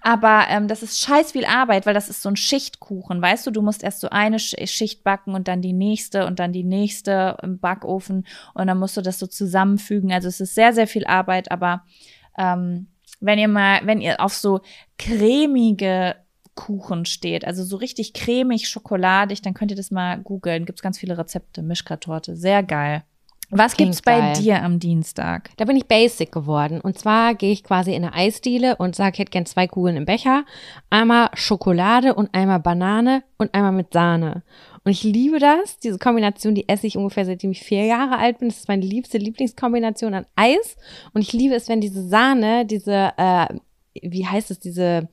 Aber 0.00 0.46
ähm, 0.48 0.68
das 0.68 0.82
ist 0.82 1.00
scheiß 1.00 1.32
viel 1.32 1.44
Arbeit, 1.44 1.84
weil 1.84 1.94
das 1.94 2.08
ist 2.08 2.22
so 2.22 2.30
ein 2.30 2.36
Schichtkuchen, 2.36 3.20
weißt 3.20 3.46
du? 3.46 3.50
Du 3.50 3.60
musst 3.60 3.82
erst 3.82 4.00
so 4.00 4.08
eine 4.08 4.38
Sch- 4.38 4.66
Schicht 4.66 5.04
backen 5.04 5.34
und 5.34 5.48
dann 5.48 5.60
die 5.60 5.74
nächste 5.74 6.26
und 6.26 6.38
dann 6.38 6.52
die 6.52 6.64
nächste 6.64 7.36
im 7.42 7.58
Backofen 7.58 8.26
und 8.54 8.66
dann 8.66 8.78
musst 8.78 8.96
du 8.96 9.02
das 9.02 9.18
so 9.18 9.26
zusammenfügen. 9.26 10.10
Also 10.12 10.28
es 10.28 10.40
ist 10.40 10.54
sehr, 10.54 10.72
sehr 10.72 10.86
viel 10.86 11.04
Arbeit, 11.06 11.50
aber 11.50 11.84
ähm, 12.38 12.88
wenn 13.20 13.38
ihr 13.38 13.48
mal, 13.48 13.80
wenn 13.84 14.00
ihr 14.00 14.20
auf 14.20 14.32
so 14.34 14.60
cremige 14.98 16.16
Kuchen 16.54 17.04
steht, 17.04 17.44
also 17.46 17.62
so 17.64 17.76
richtig 17.76 18.14
cremig, 18.14 18.68
schokoladig, 18.68 19.42
dann 19.42 19.54
könnt 19.54 19.70
ihr 19.70 19.76
das 19.76 19.90
mal 19.90 20.18
googeln. 20.18 20.64
Gibt's 20.64 20.82
ganz 20.82 20.98
viele 20.98 21.16
Rezepte, 21.18 21.62
Mischka-Torte, 21.62 22.34
sehr 22.36 22.62
geil. 22.62 23.04
Was 23.54 23.74
Klingt 23.74 23.90
gibt's 23.90 24.02
bei 24.02 24.18
geil. 24.18 24.32
dir 24.38 24.62
am 24.62 24.78
Dienstag? 24.78 25.50
Da 25.58 25.66
bin 25.66 25.76
ich 25.76 25.84
basic 25.84 26.32
geworden. 26.32 26.80
Und 26.80 26.98
zwar 26.98 27.34
gehe 27.34 27.52
ich 27.52 27.62
quasi 27.62 27.94
in 27.94 28.02
eine 28.02 28.14
Eisdiele 28.14 28.76
und 28.76 28.96
sage, 28.96 29.12
ich 29.12 29.18
hätte 29.18 29.30
gern 29.30 29.44
zwei 29.44 29.66
Kugeln 29.66 29.94
im 29.98 30.06
Becher. 30.06 30.46
Einmal 30.88 31.28
Schokolade 31.34 32.14
und 32.14 32.34
einmal 32.34 32.60
Banane 32.60 33.24
und 33.36 33.54
einmal 33.54 33.72
mit 33.72 33.92
Sahne. 33.92 34.42
Und 34.84 34.92
ich 34.92 35.02
liebe 35.02 35.38
das. 35.38 35.78
Diese 35.78 35.98
Kombination, 35.98 36.54
die 36.54 36.66
esse 36.66 36.86
ich 36.86 36.96
ungefähr 36.96 37.26
seitdem 37.26 37.50
ich 37.50 37.60
vier 37.60 37.84
Jahre 37.84 38.16
alt 38.16 38.38
bin. 38.38 38.48
Das 38.48 38.56
ist 38.56 38.68
meine 38.68 38.86
liebste 38.86 39.18
Lieblingskombination 39.18 40.14
an 40.14 40.26
Eis. 40.34 40.76
Und 41.12 41.20
ich 41.20 41.34
liebe 41.34 41.54
es, 41.54 41.68
wenn 41.68 41.82
diese 41.82 42.08
Sahne, 42.08 42.64
diese, 42.64 43.12
äh, 43.18 43.48
wie 44.00 44.26
heißt 44.26 44.50
es, 44.50 44.60
diese 44.60 45.10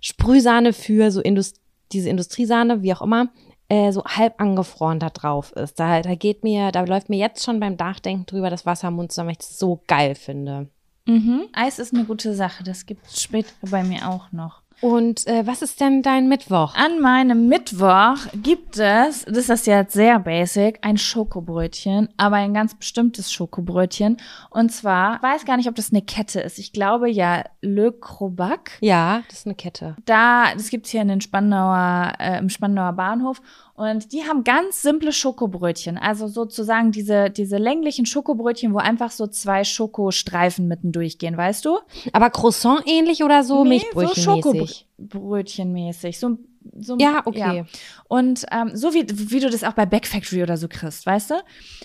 Sprühsahne 0.00 0.72
für 0.72 1.10
so 1.10 1.20
Indust 1.20 1.60
diese 1.92 2.10
Industriesahne, 2.10 2.82
wie 2.82 2.92
auch 2.92 3.02
immer, 3.02 3.28
äh, 3.68 3.92
so 3.92 4.04
halb 4.04 4.40
angefroren 4.40 5.00
da 5.00 5.10
drauf 5.10 5.52
ist. 5.52 5.78
Da, 5.80 6.02
da 6.02 6.14
geht 6.14 6.44
mir, 6.44 6.72
da 6.72 6.82
läuft 6.82 7.08
mir 7.08 7.18
jetzt 7.18 7.44
schon 7.44 7.60
beim 7.60 7.74
Nachdenken 7.74 8.26
drüber 8.26 8.50
das 8.50 8.66
Wasser 8.66 8.88
im 8.88 8.94
Mund 8.94 9.12
zusammen, 9.12 9.28
weil 9.28 9.32
ich 9.32 9.38
das 9.38 9.58
so 9.58 9.80
geil 9.86 10.14
finde. 10.14 10.68
Mhm. 11.06 11.48
Eis 11.52 11.78
ist 11.78 11.94
eine 11.94 12.04
gute 12.04 12.34
Sache. 12.34 12.64
Das 12.64 12.86
gibt's 12.86 13.22
später 13.22 13.52
bei 13.62 13.82
mir 13.84 14.08
auch 14.08 14.32
noch. 14.32 14.62
Und 14.80 15.26
äh, 15.26 15.46
was 15.46 15.62
ist 15.62 15.80
denn 15.80 16.02
dein 16.02 16.28
Mittwoch? 16.28 16.74
An 16.74 17.00
meinem 17.00 17.48
Mittwoch 17.48 18.16
gibt 18.34 18.78
es, 18.78 19.24
das 19.24 19.48
ist 19.48 19.66
jetzt 19.66 19.94
sehr 19.94 20.18
basic, 20.18 20.78
ein 20.82 20.98
Schokobrötchen, 20.98 22.08
aber 22.16 22.36
ein 22.36 22.52
ganz 22.52 22.74
bestimmtes 22.74 23.32
Schokobrötchen. 23.32 24.18
Und 24.50 24.70
zwar, 24.72 25.22
weiß 25.22 25.44
gar 25.46 25.56
nicht, 25.56 25.68
ob 25.68 25.74
das 25.74 25.92
eine 25.92 26.02
Kette 26.02 26.40
ist. 26.40 26.58
Ich 26.58 26.72
glaube 26.72 27.08
ja, 27.08 27.44
Le 27.62 27.92
Crobac. 27.92 28.72
Ja, 28.80 29.22
das 29.28 29.40
ist 29.40 29.46
eine 29.46 29.54
Kette. 29.54 29.96
Da, 30.04 30.52
das 30.54 30.68
gibt's 30.68 30.90
hier 30.90 31.02
in 31.02 31.08
den 31.08 31.20
Spandauer, 31.20 32.12
äh, 32.18 32.38
im 32.38 32.50
Spandauer 32.50 32.92
Bahnhof. 32.92 33.40
Und 33.76 34.12
die 34.12 34.24
haben 34.24 34.42
ganz 34.42 34.80
simple 34.80 35.12
Schokobrötchen. 35.12 35.98
Also 35.98 36.28
sozusagen 36.28 36.92
diese, 36.92 37.28
diese 37.28 37.58
länglichen 37.58 38.06
Schokobrötchen, 38.06 38.72
wo 38.72 38.78
einfach 38.78 39.10
so 39.10 39.26
zwei 39.26 39.64
Schokostreifen 39.64 40.66
mitten 40.66 40.92
durchgehen, 40.92 41.36
weißt 41.36 41.66
du? 41.66 41.78
Aber 42.14 42.30
Croissant 42.30 42.82
ähnlich 42.86 43.22
oder 43.22 43.44
so 43.44 43.64
Nee, 43.64 43.80
Milchbrötchen-mäßig? 43.80 44.86
Schokobrötchenmäßig. 44.98 46.18
So, 46.18 46.38
so, 46.80 46.96
Ja, 46.98 47.20
okay. 47.26 47.66
Und 48.08 48.46
ähm, 48.50 48.70
so 48.74 48.94
wie, 48.94 49.04
wie 49.08 49.40
du 49.40 49.50
das 49.50 49.62
auch 49.62 49.74
bei 49.74 49.84
Back 49.84 50.06
Factory 50.06 50.42
oder 50.42 50.56
so 50.56 50.68
kriegst, 50.68 51.04
weißt 51.04 51.32
du? 51.32 51.34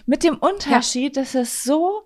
Mit 0.06 0.24
dem 0.24 0.38
Unterschied, 0.38 1.18
dass 1.18 1.36
es 1.36 1.66
so 1.66 2.04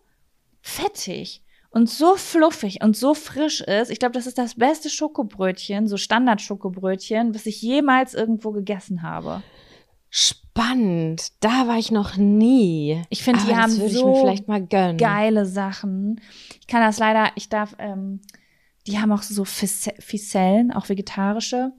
fettig 0.61 1.43
und 1.69 1.91
so 1.91 2.15
fluffig 2.15 2.79
und 2.81 2.97
so 2.97 3.13
frisch 3.13 3.61
ist. 3.61 3.91
Ich 3.91 3.99
glaube, 3.99 4.13
das 4.13 4.25
ist 4.25 4.39
das 4.39 4.55
beste 4.55 4.89
Schokobrötchen, 4.89 5.87
so 5.87 5.97
Standard-Schokobrötchen, 5.97 7.35
was 7.35 7.45
ich 7.45 7.61
jemals 7.61 8.15
irgendwo 8.15 8.51
gegessen 8.51 9.03
habe. 9.03 9.43
Spannend. 10.17 11.33
Da 11.41 11.67
war 11.67 11.77
ich 11.77 11.91
noch 11.91 12.15
nie. 12.15 13.01
Ich 13.09 13.21
finde, 13.21 13.41
die 13.45 13.53
haben 13.53 13.69
so 13.71 14.23
geile 14.97 15.45
Sachen. 15.45 16.21
Ich 16.61 16.67
kann 16.67 16.79
das 16.79 16.99
leider, 16.99 17.31
ich 17.35 17.49
darf, 17.49 17.75
ähm, 17.79 18.21
die 18.87 18.97
haben 18.99 19.11
auch 19.11 19.23
so 19.23 19.43
Ficellen, 19.43 20.71
auch 20.71 20.87
vegetarische, 20.87 21.73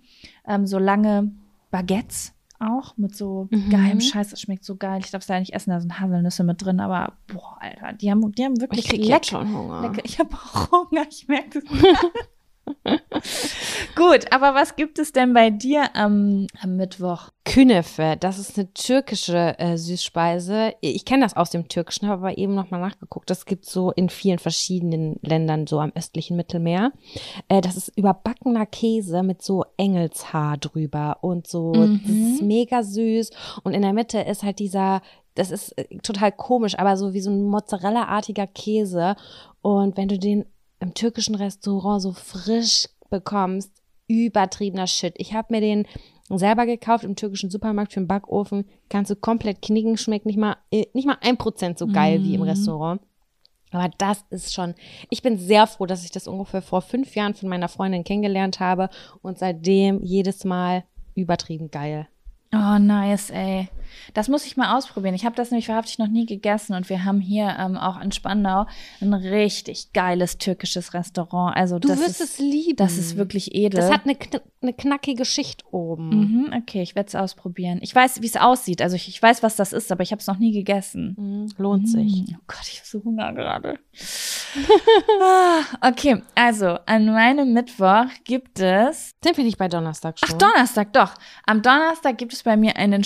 ähm, 0.46 0.66
so 0.66 0.78
lange 0.78 1.32
Baguettes 1.70 2.34
auch 2.58 2.94
mit 2.98 3.16
so 3.16 3.48
Mhm. 3.50 3.70
geilem 3.70 4.00
Scheiß. 4.02 4.28
Das 4.28 4.40
schmeckt 4.42 4.64
so 4.66 4.76
geil. 4.76 5.00
Ich 5.02 5.10
darf 5.10 5.22
es 5.22 5.28
leider 5.28 5.40
nicht 5.40 5.54
essen, 5.54 5.70
da 5.70 5.80
sind 5.80 5.98
Haselnüsse 5.98 6.44
mit 6.44 6.62
drin, 6.62 6.78
aber 6.80 7.14
boah, 7.32 7.56
Alter, 7.60 7.94
die 7.94 8.10
haben, 8.10 8.32
die 8.32 8.44
haben 8.44 8.60
wirklich 8.60 8.84
Ich 8.84 8.90
krieg 8.90 9.04
jetzt 9.06 9.28
schon 9.30 9.50
Hunger. 9.50 9.80
lecker. 9.80 10.02
Ich 10.04 10.18
habe 10.18 10.34
auch 10.34 10.70
Hunger, 10.72 11.06
ich 11.10 11.26
merke 11.26 11.60
das. 11.62 11.70
Gut, 13.96 14.32
aber 14.32 14.54
was 14.54 14.76
gibt 14.76 14.98
es 14.98 15.12
denn 15.12 15.32
bei 15.32 15.50
dir 15.50 15.94
am, 15.94 16.46
am 16.60 16.76
Mittwoch? 16.76 17.30
Künefe, 17.44 18.16
das 18.18 18.38
ist 18.38 18.58
eine 18.58 18.72
türkische 18.74 19.58
äh, 19.58 19.76
Süßspeise. 19.76 20.74
Ich 20.80 21.04
kenne 21.04 21.22
das 21.22 21.36
aus 21.36 21.50
dem 21.50 21.68
Türkischen, 21.68 22.08
habe 22.08 22.26
aber 22.26 22.38
eben 22.38 22.54
nochmal 22.54 22.80
nachgeguckt. 22.80 23.30
Das 23.30 23.46
gibt 23.46 23.64
so 23.66 23.92
in 23.92 24.08
vielen 24.08 24.40
verschiedenen 24.40 25.18
Ländern, 25.22 25.66
so 25.66 25.78
am 25.78 25.92
östlichen 25.94 26.36
Mittelmeer. 26.36 26.92
Äh, 27.48 27.60
das 27.60 27.76
ist 27.76 27.96
überbackener 27.96 28.66
Käse 28.66 29.22
mit 29.22 29.42
so 29.42 29.64
Engelshaar 29.76 30.58
drüber 30.58 31.18
und 31.20 31.46
so. 31.46 31.72
Mhm. 31.72 32.00
Das 32.02 32.10
ist 32.34 32.42
mega 32.42 32.82
süß. 32.82 33.30
Und 33.62 33.74
in 33.74 33.82
der 33.82 33.92
Mitte 33.92 34.18
ist 34.18 34.42
halt 34.42 34.58
dieser, 34.58 35.00
das 35.36 35.52
ist 35.52 35.78
äh, 35.78 35.98
total 35.98 36.32
komisch, 36.32 36.76
aber 36.78 36.96
so 36.96 37.14
wie 37.14 37.20
so 37.20 37.30
ein 37.30 37.44
Mozzarella-artiger 37.44 38.48
Käse. 38.48 39.14
Und 39.62 39.96
wenn 39.96 40.08
du 40.08 40.18
den 40.18 40.46
im 40.80 40.94
türkischen 40.94 41.34
Restaurant 41.34 42.02
so 42.02 42.12
frisch 42.12 42.88
bekommst, 43.10 43.70
übertriebener 44.08 44.86
Shit. 44.86 45.14
Ich 45.16 45.34
habe 45.34 45.48
mir 45.54 45.60
den 45.60 45.86
selber 46.28 46.66
gekauft 46.66 47.04
im 47.04 47.16
türkischen 47.16 47.50
Supermarkt 47.50 47.92
für 47.92 48.00
den 48.00 48.08
Backofen. 48.08 48.64
Kannst 48.88 49.10
du 49.10 49.16
komplett 49.16 49.62
knicken, 49.62 49.96
schmeckt 49.96 50.26
nicht 50.26 50.38
mal, 50.38 50.56
äh, 50.70 50.86
nicht 50.92 51.06
mal 51.06 51.18
ein 51.20 51.36
Prozent 51.36 51.78
so 51.78 51.86
geil 51.86 52.22
wie 52.22 52.34
im 52.34 52.40
Mhm. 52.40 52.48
Restaurant. 52.48 53.00
Aber 53.72 53.90
das 53.98 54.24
ist 54.30 54.54
schon, 54.54 54.74
ich 55.10 55.22
bin 55.22 55.38
sehr 55.38 55.66
froh, 55.66 55.86
dass 55.86 56.04
ich 56.04 56.10
das 56.10 56.28
ungefähr 56.28 56.62
vor 56.62 56.82
fünf 56.82 57.14
Jahren 57.14 57.34
von 57.34 57.48
meiner 57.48 57.68
Freundin 57.68 58.04
kennengelernt 58.04 58.60
habe 58.60 58.90
und 59.22 59.38
seitdem 59.38 60.02
jedes 60.02 60.44
Mal 60.44 60.84
übertrieben 61.14 61.70
geil. 61.70 62.08
Oh, 62.54 62.78
nice, 62.78 63.30
ey. 63.30 63.68
Das 64.14 64.28
muss 64.28 64.46
ich 64.46 64.56
mal 64.56 64.76
ausprobieren. 64.76 65.14
Ich 65.14 65.24
habe 65.24 65.36
das 65.36 65.50
nämlich 65.50 65.68
wahrhaftig 65.68 65.98
noch 65.98 66.08
nie 66.08 66.26
gegessen 66.26 66.74
und 66.74 66.88
wir 66.88 67.04
haben 67.04 67.20
hier 67.20 67.56
ähm, 67.58 67.76
auch 67.76 68.00
in 68.00 68.12
Spandau 68.12 68.66
ein 69.00 69.14
richtig 69.14 69.92
geiles 69.92 70.38
türkisches 70.38 70.94
Restaurant. 70.94 71.56
Also 71.56 71.78
Du 71.78 71.88
das 71.88 71.98
wirst 72.00 72.20
ist, 72.20 72.34
es 72.34 72.38
lieben. 72.38 72.76
das 72.76 72.98
ist 72.98 73.16
wirklich 73.16 73.54
edel. 73.54 73.80
Das 73.80 73.90
hat 73.90 74.04
eine, 74.04 74.14
kn 74.14 74.40
eine 74.62 74.72
knackige 74.72 75.24
Schicht 75.24 75.64
oben. 75.70 76.08
mhm, 76.08 76.54
okay, 76.56 76.82
ich 76.82 76.94
werde 76.96 77.08
es 77.08 77.14
ausprobieren. 77.14 77.78
Ich 77.82 77.94
weiß, 77.94 78.20
wie 78.22 78.26
es 78.26 78.36
aussieht. 78.36 78.82
Also 78.82 78.96
ich, 78.96 79.08
ich 79.08 79.22
weiß, 79.22 79.42
was 79.42 79.56
das 79.56 79.72
ist, 79.72 79.92
aber 79.92 80.02
ich 80.02 80.10
habe 80.12 80.20
es 80.20 80.26
noch 80.26 80.38
nie 80.38 80.52
gegessen. 80.52 81.14
Mhm, 81.18 81.48
Lohnt 81.58 81.88
sich. 81.88 82.22
Mm, 82.22 82.34
Oh 82.36 82.42
Gott, 82.48 82.62
ich 82.70 82.78
habe 82.78 82.88
so 82.88 83.04
Hunger 83.04 83.32
gerade. 83.32 83.78
Ah, 85.22 85.88
okay, 85.88 86.22
also 86.34 86.78
an 86.86 87.06
meinem 87.06 87.52
Mittwoch 87.52 88.06
gibt 88.24 88.58
es 88.60 89.10
Sind 89.22 89.36
wir 89.36 89.44
nicht 89.44 89.58
bei 89.58 89.68
Donnerstag 89.68 90.18
schon? 90.18 90.28
Ach, 90.32 90.38
Donnerstag, 90.38 90.92
doch. 90.92 91.14
Am 91.46 91.62
Donnerstag 91.62 92.18
gibt 92.18 92.32
es 92.32 92.42
bei 92.42 92.56
mir 92.56 92.76
einen 92.76 93.04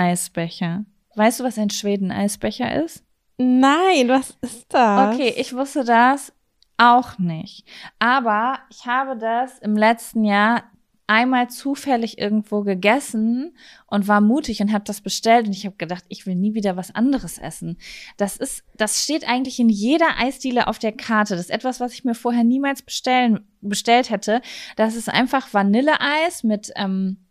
Schweden-Eisbecher. 0.00 0.84
Weißt 1.14 1.40
du, 1.40 1.44
was 1.44 1.58
ein 1.58 1.70
Schweden-Eisbecher 1.70 2.82
ist? 2.84 3.04
Nein, 3.38 4.08
was 4.08 4.36
ist 4.40 4.66
das? 4.68 5.14
Okay, 5.14 5.34
ich 5.36 5.54
wusste 5.54 5.84
das 5.84 6.32
auch 6.76 7.18
nicht. 7.18 7.64
Aber 7.98 8.58
ich 8.70 8.86
habe 8.86 9.18
das 9.18 9.58
im 9.58 9.76
letzten 9.76 10.24
Jahr 10.24 10.64
einmal 11.06 11.50
zufällig 11.50 12.18
irgendwo 12.18 12.62
gegessen 12.62 13.56
und 13.88 14.06
war 14.06 14.20
mutig 14.20 14.62
und 14.62 14.72
habe 14.72 14.84
das 14.84 15.00
bestellt 15.00 15.46
und 15.46 15.52
ich 15.52 15.66
habe 15.66 15.76
gedacht, 15.76 16.04
ich 16.08 16.24
will 16.24 16.36
nie 16.36 16.54
wieder 16.54 16.76
was 16.76 16.94
anderes 16.94 17.36
essen. 17.36 17.78
Das 18.16 18.36
ist, 18.36 18.62
das 18.76 19.02
steht 19.02 19.28
eigentlich 19.28 19.58
in 19.58 19.68
jeder 19.68 20.18
Eisdiele 20.18 20.68
auf 20.68 20.78
der 20.78 20.92
Karte. 20.92 21.34
Das 21.34 21.46
ist 21.46 21.50
etwas, 21.50 21.80
was 21.80 21.92
ich 21.94 22.04
mir 22.04 22.14
vorher 22.14 22.44
niemals 22.44 22.82
bestellen, 22.82 23.40
bestellt 23.60 24.10
hätte. 24.10 24.40
Das 24.76 24.94
ist 24.94 25.08
einfach 25.08 25.52
Vanilleeis 25.52 26.44
mit 26.44 26.70
ähm, 26.76 27.26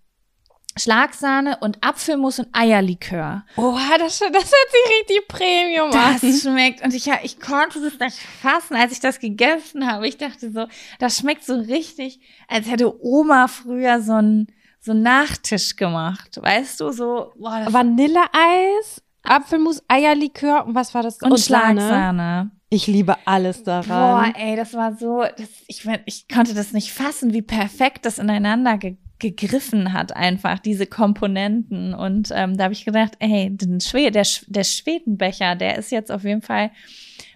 Schlagsahne 0.79 1.57
und 1.61 1.83
Apfelmus 1.83 2.39
und 2.39 2.47
Eierlikör. 2.53 3.43
Oha, 3.57 3.97
das, 3.97 4.19
das 4.19 4.21
hört 4.21 4.31
sich 4.31 4.99
richtig 4.99 5.27
Premium 5.27 5.91
an. 5.91 6.17
Das 6.21 6.41
schmeckt 6.41 6.83
und 6.83 6.93
ich, 6.93 7.07
ich 7.23 7.39
konnte 7.39 7.81
das 7.81 7.99
nicht 7.99 8.17
fassen, 8.41 8.75
als 8.75 8.91
ich 8.93 8.99
das 8.99 9.19
gegessen 9.19 9.85
habe. 9.89 10.07
Ich 10.07 10.17
dachte 10.17 10.51
so, 10.51 10.67
das 10.99 11.17
schmeckt 11.17 11.43
so 11.45 11.55
richtig, 11.55 12.19
als 12.47 12.69
hätte 12.69 13.03
Oma 13.03 13.47
früher 13.47 14.01
so 14.01 14.13
einen 14.13 14.47
so 14.81 14.91
einen 14.91 15.03
Nachtisch 15.03 15.75
gemacht. 15.75 16.39
Weißt 16.41 16.79
du, 16.79 16.91
so 16.91 17.33
boah, 17.35 17.67
Vanilleeis, 17.69 19.01
Apfelmus, 19.23 19.83
Eierlikör 19.87 20.65
und 20.65 20.75
was 20.75 20.93
war 20.93 21.03
das? 21.03 21.21
und, 21.21 21.37
Sahne. 21.37 21.81
Schlagsahne. 21.81 22.51
Ich 22.71 22.85
liebe 22.87 23.17
alles 23.25 23.63
Boah, 23.63 23.81
daran. 23.83 24.35
ey, 24.35 24.55
das 24.55 24.73
war 24.75 24.95
so, 24.95 25.23
das, 25.23 25.49
ich, 25.67 25.87
ich 26.05 26.27
konnte 26.27 26.53
das 26.53 26.71
nicht 26.71 26.93
fassen, 26.93 27.33
wie 27.33 27.41
perfekt 27.41 28.05
das 28.05 28.19
ineinander 28.19 28.77
ge 28.77 28.97
gegriffen 29.19 29.93
hat, 29.93 30.15
einfach 30.15 30.59
diese 30.59 30.85
Komponenten. 30.87 31.93
Und 31.93 32.29
ähm, 32.33 32.57
da 32.57 32.63
habe 32.65 32.73
ich 32.73 32.85
gedacht, 32.85 33.13
ey, 33.19 33.49
den 33.51 33.79
Schwe 33.81 34.11
der, 34.11 34.23
Sch 34.23 34.45
der 34.47 34.63
Schwedenbecher, 34.63 35.55
der 35.55 35.77
ist 35.77 35.91
jetzt 35.91 36.11
auf 36.11 36.23
jeden 36.23 36.41
Fall 36.41 36.71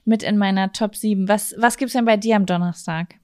mit 0.06 0.24
in 0.24 0.38
meiner 0.38 0.72
Top 0.74 0.96
7. 0.96 1.28
Was, 1.28 1.54
was 1.58 1.78
gibt's 1.78 1.94
denn 1.94 2.06
bei 2.06 2.18
dir 2.18 2.36
am 2.38 2.46
Donnerstag? 2.46 3.16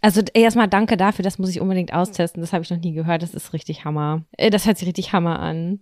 Also 0.00 0.20
erstmal 0.34 0.66
danke 0.68 0.96
dafür, 0.96 1.22
das 1.22 1.38
muss 1.38 1.50
ich 1.50 1.60
unbedingt 1.60 1.92
austesten. 1.92 2.40
Das 2.40 2.52
habe 2.52 2.64
ich 2.64 2.70
noch 2.70 2.78
nie 2.80 2.92
gehört. 2.92 3.22
Das 3.22 3.34
ist 3.34 3.52
richtig 3.52 3.84
Hammer. 3.84 4.24
Äh, 4.36 4.50
Das 4.50 4.66
hört 4.66 4.78
sich 4.78 4.88
richtig 4.88 5.12
Hammer 5.12 5.38
an. 5.38 5.78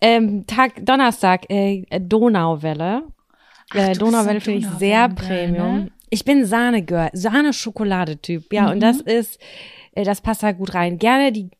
Ähm, 0.00 0.46
Tag 0.46 0.86
Donnerstag, 0.86 1.50
äh, 1.50 1.84
Donauwelle. 2.00 3.02
Ach, 3.72 3.76
äh, 3.76 3.92
Donauwelle 3.92 4.40
finde 4.40 4.60
ich 4.60 4.66
sehr 4.78 5.08
Donauwellen-Girl, 5.08 5.48
Premium. 5.48 5.76
ne? 5.84 5.90
Ich 6.08 6.24
bin 6.24 6.44
Sahne-Girl, 6.46 7.10
Sahne-Schokolade-Typ. 7.12 8.52
Ja, 8.52 8.70
und 8.70 8.76
Mhm. 8.76 8.80
das 8.80 9.00
ist, 9.02 9.36
äh, 9.36 9.44
das 10.04 10.20
passt 10.20 10.42
da 10.42 10.52
gut 10.52 10.74
rein. 10.74 10.98
Gerne 10.98 11.32
die 11.32 11.50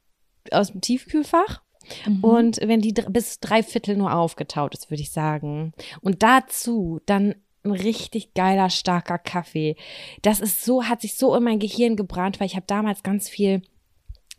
aus 0.51 0.73
dem 0.73 0.81
Tiefkühlfach. 0.81 1.63
Mhm. 2.07 2.25
Und 2.25 2.61
wenn 2.63 2.81
die 2.81 2.93
bis 2.93 3.41
drei 3.41 3.63
Viertel 3.63 3.97
nur 3.97 4.15
aufgetaut 4.15 4.75
ist, 4.75 4.91
würde 4.91 5.03
ich 5.03 5.11
sagen. 5.11 5.73
Und 6.01 6.23
dazu 6.23 7.01
dann 7.07 7.35
ein 7.63 7.73
richtig 7.73 8.35
geiler, 8.35 8.71
starker 8.71 9.19
Kaffee. 9.19 9.77
Das 10.23 10.41
ist 10.41 10.65
so, 10.65 10.85
hat 10.85 11.03
sich 11.03 11.15
so 11.15 11.35
in 11.35 11.43
mein 11.43 11.59
Gehirn 11.59 11.97
gebrannt, 11.97 12.41
weil 12.41 12.47
ich 12.47 12.57
habe 12.57 12.67
damals 12.67 13.03
ganz 13.03 13.29
viel 13.29 13.63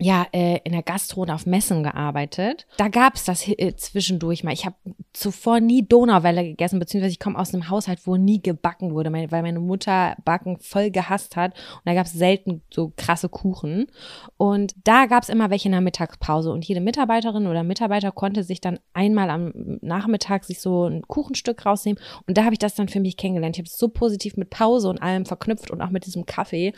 ja, 0.01 0.25
äh, 0.31 0.59
in 0.63 0.71
der 0.71 0.81
Gastro 0.81 1.21
und 1.21 1.29
auf 1.29 1.45
Messen 1.45 1.83
gearbeitet. 1.83 2.65
Da 2.77 2.87
gab's 2.87 3.23
das 3.23 3.47
äh, 3.47 3.75
zwischendurch 3.75 4.43
mal. 4.43 4.51
Ich 4.51 4.65
habe 4.65 4.75
zuvor 5.13 5.59
nie 5.59 5.87
Donauwelle 5.87 6.43
gegessen, 6.43 6.79
beziehungsweise 6.79 7.13
ich 7.13 7.19
komme 7.19 7.37
aus 7.37 7.53
einem 7.53 7.69
Haushalt, 7.69 8.07
wo 8.07 8.15
nie 8.15 8.41
gebacken 8.41 8.93
wurde, 8.95 9.11
mein, 9.11 9.31
weil 9.31 9.43
meine 9.43 9.59
Mutter 9.59 10.15
Backen 10.25 10.57
voll 10.57 10.89
gehasst 10.89 11.35
hat. 11.35 11.53
Und 11.53 11.81
da 11.85 11.93
gab's 11.93 12.13
selten 12.13 12.63
so 12.71 12.91
krasse 12.97 13.29
Kuchen. 13.29 13.87
Und 14.37 14.73
da 14.83 15.05
gab's 15.05 15.29
immer 15.29 15.51
welche 15.51 15.67
in 15.67 15.73
der 15.73 15.81
Mittagspause. 15.81 16.51
Und 16.51 16.65
jede 16.65 16.81
Mitarbeiterin 16.81 17.45
oder 17.45 17.63
Mitarbeiter 17.63 18.11
konnte 18.11 18.43
sich 18.43 18.59
dann 18.59 18.79
einmal 18.93 19.29
am 19.29 19.53
Nachmittag 19.81 20.45
sich 20.45 20.61
so 20.61 20.87
ein 20.87 21.03
Kuchenstück 21.03 21.63
rausnehmen. 21.63 22.01
Und 22.25 22.37
da 22.39 22.43
habe 22.43 22.53
ich 22.53 22.59
das 22.59 22.73
dann 22.73 22.87
für 22.87 22.99
mich 22.99 23.17
kennengelernt. 23.17 23.55
Ich 23.55 23.61
habe 23.61 23.67
es 23.67 23.77
so 23.77 23.87
positiv 23.87 24.35
mit 24.35 24.49
Pause 24.49 24.89
und 24.89 25.01
allem 25.01 25.27
verknüpft 25.27 25.69
und 25.69 25.81
auch 25.81 25.91
mit 25.91 26.07
diesem 26.07 26.25
Kaffee, 26.25 26.73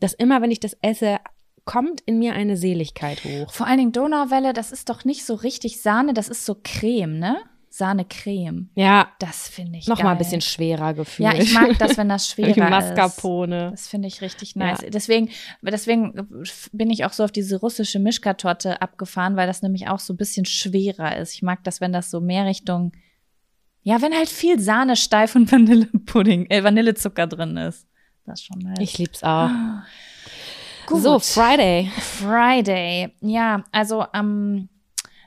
dass 0.00 0.14
immer, 0.14 0.40
wenn 0.40 0.50
ich 0.50 0.60
das 0.60 0.76
esse, 0.80 1.18
kommt 1.64 2.00
in 2.02 2.18
mir 2.18 2.34
eine 2.34 2.56
Seligkeit 2.56 3.22
hoch. 3.24 3.52
Vor 3.52 3.66
allen 3.66 3.78
Dingen 3.78 3.92
Donauwelle, 3.92 4.52
das 4.52 4.72
ist 4.72 4.88
doch 4.88 5.04
nicht 5.04 5.24
so 5.24 5.34
richtig 5.34 5.80
Sahne, 5.80 6.12
das 6.14 6.28
ist 6.28 6.44
so 6.44 6.56
Creme, 6.62 7.18
ne? 7.18 7.38
Sahne-Creme. 7.74 8.68
Ja, 8.74 9.08
Das 9.18 9.48
finde 9.48 9.78
ich 9.78 9.86
noch 9.88 9.96
geil. 9.96 10.04
mal 10.04 10.12
ein 10.12 10.18
bisschen 10.18 10.42
schwerer 10.42 10.92
gefühlt. 10.92 11.32
Ja, 11.32 11.40
ich 11.40 11.54
mag 11.54 11.78
das, 11.78 11.96
wenn 11.96 12.08
das 12.10 12.28
schwerer 12.28 12.50
ist. 12.50 12.58
Mascarpone. 12.58 13.70
Das 13.70 13.88
finde 13.88 14.08
ich 14.08 14.20
richtig 14.20 14.56
nice. 14.56 14.82
Ja. 14.82 14.90
Deswegen, 14.90 15.30
deswegen 15.62 16.28
bin 16.72 16.90
ich 16.90 17.06
auch 17.06 17.14
so 17.14 17.24
auf 17.24 17.32
diese 17.32 17.58
russische 17.60 17.98
Mischkartotte 17.98 18.82
abgefahren, 18.82 19.36
weil 19.36 19.46
das 19.46 19.62
nämlich 19.62 19.88
auch 19.88 20.00
so 20.00 20.12
ein 20.12 20.18
bisschen 20.18 20.44
schwerer 20.44 21.16
ist. 21.16 21.32
Ich 21.32 21.40
mag 21.40 21.64
das, 21.64 21.80
wenn 21.80 21.94
das 21.94 22.10
so 22.10 22.20
mehr 22.20 22.44
Richtung, 22.44 22.92
ja, 23.82 24.02
wenn 24.02 24.12
halt 24.12 24.28
viel 24.28 24.60
Sahne, 24.60 24.94
Steif 24.94 25.34
und 25.34 25.50
Vanillepudding, 25.50 26.50
äh, 26.50 26.62
Vanillezucker 26.62 27.26
drin 27.26 27.56
ist. 27.56 27.86
Das 28.26 28.40
ist 28.40 28.46
schon 28.46 28.58
nice. 28.58 28.78
Ich 28.80 28.98
lieb's 28.98 29.22
auch. 29.22 29.48
Gut. 30.86 31.02
So, 31.02 31.18
Friday. 31.18 31.90
Friday. 31.98 33.12
Ja, 33.20 33.64
also 33.72 34.04
am, 34.12 34.68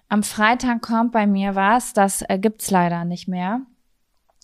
am 0.10 0.24
Freitag 0.24 0.82
kommt 0.82 1.12
bei 1.12 1.28
mir 1.28 1.56
was, 1.56 1.94
das 1.94 2.24
äh, 2.28 2.38
gibt's 2.40 2.72
leider 2.72 3.06
nicht 3.06 3.28
mehr. 3.28 3.62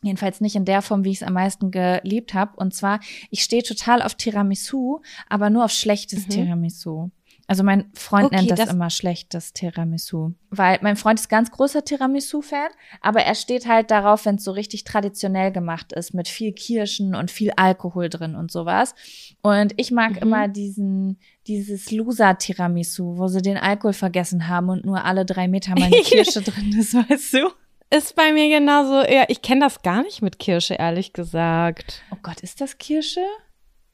Jedenfalls 0.03 0.41
nicht 0.41 0.55
in 0.55 0.66
der 0.66 0.82
Form, 0.82 1.03
wie 1.03 1.12
ich 1.12 1.22
es 1.22 1.28
am 1.28 1.34
meisten 1.34 1.70
geliebt 1.70 2.34
habe. 2.34 2.53
Und 2.57 2.74
zwar, 2.74 2.99
ich 3.30 3.43
stehe 3.43 3.62
total 3.62 4.01
auf 4.01 4.16
Tiramisu, 4.16 5.01
aber 5.30 5.51
nur 5.51 5.66
auf 5.66 5.72
schlechtes 5.72 6.26
Mhm. 6.26 6.32
Tiramisu. 6.32 7.12
Also 7.52 7.64
mein 7.64 7.91
Freund 7.93 8.28
Okay, 8.28 8.36
nennt 8.38 8.52
das, 8.52 8.60
das- 8.62 8.70
immer 8.74 8.89
schlechtes 8.89 9.52
Tiramisu. 9.52 10.32
Weil 10.52 10.80
mein 10.82 10.95
Freund 10.95 11.20
ist 11.20 11.28
ganz 11.30 11.52
großer 11.52 11.84
Tiramisu-Fan, 11.84 12.70
aber 13.02 13.22
er 13.24 13.36
steht 13.36 13.68
halt 13.68 13.91
darauf, 13.91 14.26
wenn 14.26 14.36
es 14.36 14.43
so 14.45 14.52
richtig 14.52 14.86
traditionell 14.86 15.52
gemacht 15.52 15.91
ist, 15.91 16.14
mit 16.14 16.28
viel 16.30 16.54
Kirschen 16.54 17.14
und 17.14 17.30
viel 17.30 17.52
Alkohol 17.58 18.08
drin 18.10 18.36
und 18.36 18.52
sowas. 18.52 18.95
Und 19.41 19.74
ich 19.76 19.91
mag 19.91 20.12
Mhm. 20.12 20.18
immer 20.22 20.47
diesen, 20.47 21.20
dieses 21.47 21.91
Loser-Tiramisu, 21.91 23.18
wo 23.18 23.28
sie 23.28 23.41
den 23.41 23.58
Alkohol 23.58 23.93
vergessen 23.93 24.47
haben 24.47 24.70
und 24.70 24.86
nur 24.86 25.04
alle 25.04 25.26
drei 25.26 25.47
Meter 25.47 25.74
meine 25.78 25.95
Kirsche 26.04 26.41
drin 26.41 26.74
ist, 26.78 26.93
weißt 26.93 27.34
du? 27.34 27.49
Ist 27.93 28.16
bei 28.16 28.32
mir 28.32 28.47
genauso. 28.47 29.02
Ja, 29.12 29.26
ich 29.28 29.41
kenne 29.41 29.62
das 29.62 29.82
gar 29.82 30.04
nicht 30.04 30.22
mit 30.22 30.39
Kirsche, 30.39 30.76
ehrlich 30.76 31.12
gesagt. 31.12 32.02
Oh 32.12 32.18
Gott, 32.24 32.39
ist 32.39 32.62
das 32.62 32.78
Kirsche? 32.78 33.20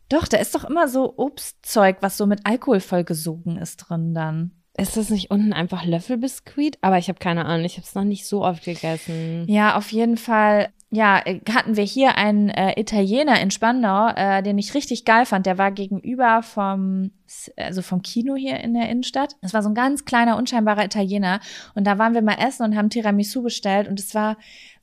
Doch, 0.10 0.28
da 0.28 0.38
ist 0.38 0.55
doch 0.55 0.64
immer 0.64 0.88
so 0.88 1.14
Obstzeug, 1.18 1.97
was 2.01 2.18
so 2.18 2.26
mit 2.26 2.45
Alkohol 2.45 2.80
vollgesogen 2.80 3.58
ist 3.58 3.78
drin 3.78 4.14
dann. 4.14 4.51
Ist 4.80 4.95
das 4.95 5.10
nicht 5.10 5.32
unten 5.32 5.53
einfach 5.53 5.86
Löffelbiskuit? 5.86 6.78
Aber 6.82 6.99
ich 6.99 7.10
habe 7.10 7.18
keine 7.18 7.45
Ahnung. 7.45 7.66
Ich 7.66 7.78
habe 7.78 7.86
es 7.86 7.95
noch 7.95 8.03
nicht 8.03 8.28
so 8.28 8.45
oft 8.45 8.64
gegessen. 8.64 9.45
Ja, 9.47 9.76
auf 9.76 9.91
jeden 9.91 10.18
Fall. 10.18 10.70
Ja, 10.91 11.20
äh, 11.26 11.41
hatten 11.51 11.76
wir 11.76 11.84
hier 11.84 12.16
einen 12.16 12.49
äh, 12.49 12.80
Italiener 12.80 13.41
in 13.41 13.49
Spandau, 13.49 14.10
äh, 14.10 14.43
den 14.43 14.60
ich 14.60 14.76
richtig 14.76 15.03
geil 15.03 15.26
fand. 15.26 15.47
Der 15.47 15.58
war 15.58 15.72
gegenüber 15.72 16.43
vom, 16.43 17.12
also 17.58 17.82
vom 17.82 18.03
Kino 18.03 18.36
hier 18.36 18.60
in 18.60 18.76
der 18.76 18.88
Innenstadt. 18.88 19.36
Das 19.41 19.55
war 19.55 19.64
so 19.64 19.70
ein 19.70 19.76
ganz 19.76 20.05
kleiner, 20.05 20.38
unscheinbarer 20.38 20.86
Italiener. 20.86 21.39
Und 21.74 21.86
da 21.86 21.97
waren 21.97 22.14
wir 22.14 22.22
mal 22.22 22.38
essen 22.39 22.64
und 22.64 22.78
haben 22.78 22.91
Tiramisu 22.91 23.41
bestellt. 23.41 23.88
Und 23.88 23.99
es 23.99 24.14
war 24.14 24.38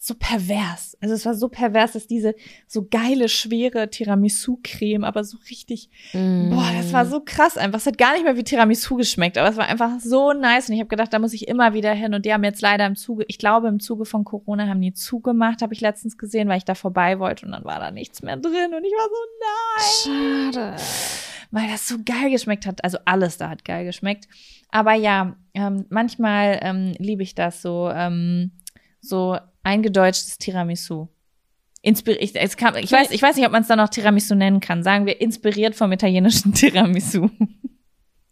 so 0.07 0.15
pervers. 0.15 0.99
Also 1.01 1.15
es 1.15 1.25
war 1.25 1.35
so 1.35 1.49
pervers, 1.49 1.93
dass 1.93 2.07
diese 2.07 2.35
so 2.67 2.87
geile, 2.91 3.31
schwere 3.31 3.89
Tiramisu-Creme, 3.89 5.03
aber 5.03 5.25
so 5.25 5.39
richtig 5.49 5.89
Mm. 6.13 6.51
Boah, 6.51 6.71
das 6.77 6.93
war 6.93 7.07
so 7.07 7.21
krass 7.25 7.57
einfach. 7.57 7.79
Es 7.79 7.87
hat 7.87 7.97
gar 7.97 8.13
nicht 8.13 8.25
mehr 8.25 8.37
wie 8.37 8.45
Tiramisu 8.45 8.97
geschmeckt, 8.97 9.39
aber 9.39 9.49
es 9.49 9.57
war 9.57 9.67
einfach 9.67 9.99
so 10.01 10.33
nice. 10.33 10.69
Und 10.69 10.75
ich 10.75 10.81
habe 10.81 10.89
gedacht, 10.89 11.13
da 11.13 11.19
muss 11.19 11.33
ich 11.33 11.49
immer 11.49 11.73
wieder 11.73 11.93
hin. 11.93 12.13
Und 12.13 12.27
die 12.27 12.33
haben 12.33 12.45
jetzt 12.45 12.61
leider 12.61 12.87
im 12.87 12.97
Zuge, 12.97 13.25
ich 13.29 13.39
glaube, 13.39 13.69
im 13.69 13.81
Zuge 13.81 14.05
von 14.05 14.25
Corona 14.25 14.69
haben 14.69 14.81
die 14.81 14.93
zugemacht, 14.93 15.63
habe 15.63 15.73
ich 15.73 15.81
letztens 15.81 16.19
gesehen, 16.19 16.49
weil 16.49 16.59
ich 16.59 16.65
da 16.65 16.75
vorbei 16.75 17.19
wollte 17.19 17.47
und 17.47 17.53
dann 17.53 17.65
war 17.65 17.81
da 17.81 17.91
nichts 17.91 18.23
mehr 18.23 18.37
drin. 18.37 18.75
Und 18.77 18.85
ich 18.85 18.93
war 18.93 19.09
so, 19.09 20.11
nein. 20.11 20.53
Schade. 20.53 20.77
weil 21.51 21.69
das 21.69 21.89
so 21.89 21.97
geil 22.05 22.31
geschmeckt 22.31 22.67
hat. 22.67 22.85
Also 22.85 22.99
alles 23.07 23.39
da 23.39 23.49
hat 23.49 23.65
geil 23.65 23.85
geschmeckt. 23.85 24.29
Aber 24.71 24.93
ja, 24.95 25.37
ähm, 25.55 25.87
manchmal 25.89 26.59
ähm, 26.63 26.95
liebe 26.99 27.23
ich 27.23 27.35
das 27.35 27.63
so, 27.63 27.91
ähm, 27.95 28.51
so 29.05 29.39
eingedeutschtes 29.63 30.39
Tiramisu. 30.39 31.09
Inspir 31.83 32.21
ich, 32.21 32.35
es 32.35 32.57
kam, 32.57 32.77
ich, 32.77 32.91
weiß, 32.91 33.11
ich 33.11 33.21
weiß 33.21 33.37
nicht, 33.37 33.45
ob 33.45 33.53
man 33.53 33.63
es 33.63 33.69
dann 33.69 33.79
noch 33.79 33.91
Tiramisu 33.91 34.35
nennen 34.35 34.61
kann. 34.61 34.83
Sagen 34.83 35.05
wir 35.07 35.21
inspiriert 35.21 35.75
vom 35.75 35.93
italienischen 35.93 36.53
Tiramisu. 36.55 37.29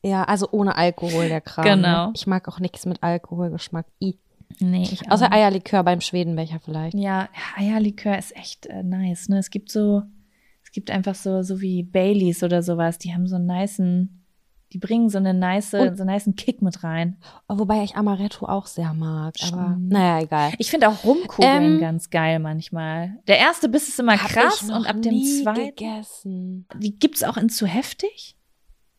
Ja, 0.02 0.24
also 0.24 0.48
ohne 0.50 0.76
Alkohol, 0.76 1.28
der 1.28 1.40
Kram. 1.40 1.64
Genau. 1.64 2.06
Ne? 2.06 2.12
Ich 2.16 2.26
mag 2.26 2.48
auch 2.48 2.60
nichts 2.60 2.86
mit 2.86 3.02
Alkoholgeschmack. 3.02 3.86
I. 4.02 4.18
Nee, 4.58 4.82
ich 4.90 5.06
auch 5.06 5.12
Außer 5.12 5.28
nicht. 5.28 5.34
Eierlikör 5.34 5.82
beim 5.84 6.00
Schwedenbecher 6.00 6.60
vielleicht. 6.60 6.94
Ja, 6.94 7.28
Eierlikör 7.56 8.18
ist 8.18 8.34
echt 8.36 8.66
äh, 8.66 8.82
nice. 8.82 9.28
Ne? 9.28 9.38
Es 9.38 9.50
gibt 9.50 9.70
so, 9.70 10.02
es 10.64 10.72
gibt 10.72 10.90
einfach 10.90 11.14
so, 11.14 11.42
so 11.42 11.60
wie 11.60 11.82
Baileys 11.82 12.42
oder 12.42 12.62
sowas. 12.62 12.98
Die 12.98 13.14
haben 13.14 13.26
so 13.26 13.36
einen 13.36 13.46
nicen, 13.46 14.21
die 14.72 14.78
bringen 14.78 15.08
so 15.10 15.18
eine 15.18 15.34
nice, 15.34 15.74
Und- 15.74 15.96
so 15.96 16.02
einen 16.02 16.14
nicen 16.14 16.34
Kick 16.36 16.62
mit 16.62 16.82
rein. 16.82 17.18
Wobei 17.48 17.82
ich 17.84 17.94
Amaretto 17.96 18.46
auch 18.46 18.66
sehr 18.66 18.94
mag. 18.94 19.34
Aber 19.42 19.46
Stimmt. 19.74 19.88
naja, 19.90 20.22
egal. 20.24 20.52
Ich 20.58 20.70
finde 20.70 20.88
auch 20.88 21.04
Rumkugeln 21.04 21.74
Ähm, 21.74 21.80
ganz 21.80 22.10
geil 22.10 22.38
manchmal. 22.38 23.18
Der 23.28 23.38
erste 23.38 23.68
Biss 23.68 23.88
ist 23.88 24.00
immer 24.00 24.16
krass 24.16 24.62
und 24.62 24.86
ab 24.86 25.02
dem 25.02 25.22
zweiten, 25.22 25.66
gegessen. 25.66 26.66
die 26.78 26.98
gibt's 26.98 27.22
auch 27.22 27.36
in 27.36 27.48
zu 27.48 27.66
heftig, 27.66 28.36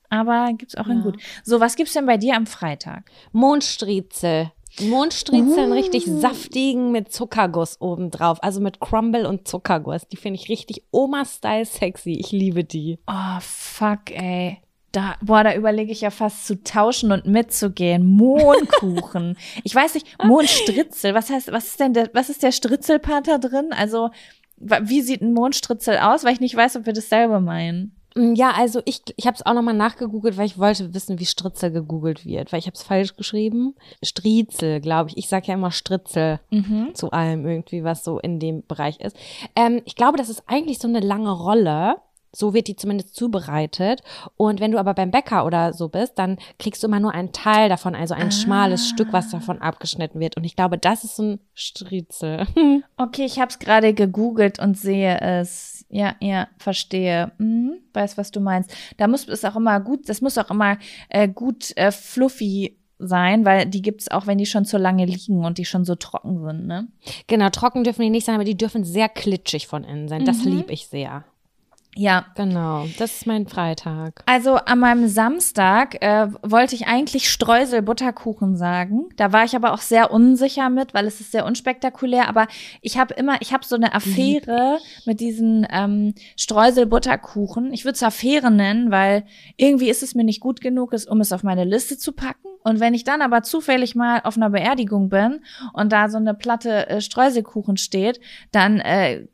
aber 0.10 0.52
gibt's 0.58 0.76
auch 0.76 0.88
in 0.88 0.98
Ja. 0.98 1.04
gut. 1.04 1.18
So, 1.44 1.60
was 1.60 1.76
gibt's 1.76 1.94
denn 1.94 2.06
bei 2.06 2.18
dir 2.18 2.36
am 2.36 2.46
Freitag? 2.46 3.10
Mondstriezel. 3.32 4.52
Mondstriezeln 4.82 5.70
Uh. 5.72 5.76
richtig 5.76 6.06
saftigen 6.08 6.92
mit 6.92 7.12
Zuckerguss 7.14 7.80
obendrauf. 7.80 8.42
Also 8.42 8.60
mit 8.60 8.80
Crumble 8.80 9.28
und 9.28 9.48
Zuckerguss. 9.48 10.08
Die 10.08 10.18
finde 10.18 10.40
ich 10.40 10.50
richtig 10.50 10.84
Oma-Style 10.90 11.66
sexy. 11.66 12.14
Ich 12.14 12.32
liebe 12.32 12.64
die. 12.64 12.98
Oh, 13.06 13.38
fuck, 13.40 14.10
ey. 14.10 14.58
Da, 14.94 15.16
boah, 15.22 15.44
da 15.44 15.54
überlege 15.56 15.92
ich 15.92 16.02
ja 16.02 16.12
fast 16.12 16.46
zu 16.48 16.64
tauschen 16.64 17.12
und 17.12 17.26
mitzugehen. 17.26 18.06
Mohnkuchen. 18.06 19.38
ich 19.64 19.74
weiß 19.76 19.96
nicht, 19.96 20.24
Mohnstritzel. 20.24 21.14
Was 21.14 21.30
heißt, 21.30 21.52
was 21.52 21.66
ist 21.68 21.80
denn 21.80 21.94
der, 21.94 22.10
was 22.14 22.30
ist 22.30 22.44
der 22.44 22.52
Stritzelpart 22.52 23.28
da 23.28 23.38
drin? 23.40 23.70
Also, 23.72 24.12
wie 24.58 25.02
sieht 25.02 25.22
ein 25.22 25.34
Mohnstritzel 25.34 25.98
aus? 25.98 26.24
Weil 26.24 26.34
ich 26.34 26.40
nicht 26.40 26.56
weiß, 26.56 26.78
ob 26.78 26.86
wir 26.86 26.94
dasselbe 26.94 27.40
meinen. 27.42 27.96
Mm, 28.16 28.36
Ja, 28.36 28.52
also 28.52 28.82
ich, 28.86 29.02
ich 29.16 29.26
habe 29.26 29.36
es 29.36 29.44
auch 29.46 29.56
nochmal 29.56 29.74
nachgegoogelt, 29.74 30.38
weil 30.38 30.46
ich 30.46 30.60
wollte 30.60 30.94
wissen, 30.94 31.20
wie 31.20 31.26
Stritzel 31.26 31.72
gegoogelt 31.72 32.24
wird, 32.26 32.52
weil 32.54 32.60
ich 32.60 32.68
habe 32.68 32.76
es 32.76 32.84
falsch 32.84 33.16
geschrieben. 33.16 33.74
Striezel, 34.04 34.80
glaube 34.80 35.10
ich. 35.10 35.18
Ich 35.18 35.28
sage 35.28 35.48
ja 35.48 35.56
immer 35.56 35.72
Stritzel 35.72 36.40
Mhm. 36.52 36.92
zu 36.94 37.10
allem 37.12 37.48
irgendwie, 37.48 37.84
was 37.84 38.04
so 38.04 38.20
in 38.20 38.40
dem 38.40 38.64
Bereich 38.68 39.00
ist. 39.00 39.18
Ähm, 39.56 39.82
ich 39.86 39.96
glaube, 39.96 40.18
das 40.20 40.30
ist 40.30 40.44
eigentlich 40.46 40.78
so 40.78 40.88
eine 40.88 41.00
lange 41.00 41.32
Rolle. 41.32 41.96
So 42.36 42.54
wird 42.54 42.68
die 42.68 42.76
zumindest 42.76 43.16
zubereitet. 43.16 44.02
Und 44.38 44.60
wenn 44.60 44.72
du 44.72 44.80
aber 44.80 44.94
beim 44.94 45.12
Bäcker 45.12 45.46
oder 45.46 45.72
so 45.74 45.88
bist, 45.90 46.18
dann 46.18 46.38
kriegst 46.60 46.82
du 46.84 46.88
immer 46.88 47.00
nur 47.00 47.14
einen 47.14 47.32
Teil 47.32 47.70
davon, 47.70 47.96
also 47.96 48.14
ein 48.16 48.32
schmales 48.32 48.88
Stück, 48.88 49.14
was 49.14 49.30
davon 49.30 49.62
abgeschnitten 49.62 50.20
wird. 50.20 50.36
Und 50.36 50.44
ich 50.44 50.56
glaube, 50.56 50.78
das 50.78 51.04
ist 51.04 51.20
ein 51.20 51.40
Striezel. 51.54 52.48
Okay, 52.98 53.26
ich 53.26 53.40
habe 53.40 53.50
es 53.50 53.60
gerade 53.60 53.94
gegoogelt 53.94 54.60
und 54.60 54.78
sehe 54.78 55.20
es. 55.20 55.86
Ja, 55.90 56.16
ja, 56.22 56.48
verstehe. 56.58 57.32
Mhm, 57.38 57.76
weiß, 57.94 58.18
was 58.18 58.32
du 58.32 58.40
meinst. 58.40 58.74
Da 58.98 59.08
muss 59.08 59.28
es 59.28 59.44
auch 59.46 59.56
immer 59.56 59.80
gut, 59.80 60.08
das 60.10 60.22
muss 60.22 60.38
auch 60.38 60.50
immer 60.50 60.78
äh, 61.10 61.28
gut 61.28 61.76
äh, 61.76 61.92
fluffy 61.92 62.78
sein, 63.00 63.46
weil 63.46 63.66
die 63.66 63.82
gibt's 63.82 64.10
auch, 64.10 64.28
wenn 64.28 64.38
die 64.38 64.46
schon 64.46 64.66
zu 64.66 64.78
lange 64.78 65.06
liegen 65.06 65.44
und 65.44 65.58
die 65.58 65.66
schon 65.66 65.84
so 65.86 65.96
trocken 65.96 66.42
sind, 66.44 66.68
ne? 66.68 66.88
genau, 67.28 67.50
trocken 67.50 67.84
dürfen 67.84 68.04
die 68.04 68.10
nicht 68.10 68.26
sein, 68.26 68.36
aber 68.36 68.46
die 68.46 68.56
dürfen 68.58 68.84
sehr 68.86 69.10
klitschig 69.10 69.68
von 69.68 69.84
innen 69.84 70.08
sein. 70.08 70.24
Das 70.26 70.46
Mhm. 70.46 70.52
liebe 70.52 70.72
ich 70.74 70.88
sehr. 70.88 71.26
Ja, 71.96 72.26
Genau, 72.36 72.88
das 72.98 73.14
ist 73.14 73.28
mein 73.28 73.48
Freitag. 73.48 74.24
Also 74.26 74.56
an 74.56 74.80
meinem 74.80 75.08
Samstag 75.08 76.02
äh, 76.02 76.28
wollte 76.42 76.76
ich 76.76 76.88
eigentlich 76.88 77.30
Streusel-Butterkuchen 77.30 78.58
sagen. 78.58 79.10
Da 79.18 79.32
war 79.32 79.44
ich 79.44 79.56
aber 79.56 79.74
auch 79.74 79.82
sehr 79.82 80.12
unsicher 80.12 80.70
mit, 80.70 80.94
weil 80.94 81.06
es 81.06 81.22
ist 81.22 81.32
sehr 81.32 81.46
unspektakulär. 81.46 82.28
Aber 82.28 82.48
ich 82.82 82.98
habe 82.98 83.14
immer, 83.14 83.42
ich 83.42 83.54
habe 83.54 83.66
so 83.66 83.76
eine 83.76 83.94
Affäre 83.94 84.80
mit 85.06 85.20
diesen 85.20 85.68
ähm, 85.70 86.16
Streusel-Butterkuchen. 86.38 87.72
Ich 87.74 87.86
würde 87.86 87.96
es 87.96 88.04
Affäre 88.04 88.50
nennen, 88.50 88.92
weil 88.92 89.26
irgendwie 89.58 89.90
ist 89.90 90.04
es 90.04 90.16
mir 90.16 90.24
nicht 90.24 90.40
gut 90.40 90.62
genug, 90.62 90.94
es, 90.94 91.06
um 91.06 91.22
es 91.22 91.32
auf 91.32 91.44
meine 91.44 91.66
Liste 91.66 91.98
zu 91.98 92.14
packen. 92.14 92.48
Und 92.64 92.80
wenn 92.80 92.94
ich 92.94 93.04
dann 93.04 93.22
aber 93.22 93.44
zufällig 93.44 93.94
mal 93.94 94.22
auf 94.24 94.38
einer 94.38 94.50
Beerdigung 94.50 95.10
bin 95.10 95.42
und 95.74 95.92
da 95.92 96.10
so 96.10 96.18
eine 96.18 96.34
Platte 96.34 96.90
äh, 96.90 97.02
Streuselkuchen 97.02 97.78
steht, 97.78 98.20
dann 98.52 98.80
äh, 98.80 99.28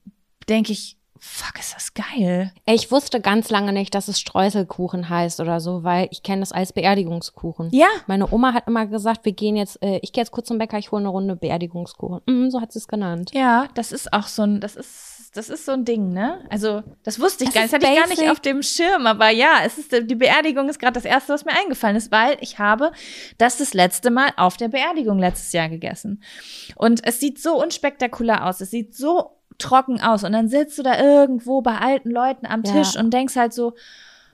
denke 0.50 0.74
ich, 0.74 0.99
fuck, 1.20 1.60
ist 1.60 1.76
das 1.76 1.94
geil. 1.94 2.52
Ich 2.66 2.92
wusste 2.92 3.22
ganz 3.22 3.50
lange 3.50 3.74
nicht, 3.74 3.94
dass 3.94 4.08
es 4.08 4.20
Streuselkuchen 4.20 5.10
heißt 5.10 5.40
oder 5.40 5.60
so, 5.60 5.84
weil 5.84 6.08
ich 6.12 6.24
kenne 6.24 6.42
das 6.42 6.52
als 6.52 6.74
Beerdigungskuchen. 6.74 7.70
Ja, 7.72 7.88
Meine 8.08 8.32
Oma 8.32 8.54
hat 8.54 8.68
immer 8.68 8.86
gesagt, 8.86 9.26
wir 9.26 9.34
gehen 9.34 9.56
jetzt, 9.56 9.82
äh, 9.84 10.00
ich 10.02 10.14
gehe 10.14 10.22
jetzt 10.22 10.32
kurz 10.32 10.48
zum 10.48 10.58
Bäcker, 10.58 10.78
ich 10.78 10.92
hole 10.92 11.02
eine 11.02 11.10
Runde 11.10 11.36
Beerdigungskuchen. 11.36 12.22
Mhm, 12.26 12.52
so 12.52 12.62
hat 12.62 12.72
sie 12.72 12.80
es 12.80 12.88
genannt. 12.88 13.32
Ja, 13.34 13.68
das 13.74 13.92
ist 13.92 14.14
auch 14.14 14.28
so 14.28 14.44
ein, 14.44 14.60
das 14.60 14.76
ist, 14.76 15.32
das 15.34 15.50
ist 15.50 15.66
so 15.66 15.74
ein 15.74 15.86
Ding, 15.86 16.12
ne? 16.12 16.40
Also, 16.50 16.82
das 17.04 17.20
wusste 17.20 17.44
ich 17.44 17.52
Das 17.52 17.56
gar 17.56 17.62
nicht, 17.64 17.74
das 17.74 17.82
hatte 17.82 17.94
ich 17.94 18.00
gar 18.00 18.10
nicht 18.10 18.32
auf 18.32 18.40
dem 18.40 18.64
Schirm, 18.64 19.06
aber 19.06 19.30
ja, 19.30 19.60
es 19.64 19.78
ist, 19.78 19.92
die 20.10 20.16
Beerdigung 20.16 20.70
ist 20.70 20.80
gerade 20.80 20.94
das 20.94 21.06
erste, 21.06 21.34
was 21.34 21.46
mir 21.46 21.52
eingefallen 21.52 21.96
ist, 21.96 22.12
weil 22.12 22.38
ich 22.42 22.58
habe 22.58 22.92
das 23.38 23.58
das 23.58 23.74
letzte 23.74 24.10
Mal 24.10 24.32
auf 24.38 24.58
der 24.58 24.70
Beerdigung 24.70 25.20
letztes 25.20 25.52
Jahr 25.54 25.70
gegessen. 25.70 26.24
Und 26.76 27.06
es 27.06 27.20
sieht 27.20 27.40
so 27.40 27.62
unspektakulär 27.62 28.48
aus, 28.48 28.62
es 28.62 28.72
sieht 28.72 28.96
so 28.96 29.39
trocken 29.60 30.02
aus 30.02 30.24
und 30.24 30.32
dann 30.32 30.48
sitzt 30.50 30.78
du 30.78 30.84
da 30.84 31.00
irgendwo 31.00 31.62
bei 31.62 31.78
alten 31.78 32.10
Leuten 32.10 32.46
am 32.46 32.64
Ja. 32.64 32.74
Tisch 32.74 32.96
und 32.98 33.12
denkst 33.12 33.36
halt 33.36 33.54
so, 33.54 33.74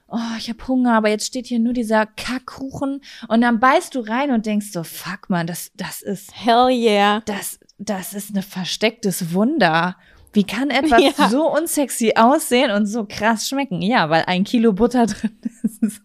oh, 0.07 0.19
ich 0.38 0.49
habe 0.49 0.68
Hunger, 0.68 0.93
aber 0.93 1.10
jetzt 1.10 1.26
steht 1.26 1.47
hier 1.47 1.60
nur 1.60 1.73
dieser 1.73 2.06
Kackkuchen 2.06 3.02
und 3.27 3.41
dann 3.41 3.60
beißt 3.60 3.95
du 3.95 4.02
rein 4.02 4.31
und 4.31 4.45
denkst 4.45 4.68
so, 4.72 4.84
fuck 4.84 5.30
man, 5.30 5.47
das, 5.47 5.72
das 5.76 6.02
ist 6.02 6.31
Hell 6.35 6.69
yeah. 6.69 7.22
das, 7.26 7.60
das 7.77 8.14
ist 8.14 8.35
ein 8.35 8.41
verstecktes 8.43 9.34
Wunder. 9.34 9.95
Wie 10.34 10.43
kann 10.43 10.69
etwas 10.69 11.02
Ja. 11.18 11.30
so 11.30 11.52
unsexy 11.52 12.14
aussehen 12.15 12.72
und 12.72 12.85
so 12.85 13.06
krass 13.07 13.47
schmecken? 13.47 13.81
Ja, 13.81 14.10
weil 14.10 14.23
ein 14.27 14.43
Kilo 14.43 14.73
Butter 14.73 15.06
drin 15.07 15.38
ist. 15.64 16.02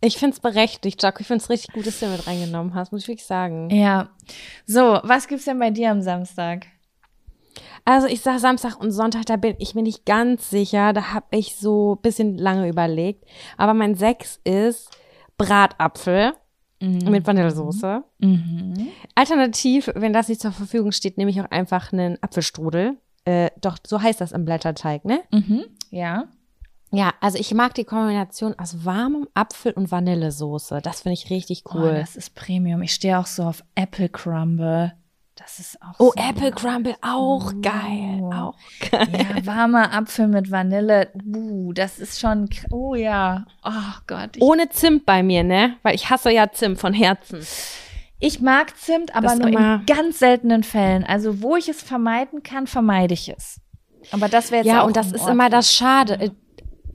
Ich 0.00 0.18
find's 0.18 0.40
berechtigt, 0.40 1.02
Jaco. 1.02 1.20
Ich 1.20 1.26
find's 1.26 1.48
richtig 1.50 1.72
gut, 1.74 1.86
dass 1.86 2.00
du 2.00 2.06
mit 2.06 2.26
reingenommen 2.26 2.74
hast, 2.74 2.92
muss 2.92 3.02
ich 3.02 3.08
wirklich 3.08 3.26
sagen. 3.26 3.70
Ja. 3.70 4.08
So, 4.66 5.00
was 5.02 5.26
gibt's 5.28 5.44
denn 5.46 5.58
bei 5.58 5.70
dir 5.70 5.90
am 5.90 6.00
Samstag? 6.02 6.66
Also 7.84 8.06
ich 8.06 8.20
sag 8.20 8.38
Samstag 8.40 8.80
und 8.80 8.90
Sonntag, 8.90 9.26
da 9.26 9.36
bin 9.36 9.54
ich 9.58 9.74
mir 9.74 9.82
nicht 9.82 10.04
ganz 10.06 10.50
sicher. 10.50 10.92
Da 10.92 11.12
habe 11.12 11.26
ich 11.30 11.56
so 11.56 11.94
ein 11.96 12.02
bisschen 12.02 12.36
lange 12.38 12.68
überlegt. 12.68 13.24
Aber 13.56 13.74
mein 13.74 13.94
Sechs 13.94 14.40
ist 14.44 14.90
Bratapfel 15.38 16.32
mit 16.80 17.26
Vanillesoße. 17.26 18.02
Mhm. 18.18 18.88
Alternativ, 19.14 19.90
wenn 19.94 20.12
das 20.12 20.28
nicht 20.28 20.40
zur 20.42 20.52
Verfügung 20.52 20.92
steht, 20.92 21.16
nehme 21.16 21.30
ich 21.30 21.40
auch 21.40 21.50
einfach 21.50 21.92
einen 21.92 22.22
Apfelstrudel. 22.22 22.98
Äh, 23.24 23.50
doch, 23.60 23.78
so 23.86 24.00
heißt 24.02 24.20
das 24.20 24.32
im 24.32 24.44
Blätterteig, 24.44 25.04
ne? 25.04 25.20
Mhm. 25.32 25.64
Ja. 25.90 26.24
Ja, 26.92 27.12
also 27.20 27.38
ich 27.38 27.52
mag 27.54 27.74
die 27.74 27.84
Kombination 27.84 28.54
aus 28.58 28.84
warmem 28.84 29.26
Apfel 29.34 29.72
und 29.72 29.90
Vanillesoße. 29.90 30.80
Das 30.82 31.00
finde 31.00 31.14
ich 31.14 31.30
richtig 31.30 31.62
Oh, 31.66 31.70
cool. 31.74 31.94
das 31.94 32.14
ist 32.14 32.34
Premium. 32.34 32.82
Ich 32.82 32.92
stehe 32.94 33.18
auch 33.18 33.26
so 33.26 33.42
auf 33.44 33.64
Apple 33.74 34.08
Crumble. 34.08 34.92
Das 35.36 35.58
ist 35.58 35.80
auch 35.82 35.94
Oh, 35.98 36.12
so. 36.16 36.22
Apple 36.30 36.50
Crumble, 36.50 36.96
auch 37.02 37.52
geil. 37.60 38.20
Oh. 38.22 38.32
Auch 38.32 38.54
geil. 38.90 39.06
Ja, 39.12 39.46
warmer 39.46 39.92
Apfel 39.92 40.28
mit 40.28 40.50
Vanille. 40.50 41.10
Uh, 41.26 41.74
das 41.74 41.98
ist 41.98 42.18
schon. 42.18 42.48
Oh 42.70 42.94
ja. 42.94 43.44
Oh 43.62 43.70
Gott. 44.06 44.30
Ohne 44.40 44.70
Zimt 44.70 45.04
bei 45.04 45.22
mir, 45.22 45.44
ne? 45.44 45.76
Weil 45.82 45.94
ich 45.94 46.08
hasse 46.08 46.30
ja 46.30 46.50
Zimt 46.50 46.78
von 46.80 46.94
Herzen. 46.94 47.46
Ich 48.18 48.40
mag 48.40 48.76
Zimt, 48.78 49.14
aber 49.14 49.28
Das 49.28 49.38
nur 49.38 49.48
in 49.48 49.84
ganz 49.84 50.18
seltenen 50.20 50.62
Fällen. 50.62 51.04
Also 51.04 51.42
wo 51.42 51.54
ich 51.56 51.68
es 51.68 51.82
vermeiden 51.82 52.42
kann, 52.42 52.66
vermeide 52.66 53.12
ich 53.12 53.28
es. 53.28 53.60
Aber 54.12 54.28
das 54.28 54.50
wäre 54.50 54.64
jetzt 54.64 54.72
Ja, 54.72 54.82
auch 54.82 54.86
und 54.86 54.96
das 54.96 55.12
ist 55.12 55.28
immer 55.28 55.50
das 55.50 55.72
Schade. 55.74 56.32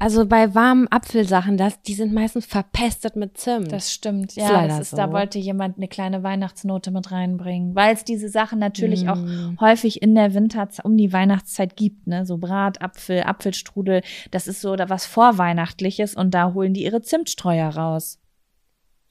Also 0.01 0.25
bei 0.25 0.55
warmen 0.55 0.87
Apfelsachen, 0.89 1.57
das, 1.57 1.79
die 1.83 1.93
sind 1.93 2.11
meistens 2.11 2.47
verpestet 2.47 3.15
mit 3.15 3.37
Zimt. 3.37 3.71
Das 3.71 3.93
stimmt. 3.93 4.35
Ja, 4.35 4.67
das 4.67 4.79
ist, 4.79 4.93
da 4.97 5.05
so. 5.05 5.13
wollte 5.13 5.37
jemand 5.37 5.77
eine 5.77 5.87
kleine 5.87 6.23
Weihnachtsnote 6.23 6.89
mit 6.89 7.11
reinbringen, 7.11 7.75
weil 7.75 7.93
es 7.93 8.03
diese 8.03 8.27
Sachen 8.27 8.57
natürlich 8.57 9.07
auch 9.09 9.17
Mm. 9.17 9.59
häufig 9.59 10.01
in 10.01 10.15
der 10.15 10.33
Winterzeit, 10.33 10.83
um 10.85 10.97
die 10.97 11.13
Weihnachtszeit 11.13 11.75
gibt, 11.75 12.07
ne? 12.07 12.25
So 12.25 12.39
Bratapfel, 12.39 13.21
Apfelstrudel, 13.21 14.01
das 14.31 14.47
ist 14.47 14.61
so 14.61 14.75
da 14.75 14.89
was 14.89 15.05
Vorweihnachtliches 15.05 16.15
und 16.15 16.31
da 16.33 16.53
holen 16.55 16.73
die 16.73 16.83
ihre 16.83 17.03
Zimtstreuer 17.03 17.69
raus. 17.69 18.19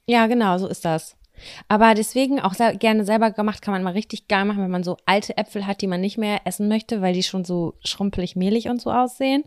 Ja, 0.07 0.27
genau, 0.27 0.57
so 0.57 0.67
ist 0.67 0.83
das. 0.83 1.15
Aber 1.67 1.93
deswegen 1.93 2.39
auch 2.39 2.53
sehr, 2.53 2.75
gerne 2.75 3.05
selber 3.05 3.31
gemacht 3.31 3.61
kann 3.61 3.73
man 3.73 3.83
mal 3.83 3.93
richtig 3.93 4.27
geil 4.27 4.45
machen, 4.45 4.63
wenn 4.63 4.71
man 4.71 4.83
so 4.83 4.97
alte 5.05 5.37
Äpfel 5.37 5.67
hat, 5.67 5.81
die 5.81 5.87
man 5.87 6.01
nicht 6.01 6.17
mehr 6.17 6.41
essen 6.45 6.67
möchte, 6.67 7.01
weil 7.01 7.13
die 7.13 7.23
schon 7.23 7.45
so 7.45 7.75
schrumpelig, 7.83 8.35
mehlig 8.35 8.67
und 8.69 8.81
so 8.81 8.91
aussehen. 8.91 9.43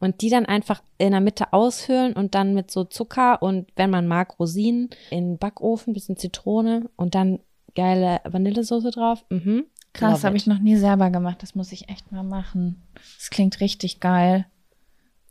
Und 0.00 0.20
die 0.22 0.30
dann 0.30 0.46
einfach 0.46 0.82
in 0.98 1.12
der 1.12 1.20
Mitte 1.20 1.52
aushöhlen 1.52 2.12
und 2.12 2.34
dann 2.34 2.54
mit 2.54 2.70
so 2.70 2.84
Zucker 2.84 3.42
und 3.42 3.68
wenn 3.76 3.90
man 3.90 4.06
mag, 4.06 4.38
Rosinen 4.38 4.90
in 5.10 5.32
den 5.32 5.38
Backofen, 5.38 5.92
bisschen 5.92 6.16
Zitrone 6.16 6.90
und 6.96 7.14
dann 7.14 7.40
geile 7.74 8.20
Vanillesoße 8.24 8.90
drauf. 8.90 9.24
Mhm. 9.30 9.64
Krass, 9.92 10.24
habe 10.24 10.36
ich 10.36 10.46
noch 10.46 10.58
nie 10.58 10.76
selber 10.76 11.10
gemacht. 11.10 11.42
Das 11.42 11.54
muss 11.54 11.72
ich 11.72 11.88
echt 11.88 12.12
mal 12.12 12.22
machen. 12.22 12.82
Das 13.16 13.30
klingt 13.30 13.60
richtig 13.60 14.00
geil. 14.00 14.46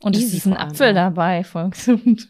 Und 0.02 0.16
es 0.16 0.22
Easy 0.22 0.36
ist 0.38 0.46
ein 0.46 0.56
Apfel 0.56 0.90
auch. 0.90 0.94
dabei, 0.94 1.44
voll 1.44 1.70
gesund. 1.70 2.28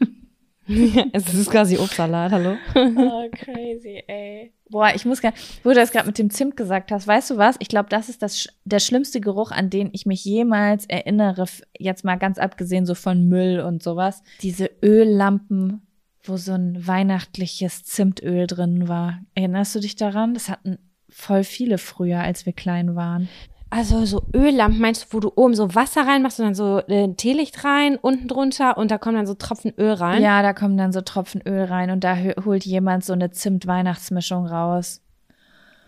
es 1.13 1.33
ist 1.33 1.51
quasi 1.51 1.79
Obstsalat, 1.79 2.31
hallo? 2.31 2.57
Oh, 2.75 3.29
crazy, 3.33 4.03
ey. 4.07 4.53
Boah, 4.69 4.93
ich 4.95 5.07
muss 5.07 5.23
gar, 5.23 5.33
wo 5.65 5.71
du 5.71 5.75
das 5.75 5.93
gerade 5.93 6.07
mit 6.07 6.19
dem 6.19 6.29
Zimt 6.29 6.57
gesagt 6.57 6.93
hast, 6.93 7.07
weißt 7.07 7.31
du 7.31 7.37
was? 7.39 7.57
Ich 7.59 7.69
glaube, 7.69 7.89
das 7.89 8.11
ist 8.11 8.23
das, 8.23 8.49
der 8.65 8.79
schlimmste 8.79 9.21
Geruch, 9.21 9.51
an 9.51 9.71
den 9.71 9.89
ich 9.93 10.05
mich 10.05 10.25
jemals 10.25 10.85
erinnere, 10.85 11.47
jetzt 11.79 12.05
mal 12.05 12.17
ganz 12.17 12.39
abgesehen 12.39 12.85
so 12.85 12.95
von 12.95 13.29
Müll 13.29 13.61
und 13.61 13.83
sowas. 13.83 14.23
Diese 14.43 14.71
Öllampen, 14.83 15.87
wo 16.23 16.37
so 16.37 16.53
ein 16.53 16.87
weihnachtliches 16.87 17.85
Zimtöl 17.85 18.47
drin 18.47 18.89
war. 18.89 19.21
Erinnerst 19.35 19.75
du 19.75 19.81
dich 19.81 19.97
daran? 19.97 20.35
Das 20.35 20.51
hatten 20.51 20.79
voll 21.09 21.45
viele 21.45 21.79
früher, 21.79 22.21
als 22.21 22.45
wir 22.45 22.53
klein 22.53 22.95
waren. 22.95 23.31
Also 23.71 24.07
so 24.07 24.23
Öllampen, 24.35 24.81
meinst 24.81 25.05
du, 25.05 25.07
wo 25.17 25.21
du 25.21 25.33
oben 25.37 25.55
so 25.55 25.75
Wasser 25.75 26.07
reinmachst 26.07 26.41
und 26.41 26.47
dann 26.47 26.55
so 26.55 26.79
äh, 26.87 27.13
Teelicht 27.15 27.65
rein, 27.65 27.97
unten 28.01 28.27
drunter 28.27 28.79
und 28.79 28.91
da 28.91 28.97
kommen 28.97 29.17
dann 29.17 29.27
so 29.27 29.35
Tropfen 29.35 29.73
Öl 29.77 29.93
rein? 29.93 30.23
Ja, 30.23 30.43
da 30.43 30.55
kommen 30.55 30.79
dann 30.79 30.93
so 30.93 31.03
Tropfen 31.03 31.43
Öl 31.47 31.65
rein 31.65 31.91
und 31.91 32.03
da 32.03 32.17
holt 32.45 32.65
jemand 32.65 33.05
so 33.05 33.13
eine 33.13 33.31
Zimt-Weihnachtsmischung 33.31 34.47
raus. 34.47 35.03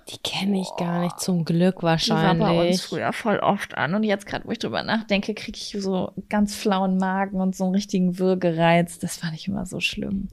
Die 0.09 0.19
kenne 0.19 0.61
ich 0.61 0.69
gar 0.77 1.01
nicht, 1.01 1.21
zum 1.21 1.45
Glück 1.45 1.83
wahrscheinlich. 1.83 2.33
Die 2.33 2.41
war 2.41 2.49
bei 2.55 2.69
uns 2.69 2.83
früher 2.83 3.13
voll 3.13 3.39
oft 3.39 3.77
an 3.77 3.95
und 3.95 4.03
jetzt 4.03 4.27
gerade, 4.27 4.45
wo 4.47 4.51
ich 4.51 4.59
drüber 4.59 4.83
nachdenke, 4.83 5.35
kriege 5.35 5.57
ich 5.57 5.77
so 5.79 6.13
ganz 6.29 6.55
flauen 6.57 6.97
Magen 6.97 7.41
und 7.41 7.55
so 7.55 7.65
einen 7.65 7.75
richtigen 7.75 8.19
Würgereiz. 8.19 8.99
Das 8.99 9.17
fand 9.19 9.35
ich 9.35 9.47
immer 9.47 9.67
so 9.67 9.81
schlimm. 9.81 10.29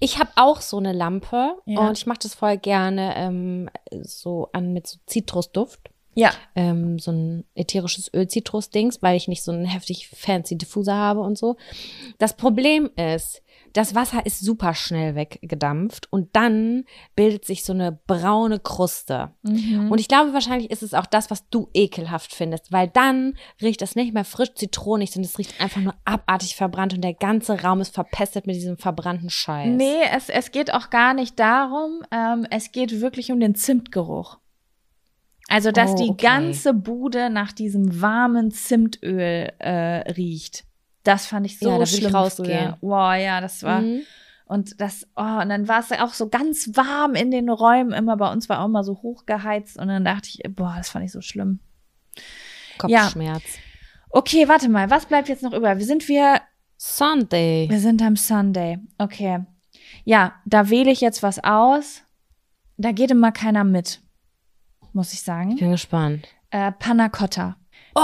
Ich 0.00 0.18
habe 0.18 0.30
auch 0.36 0.60
so 0.60 0.78
eine 0.78 0.92
Lampe 0.92 1.54
Ja. 1.64 1.80
und 1.80 1.96
ich 1.96 2.06
mache 2.06 2.18
das 2.22 2.34
voll 2.34 2.58
gerne 2.58 3.14
ähm, 3.16 3.70
so 4.02 4.48
an 4.52 4.72
mit 4.72 4.86
so 4.86 4.98
Zitrusduft. 5.06 5.89
Ja. 6.14 6.32
ähm, 6.54 6.98
so 6.98 7.12
ein 7.12 7.44
ätherisches 7.54 8.12
Öl-Zitrus-Dings, 8.12 9.00
weil 9.00 9.16
ich 9.16 9.28
nicht 9.28 9.42
so 9.42 9.52
einen 9.52 9.64
heftig 9.64 10.08
fancy 10.08 10.58
Diffuser 10.58 10.94
habe 10.94 11.20
und 11.20 11.38
so. 11.38 11.56
Das 12.18 12.36
Problem 12.36 12.90
ist, 12.96 13.42
das 13.72 13.94
Wasser 13.94 14.26
ist 14.26 14.40
super 14.40 14.74
schnell 14.74 15.14
weggedampft 15.14 16.12
und 16.12 16.34
dann 16.34 16.84
bildet 17.14 17.44
sich 17.44 17.64
so 17.64 17.72
eine 17.72 17.92
braune 18.06 18.58
Kruste. 18.58 19.30
Mhm. 19.42 19.90
Und 19.90 20.00
ich 20.00 20.08
glaube, 20.08 20.32
wahrscheinlich 20.32 20.70
ist 20.70 20.82
es 20.82 20.94
auch 20.94 21.06
das, 21.06 21.30
was 21.30 21.48
du 21.50 21.68
ekelhaft 21.72 22.34
findest, 22.34 22.72
weil 22.72 22.88
dann 22.88 23.34
riecht 23.62 23.80
das 23.80 23.94
nicht 23.94 24.12
mehr 24.12 24.24
frisch 24.24 24.54
zitronig, 24.54 25.12
sondern 25.12 25.30
es 25.30 25.38
riecht 25.38 25.60
einfach 25.60 25.80
nur 25.80 25.94
abartig 26.04 26.56
verbrannt 26.56 26.94
und 26.94 27.02
der 27.02 27.14
ganze 27.14 27.62
Raum 27.62 27.80
ist 27.80 27.94
verpestet 27.94 28.46
mit 28.46 28.56
diesem 28.56 28.76
verbrannten 28.76 29.30
Scheiß. 29.30 29.68
Nee, 29.76 30.02
es, 30.14 30.28
es 30.28 30.50
geht 30.50 30.72
auch 30.74 30.90
gar 30.90 31.14
nicht 31.14 31.38
darum. 31.38 32.02
Ähm, 32.10 32.46
es 32.50 32.72
geht 32.72 33.00
wirklich 33.00 33.30
um 33.30 33.38
den 33.38 33.54
Zimtgeruch. 33.54 34.38
Also, 35.50 35.72
dass 35.72 35.92
Oh, 35.92 35.96
die 35.96 36.10
okay. 36.10 36.26
ganze 36.26 36.72
Bude 36.72 37.28
nach 37.28 37.52
diesem 37.52 38.00
warmen 38.00 38.52
Zimtöl 38.52 39.52
äh, 39.58 40.12
riecht. 40.12 40.64
Das 41.02 41.26
fand 41.26 41.44
ich 41.44 41.58
so 41.58 41.68
Ja, 41.68 41.76
will 41.76 41.82
ich 41.82 41.96
schlimm 41.96 42.14
rausgehen. 42.14 42.74
Wow, 42.80 43.14
ja, 43.16 43.40
das 43.40 43.62
war. 43.62 43.80
Mhm. 43.80 44.02
Und 44.44 44.80
das, 44.80 45.06
oh, 45.16 45.40
und 45.42 45.48
dann 45.48 45.66
war 45.68 45.80
es 45.80 45.92
auch 45.92 46.12
so 46.12 46.28
ganz 46.28 46.70
warm 46.74 47.14
in 47.14 47.30
den 47.30 47.48
Räumen. 47.48 47.92
Immer 47.92 48.16
bei 48.16 48.30
uns 48.32 48.48
war 48.48 48.60
auch 48.60 48.68
mal 48.68 48.84
so 48.84 49.02
hochgeheizt. 49.02 49.76
Und 49.78 49.88
dann 49.88 50.04
dachte 50.04 50.28
ich, 50.28 50.40
boah, 50.54 50.74
das 50.76 50.90
fand 50.90 51.04
ich 51.04 51.12
so 51.12 51.20
schlimm. 51.20 51.60
Kopfschmerz. 52.78 53.42
Okay, 54.10 54.48
warte 54.48 54.68
mal, 54.68 54.90
was 54.90 55.06
bleibt 55.06 55.28
jetzt 55.28 55.42
noch 55.42 55.52
über? 55.52 55.78
Wir 55.78 55.86
sind 55.86 56.08
wir, 56.08 56.40
Sunday. 56.76 57.68
wir 57.70 57.78
sind 57.80 58.02
am 58.02 58.16
Sunday. 58.16 58.78
Okay. 58.98 59.44
Ja, 60.04 60.34
da 60.46 60.68
wähle 60.70 60.90
ich 60.90 61.00
jetzt 61.00 61.22
was 61.22 61.42
aus. 61.42 62.02
Da 62.76 62.92
geht 62.92 63.10
immer 63.10 63.30
keiner 63.32 63.64
mit, 63.64 64.00
muss 64.94 65.12
ich 65.12 65.22
sagen. 65.22 65.52
Ich 65.52 65.60
bin 65.60 65.70
gespannt. 65.70 66.26
Äh, 66.50 66.72
Panna 66.72 67.08
Cotta. 67.08 67.56
Oh, 67.94 68.00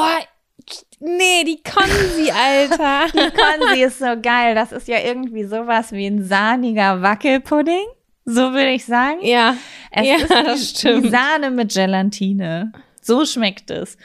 nee, 1.01 1.45
die 1.45 1.63
Konsi, 1.63 2.31
Alter. 2.31 3.07
Konsi 3.31 3.83
ist 3.83 3.99
so 3.99 4.21
geil. 4.21 4.55
Das 4.55 4.73
ist 4.73 4.89
ja 4.89 4.99
irgendwie 5.01 5.45
sowas 5.45 5.93
wie 5.93 6.07
ein 6.07 6.25
sahniger 6.25 7.03
Wackelpudding. 7.03 7.87
So 8.25 8.53
würde 8.53 8.71
ich 8.71 8.85
sagen. 8.85 9.19
ja, 9.23 9.57
Es 9.93 10.07
ja, 10.07 10.17
ist 10.17 10.29
die, 10.31 10.45
das 10.45 10.71
stimmt. 10.71 11.05
die 11.05 11.09
Sahne 11.11 11.51
mit 11.51 11.73
Gelatine. 11.73 12.73
So 13.01 13.25
schmeckt 13.25 13.71
es. 13.71 13.97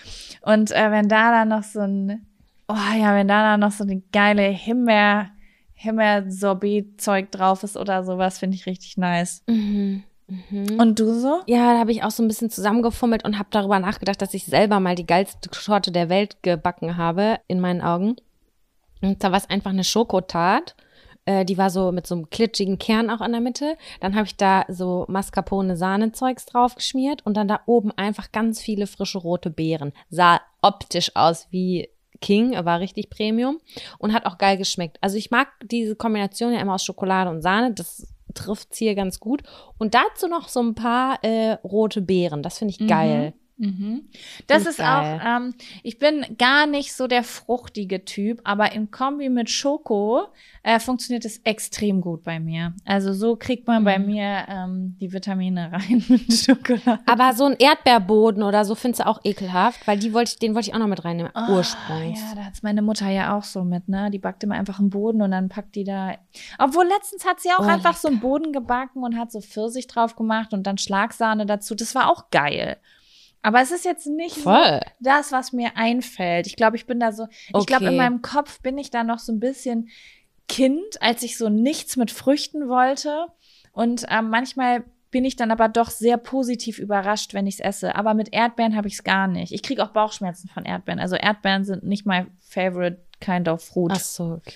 Und 0.41 0.71
äh, 0.71 0.91
wenn 0.91 1.07
da 1.09 1.31
dann 1.31 1.49
noch 1.49 1.63
so 1.63 1.79
ein, 1.79 2.25
oh 2.67 2.75
ja, 2.97 3.15
wenn 3.15 3.27
da 3.27 3.41
dann 3.43 3.59
noch 3.61 3.71
so 3.71 3.83
eine 3.83 4.01
geile 4.11 4.43
Himbeer, 4.43 5.31
Himbeer-Sorbet-Zeug 5.73 7.31
drauf 7.31 7.63
ist 7.63 7.77
oder 7.77 8.03
sowas, 8.03 8.37
finde 8.39 8.55
ich 8.55 8.65
richtig 8.67 8.97
nice. 8.97 9.43
Mhm. 9.47 10.03
Mhm. 10.31 10.79
Und 10.79 10.99
du 10.99 11.13
so? 11.13 11.41
Ja, 11.45 11.73
da 11.73 11.79
habe 11.79 11.91
ich 11.91 12.03
auch 12.03 12.11
so 12.11 12.23
ein 12.23 12.27
bisschen 12.27 12.49
zusammengefummelt 12.49 13.25
und 13.25 13.37
habe 13.37 13.49
darüber 13.51 13.79
nachgedacht, 13.79 14.21
dass 14.21 14.33
ich 14.33 14.45
selber 14.45 14.79
mal 14.79 14.95
die 14.95 15.05
geilste 15.05 15.49
Torte 15.49 15.91
der 15.91 16.07
Welt 16.07 16.41
gebacken 16.41 16.95
habe, 16.95 17.39
in 17.47 17.59
meinen 17.59 17.81
Augen. 17.81 18.15
Und 19.01 19.23
da 19.23 19.31
war 19.31 19.37
es 19.37 19.49
einfach 19.49 19.71
eine 19.71 19.83
Schokotat. 19.83 20.75
Äh, 21.25 21.43
die 21.43 21.57
war 21.57 21.69
so 21.69 21.91
mit 21.91 22.07
so 22.07 22.15
einem 22.15 22.29
klitschigen 22.29 22.79
Kern 22.79 23.09
auch 23.09 23.19
an 23.19 23.33
der 23.33 23.41
Mitte. 23.41 23.77
Dann 23.99 24.15
habe 24.15 24.25
ich 24.25 24.37
da 24.37 24.63
so 24.69 25.05
Mascarpone-Sahnezeugs 25.09 26.45
drauf 26.45 26.75
geschmiert 26.75 27.25
und 27.25 27.35
dann 27.35 27.49
da 27.49 27.59
oben 27.65 27.91
einfach 27.91 28.31
ganz 28.31 28.61
viele 28.61 28.87
frische 28.87 29.17
rote 29.17 29.49
Beeren. 29.49 29.91
Sah 30.09 30.39
optisch 30.61 31.13
aus 31.15 31.47
wie 31.51 31.89
King, 32.21 32.53
war 32.63 32.79
richtig 32.79 33.09
Premium 33.09 33.59
und 33.97 34.13
hat 34.13 34.25
auch 34.25 34.37
geil 34.37 34.57
geschmeckt. 34.57 34.97
Also 35.01 35.17
ich 35.17 35.29
mag 35.29 35.49
diese 35.63 35.95
Kombination 35.95 36.53
ja 36.53 36.61
immer 36.61 36.75
aus 36.75 36.85
Schokolade 36.85 37.29
und 37.29 37.41
Sahne. 37.41 37.73
Das 37.73 38.07
trifft's 38.33 38.77
hier 38.77 38.95
ganz 38.95 39.19
gut. 39.19 39.43
Und 39.77 39.93
dazu 39.93 40.27
noch 40.27 40.47
so 40.47 40.61
ein 40.61 40.75
paar 40.75 41.23
äh, 41.23 41.53
rote 41.63 42.01
Beeren. 42.01 42.43
Das 42.43 42.57
finde 42.57 42.73
ich 42.73 42.87
geil. 42.87 43.33
Mhm. 43.61 44.09
Das 44.47 44.65
ist 44.65 44.77
geil. 44.77 45.19
auch, 45.21 45.25
ähm, 45.25 45.53
ich 45.83 45.99
bin 45.99 46.25
gar 46.39 46.65
nicht 46.65 46.93
so 46.93 47.05
der 47.07 47.23
fruchtige 47.23 48.03
Typ, 48.05 48.41
aber 48.43 48.71
in 48.71 48.89
Kombi 48.89 49.29
mit 49.29 49.49
Schoko 49.51 50.23
äh, 50.63 50.79
funktioniert 50.79 51.25
es 51.25 51.37
extrem 51.43 52.01
gut 52.01 52.23
bei 52.23 52.39
mir. 52.39 52.73
Also 52.85 53.13
so 53.13 53.35
kriegt 53.35 53.67
man 53.67 53.83
bei 53.83 53.99
Mhm. 53.99 54.05
mir 54.07 54.45
ähm, 54.47 54.97
die 54.99 55.13
Vitamine 55.13 55.71
rein 55.73 56.03
mit 56.09 56.33
Schokolade. 56.33 56.99
Aber 57.05 57.33
so 57.33 57.45
ein 57.45 57.55
Erdbeerboden 57.57 58.41
oder 58.41 58.65
so 58.65 58.73
findest 58.73 59.01
du 59.01 59.07
auch 59.07 59.19
ekelhaft, 59.23 59.85
weil 59.87 59.99
die 59.99 60.11
wollte 60.13 60.31
ich, 60.33 60.39
den 60.39 60.55
wollte 60.55 60.69
ich 60.69 60.73
auch 60.75 60.79
noch 60.79 60.87
mit 60.87 61.05
reinnehmen. 61.05 61.31
Ah, 61.35 61.49
Ursprungs. 61.55 62.19
Ja, 62.19 62.35
da 62.35 62.45
hat's 62.45 62.63
meine 62.63 62.81
Mutter 62.81 63.09
ja 63.09 63.37
auch 63.37 63.43
so 63.43 63.63
mit, 63.63 63.87
ne? 63.89 64.09
Die 64.09 64.19
backt 64.19 64.43
immer 64.43 64.55
einfach 64.55 64.79
einen 64.79 64.89
Boden 64.89 65.21
und 65.21 65.29
dann 65.31 65.49
packt 65.49 65.75
die 65.75 65.83
da. 65.83 66.15
Obwohl 66.57 66.87
letztens 66.87 67.25
hat 67.25 67.39
sie 67.39 67.49
auch 67.49 67.59
Oh, 67.65 67.69
einfach 67.69 67.95
so 67.95 68.07
einen 68.07 68.19
Boden 68.19 68.51
gebacken 68.53 69.03
und 69.03 69.17
hat 69.19 69.31
so 69.31 69.39
Pfirsich 69.39 69.85
drauf 69.87 70.15
gemacht 70.15 70.51
und 70.53 70.65
dann 70.65 70.79
Schlagsahne 70.79 71.45
dazu. 71.45 71.75
Das 71.75 71.93
war 71.93 72.09
auch 72.09 72.31
geil. 72.31 72.77
Aber 73.41 73.61
es 73.61 73.71
ist 73.71 73.85
jetzt 73.85 74.05
nicht 74.07 74.35
so 74.35 74.41
Voll. 74.43 74.81
das, 74.99 75.31
was 75.31 75.51
mir 75.51 75.75
einfällt. 75.75 76.45
Ich 76.47 76.55
glaube, 76.55 76.75
ich 76.75 76.85
bin 76.85 76.99
da 76.99 77.11
so, 77.11 77.27
ich 77.57 77.65
glaube, 77.65 77.85
in 77.85 77.89
Okay. 77.89 77.97
meinem 77.97 78.21
Kopf 78.21 78.61
bin 78.61 78.77
ich 78.77 78.91
da 78.91 79.03
noch 79.03 79.19
so 79.19 79.31
ein 79.31 79.39
bisschen 79.39 79.89
Kind, 80.47 81.01
als 81.01 81.23
ich 81.23 81.37
so 81.37 81.49
nichts 81.49 81.95
mit 81.97 82.11
Früchten 82.11 82.67
wollte. 82.69 83.27
Und 83.71 84.05
ähm, 84.09 84.29
manchmal 84.29 84.83
bin 85.11 85.25
ich 85.25 85.35
dann 85.35 85.51
aber 85.51 85.69
doch 85.69 85.89
sehr 85.89 86.17
positiv 86.17 86.77
überrascht, 86.77 87.33
wenn 87.33 87.47
ich 87.47 87.55
es 87.55 87.59
esse. 87.61 87.95
Aber 87.95 88.13
mit 88.13 88.33
Erdbeeren 88.33 88.75
habe 88.75 88.87
ich 88.87 88.93
es 88.95 89.03
gar 89.03 89.27
nicht. 89.27 89.51
Ich 89.53 89.63
kriege 89.63 89.83
auch 89.83 89.89
Bauchschmerzen 89.91 90.47
von 90.49 90.65
Erdbeeren. 90.65 90.99
Also 90.99 91.15
Erdbeeren 91.15 91.63
sind 91.65 91.83
nicht 91.83 92.05
mein 92.05 92.31
favorite 92.39 92.97
kind 93.19 93.47
of 93.47 93.63
fruit. 93.63 93.91
Ach 93.95 93.99
so, 93.99 94.23
okay. 94.33 94.53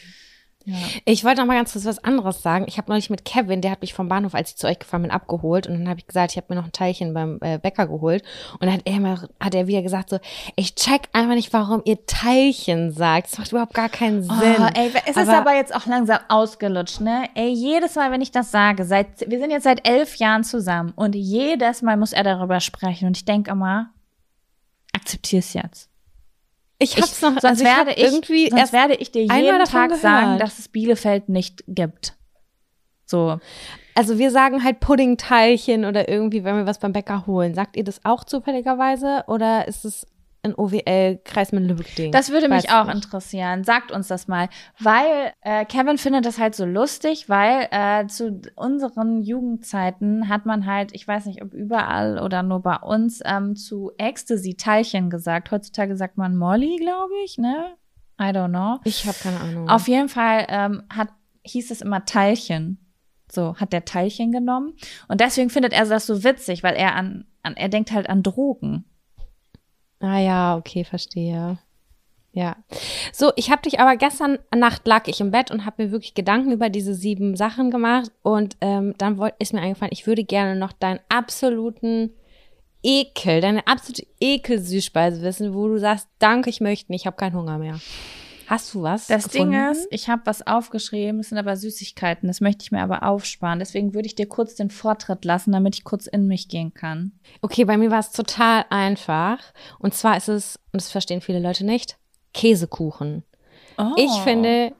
Ja. 0.67 0.75
Ich 1.05 1.23
wollte 1.23 1.41
noch 1.41 1.47
mal 1.47 1.55
ganz 1.55 1.73
kurz 1.73 1.85
was 1.85 2.03
anderes 2.03 2.41
sagen. 2.41 2.65
Ich 2.67 2.77
habe 2.79 2.89
neulich 2.89 3.11
mit 3.11 3.23
Kevin, 3.23 3.61
der 3.61 3.69
hat 3.71 3.81
mich 3.81 3.93
vom 3.93 4.09
Bahnhof, 4.09 4.33
als 4.33 4.49
ich 4.49 4.55
zu 4.57 4.65
euch 4.67 4.79
gefahren 4.79 5.03
bin, 5.03 5.11
abgeholt. 5.11 5.67
Und 5.67 5.73
dann 5.77 5.87
habe 5.87 5.99
ich 5.99 6.07
gesagt, 6.07 6.31
ich 6.31 6.37
habe 6.37 6.47
mir 6.49 6.55
noch 6.59 6.65
ein 6.65 6.71
Teilchen 6.71 7.13
beim 7.13 7.37
äh, 7.41 7.59
Bäcker 7.59 7.85
geholt. 7.87 8.23
Und 8.53 8.63
dann 8.63 8.73
hat 8.73 8.81
er, 8.85 8.99
mal, 8.99 9.29
hat 9.39 9.53
er 9.53 9.67
wieder 9.67 9.83
gesagt 9.83 10.09
so, 10.09 10.17
ich 10.55 10.73
check 10.73 11.07
einfach 11.13 11.35
nicht, 11.35 11.53
warum 11.53 11.81
ihr 11.85 12.03
Teilchen 12.07 12.91
sagt. 12.91 13.31
Das 13.31 13.37
macht 13.37 13.51
überhaupt 13.51 13.73
gar 13.75 13.89
keinen 13.89 14.23
Sinn. 14.23 14.33
Oh, 14.59 14.69
ey, 14.73 14.91
es 15.05 15.15
ist 15.15 15.17
Aber- 15.17 15.37
aber 15.37 15.55
jetzt 15.55 15.75
auch 15.75 15.85
langsam 15.85 16.19
ausgelutscht, 16.29 16.99
ne? 17.01 17.29
Ey, 17.35 17.49
jedes 17.53 17.93
Mal, 17.95 18.11
wenn 18.11 18.21
ich 18.21 18.31
das 18.31 18.49
sage, 18.49 18.85
seit, 18.85 19.29
wir 19.29 19.39
sind 19.39 19.51
jetzt 19.51 19.63
seit 19.65 19.87
elf 19.87 20.15
Jahren 20.15 20.43
zusammen 20.43 20.93
und 20.95 21.15
jedes 21.15 21.83
Mal 21.83 21.95
muss 21.97 22.11
er 22.11 22.23
darüber 22.23 22.59
sprechen 22.59 23.07
und 23.07 23.17
ich 23.17 23.25
denke 23.25 23.51
immer, 23.51 23.91
akzeptier's 24.93 25.53
jetzt. 25.53 25.89
Ich 26.77 26.97
hab's 26.97 27.22
noch, 27.22 27.31
sonst 27.31 27.45
also 27.45 27.64
ich 27.64 27.69
werde 27.69 27.91
hab 27.91 27.97
ich, 27.97 28.03
irgendwie 28.03 28.49
sonst 28.49 28.60
erst 28.60 28.73
werde 28.73 28.95
ich 28.95 29.11
dir 29.11 29.23
jeden 29.23 29.65
Tag 29.65 29.89
gehört. 29.89 30.02
sagen, 30.02 30.39
dass 30.39 30.60
es 30.60 30.68
Bielefeld 30.68 31.30
nicht 31.30 31.64
gibt. 31.68 32.14
So. 33.06 33.39
Also 33.93 34.18
wir 34.18 34.31
sagen 34.31 34.64
halt 34.64 34.81
Puddingteilchen 34.81 35.85
oder 35.85 36.10
irgendwie, 36.10 36.43
wenn 36.43 36.57
wir 36.57 36.65
was 36.65 36.80
beim 36.80 36.91
Bäcker 36.91 37.26
holen. 37.27 37.53
Sagt 37.53 37.77
ihr 37.77 37.84
das 37.84 38.03
auch 38.03 38.26
zufälligerweise 38.26 39.23
oder 39.27 39.68
ist 39.68 39.85
es 39.85 40.06
ein 40.45 40.55
OWL 40.55 41.19
Kreismann-Lübeck-Ding? 41.23 42.11
Das 42.11 42.30
würde 42.30 42.47
mich 42.47 42.72
auch 42.72 42.85
nicht. 42.85 42.95
interessieren. 42.95 43.63
Sagt 43.63 43.91
uns 43.91 44.07
das 44.07 44.27
mal. 44.27 44.49
Weil 44.80 45.34
äh, 45.41 45.65
Kevin 45.65 45.97
findet 45.97 46.26
das 46.26 46.39
halt 46.39 46.55
so 46.55 46.65
lustig, 46.65 47.27
weil 47.27 47.67
äh, 47.72 48.07
zu 48.07 48.41
unseren 48.55 49.22
Jugendzeiten 49.22 50.30
hat 50.30 50.45
man 50.45 50.65
halt, 50.65 50.93
ich 50.93 51.07
weiß 51.07 51.26
nicht, 51.26 51.41
ob 51.41 51.53
überall 51.53 52.19
oder 52.19 52.43
nur 52.43 52.61
bei 52.61 52.77
uns, 52.77 53.22
ähm, 53.26 53.55
zu 53.55 53.91
Ecstasy 53.97 54.55
Teilchen 54.55 55.09
gesagt. 55.09 55.51
Heutzutage 55.51 55.97
sagt 55.97 56.17
man 56.17 56.35
Molly, 56.35 56.77
glaube 56.77 57.13
ich, 57.26 57.38
ne? 57.38 57.76
I 58.19 58.26
don't 58.26 58.49
know. 58.49 58.80
Ich 58.85 59.05
habe 59.05 59.17
keine 59.22 59.39
Ahnung. 59.41 59.69
Auf 59.69 59.88
jeden 59.88 60.09
Fall 60.09 60.45
ähm, 60.47 60.84
hat, 60.89 61.09
hieß 61.43 61.72
es 61.72 61.81
immer 61.81 62.05
Teilchen. 62.05 62.80
So, 63.31 63.55
hat 63.57 63.73
der 63.73 63.85
Teilchen 63.85 64.31
genommen. 64.31 64.76
Und 65.07 65.19
deswegen 65.19 65.49
findet 65.49 65.73
er 65.73 65.85
das 65.85 66.05
so 66.05 66.23
witzig, 66.23 66.63
weil 66.63 66.76
er 66.76 66.95
an, 66.95 67.26
an 67.43 67.55
er 67.55 67.69
denkt 67.69 67.91
halt 67.91 68.09
an 68.09 68.23
Drogen. 68.23 68.85
Ah 69.99 70.19
ja, 70.19 70.57
okay, 70.57 70.84
verstehe. 70.84 71.57
Ja. 72.35 72.57
So, 73.13 73.31
ich 73.38 73.49
habe 73.49 73.61
dich 73.61 73.80
aber 73.80 73.95
gestern 73.95 74.39
Nacht 74.53 74.85
lag 74.85 75.07
ich 75.07 75.22
im 75.22 75.31
Bett 75.31 75.51
und 75.51 75.65
habe 75.65 75.85
mir 75.85 75.91
wirklich 75.91 76.15
Gedanken 76.15 76.51
über 76.51 76.69
diese 76.69 76.93
sieben 76.93 77.38
Sachen 77.38 77.72
gemacht 77.72 78.11
und 78.23 78.57
ähm, 78.59 78.93
dann 78.97 79.17
wollt, 79.17 79.35
ist 79.39 79.53
mir 79.53 79.61
eingefallen, 79.61 79.93
ich 79.93 80.05
würde 80.05 80.26
gerne 80.26 80.57
noch 80.57 80.73
deinen 80.73 80.99
absoluten 81.07 82.11
Ekel, 82.84 83.39
deine 83.39 83.65
absolute 83.67 84.05
Ekel-Süßspeise 84.19 85.22
wissen, 85.22 85.53
wo 85.53 85.69
du 85.69 85.80
sagst, 85.80 86.09
danke, 86.19 86.49
ich 86.49 86.59
möchte 86.59 86.91
nicht, 86.91 87.01
ich 87.01 87.07
habe 87.07 87.15
keinen 87.15 87.35
Hunger 87.35 87.57
mehr. 87.57 87.80
Hast 88.47 88.73
du 88.73 88.84
was? 88.84 89.07
Das 89.07 89.30
gefunden? 89.30 89.51
Ding 89.51 89.72
ist, 89.72 89.88
ich 89.91 90.09
habe 90.09 90.22
was 90.26 90.45
aufgeschrieben, 90.45 91.17
das 91.17 91.30
sind 91.30 91.38
aber 91.38 91.55
Süßigkeiten, 91.57 92.27
das 92.27 92.41
möchte 92.41 92.63
ich 92.63 92.72
mir 92.72 92.81
aber 92.81 93.03
aufsparen. 93.03 93.59
Deswegen 93.59 93.93
würde 93.93 94.07
ich 94.07 94.15
dir 94.15 94.27
kurz 94.27 94.55
den 94.55 94.69
Vortritt 94.69 95.26
lassen, 95.26 95.51
damit 95.51 95.76
ich 95.76 95.84
kurz 95.84 96.07
in 96.07 96.27
mich 96.27 96.47
gehen 96.47 96.73
kann. 96.73 97.11
Okay, 97.41 97.65
bei 97.65 97.77
mir 97.77 97.91
war 97.91 97.99
es 97.99 98.11
total 98.11 98.65
einfach. 98.69 99.39
Und 99.80 99.93
zwar 99.93 100.17
ist 100.17 100.27
es, 100.27 100.59
und 100.72 100.81
das 100.81 100.91
verstehen 100.91 101.22
viele 101.22 101.39
Leute 101.39 101.65
nicht, 101.65 101.97
Käsekuchen. 102.34 103.23
Oh. 103.77 103.93
Ich 103.97 104.11
finde 104.23 104.73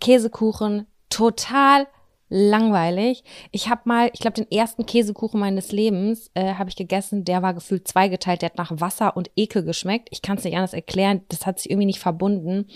Käsekuchen 0.00 0.86
total 1.08 1.86
langweilig. 2.32 3.24
Ich 3.50 3.68
habe 3.68 3.82
mal, 3.84 4.10
ich 4.14 4.20
glaube, 4.20 4.42
den 4.42 4.50
ersten 4.50 4.86
Käsekuchen 4.86 5.38
meines 5.38 5.70
Lebens 5.70 6.30
äh, 6.32 6.54
habe 6.54 6.70
ich 6.70 6.76
gegessen. 6.76 7.24
Der 7.24 7.42
war 7.42 7.52
gefühlt 7.52 7.86
zweigeteilt. 7.86 8.40
Der 8.40 8.48
hat 8.48 8.56
nach 8.56 8.72
Wasser 8.80 9.16
und 9.16 9.30
Ekel 9.36 9.62
geschmeckt. 9.62 10.08
Ich 10.10 10.22
kann 10.22 10.38
es 10.38 10.44
nicht 10.44 10.56
anders 10.56 10.72
erklären. 10.72 11.20
Das 11.28 11.44
hat 11.44 11.58
sich 11.58 11.70
irgendwie 11.70 11.86
nicht 11.86 12.00
verbunden. 12.00 12.66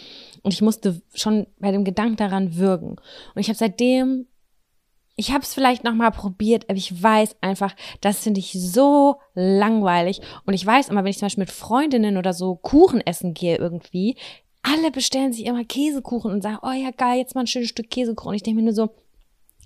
Und 0.43 0.53
ich 0.53 0.61
musste 0.61 1.01
schon 1.15 1.47
bei 1.59 1.73
dem 1.73 1.85
Gedanken 1.85 2.16
daran 2.16 2.57
würgen. 2.57 2.91
Und 2.91 3.41
ich 3.41 3.49
habe 3.49 3.59
seitdem 3.59 4.27
ich 5.19 5.31
habe 5.33 5.43
es 5.43 5.55
vielleicht 5.55 5.83
noch 5.83 5.95
mal 5.95 6.11
probiert, 6.11 6.69
aber 6.69 6.77
ich 6.77 7.03
weiß 7.03 7.37
einfach, 7.41 7.74
das 8.03 8.19
finde 8.19 8.39
ich 8.39 8.53
so 8.53 9.16
langweilig. 9.33 10.20
Und 10.45 10.53
ich 10.53 10.66
weiß 10.66 10.91
immer, 10.91 11.05
wenn 11.05 11.11
ich 11.11 11.16
zum 11.16 11.24
Beispiel 11.24 11.43
mit 11.43 11.51
Freundinnen 11.51 12.19
oder 12.19 12.35
so 12.35 12.57
Kuchen 12.57 13.01
essen 13.01 13.33
gehe 13.33 13.57
irgendwie, 13.57 14.16
alle 14.61 14.91
bestellen 14.91 15.33
sich 15.33 15.47
immer 15.47 15.65
Käsekuchen 15.65 16.31
und 16.31 16.43
sagen, 16.43 16.59
oh 16.62 16.70
ja 16.70 16.91
geil, 16.91 17.19
jetzt 17.19 17.35
mal 17.35 17.43
ein 17.43 17.47
schönes 17.47 17.70
Stück 17.70 17.89
Käsekuchen. 17.89 18.28
Und 18.28 18.35
ich 18.35 18.43
denke 18.43 18.61
mir 18.61 18.65
nur 18.65 18.74
so, 18.74 18.91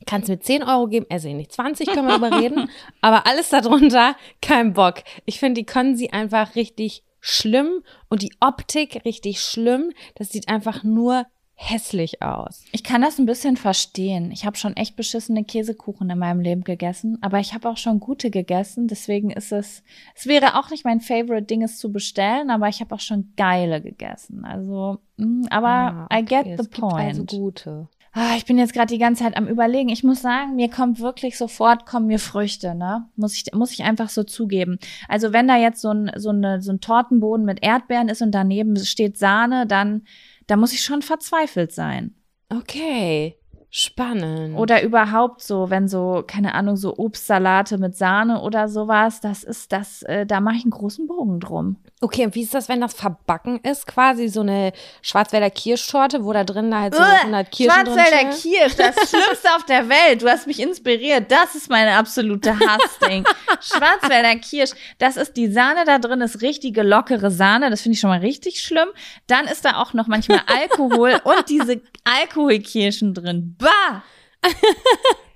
kannst 0.06 0.28
mir 0.28 0.40
10 0.40 0.62
Euro 0.62 0.86
geben, 0.88 1.06
esse 1.08 1.28
ich 1.28 1.34
nicht. 1.34 1.52
20 1.52 1.88
können 1.88 2.08
wir 2.08 2.16
überreden, 2.16 2.68
aber 3.00 3.26
alles 3.26 3.50
darunter, 3.50 4.16
kein 4.40 4.72
Bock. 4.72 5.02
Ich 5.26 5.38
finde, 5.38 5.60
die 5.60 5.66
können 5.66 5.96
sie 5.96 6.12
einfach 6.12 6.54
richtig 6.54 7.02
schlimm 7.20 7.82
und 8.08 8.22
die 8.22 8.32
Optik 8.40 9.02
richtig 9.04 9.40
schlimm. 9.42 9.92
Das 10.14 10.30
sieht 10.30 10.48
einfach 10.48 10.82
nur 10.84 11.26
hässlich 11.62 12.22
aus. 12.22 12.64
Ich 12.72 12.82
kann 12.82 13.02
das 13.02 13.18
ein 13.18 13.26
bisschen 13.26 13.58
verstehen. 13.58 14.32
Ich 14.32 14.46
habe 14.46 14.56
schon 14.56 14.74
echt 14.78 14.96
beschissene 14.96 15.44
Käsekuchen 15.44 16.08
in 16.08 16.18
meinem 16.18 16.40
Leben 16.40 16.64
gegessen, 16.64 17.18
aber 17.20 17.38
ich 17.38 17.52
habe 17.52 17.68
auch 17.68 17.76
schon 17.76 18.00
gute 18.00 18.30
gegessen. 18.30 18.88
Deswegen 18.88 19.30
ist 19.30 19.52
es, 19.52 19.82
es 20.14 20.26
wäre 20.26 20.58
auch 20.58 20.70
nicht 20.70 20.86
mein 20.86 21.00
Favorite 21.02 21.42
Ding, 21.44 21.62
es 21.62 21.76
zu 21.76 21.92
bestellen, 21.92 22.48
aber 22.48 22.68
ich 22.68 22.80
habe 22.80 22.94
auch 22.94 23.00
schon 23.00 23.34
geile 23.36 23.82
gegessen. 23.82 24.46
Also, 24.46 25.00
mh, 25.18 25.48
aber 25.50 25.68
Ah, 26.08 26.18
I 26.18 26.24
get 26.24 26.40
okay, 26.40 26.56
the 26.56 26.62
es 26.62 26.70
gibt 26.70 26.80
point. 26.80 27.18
Also 27.18 27.24
gute. 27.26 27.88
Ah, 28.12 28.34
ich 28.36 28.44
bin 28.44 28.58
jetzt 28.58 28.72
gerade 28.72 28.92
die 28.92 28.98
ganze 28.98 29.22
Zeit 29.22 29.36
am 29.36 29.46
überlegen. 29.46 29.88
Ich 29.88 30.02
muss 30.02 30.20
sagen, 30.20 30.56
mir 30.56 30.68
kommt 30.68 30.98
wirklich 30.98 31.38
sofort 31.38 31.86
kommen 31.86 32.06
mir 32.06 32.18
Früchte, 32.18 32.74
ne? 32.74 33.08
Muss 33.14 33.34
ich 33.34 33.44
muss 33.54 33.70
ich 33.72 33.84
einfach 33.84 34.08
so 34.08 34.24
zugeben. 34.24 34.78
Also 35.08 35.32
wenn 35.32 35.46
da 35.46 35.56
jetzt 35.56 35.80
so 35.80 35.90
ein 35.90 36.10
so 36.16 36.30
eine 36.30 36.60
so 36.60 36.72
ein 36.72 36.80
Tortenboden 36.80 37.46
mit 37.46 37.62
Erdbeeren 37.62 38.08
ist 38.08 38.20
und 38.20 38.32
daneben 38.32 38.76
steht 38.76 39.16
Sahne, 39.16 39.66
dann 39.66 40.02
da 40.48 40.56
muss 40.56 40.72
ich 40.72 40.82
schon 40.82 41.02
verzweifelt 41.02 41.70
sein. 41.72 42.16
Okay, 42.48 43.36
spannend. 43.70 44.58
Oder 44.58 44.82
überhaupt 44.82 45.40
so, 45.40 45.70
wenn 45.70 45.86
so 45.86 46.24
keine 46.26 46.54
Ahnung 46.54 46.76
so 46.76 46.98
Obstsalate 46.98 47.78
mit 47.78 47.96
Sahne 47.96 48.40
oder 48.42 48.68
sowas, 48.68 49.20
das 49.20 49.44
ist 49.44 49.70
das 49.70 50.02
äh, 50.02 50.26
da 50.26 50.40
mache 50.40 50.56
ich 50.56 50.64
einen 50.64 50.72
großen 50.72 51.06
Bogen 51.06 51.38
drum. 51.38 51.76
Okay, 52.02 52.24
und 52.24 52.34
wie 52.34 52.42
ist 52.42 52.54
das, 52.54 52.70
wenn 52.70 52.80
das 52.80 52.94
verbacken 52.94 53.60
ist? 53.62 53.86
Quasi 53.86 54.28
so 54.28 54.40
eine 54.40 54.72
Schwarzwälder 55.02 55.50
Kirschtorte, 55.50 56.24
wo 56.24 56.32
da 56.32 56.44
drin 56.44 56.70
da 56.70 56.80
halt 56.80 56.94
so 56.94 57.02
100 57.02 57.50
Kirschen 57.52 57.72
Schwarzwälder? 57.72 58.30
Kirsch, 58.30 58.74
das 58.76 58.94
Schlimmste 59.10 59.54
auf 59.54 59.66
der 59.66 59.86
Welt. 59.90 60.22
Du 60.22 60.28
hast 60.28 60.46
mich 60.46 60.60
inspiriert. 60.60 61.30
Das 61.30 61.54
ist 61.54 61.68
meine 61.68 61.96
absolute 61.96 62.58
Hassding. 62.58 63.24
Schwarzwälder 63.60 64.36
Kirsch, 64.36 64.70
das 64.96 65.18
ist 65.18 65.36
die 65.36 65.52
Sahne 65.52 65.84
da 65.84 65.98
drin, 65.98 66.22
ist 66.22 66.40
richtige 66.40 66.82
lockere 66.82 67.30
Sahne. 67.30 67.68
Das 67.68 67.82
finde 67.82 67.94
ich 67.96 68.00
schon 68.00 68.10
mal 68.10 68.20
richtig 68.20 68.62
schlimm. 68.62 68.88
Dann 69.26 69.46
ist 69.46 69.66
da 69.66 69.76
auch 69.76 69.92
noch 69.92 70.06
manchmal 70.06 70.40
Alkohol 70.46 71.20
und 71.22 71.50
diese 71.50 71.82
Alkoholkirschen 72.04 73.12
drin. 73.12 73.56
Bah! 73.58 74.02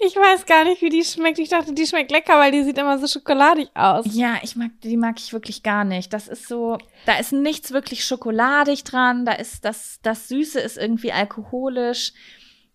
Ich 0.00 0.14
weiß 0.14 0.46
gar 0.46 0.64
nicht, 0.64 0.82
wie 0.82 0.90
die 0.90 1.04
schmeckt. 1.04 1.38
Ich 1.38 1.48
dachte, 1.48 1.72
die 1.72 1.86
schmeckt 1.86 2.10
lecker, 2.10 2.38
weil 2.38 2.52
die 2.52 2.64
sieht 2.64 2.78
immer 2.78 2.98
so 2.98 3.06
schokoladig 3.06 3.70
aus. 3.74 4.04
Ja, 4.12 4.38
ich 4.42 4.56
mag, 4.56 4.70
die 4.82 4.96
mag 4.96 5.18
ich 5.18 5.32
wirklich 5.32 5.62
gar 5.62 5.84
nicht. 5.84 6.12
Das 6.12 6.28
ist 6.28 6.48
so, 6.48 6.78
da 7.06 7.18
ist 7.18 7.32
nichts 7.32 7.72
wirklich 7.72 8.04
schokoladig 8.04 8.84
dran. 8.84 9.24
Da 9.24 9.32
ist 9.32 9.64
das, 9.64 10.00
das 10.02 10.28
Süße 10.28 10.60
ist 10.60 10.76
irgendwie 10.76 11.12
alkoholisch. 11.12 12.12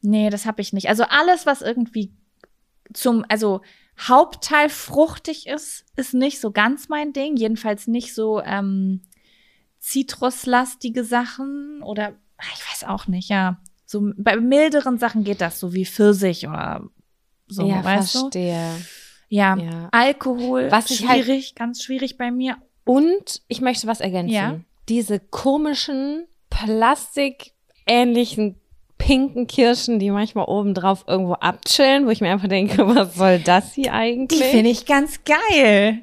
Nee, 0.02 0.30
das 0.30 0.46
habe 0.46 0.62
ich 0.62 0.74
nicht. 0.74 0.90
Also 0.90 1.04
alles, 1.04 1.46
was 1.46 1.62
irgendwie 1.62 2.12
zum, 2.94 3.26
also 3.30 3.62
Hauptteil 4.00 4.70
fruchtig 4.70 5.48
ist, 5.48 5.86
ist 5.96 6.14
nicht 6.14 6.40
so 6.40 6.52
ganz 6.52 6.90
mein 6.90 7.14
Ding. 7.14 7.36
Jedenfalls 7.38 7.88
nicht 7.88 8.14
so 8.14 8.42
ähm, 8.42 9.02
zitruslastige 9.80 11.04
Sachen 11.04 11.82
oder 11.84 12.14
ah, 12.38 12.46
ich 12.56 12.72
weiß 12.72 12.90
auch 12.90 13.08
nicht, 13.08 13.30
ja. 13.30 13.62
So 13.94 14.12
bei 14.18 14.36
milderen 14.36 14.98
Sachen 14.98 15.24
geht 15.24 15.40
das, 15.40 15.60
so 15.60 15.74
wie 15.74 15.86
Pfirsich 15.86 16.48
oder 16.48 16.82
so, 17.48 17.68
ja, 17.68 17.84
weißt 17.84 18.16
du? 18.16 18.20
verstehe. 18.22 18.70
Ja, 19.30 19.56
Ja. 19.56 19.90
Alkohol, 19.92 20.72
Was 20.72 20.90
halt- 20.90 21.24
schwierig, 21.26 21.56
ganz 21.56 21.84
schwierig 21.84 22.18
bei 22.18 22.32
mir. 22.32 22.58
Und 22.86 23.42
ich 23.48 23.62
möchte 23.62 23.88
was 23.88 24.02
ergänzen. 24.02 24.34
Ja. 24.34 24.60
Diese 24.90 25.20
komischen, 25.20 26.26
plastikähnlichen 26.50 28.60
pinken 28.98 29.48
Kirschen, 29.48 30.00
die 30.00 30.12
manchmal 30.12 30.46
oben 30.46 30.74
drauf 30.74 31.04
irgendwo 31.08 31.34
abchillen, 31.34 32.06
wo 32.06 32.10
ich 32.10 32.22
mir 32.22 32.32
einfach 32.32 32.48
denke, 32.48 32.78
was 32.96 33.16
soll 33.16 33.40
das 33.40 33.74
hier 33.74 33.86
Die 33.86 33.90
eigentlich? 33.92 34.44
finde 34.44 34.70
ich 34.70 34.86
ganz 34.86 35.20
geil. 35.24 36.00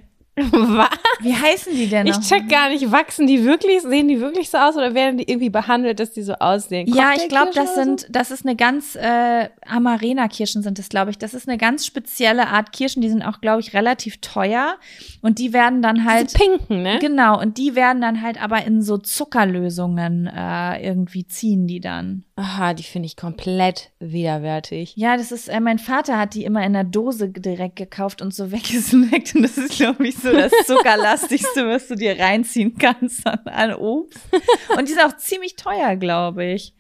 Was? 0.51 0.89
Wie 1.21 1.35
heißen 1.35 1.75
die 1.75 1.89
denn 1.89 2.07
Ich 2.07 2.17
noch? 2.17 2.23
check 2.23 2.49
gar 2.49 2.69
nicht, 2.71 2.91
wachsen 2.91 3.27
die 3.27 3.45
wirklich, 3.45 3.83
sehen 3.83 4.09
die 4.09 4.21
wirklich 4.21 4.51
so 4.51 4.59
aus 4.59 4.77
oder 4.77 4.95
werden 4.95 5.19
die 5.19 5.25
irgendwie 5.31 5.51
behandelt, 5.51 6.01
dass 6.01 6.13
die 6.13 6.23
so 6.23 6.35
aussehen? 6.35 6.87
Ja, 6.93 7.13
ich 7.17 7.29
glaube, 7.29 7.51
das 7.55 7.75
sind, 7.75 8.07
das 8.11 8.31
ist 8.31 8.45
eine 8.47 8.57
ganz, 8.57 8.95
äh, 8.97 9.49
Amarena-Kirschen 9.67 10.63
sind 10.63 10.79
es, 10.79 10.89
glaube 10.89 11.11
ich. 11.11 11.19
Das 11.19 11.35
ist 11.35 11.49
eine 11.49 11.59
ganz 11.59 11.87
spezielle 11.87 12.49
Art 12.49 12.73
Kirschen, 12.73 13.03
die 13.03 13.09
sind 13.09 13.23
auch, 13.23 13.41
glaube 13.41 13.61
ich, 13.61 13.75
relativ 13.75 14.21
teuer. 14.21 14.77
Und 15.23 15.39
die 15.39 15.53
werden 15.53 15.83
dann 15.83 16.05
halt, 16.05 16.33
Diese 16.35 16.39
pinken, 16.39 16.83
ne? 16.83 16.99
genau, 17.01 17.41
und 17.41 17.59
die 17.59 17.75
werden 17.75 18.01
dann 18.01 18.23
halt 18.23 18.43
aber 18.43 18.65
in 18.65 18.83
so 18.83 18.99
Zuckerlösungen 18.99 20.27
äh, 20.27 20.85
irgendwie 20.87 21.27
ziehen 21.27 21.67
die 21.67 21.81
dann. 21.81 22.25
Aha, 22.37 22.73
die 22.75 22.83
finde 22.83 23.07
ich 23.07 23.17
komplett 23.17 23.91
widerwärtig. 24.01 24.95
Ja, 24.97 25.17
das 25.17 25.31
ist, 25.33 25.49
äh, 25.49 25.61
mein 25.61 25.79
Vater 25.79 26.19
hat 26.19 26.35
die 26.35 26.45
immer 26.45 26.65
in 26.65 26.73
der 26.73 26.85
Dose 26.85 27.29
direkt 27.29 27.77
gekauft 27.77 28.23
und 28.23 28.33
so 28.35 28.51
weggesnackt. 28.53 29.35
Und 29.35 29.43
das 29.43 29.59
ist, 29.59 29.77
glaube 29.77 30.07
ich, 30.07 30.17
so 30.17 30.30
das 30.33 30.53
Zuckerlastigste, 30.67 31.67
was 31.69 31.89
du 31.89 31.95
dir 31.95 32.19
reinziehen 32.19 32.77
kannst 32.79 33.27
an, 33.27 33.41
an 33.47 33.75
Obst. 33.75 34.19
Und 34.77 34.89
die 34.89 34.93
sind 34.93 35.03
auch 35.05 35.17
ziemlich 35.17 35.57
teuer, 35.57 35.97
glaube 35.97 36.45
ich. 36.45 36.75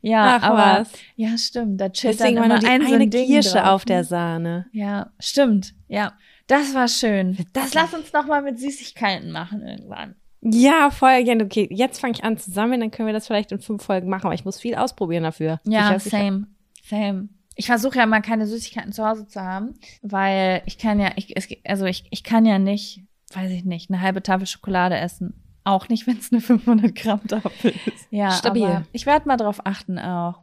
Ja, 0.00 0.38
Ach, 0.40 0.42
aber 0.42 0.80
was. 0.80 0.92
ja, 1.16 1.36
stimmt. 1.36 1.80
Da 1.80 1.88
chillt 1.90 2.18
Deswegen 2.18 2.36
dann 2.36 2.44
immer 2.44 2.60
nur 2.60 2.70
ein, 2.70 2.82
so 2.82 2.94
eine 2.94 3.04
ein 3.04 3.10
Ding 3.10 3.26
Kirsche 3.26 3.58
drauf, 3.58 3.66
auf 3.66 3.84
der 3.84 3.98
ne? 3.98 4.04
Sahne. 4.04 4.66
Ja, 4.72 5.10
stimmt. 5.18 5.74
Ja, 5.88 6.12
das 6.46 6.74
war 6.74 6.88
schön. 6.88 7.36
Das 7.52 7.74
lass 7.74 7.94
uns 7.94 8.12
noch 8.12 8.26
mal 8.26 8.42
mit 8.42 8.58
Süßigkeiten 8.58 9.32
machen 9.32 9.62
irgendwann. 9.66 10.14
Ja, 10.40 10.90
voll 10.90 11.24
gerne. 11.24 11.44
Okay, 11.44 11.68
jetzt 11.70 12.00
fange 12.00 12.14
ich 12.14 12.24
an 12.24 12.38
zu 12.38 12.50
sammeln, 12.50 12.80
dann 12.80 12.90
können 12.90 13.08
wir 13.08 13.12
das 13.12 13.26
vielleicht 13.26 13.50
in 13.50 13.60
fünf 13.60 13.82
Folgen 13.82 14.08
machen, 14.08 14.26
aber 14.26 14.34
ich 14.34 14.44
muss 14.44 14.60
viel 14.60 14.76
ausprobieren 14.76 15.24
dafür. 15.24 15.60
Ja, 15.64 15.98
same, 15.98 16.46
same. 16.88 17.28
Ich 17.58 17.66
versuche 17.66 17.98
ja 17.98 18.06
mal 18.06 18.20
keine 18.20 18.46
Süßigkeiten 18.46 18.92
zu 18.92 19.04
Hause 19.04 19.26
zu 19.26 19.42
haben, 19.42 19.74
weil 20.00 20.62
ich 20.66 20.78
kann 20.78 21.00
ja, 21.00 21.10
ich, 21.16 21.36
es, 21.36 21.48
also 21.66 21.86
ich, 21.86 22.06
ich 22.10 22.22
kann 22.22 22.46
ja 22.46 22.60
nicht, 22.60 23.02
weiß 23.34 23.50
ich 23.50 23.64
nicht, 23.64 23.90
eine 23.90 24.00
halbe 24.00 24.22
Tafel 24.22 24.46
Schokolade 24.46 24.96
essen. 24.96 25.34
Auch 25.64 25.88
nicht, 25.88 26.06
wenn 26.06 26.18
es 26.18 26.30
eine 26.30 26.40
500 26.40 26.94
Gramm 26.94 27.26
Tafel 27.26 27.74
ist. 27.84 28.06
Ja, 28.10 28.30
Stabil. 28.30 28.86
ich 28.92 29.06
werde 29.06 29.26
mal 29.26 29.36
drauf 29.36 29.60
achten 29.64 29.98
auch. 29.98 30.42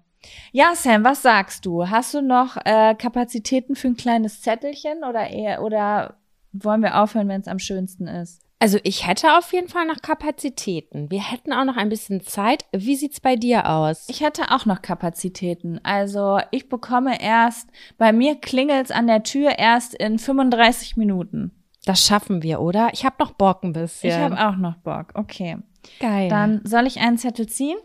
Ja, 0.52 0.76
Sam, 0.76 1.06
was 1.06 1.22
sagst 1.22 1.66
du? 1.66 1.90
Hast 1.90 2.14
du 2.14 2.22
noch 2.22 2.58
äh, 2.66 2.96
Kapazitäten 2.96 3.76
für 3.76 3.88
ein 3.88 3.96
kleines 3.96 4.42
Zettelchen 4.42 5.06
oder 5.08 5.30
eher 5.30 5.64
oder 5.64 6.18
wollen 6.52 6.82
wir 6.82 7.02
aufhören, 7.02 7.30
wenn 7.30 7.40
es 7.40 7.48
am 7.48 7.60
schönsten 7.60 8.08
ist? 8.08 8.45
Also 8.66 8.80
ich 8.82 9.06
hätte 9.06 9.38
auf 9.38 9.54
jeden 9.54 9.68
Fall 9.68 9.86
noch 9.86 10.02
Kapazitäten. 10.02 11.12
Wir 11.12 11.22
hätten 11.22 11.54
auch 11.54 11.66
noch 11.66 11.78
ein 11.78 11.88
bisschen 11.88 12.22
Zeit. 12.22 12.66
Wie 12.72 12.96
sieht's 12.96 13.20
bei 13.20 13.36
dir 13.36 13.70
aus? 13.70 14.06
Ich 14.10 14.22
hätte 14.22 14.50
auch 14.50 14.66
noch 14.66 14.82
Kapazitäten. 14.82 15.80
Also 15.84 16.40
ich 16.50 16.68
bekomme 16.68 17.22
erst, 17.22 17.70
bei 18.00 18.12
mir 18.12 18.42
klingelt's 18.42 18.90
an 18.90 19.06
der 19.06 19.22
Tür 19.22 19.60
erst 19.60 19.94
in 19.94 20.18
35 20.18 20.98
Minuten. 20.98 21.52
das 21.86 22.04
schaffen 22.08 22.42
wir, 22.42 22.60
oder? 22.60 22.90
Ich 22.92 23.06
habe 23.06 23.18
noch 23.20 23.34
Bock 23.34 23.64
ein 23.64 23.74
bisschen. 23.74 24.10
Ich 24.10 24.18
habe 24.18 24.44
auch 24.44 24.56
noch 24.56 24.78
Bock. 24.78 25.12
Okay. 25.14 25.58
Geil. 26.00 26.28
Dann 26.30 26.62
soll 26.64 26.88
ich 26.88 27.00
einen 27.00 27.20
Zettel 27.20 27.46
ziehen? 27.46 27.78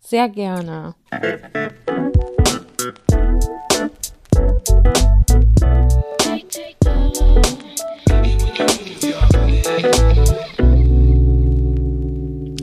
sehr 0.00 0.28
gerne. 0.28 0.96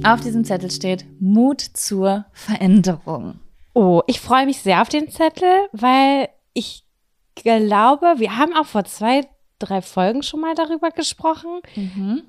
Auf 0.04 0.22
diesem 0.22 0.44
Zettel 0.44 0.72
steht 0.72 1.06
Mut 1.20 1.62
zur 1.62 2.26
Veränderung. 2.34 3.40
Oh, 3.74 4.02
ich 4.08 4.20
freue 4.20 4.46
mich 4.46 4.60
sehr 4.62 4.82
auf 4.82 4.90
den 4.90 5.10
Zettel, 5.10 5.68
weil 5.72 6.30
ich 6.54 6.84
glaube, 7.36 8.16
wir 8.18 8.36
haben 8.38 8.54
auch 8.56 8.66
vor 8.66 8.84
zwei, 8.86 9.22
drei 9.60 9.82
Folgen 9.82 10.24
schon 10.24 10.42
mal 10.42 10.56
darüber 10.56 10.90
gesprochen, 10.90 11.62
Mhm. 11.76 12.24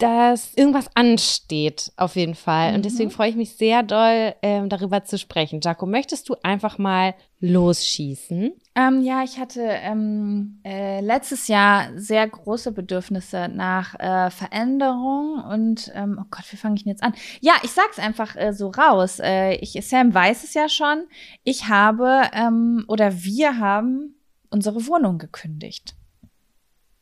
dass 0.00 0.52
irgendwas 0.54 0.88
ansteht, 0.96 1.92
auf 1.96 2.16
jeden 2.16 2.34
Fall. 2.34 2.70
Mhm. 2.70 2.76
Und 2.76 2.84
deswegen 2.84 3.10
freue 3.10 3.30
ich 3.30 3.36
mich 3.36 3.54
sehr 3.56 3.82
doll, 3.84 4.34
ähm, 4.42 4.68
darüber 4.68 5.04
zu 5.04 5.16
sprechen. 5.16 5.60
Jaco, 5.62 5.86
möchtest 5.86 6.28
du 6.28 6.34
einfach 6.42 6.76
mal 6.76 7.14
losschießen? 7.40 8.52
Ähm, 8.74 9.02
ja, 9.02 9.22
ich 9.22 9.38
hatte 9.38 9.60
ähm, 9.62 10.60
äh, 10.64 11.00
letztes 11.02 11.46
Jahr 11.46 11.90
sehr 11.94 12.26
große 12.26 12.72
Bedürfnisse 12.72 13.50
nach 13.52 13.94
äh, 14.00 14.30
Veränderung 14.30 15.44
und 15.44 15.90
ähm, 15.94 16.18
oh 16.18 16.24
Gott, 16.30 16.50
wie 16.50 16.56
fange 16.56 16.76
ich 16.76 16.84
denn 16.84 16.92
jetzt 16.92 17.02
an? 17.02 17.14
Ja, 17.40 17.52
ich 17.62 17.70
sag's 17.70 17.98
einfach 17.98 18.34
äh, 18.34 18.54
so 18.54 18.70
raus. 18.70 19.18
Äh, 19.20 19.56
ich, 19.56 19.72
Sam 19.86 20.14
weiß 20.14 20.44
es 20.44 20.54
ja 20.54 20.70
schon. 20.70 21.04
Ich 21.44 21.68
habe 21.68 22.22
ähm, 22.32 22.84
oder 22.88 23.12
wir 23.22 23.58
haben 23.58 24.14
unsere 24.48 24.86
Wohnung 24.86 25.18
gekündigt. 25.18 25.94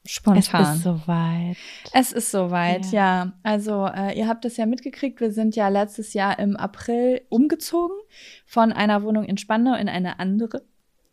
Spontan. 0.07 0.63
Es 0.63 0.77
ist 0.77 0.83
soweit. 0.83 1.57
Es 1.93 2.13
ist 2.13 2.31
soweit, 2.31 2.87
ja. 2.87 3.33
Also 3.43 3.87
äh, 3.87 4.19
ihr 4.19 4.27
habt 4.29 4.45
es 4.45 4.57
ja 4.57 4.67
mitgekriegt, 4.67 5.21
wir 5.21 5.31
sind 5.31 5.55
ja 5.55 5.69
letztes 5.69 6.15
Jahr 6.15 6.39
im 6.39 6.57
April 6.57 7.21
umgezogen 7.29 7.97
von 8.47 8.73
einer 8.73 9.03
Wohnung 9.03 9.25
in 9.25 9.37
Spandau 9.37 9.75
in 9.75 9.89
eine 9.89 10.19
andere, 10.19 10.63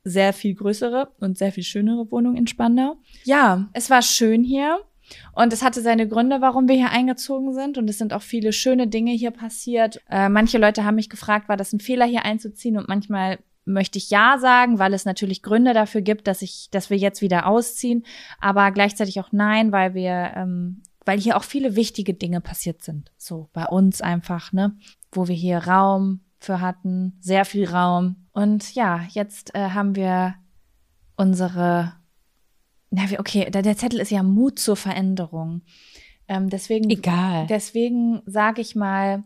sehr 0.08 0.34
viel 0.34 0.56
größere 0.56 1.10
und 1.20 1.38
sehr 1.38 1.52
viel 1.52 1.64
schönere 1.64 2.10
Wohnung 2.12 2.36
in 2.36 2.48
Spandau. 2.48 2.98
Ja, 3.26 3.68
es 3.74 3.90
war 3.90 4.02
schön 4.02 4.44
hier 4.44 4.80
und 5.34 5.54
es 5.54 5.64
hatte 5.64 5.82
seine 5.82 6.08
Gründe, 6.08 6.42
warum 6.42 6.68
wir 6.68 6.76
hier 6.76 6.92
eingezogen 6.92 7.54
sind 7.54 7.78
und 7.78 7.90
es 7.90 7.98
sind 7.98 8.14
auch 8.14 8.22
viele 8.22 8.54
schöne 8.54 8.88
Dinge 8.88 9.12
hier 9.12 9.32
passiert. 9.32 10.02
Äh, 10.10 10.30
manche 10.30 10.58
Leute 10.58 10.86
haben 10.86 10.96
mich 10.96 11.10
gefragt, 11.10 11.50
war 11.50 11.58
das 11.58 11.74
ein 11.74 11.80
Fehler 11.80 12.06
hier 12.06 12.26
einzuziehen 12.26 12.78
und 12.78 12.88
manchmal 12.88 13.40
möchte 13.66 13.98
ich 13.98 14.10
ja 14.10 14.38
sagen, 14.40 14.80
weil 14.80 14.94
es 14.94 15.04
natürlich 15.04 15.44
Gründe 15.44 15.74
dafür 15.74 16.02
gibt, 16.02 16.28
dass 16.28 16.42
ich, 16.42 16.70
dass 16.72 16.90
wir 16.90 16.98
jetzt 16.98 17.22
wieder 17.22 17.46
ausziehen, 17.46 18.06
aber 18.40 18.72
gleichzeitig 18.72 19.20
auch 19.20 19.32
nein, 19.32 19.74
weil 19.74 19.94
wir, 19.94 20.32
ähm, 20.36 20.82
weil 21.06 21.20
hier 21.20 21.36
auch 21.36 21.44
viele 21.44 21.76
wichtige 21.76 22.14
Dinge 22.14 22.40
passiert 22.40 22.82
sind. 22.82 23.12
So 23.18 23.50
bei 23.52 23.66
uns 23.66 24.02
einfach, 24.02 24.54
ne, 24.54 24.78
wo 25.12 25.28
wir 25.28 25.36
hier 25.36 25.60
Raum 25.60 26.22
für 26.40 26.62
hatten, 26.62 27.18
sehr 27.20 27.46
viel 27.46 27.70
Raum. 27.70 28.28
Und 28.32 28.76
ja, 28.76 29.02
jetzt 29.10 29.56
äh, 29.56 29.70
haben 29.72 29.96
wir 29.96 30.36
unsere, 31.16 31.94
na, 32.90 33.04
okay, 33.18 33.50
der, 33.50 33.62
der 33.62 33.78
Zettel 33.78 34.00
ist 34.00 34.12
ja 34.12 34.24
Mut 34.24 34.60
zur 34.60 34.76
Veränderung. 34.76 35.62
Ähm, 36.28 36.50
deswegen 36.50 36.90
Egal. 36.90 37.48
Deswegen 37.48 38.22
sage 38.26 38.62
ich 38.62 38.76
mal, 38.76 39.24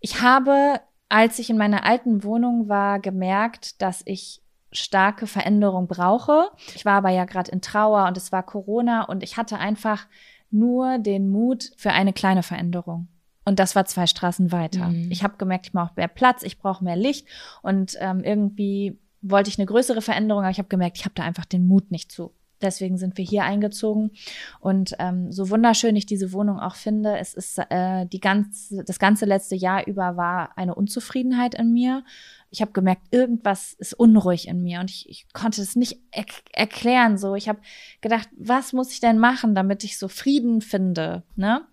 ich 0.00 0.20
habe, 0.22 0.80
als 1.08 1.38
ich 1.38 1.50
in 1.50 1.58
meiner 1.58 1.84
alten 1.84 2.24
Wohnung 2.24 2.68
war, 2.68 3.00
gemerkt, 3.00 3.80
dass 3.82 4.02
ich 4.04 4.42
starke 4.72 5.26
Veränderung 5.26 5.88
brauche. 5.88 6.50
Ich 6.74 6.84
war 6.84 6.94
aber 6.94 7.10
ja 7.10 7.24
gerade 7.24 7.50
in 7.50 7.60
Trauer 7.60 8.06
und 8.06 8.16
es 8.16 8.30
war 8.32 8.44
Corona 8.44 9.04
und 9.04 9.22
ich 9.22 9.36
hatte 9.36 9.58
einfach 9.58 10.06
nur 10.50 10.98
den 10.98 11.28
Mut 11.30 11.72
für 11.76 11.90
eine 11.90 12.12
kleine 12.12 12.42
Veränderung. 12.42 13.08
Und 13.50 13.58
das 13.58 13.74
war 13.74 13.84
zwei 13.84 14.06
Straßen 14.06 14.52
weiter. 14.52 14.90
Mhm. 14.90 15.10
Ich 15.10 15.24
habe 15.24 15.36
gemerkt, 15.36 15.66
ich 15.66 15.72
brauche 15.72 15.90
mehr 15.96 16.06
Platz, 16.06 16.44
ich 16.44 16.60
brauche 16.60 16.84
mehr 16.84 16.94
Licht 16.94 17.26
und 17.62 17.96
ähm, 17.98 18.22
irgendwie 18.22 18.96
wollte 19.22 19.50
ich 19.50 19.58
eine 19.58 19.66
größere 19.66 20.02
Veränderung, 20.02 20.44
aber 20.44 20.52
ich 20.52 20.58
habe 20.58 20.68
gemerkt, 20.68 20.98
ich 20.98 21.04
habe 21.04 21.16
da 21.16 21.24
einfach 21.24 21.46
den 21.46 21.66
Mut 21.66 21.90
nicht 21.90 22.12
zu. 22.12 22.32
Deswegen 22.62 22.96
sind 22.96 23.18
wir 23.18 23.24
hier 23.24 23.42
eingezogen. 23.42 24.12
Und 24.60 24.94
ähm, 25.00 25.32
so 25.32 25.50
wunderschön 25.50 25.96
ich 25.96 26.06
diese 26.06 26.32
Wohnung 26.32 26.60
auch 26.60 26.76
finde, 26.76 27.18
es 27.18 27.34
ist 27.34 27.58
äh, 27.58 28.06
die 28.06 28.20
ganze, 28.20 28.84
das 28.84 29.00
ganze 29.00 29.24
letzte 29.24 29.56
Jahr 29.56 29.84
über 29.88 30.16
war 30.16 30.56
eine 30.56 30.76
Unzufriedenheit 30.76 31.56
in 31.56 31.72
mir. 31.72 32.04
Ich 32.50 32.62
habe 32.62 32.70
gemerkt, 32.70 33.02
irgendwas 33.10 33.72
ist 33.72 33.94
unruhig 33.94 34.46
in 34.46 34.62
mir 34.62 34.78
und 34.78 34.92
ich, 34.92 35.08
ich 35.08 35.26
konnte 35.32 35.60
es 35.60 35.74
nicht 35.74 35.98
er 36.12 36.24
erklären. 36.52 37.18
So, 37.18 37.34
ich 37.34 37.48
habe 37.48 37.58
gedacht, 38.00 38.28
was 38.36 38.72
muss 38.72 38.92
ich 38.92 39.00
denn 39.00 39.18
machen, 39.18 39.56
damit 39.56 39.82
ich 39.82 39.98
so 39.98 40.06
Frieden 40.06 40.60
finde, 40.60 41.24
ne? 41.34 41.66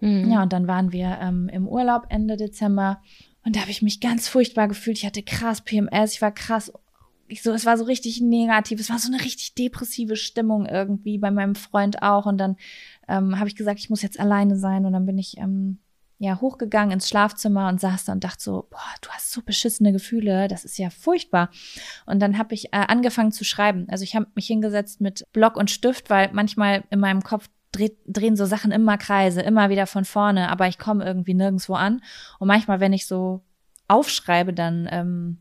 Mhm. 0.00 0.30
Ja, 0.30 0.42
und 0.42 0.52
dann 0.52 0.66
waren 0.66 0.92
wir 0.92 1.18
ähm, 1.20 1.48
im 1.48 1.66
Urlaub 1.68 2.06
Ende 2.08 2.36
Dezember 2.36 3.00
und 3.44 3.54
da 3.54 3.60
habe 3.60 3.70
ich 3.70 3.80
mich 3.80 4.00
ganz 4.00 4.28
furchtbar 4.28 4.68
gefühlt. 4.68 4.98
Ich 4.98 5.06
hatte 5.06 5.22
krass 5.22 5.60
PMS, 5.60 6.14
ich 6.14 6.22
war 6.22 6.32
krass, 6.32 6.72
ich 7.28 7.42
so, 7.42 7.52
es 7.52 7.64
war 7.64 7.78
so 7.78 7.84
richtig 7.84 8.20
negativ, 8.20 8.80
es 8.80 8.90
war 8.90 8.98
so 8.98 9.12
eine 9.12 9.22
richtig 9.22 9.54
depressive 9.54 10.16
Stimmung 10.16 10.66
irgendwie 10.66 11.18
bei 11.18 11.30
meinem 11.30 11.54
Freund 11.54 12.02
auch. 12.02 12.26
Und 12.26 12.38
dann 12.38 12.56
ähm, 13.08 13.38
habe 13.38 13.48
ich 13.48 13.56
gesagt, 13.56 13.78
ich 13.78 13.90
muss 13.90 14.02
jetzt 14.02 14.18
alleine 14.18 14.56
sein 14.56 14.84
und 14.84 14.92
dann 14.92 15.06
bin 15.06 15.18
ich 15.18 15.38
ähm, 15.38 15.78
ja 16.18 16.40
hochgegangen 16.40 16.92
ins 16.92 17.08
Schlafzimmer 17.08 17.68
und 17.68 17.80
saß 17.80 18.06
da 18.06 18.12
und 18.12 18.24
dachte 18.24 18.42
so, 18.42 18.66
boah, 18.70 18.80
du 19.00 19.10
hast 19.10 19.32
so 19.32 19.42
beschissene 19.42 19.92
Gefühle, 19.92 20.48
das 20.48 20.64
ist 20.64 20.78
ja 20.78 20.90
furchtbar. 20.90 21.50
Und 22.06 22.20
dann 22.20 22.38
habe 22.38 22.54
ich 22.54 22.66
äh, 22.66 22.84
angefangen 22.88 23.32
zu 23.32 23.44
schreiben. 23.44 23.86
Also 23.90 24.02
ich 24.02 24.16
habe 24.16 24.26
mich 24.34 24.46
hingesetzt 24.46 25.00
mit 25.00 25.24
Block 25.32 25.56
und 25.56 25.70
Stift, 25.70 26.10
weil 26.10 26.30
manchmal 26.32 26.84
in 26.90 27.00
meinem 27.00 27.22
Kopf 27.22 27.48
dreht, 27.76 27.96
drehen 28.06 28.36
so 28.36 28.46
Sachen 28.46 28.72
immer 28.72 28.98
Kreise, 28.98 29.42
immer 29.42 29.70
wieder 29.70 29.86
von 29.86 30.04
vorne, 30.04 30.50
aber 30.50 30.68
ich 30.68 30.78
komme 30.78 31.04
irgendwie 31.04 31.34
nirgendwo 31.34 31.74
an. 31.74 32.02
Und 32.38 32.48
manchmal, 32.48 32.80
wenn 32.80 32.92
ich 32.92 33.06
so 33.06 33.42
aufschreibe, 33.88 34.52
dann 34.52 34.88
ähm, 34.90 35.38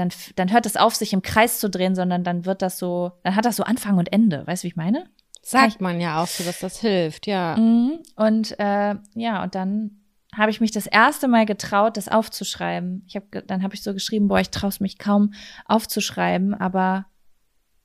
dann, 0.00 0.10
dann 0.36 0.52
hört 0.52 0.66
es 0.66 0.76
auf, 0.76 0.94
sich 0.94 1.12
im 1.12 1.22
Kreis 1.22 1.60
zu 1.60 1.68
drehen, 1.68 1.94
sondern 1.94 2.24
dann 2.24 2.46
wird 2.46 2.62
das 2.62 2.78
so, 2.78 3.12
dann 3.22 3.36
hat 3.36 3.44
das 3.44 3.56
so 3.56 3.64
Anfang 3.64 3.98
und 3.98 4.12
Ende. 4.12 4.46
Weißt 4.46 4.62
du, 4.62 4.64
wie 4.64 4.70
ich 4.70 4.76
meine? 4.76 5.04
Sagt 5.42 5.80
man 5.80 6.00
ja 6.00 6.22
auch 6.22 6.26
so, 6.26 6.44
dass 6.44 6.60
das 6.60 6.80
hilft, 6.80 7.26
ja. 7.26 7.56
Mhm. 7.56 7.98
Und 8.16 8.58
äh, 8.58 8.94
ja, 9.14 9.42
und 9.42 9.54
dann 9.54 10.02
habe 10.36 10.50
ich 10.50 10.60
mich 10.60 10.70
das 10.70 10.86
erste 10.86 11.28
Mal 11.28 11.44
getraut, 11.44 11.96
das 11.96 12.08
aufzuschreiben. 12.08 13.04
Ich 13.06 13.16
habe, 13.16 13.42
dann 13.42 13.62
habe 13.62 13.74
ich 13.74 13.82
so 13.82 13.92
geschrieben, 13.92 14.28
boah, 14.28 14.40
ich 14.40 14.50
traue 14.50 14.70
mich 14.80 14.98
kaum 14.98 15.32
aufzuschreiben, 15.66 16.54
aber 16.54 17.06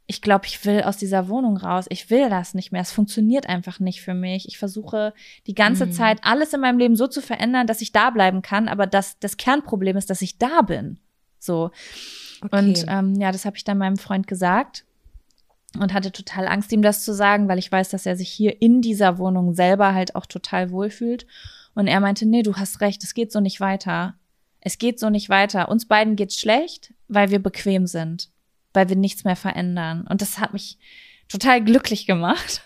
ich 0.07 0.21
glaube, 0.21 0.45
ich 0.45 0.63
will 0.65 0.83
aus 0.83 0.97
dieser 0.97 1.27
Wohnung 1.29 1.57
raus. 1.57 1.85
Ich 1.89 2.09
will 2.09 2.29
das 2.29 2.53
nicht 2.53 2.71
mehr. 2.71 2.81
Es 2.81 2.91
funktioniert 2.91 3.49
einfach 3.49 3.79
nicht 3.79 4.01
für 4.01 4.13
mich. 4.13 4.47
Ich 4.47 4.57
versuche 4.57 5.13
die 5.47 5.55
ganze 5.55 5.87
Mhm. 5.87 5.91
Zeit 5.93 6.19
alles 6.21 6.53
in 6.53 6.61
meinem 6.61 6.77
Leben 6.77 6.95
so 6.95 7.07
zu 7.07 7.21
verändern, 7.21 7.65
dass 7.65 7.81
ich 7.81 7.91
da 7.91 8.11
bleiben 8.11 8.41
kann. 8.43 8.67
Aber 8.67 8.85
das, 8.85 9.17
das 9.19 9.37
Kernproblem 9.37 9.97
ist, 9.97 10.09
dass 10.09 10.21
ich 10.21 10.37
da 10.37 10.61
bin. 10.61 10.99
So. 11.39 11.71
Okay. 12.41 12.57
Und 12.57 12.85
ähm, 12.87 13.15
ja, 13.15 13.31
das 13.31 13.45
habe 13.45 13.57
ich 13.57 13.63
dann 13.63 13.79
meinem 13.79 13.97
Freund 13.97 14.27
gesagt 14.27 14.85
und 15.79 15.93
hatte 15.93 16.11
total 16.11 16.47
Angst, 16.47 16.71
ihm 16.71 16.81
das 16.81 17.03
zu 17.03 17.13
sagen, 17.13 17.47
weil 17.47 17.57
ich 17.57 17.71
weiß, 17.71 17.89
dass 17.89 18.05
er 18.05 18.15
sich 18.15 18.29
hier 18.29 18.61
in 18.61 18.81
dieser 18.81 19.17
Wohnung 19.17 19.53
selber 19.53 19.93
halt 19.93 20.15
auch 20.15 20.25
total 20.27 20.69
wohlfühlt. 20.71 21.25
Und 21.73 21.87
er 21.87 21.99
meinte, 21.99 22.25
nee, 22.25 22.43
du 22.43 22.55
hast 22.55 22.79
recht, 22.79 23.03
es 23.03 23.13
geht 23.13 23.31
so 23.31 23.39
nicht 23.39 23.59
weiter. 23.59 24.15
Es 24.61 24.77
geht 24.77 24.99
so 24.99 25.09
nicht 25.09 25.29
weiter. 25.29 25.69
Uns 25.69 25.87
beiden 25.87 26.15
geht's 26.15 26.39
schlecht, 26.39 26.93
weil 27.07 27.29
wir 27.31 27.39
bequem 27.39 27.87
sind, 27.87 28.29
weil 28.75 28.89
wir 28.89 28.95
nichts 28.95 29.23
mehr 29.23 29.35
verändern. 29.35 30.05
Und 30.07 30.21
das 30.21 30.39
hat 30.39 30.53
mich 30.53 30.77
total 31.27 31.63
glücklich 31.63 32.05
gemacht, 32.05 32.61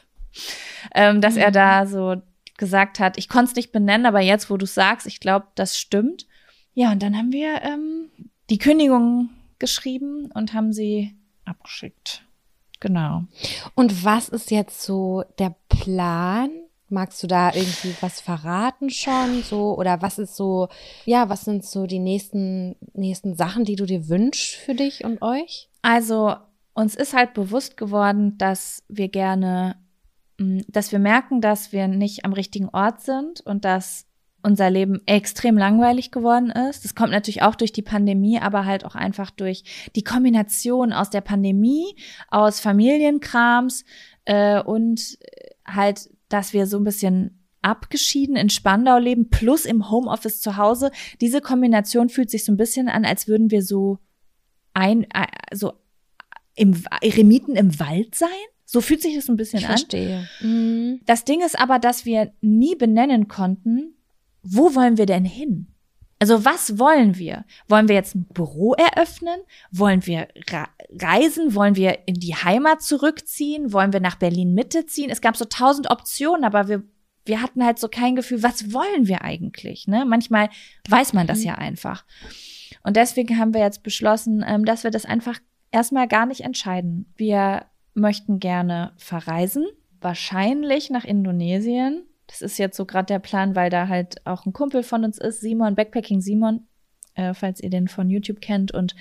ähm, 0.96 1.22
dass 1.22 1.36
er 1.36 1.52
da 1.52 1.86
so 1.86 2.22
gesagt 2.58 3.00
hat, 3.00 3.18
ich 3.18 3.30
konnte 3.30 3.52
es 3.52 3.56
nicht 3.56 3.72
benennen, 3.72 4.06
aber 4.06 4.20
jetzt, 4.20 4.50
wo 4.50 4.58
du 4.58 4.66
sagst, 4.66 5.08
ich 5.08 5.20
glaube, 5.20 5.48
das 5.56 5.78
stimmt. 5.80 6.28
Ja, 6.74 6.92
und 6.92 7.02
dann 7.02 7.18
haben 7.18 7.32
wir 7.32 7.62
ähm, 7.64 8.10
die 8.50 8.58
Kündigung 8.58 9.30
geschrieben 9.60 10.30
und 10.34 10.54
haben 10.54 10.74
sie 10.74 11.16
abgeschickt. 11.46 12.24
Genau. 12.80 13.24
Und 13.76 14.04
was 14.06 14.30
ist 14.30 14.52
jetzt 14.52 14.82
so 14.82 15.24
der 15.38 15.56
Plan? 15.68 16.50
Magst 16.90 17.22
du 17.22 17.28
da 17.28 17.54
irgendwie 17.54 17.96
was 18.02 18.22
verraten 18.22 18.90
schon? 18.90 19.44
So, 19.44 19.78
oder 19.78 20.02
was 20.02 20.20
ist 20.20 20.36
so, 20.36 20.68
ja, 21.06 21.30
was 21.30 21.42
sind 21.42 21.66
so 21.66 21.86
die 21.86 22.00
nächsten, 22.00 22.76
nächsten 22.94 23.36
Sachen, 23.36 23.64
die 23.64 23.76
du 23.76 23.86
dir 23.86 24.10
wünschst 24.10 24.56
für 24.56 24.76
dich 24.76 25.04
und 25.04 25.22
euch? 25.22 25.70
Also 25.82 26.36
uns 26.74 26.96
ist 26.96 27.14
halt 27.14 27.34
bewusst 27.34 27.78
geworden, 27.78 28.38
dass 28.38 28.84
wir 28.88 29.10
gerne, 29.10 29.76
mh, 30.40 30.64
dass 30.68 30.92
wir 30.92 31.00
merken, 31.00 31.42
dass 31.42 31.72
wir 31.72 31.88
nicht 31.88 32.26
am 32.26 32.34
richtigen 32.34 32.70
Ort 32.70 33.02
sind 33.02 33.42
und 33.42 33.66
dass 33.66 34.06
unser 34.42 34.70
Leben 34.70 35.02
extrem 35.06 35.58
langweilig 35.58 36.12
geworden 36.12 36.50
ist. 36.50 36.86
Das 36.86 36.96
kommt 36.96 37.12
natürlich 37.12 37.42
auch 37.42 37.56
durch 37.56 37.74
die 37.74 37.82
Pandemie, 37.82 38.40
aber 38.40 38.66
halt 38.66 38.86
auch 38.86 38.96
einfach 38.96 39.32
durch 39.32 39.90
die 39.96 40.04
Kombination 40.04 40.94
aus 40.94 41.10
der 41.10 41.22
Pandemie, 41.22 41.96
aus 42.30 42.60
Familienkrams 42.60 43.84
äh, 44.26 44.62
und 44.62 45.18
halt, 45.68 46.10
dass 46.30 46.54
wir 46.54 46.66
so 46.68 46.78
ein 46.78 46.84
bisschen 46.84 47.36
abgeschieden 47.62 48.36
in 48.38 48.50
Spandau 48.50 48.98
leben, 48.98 49.30
plus 49.30 49.66
im 49.66 49.90
Homeoffice 49.92 50.40
zu 50.40 50.56
Hause. 50.58 50.92
Diese 51.20 51.42
Kombination 51.42 52.08
fühlt 52.10 52.30
sich 52.30 52.46
so 52.46 52.52
ein 52.54 52.58
bisschen 52.58 52.88
an, 52.88 53.04
als 53.06 53.28
würden 53.28 53.52
wir 53.52 53.62
so 53.62 54.00
ein, 54.74 55.04
äh, 55.14 55.26
so 55.54 55.74
im 56.56 56.82
Eremiten 57.02 57.56
im 57.56 57.80
Wald 57.80 58.16
sein. 58.16 58.30
So 58.66 58.82
fühlt 58.82 59.02
sich 59.02 59.16
das 59.16 59.28
ein 59.30 59.36
bisschen 59.36 59.60
Ich 59.60 59.66
an. 59.66 59.72
verstehe. 59.78 60.30
Das 61.06 61.26
Ding 61.26 61.42
ist 61.42 61.60
aber, 61.60 61.80
dass 61.80 62.06
wir 62.06 62.32
nie 62.42 62.76
benennen 62.76 63.28
konnten, 63.28 63.96
wo 64.44 64.76
wollen 64.76 64.98
wir 64.98 65.06
denn 65.06 65.26
hin? 65.26 65.68
Also 66.20 66.44
was 66.44 66.78
wollen 66.78 67.18
wir? 67.18 67.46
Wollen 67.70 67.88
wir 67.88 67.96
jetzt 67.96 68.14
ein 68.14 68.26
Büro 68.26 68.74
eröffnen? 68.74 69.40
Wollen 69.72 70.06
wir 70.06 70.28
reisen? 70.92 71.56
Wollen 71.56 71.78
wir 71.78 72.08
in 72.08 72.16
die 72.16 72.36
Heimat 72.36 72.82
zurückziehen? 72.82 73.72
Wollen 73.72 73.94
wir 73.94 74.02
nach 74.02 74.18
Berlin 74.18 74.54
Mitte 74.54 74.86
ziehen? 74.86 75.10
Es 75.10 75.22
gab 75.22 75.38
so 75.38 75.46
tausend 75.46 75.90
Optionen, 75.90 76.44
aber 76.44 76.68
wir, 76.68 76.84
wir 77.26 77.42
hatten 77.42 77.64
halt 77.64 77.80
so 77.80 77.88
kein 77.88 78.18
Gefühl, 78.18 78.44
was 78.44 78.74
wollen 78.74 79.08
wir 79.08 79.24
eigentlich? 79.24 79.88
Ne? 79.88 80.04
Manchmal 80.06 80.50
weiß 80.90 81.14
man 81.14 81.26
das 81.26 81.40
mhm. 81.40 81.46
ja 81.46 81.56
einfach. 81.56 82.04
Und 82.84 82.98
deswegen 82.98 83.40
haben 83.40 83.54
wir 83.54 83.62
jetzt 83.62 83.84
beschlossen, 83.84 84.44
ähm, 84.46 84.66
dass 84.66 84.84
wir 84.84 84.92
das 84.92 85.06
einfach 85.06 85.40
erstmal 85.72 86.10
gar 86.10 86.26
nicht 86.26 86.42
entscheiden. 86.42 87.14
Wir 87.16 87.66
möchten 87.94 88.40
gerne 88.40 88.92
verreisen, 88.98 89.66
wahrscheinlich 90.02 90.90
nach 90.90 91.06
Indonesien. 91.06 92.09
Das 92.30 92.42
ist 92.42 92.60
jetzt 92.60 92.78
so 92.78 92.86
gerade 92.86 93.08
der 93.08 93.20
Plan, 93.20 93.56
weil 93.56 93.72
da 93.72 93.88
halt 93.88 94.26
auch 94.26 94.46
ein 94.46 94.54
Kumpel 94.54 94.84
von 94.84 95.04
uns 95.04 95.18
ist, 95.18 95.42
Simon, 95.42 95.74
Backpacking 95.74 96.22
Simon, 96.22 96.68
äh, 97.16 97.34
falls 97.34 97.60
ihr 97.60 97.72
den 97.72 97.88
von 97.88 98.10
YouTube 98.10 98.40
kennt. 98.40 98.72
Und 98.72 98.96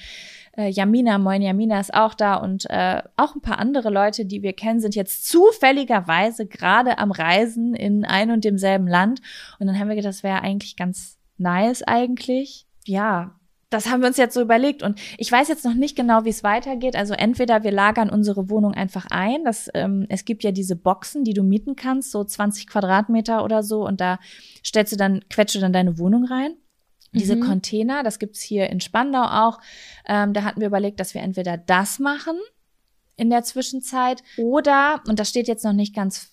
äh, 0.57 0.71
Jamina, 0.71 1.19
moin 1.19 1.43
Jamina 1.43 1.79
ist 1.79 1.93
auch 1.93 2.15
da 2.15 2.37
und 2.37 2.69
äh, 2.71 3.03
auch 3.17 3.35
ein 3.35 3.43
paar 3.43 3.59
andere 3.59 3.91
Leute, 3.91 4.25
die 4.25 4.43
wir 4.43 4.55
kennen, 4.55 4.81
sind 4.81 4.95
jetzt 4.95 5.27
zufälligerweise 5.27 6.47
gerade 6.47 6.97
am 6.97 7.11
Reisen 7.13 7.75
in 7.75 8.07
ein 8.07 8.31
und 8.31 8.45
demselben 8.45 8.89
Land. 8.89 9.21
Und 9.59 9.67
dann 9.67 9.79
haben 9.79 9.89
wir 9.89 9.95
gedacht, 9.95 10.15
das 10.15 10.23
wäre 10.23 10.41
eigentlich 10.41 10.77
ganz 10.77 11.19
nice 11.37 11.83
eigentlich. 11.83 12.67
Ja, 12.87 13.38
das 13.71 13.87
haben 13.87 14.01
wir 14.01 14.09
uns 14.09 14.17
jetzt 14.17 14.35
so 14.35 14.41
überlegt 14.41 14.83
und 14.83 14.99
ich 15.19 15.31
weiß 15.31 15.47
jetzt 15.49 15.65
noch 15.65 15.75
nicht 15.75 15.95
genau, 15.95 16.25
wie 16.25 16.31
es 16.31 16.43
weitergeht. 16.43 16.97
Also 16.97 17.13
entweder 17.13 17.65
wir 17.65 17.71
lagern 17.71 18.09
unsere 18.09 18.49
Wohnung 18.49 18.73
einfach 18.73 19.05
ein. 19.11 19.45
Das, 19.45 19.69
ähm, 19.75 20.07
es 20.09 20.25
gibt 20.25 20.43
ja 20.43 20.53
diese 20.53 20.75
Boxen, 20.75 21.23
die 21.23 21.35
du 21.35 21.43
mieten 21.43 21.77
kannst, 21.77 22.11
so 22.11 22.25
20 22.25 22.67
Quadratmeter 22.67 23.45
oder 23.45 23.63
so, 23.63 23.87
und 23.87 24.01
da 24.01 24.19
stellst 24.65 24.95
du 24.95 24.97
dann, 24.97 25.21
quetscht 25.29 25.57
du 25.57 25.61
dann 25.61 25.75
deine 25.75 25.99
Wohnung 25.99 26.25
rein. 26.25 26.55
Diese 27.13 27.37
mhm. 27.37 27.41
Container, 27.41 28.03
das 28.03 28.19
gibt's 28.19 28.41
hier 28.41 28.71
in 28.71 28.81
Spandau 28.81 29.23
auch. 29.23 29.61
Ähm, 30.07 30.33
da 30.33 30.45
hatten 30.45 30.61
wir 30.61 30.69
überlegt, 30.69 30.99
dass 31.01 31.13
wir 31.15 31.21
entweder 31.23 31.59
das 31.59 31.99
machen 31.99 32.39
in 33.17 33.31
der 33.31 33.43
Zwischenzeit 33.43 34.23
oder, 34.39 35.03
und 35.09 35.19
das 35.19 35.29
steht 35.29 35.49
jetzt 35.49 35.65
noch 35.65 35.75
nicht 35.75 35.95
ganz 35.95 36.33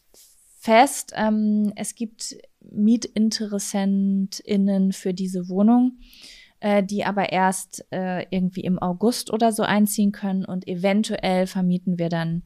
fest, 0.59 1.11
ähm, 1.15 1.73
es 1.75 1.95
gibt 1.95 2.37
MietinteressentInnen 2.71 4.93
für 4.93 5.13
diese 5.13 5.49
Wohnung 5.49 5.97
äh, 6.59 6.83
die 6.83 7.05
aber 7.05 7.31
erst 7.31 7.85
äh, 7.91 8.25
irgendwie 8.29 8.61
im 8.61 8.79
August 8.79 9.31
oder 9.31 9.51
so 9.51 9.63
einziehen 9.63 10.11
können 10.11 10.45
und 10.45 10.67
eventuell 10.67 11.47
vermieten 11.47 11.99
wir 11.99 12.09
dann, 12.09 12.43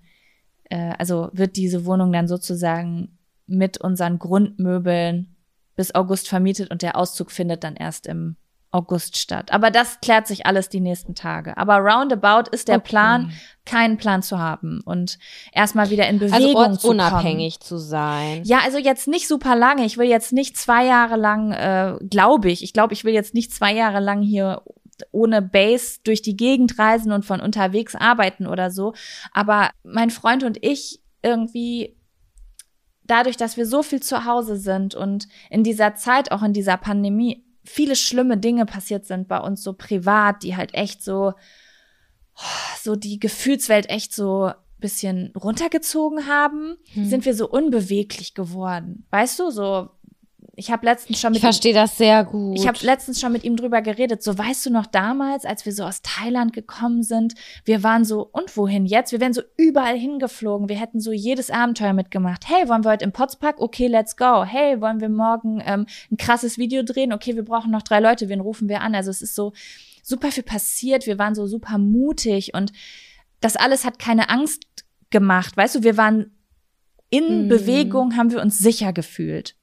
äh, 0.65 0.93
also 0.97 1.29
wird 1.33 1.55
diese 1.55 1.85
Wohnung 1.85 2.11
dann 2.11 2.27
sozusagen 2.27 3.17
mit 3.45 3.79
unseren 3.79 4.19
Grundmöbeln 4.19 5.35
bis 5.75 5.95
August 5.95 6.27
vermietet 6.27 6.71
und 6.71 6.81
der 6.81 6.97
Auszug 6.97 7.31
findet 7.31 7.63
dann 7.63 7.75
erst 7.75 8.07
im 8.07 8.35
August 8.71 9.17
statt. 9.17 9.51
Aber 9.51 9.71
das 9.71 9.99
klärt 9.99 10.27
sich 10.27 10.45
alles 10.45 10.69
die 10.69 10.79
nächsten 10.79 11.15
Tage. 11.15 11.57
Aber 11.57 11.77
roundabout 11.77 12.51
ist 12.51 12.67
der 12.67 12.77
okay. 12.77 12.89
Plan, 12.89 13.31
keinen 13.65 13.97
Plan 13.97 14.21
zu 14.21 14.37
haben 14.37 14.81
und 14.85 15.17
erstmal 15.51 15.89
wieder 15.89 16.07
in 16.07 16.21
also 16.21 16.35
Bewegung 16.35 16.63
also 16.63 16.77
zu 16.77 16.87
kommen. 16.87 16.99
unabhängig 16.99 17.59
zu 17.61 17.77
sein. 17.77 18.43
Ja, 18.45 18.59
also 18.63 18.77
jetzt 18.77 19.07
nicht 19.07 19.27
super 19.27 19.55
lange. 19.55 19.85
Ich 19.85 19.97
will 19.97 20.07
jetzt 20.07 20.33
nicht 20.33 20.55
zwei 20.55 20.85
Jahre 20.85 21.15
lang, 21.15 21.51
äh, 21.51 21.95
glaube 22.09 22.51
ich. 22.51 22.63
Ich 22.63 22.73
glaube, 22.73 22.93
ich 22.93 23.03
will 23.03 23.13
jetzt 23.13 23.33
nicht 23.33 23.53
zwei 23.53 23.73
Jahre 23.73 23.99
lang 23.99 24.21
hier 24.21 24.61
ohne 25.11 25.41
Base 25.41 25.99
durch 26.03 26.21
die 26.21 26.35
Gegend 26.35 26.77
reisen 26.77 27.11
und 27.11 27.25
von 27.25 27.39
unterwegs 27.39 27.95
arbeiten 27.95 28.45
oder 28.45 28.69
so. 28.69 28.93
Aber 29.33 29.69
mein 29.83 30.11
Freund 30.11 30.43
und 30.43 30.63
ich 30.63 31.01
irgendwie 31.23 31.95
dadurch, 33.03 33.37
dass 33.37 33.57
wir 33.57 33.65
so 33.65 33.81
viel 33.81 34.01
zu 34.01 34.25
Hause 34.25 34.57
sind 34.57 34.93
und 34.93 35.27
in 35.49 35.63
dieser 35.63 35.95
Zeit, 35.95 36.31
auch 36.31 36.43
in 36.43 36.53
dieser 36.53 36.77
Pandemie, 36.77 37.43
viele 37.69 37.95
schlimme 37.95 38.37
Dinge 38.37 38.65
passiert 38.65 39.05
sind 39.05 39.27
bei 39.27 39.39
uns 39.39 39.63
so 39.63 39.73
privat, 39.73 40.43
die 40.43 40.55
halt 40.55 40.73
echt 40.73 41.03
so, 41.03 41.33
so 42.81 42.95
die 42.95 43.19
Gefühlswelt 43.19 43.89
echt 43.89 44.13
so 44.13 44.51
bisschen 44.79 45.33
runtergezogen 45.35 46.27
haben, 46.27 46.77
hm. 46.93 47.05
sind 47.05 47.25
wir 47.25 47.35
so 47.35 47.49
unbeweglich 47.49 48.33
geworden. 48.33 49.05
Weißt 49.11 49.37
du, 49.39 49.51
so 49.51 49.89
ich 50.59 50.71
habe 50.71 50.85
letztens 50.85 51.21
schon 51.21 51.31
mit 51.31 51.37
Ich 51.37 51.41
verstehe 51.41 51.73
das 51.73 51.97
sehr 51.97 52.25
gut. 52.25 52.59
Ich 52.59 52.67
habe 52.67 52.77
letztens 52.81 53.21
schon 53.21 53.31
mit 53.31 53.45
ihm 53.45 53.55
drüber 53.55 53.81
geredet. 53.81 54.21
So 54.21 54.37
weißt 54.37 54.65
du 54.65 54.69
noch 54.71 54.87
damals, 54.87 55.45
als 55.45 55.65
wir 55.65 55.71
so 55.71 55.85
aus 55.85 56.01
Thailand 56.01 56.51
gekommen 56.51 57.01
sind, 57.01 57.35
wir 57.63 57.81
waren 57.81 58.03
so 58.03 58.29
und 58.33 58.57
wohin 58.57 58.85
jetzt? 58.85 59.13
Wir 59.13 59.21
wären 59.21 59.31
so 59.31 59.41
überall 59.55 59.97
hingeflogen. 59.97 60.67
Wir 60.67 60.75
hätten 60.75 60.99
so 60.99 61.13
jedes 61.13 61.49
Abenteuer 61.49 61.93
mitgemacht. 61.93 62.49
Hey, 62.49 62.67
wollen 62.67 62.83
wir 62.83 62.91
heute 62.91 63.05
im 63.05 63.13
Potspark? 63.13 63.61
Okay, 63.61 63.87
let's 63.87 64.17
go. 64.17 64.43
Hey, 64.43 64.81
wollen 64.81 64.99
wir 64.99 65.07
morgen 65.07 65.63
ähm, 65.65 65.85
ein 66.11 66.17
krasses 66.17 66.57
Video 66.57 66.83
drehen? 66.83 67.13
Okay, 67.13 67.37
wir 67.37 67.45
brauchen 67.45 67.71
noch 67.71 67.81
drei 67.81 68.01
Leute. 68.01 68.27
Wen 68.27 68.41
rufen 68.41 68.67
wir 68.67 68.81
an? 68.81 68.95
Also 68.95 69.11
es 69.11 69.21
ist 69.21 69.35
so 69.35 69.53
super 70.03 70.29
viel 70.29 70.43
passiert. 70.43 71.07
Wir 71.07 71.17
waren 71.17 71.35
so 71.35 71.47
super 71.47 71.77
mutig 71.77 72.53
und 72.53 72.73
das 73.39 73.55
alles 73.55 73.85
hat 73.85 73.97
keine 73.97 74.29
Angst 74.29 74.63
gemacht. 75.09 75.55
Weißt 75.55 75.75
du, 75.75 75.83
wir 75.83 75.95
waren 75.95 76.35
in 77.09 77.45
mm. 77.45 77.47
Bewegung, 77.47 78.17
haben 78.17 78.31
wir 78.31 78.41
uns 78.41 78.57
sicher 78.59 78.91
gefühlt. 78.91 79.55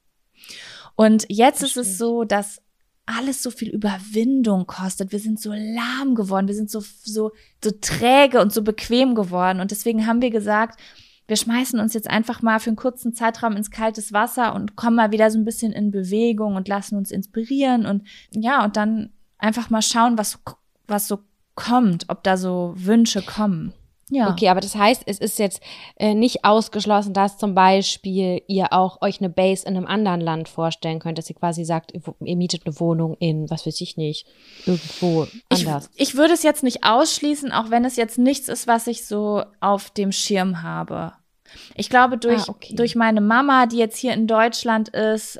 Und 0.97 1.25
jetzt 1.29 1.61
das 1.61 1.69
ist 1.69 1.77
es 1.77 1.97
so, 1.99 2.23
dass 2.23 2.59
alles 3.05 3.41
so 3.41 3.51
viel 3.51 3.69
Überwindung 3.69 4.65
kostet. 4.67 5.11
Wir 5.11 5.19
sind 5.19 5.39
so 5.39 5.53
lahm 5.53 6.15
geworden, 6.15 6.47
wir 6.47 6.55
sind 6.55 6.69
so, 6.69 6.81
so, 6.81 7.31
so 7.63 7.71
träge 7.79 8.41
und 8.41 8.51
so 8.51 8.63
bequem 8.63 9.15
geworden. 9.15 9.61
Und 9.61 9.71
deswegen 9.71 10.07
haben 10.07 10.21
wir 10.21 10.31
gesagt, 10.31 10.79
wir 11.27 11.37
schmeißen 11.37 11.79
uns 11.79 11.93
jetzt 11.93 12.09
einfach 12.09 12.41
mal 12.41 12.59
für 12.59 12.71
einen 12.71 12.77
kurzen 12.77 13.13
Zeitraum 13.13 13.55
ins 13.55 13.69
kaltes 13.69 14.11
Wasser 14.11 14.55
und 14.55 14.75
kommen 14.75 14.95
mal 14.95 15.11
wieder 15.11 15.29
so 15.29 15.37
ein 15.37 15.45
bisschen 15.45 15.71
in 15.71 15.91
Bewegung 15.91 16.55
und 16.55 16.67
lassen 16.67 16.97
uns 16.97 17.11
inspirieren 17.11 17.85
und 17.85 18.07
ja, 18.31 18.65
und 18.65 18.75
dann 18.75 19.11
einfach 19.37 19.69
mal 19.69 19.83
schauen, 19.83 20.17
was, 20.17 20.39
was 20.87 21.07
so 21.07 21.19
kommt, 21.55 22.05
ob 22.07 22.23
da 22.23 22.37
so 22.37 22.73
Wünsche 22.75 23.21
kommen. 23.21 23.73
Ja. 24.09 24.31
Okay, 24.31 24.47
aber 24.47 24.61
das 24.61 24.75
heißt, 24.75 25.03
es 25.05 25.19
ist 25.19 25.37
jetzt 25.37 25.61
äh, 25.97 26.13
nicht 26.13 26.45
ausgeschlossen, 26.45 27.13
dass 27.13 27.37
zum 27.37 27.53
Beispiel 27.55 28.41
ihr 28.47 28.71
auch 28.71 29.01
euch 29.01 29.19
eine 29.19 29.29
Base 29.29 29.67
in 29.67 29.75
einem 29.75 29.85
anderen 29.85 30.21
Land 30.21 30.47
vorstellen 30.47 30.99
könnt, 30.99 31.17
dass 31.17 31.29
ihr 31.29 31.35
quasi 31.35 31.65
sagt, 31.65 31.91
ihr 31.93 32.35
mietet 32.37 32.65
eine 32.65 32.79
Wohnung 32.79 33.17
in, 33.19 33.49
was 33.49 33.65
weiß 33.65 33.81
ich 33.81 33.97
nicht, 33.97 34.25
irgendwo 34.65 35.27
anders. 35.49 35.89
Ich, 35.95 36.09
ich 36.09 36.15
würde 36.15 36.33
es 36.33 36.43
jetzt 36.43 36.63
nicht 36.63 36.85
ausschließen, 36.85 37.51
auch 37.51 37.69
wenn 37.69 37.83
es 37.83 37.97
jetzt 37.97 38.17
nichts 38.17 38.47
ist, 38.47 38.65
was 38.65 38.87
ich 38.87 39.05
so 39.05 39.43
auf 39.59 39.89
dem 39.89 40.13
Schirm 40.13 40.63
habe. 40.63 41.13
Ich 41.75 41.89
glaube, 41.89 42.17
durch, 42.17 42.43
ah, 42.43 42.49
okay. 42.49 42.75
durch 42.75 42.95
meine 42.95 43.21
Mama, 43.21 43.65
die 43.65 43.77
jetzt 43.77 43.97
hier 43.97 44.13
in 44.13 44.27
Deutschland 44.27 44.89
ist, 44.89 45.39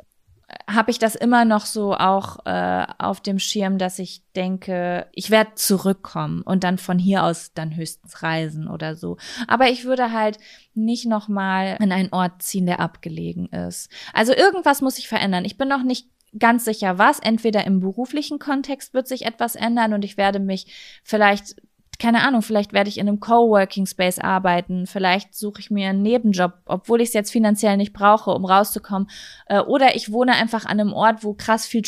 habe 0.68 0.90
ich 0.90 0.98
das 0.98 1.14
immer 1.14 1.44
noch 1.44 1.66
so 1.66 1.94
auch 1.94 2.44
äh, 2.46 2.86
auf 2.98 3.20
dem 3.20 3.38
Schirm, 3.38 3.76
dass 3.76 3.98
ich 3.98 4.22
denke, 4.34 5.06
ich 5.12 5.30
werde 5.30 5.54
zurückkommen 5.56 6.42
und 6.42 6.64
dann 6.64 6.78
von 6.78 6.98
hier 6.98 7.24
aus 7.24 7.52
dann 7.52 7.76
höchstens 7.76 8.22
reisen 8.22 8.68
oder 8.68 8.96
so. 8.96 9.18
Aber 9.46 9.68
ich 9.68 9.84
würde 9.84 10.12
halt 10.12 10.38
nicht 10.74 11.06
noch 11.06 11.28
mal 11.28 11.76
in 11.80 11.92
einen 11.92 12.12
Ort 12.12 12.42
ziehen, 12.42 12.66
der 12.66 12.80
abgelegen 12.80 13.46
ist. 13.46 13.90
Also 14.14 14.32
irgendwas 14.32 14.80
muss 14.80 14.96
sich 14.96 15.08
verändern. 15.08 15.44
Ich 15.44 15.58
bin 15.58 15.68
noch 15.68 15.82
nicht 15.82 16.08
ganz 16.38 16.64
sicher 16.64 16.98
was. 16.98 17.18
Entweder 17.18 17.64
im 17.66 17.80
beruflichen 17.80 18.38
Kontext 18.38 18.94
wird 18.94 19.08
sich 19.08 19.26
etwas 19.26 19.54
ändern 19.54 19.92
und 19.92 20.04
ich 20.04 20.16
werde 20.16 20.40
mich 20.40 21.00
vielleicht 21.02 21.56
keine 21.98 22.22
Ahnung, 22.22 22.42
vielleicht 22.42 22.72
werde 22.72 22.88
ich 22.88 22.98
in 22.98 23.08
einem 23.08 23.20
Coworking 23.20 23.86
Space 23.86 24.18
arbeiten, 24.18 24.86
vielleicht 24.86 25.34
suche 25.34 25.60
ich 25.60 25.70
mir 25.70 25.90
einen 25.90 26.02
Nebenjob, 26.02 26.52
obwohl 26.64 27.00
ich 27.00 27.08
es 27.08 27.14
jetzt 27.14 27.32
finanziell 27.32 27.76
nicht 27.76 27.92
brauche, 27.92 28.30
um 28.30 28.44
rauszukommen. 28.44 29.08
Äh, 29.46 29.60
oder 29.60 29.96
ich 29.96 30.12
wohne 30.12 30.32
einfach 30.32 30.64
an 30.64 30.80
einem 30.80 30.92
Ort, 30.92 31.24
wo 31.24 31.34
krass 31.34 31.66
viel 31.66 31.82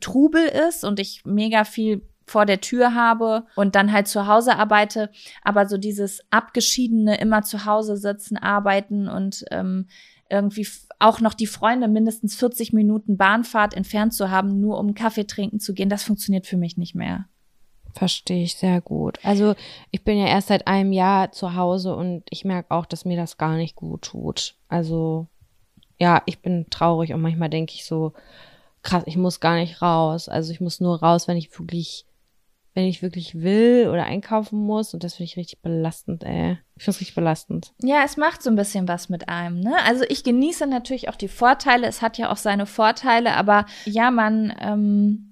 Trubel 0.00 0.46
ist 0.68 0.84
und 0.84 0.98
ich 0.98 1.24
mega 1.24 1.64
viel 1.64 2.02
vor 2.26 2.46
der 2.46 2.60
Tür 2.60 2.94
habe 2.94 3.44
und 3.56 3.74
dann 3.74 3.92
halt 3.92 4.08
zu 4.08 4.26
Hause 4.26 4.56
arbeite. 4.56 5.10
Aber 5.42 5.66
so 5.66 5.76
dieses 5.76 6.20
abgeschiedene, 6.30 7.18
immer 7.18 7.42
zu 7.42 7.66
Hause 7.66 7.96
sitzen, 7.96 8.36
arbeiten 8.36 9.08
und 9.08 9.44
ähm, 9.50 9.88
irgendwie 10.30 10.66
auch 11.00 11.20
noch 11.20 11.34
die 11.34 11.48
Freunde 11.48 11.88
mindestens 11.88 12.36
40 12.36 12.72
Minuten 12.72 13.16
Bahnfahrt 13.16 13.74
entfernt 13.74 14.14
zu 14.14 14.30
haben, 14.30 14.60
nur 14.60 14.78
um 14.78 14.94
Kaffee 14.94 15.26
trinken 15.26 15.58
zu 15.58 15.74
gehen, 15.74 15.88
das 15.88 16.04
funktioniert 16.04 16.46
für 16.46 16.56
mich 16.56 16.76
nicht 16.76 16.94
mehr. 16.94 17.26
Verstehe 17.94 18.44
ich 18.44 18.56
sehr 18.56 18.80
gut. 18.80 19.18
Also 19.22 19.54
ich 19.90 20.04
bin 20.04 20.18
ja 20.18 20.26
erst 20.26 20.48
seit 20.48 20.66
einem 20.66 20.92
Jahr 20.92 21.32
zu 21.32 21.54
Hause 21.54 21.94
und 21.94 22.24
ich 22.30 22.44
merke 22.44 22.70
auch, 22.70 22.86
dass 22.86 23.04
mir 23.04 23.16
das 23.16 23.38
gar 23.38 23.56
nicht 23.56 23.76
gut 23.76 24.02
tut. 24.02 24.54
Also 24.68 25.26
ja, 25.98 26.22
ich 26.26 26.40
bin 26.40 26.66
traurig 26.70 27.12
und 27.12 27.20
manchmal 27.20 27.50
denke 27.50 27.74
ich 27.74 27.84
so, 27.84 28.14
krass, 28.82 29.02
ich 29.06 29.16
muss 29.16 29.40
gar 29.40 29.56
nicht 29.56 29.82
raus. 29.82 30.28
Also 30.28 30.52
ich 30.52 30.60
muss 30.60 30.80
nur 30.80 31.00
raus, 31.00 31.28
wenn 31.28 31.36
ich 31.36 31.56
wirklich, 31.58 32.06
wenn 32.74 32.86
ich 32.86 33.02
wirklich 33.02 33.34
will 33.42 33.88
oder 33.92 34.04
einkaufen 34.04 34.58
muss. 34.58 34.94
Und 34.94 35.04
das 35.04 35.14
finde 35.14 35.24
ich 35.24 35.36
richtig 35.36 35.60
belastend, 35.60 36.24
ey. 36.24 36.58
Ich 36.76 36.84
finde 36.84 36.96
es 36.96 37.00
richtig 37.00 37.14
belastend. 37.14 37.74
Ja, 37.82 38.02
es 38.04 38.16
macht 38.16 38.42
so 38.42 38.48
ein 38.48 38.56
bisschen 38.56 38.88
was 38.88 39.08
mit 39.08 39.28
einem, 39.28 39.60
ne? 39.60 39.74
Also 39.84 40.04
ich 40.08 40.24
genieße 40.24 40.66
natürlich 40.66 41.08
auch 41.10 41.16
die 41.16 41.28
Vorteile. 41.28 41.86
Es 41.86 42.00
hat 42.00 42.16
ja 42.16 42.32
auch 42.32 42.38
seine 42.38 42.64
Vorteile, 42.64 43.36
aber 43.36 43.66
ja, 43.84 44.10
man, 44.10 44.54
ähm, 44.60 45.26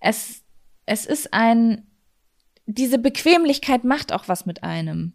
es 0.00 0.42
es 0.86 1.06
ist 1.06 1.32
ein, 1.32 1.86
diese 2.66 2.98
Bequemlichkeit 2.98 3.84
macht 3.84 4.12
auch 4.12 4.28
was 4.28 4.46
mit 4.46 4.62
einem. 4.62 5.14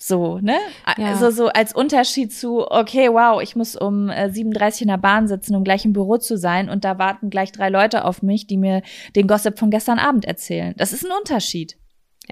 So, 0.00 0.38
ne? 0.38 0.56
Ja. 0.96 1.06
Also 1.06 1.30
so 1.30 1.48
als 1.48 1.74
Unterschied 1.74 2.32
zu, 2.32 2.70
okay, 2.70 3.08
wow, 3.08 3.42
ich 3.42 3.56
muss 3.56 3.74
um 3.74 4.10
äh, 4.10 4.30
37 4.30 4.82
in 4.82 4.88
der 4.88 4.96
Bahn 4.96 5.26
sitzen, 5.26 5.56
um 5.56 5.64
gleich 5.64 5.84
im 5.84 5.92
Büro 5.92 6.18
zu 6.18 6.36
sein 6.36 6.68
und 6.68 6.84
da 6.84 6.98
warten 6.98 7.30
gleich 7.30 7.50
drei 7.50 7.68
Leute 7.68 8.04
auf 8.04 8.22
mich, 8.22 8.46
die 8.46 8.56
mir 8.56 8.82
den 9.16 9.26
Gossip 9.26 9.58
von 9.58 9.70
gestern 9.70 9.98
Abend 9.98 10.24
erzählen. 10.24 10.74
Das 10.76 10.92
ist 10.92 11.04
ein 11.04 11.12
Unterschied. 11.18 11.76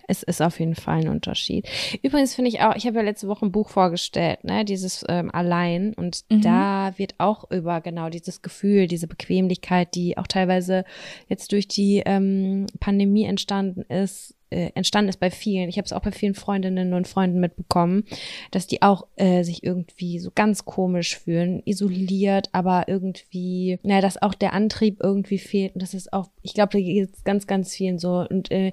Es 0.08 0.22
ist 0.22 0.40
auf 0.42 0.60
jeden 0.60 0.74
Fall 0.74 1.00
ein 1.00 1.08
Unterschied. 1.08 1.66
Übrigens 2.02 2.34
finde 2.34 2.50
ich 2.50 2.60
auch, 2.60 2.74
ich 2.76 2.86
habe 2.86 2.96
ja 2.96 3.02
letzte 3.02 3.28
Woche 3.28 3.46
ein 3.46 3.52
Buch 3.52 3.68
vorgestellt, 3.70 4.44
ne, 4.44 4.64
dieses 4.64 5.04
ähm, 5.08 5.30
Allein. 5.34 5.94
Und 5.94 6.24
Mhm. 6.30 6.40
da 6.42 6.92
wird 6.96 7.14
auch 7.18 7.50
über 7.50 7.80
genau 7.80 8.08
dieses 8.08 8.42
Gefühl, 8.42 8.86
diese 8.86 9.06
Bequemlichkeit, 9.06 9.94
die 9.94 10.18
auch 10.18 10.26
teilweise 10.26 10.84
jetzt 11.28 11.52
durch 11.52 11.68
die 11.68 12.02
ähm, 12.04 12.66
Pandemie 12.80 13.24
entstanden 13.24 13.82
ist, 13.82 14.34
äh, 14.50 14.70
entstanden 14.74 15.08
ist 15.08 15.20
bei 15.20 15.30
vielen. 15.30 15.68
Ich 15.68 15.78
habe 15.78 15.86
es 15.86 15.92
auch 15.92 16.02
bei 16.02 16.12
vielen 16.12 16.34
Freundinnen 16.34 16.94
und 16.94 17.08
Freunden 17.08 17.40
mitbekommen, 17.40 18.04
dass 18.50 18.66
die 18.66 18.82
auch 18.82 19.06
äh, 19.16 19.42
sich 19.42 19.62
irgendwie 19.62 20.18
so 20.18 20.30
ganz 20.34 20.64
komisch 20.64 21.18
fühlen, 21.18 21.62
isoliert, 21.64 22.48
aber 22.52 22.88
irgendwie, 22.88 23.78
naja, 23.82 24.00
dass 24.00 24.20
auch 24.20 24.34
der 24.34 24.52
Antrieb 24.52 24.98
irgendwie 25.02 25.38
fehlt. 25.38 25.74
Und 25.74 25.82
das 25.82 25.94
ist 25.94 26.12
auch, 26.12 26.30
ich 26.42 26.54
glaube, 26.54 26.72
da 26.72 26.78
geht 26.78 27.14
es 27.14 27.24
ganz, 27.24 27.46
ganz 27.46 27.74
vielen 27.74 27.98
so. 27.98 28.26
Und 28.28 28.50
äh, 28.50 28.72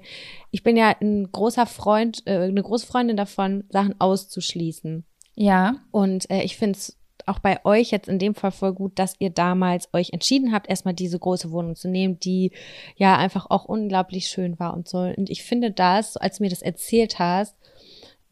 ich 0.50 0.62
bin 0.62 0.76
ja 0.76 0.94
ein 1.00 1.30
großer 1.30 1.66
Freund, 1.66 2.22
äh, 2.26 2.38
eine 2.38 2.62
große 2.62 2.86
Freundin 2.86 3.16
davon, 3.16 3.64
Sachen 3.70 4.00
auszuschließen. 4.00 5.04
Ja. 5.34 5.76
Und 5.90 6.30
äh, 6.30 6.42
ich 6.42 6.56
finde 6.56 6.78
es 6.78 6.96
auch 7.26 7.38
bei 7.38 7.64
euch 7.64 7.90
jetzt 7.90 8.08
in 8.08 8.18
dem 8.18 8.34
Fall 8.34 8.50
voll 8.50 8.72
gut, 8.72 8.98
dass 8.98 9.14
ihr 9.18 9.30
damals 9.30 9.88
euch 9.92 10.12
entschieden 10.12 10.52
habt, 10.52 10.68
erstmal 10.68 10.94
diese 10.94 11.18
große 11.18 11.50
Wohnung 11.50 11.76
zu 11.76 11.88
nehmen, 11.88 12.18
die 12.20 12.52
ja 12.96 13.16
einfach 13.16 13.50
auch 13.50 13.64
unglaublich 13.64 14.26
schön 14.26 14.58
war 14.58 14.74
und 14.74 14.88
so. 14.88 14.98
Und 14.98 15.30
ich 15.30 15.42
finde 15.42 15.70
das, 15.70 16.16
als 16.16 16.38
du 16.38 16.44
mir 16.44 16.50
das 16.50 16.62
erzählt 16.62 17.18
hast, 17.18 17.56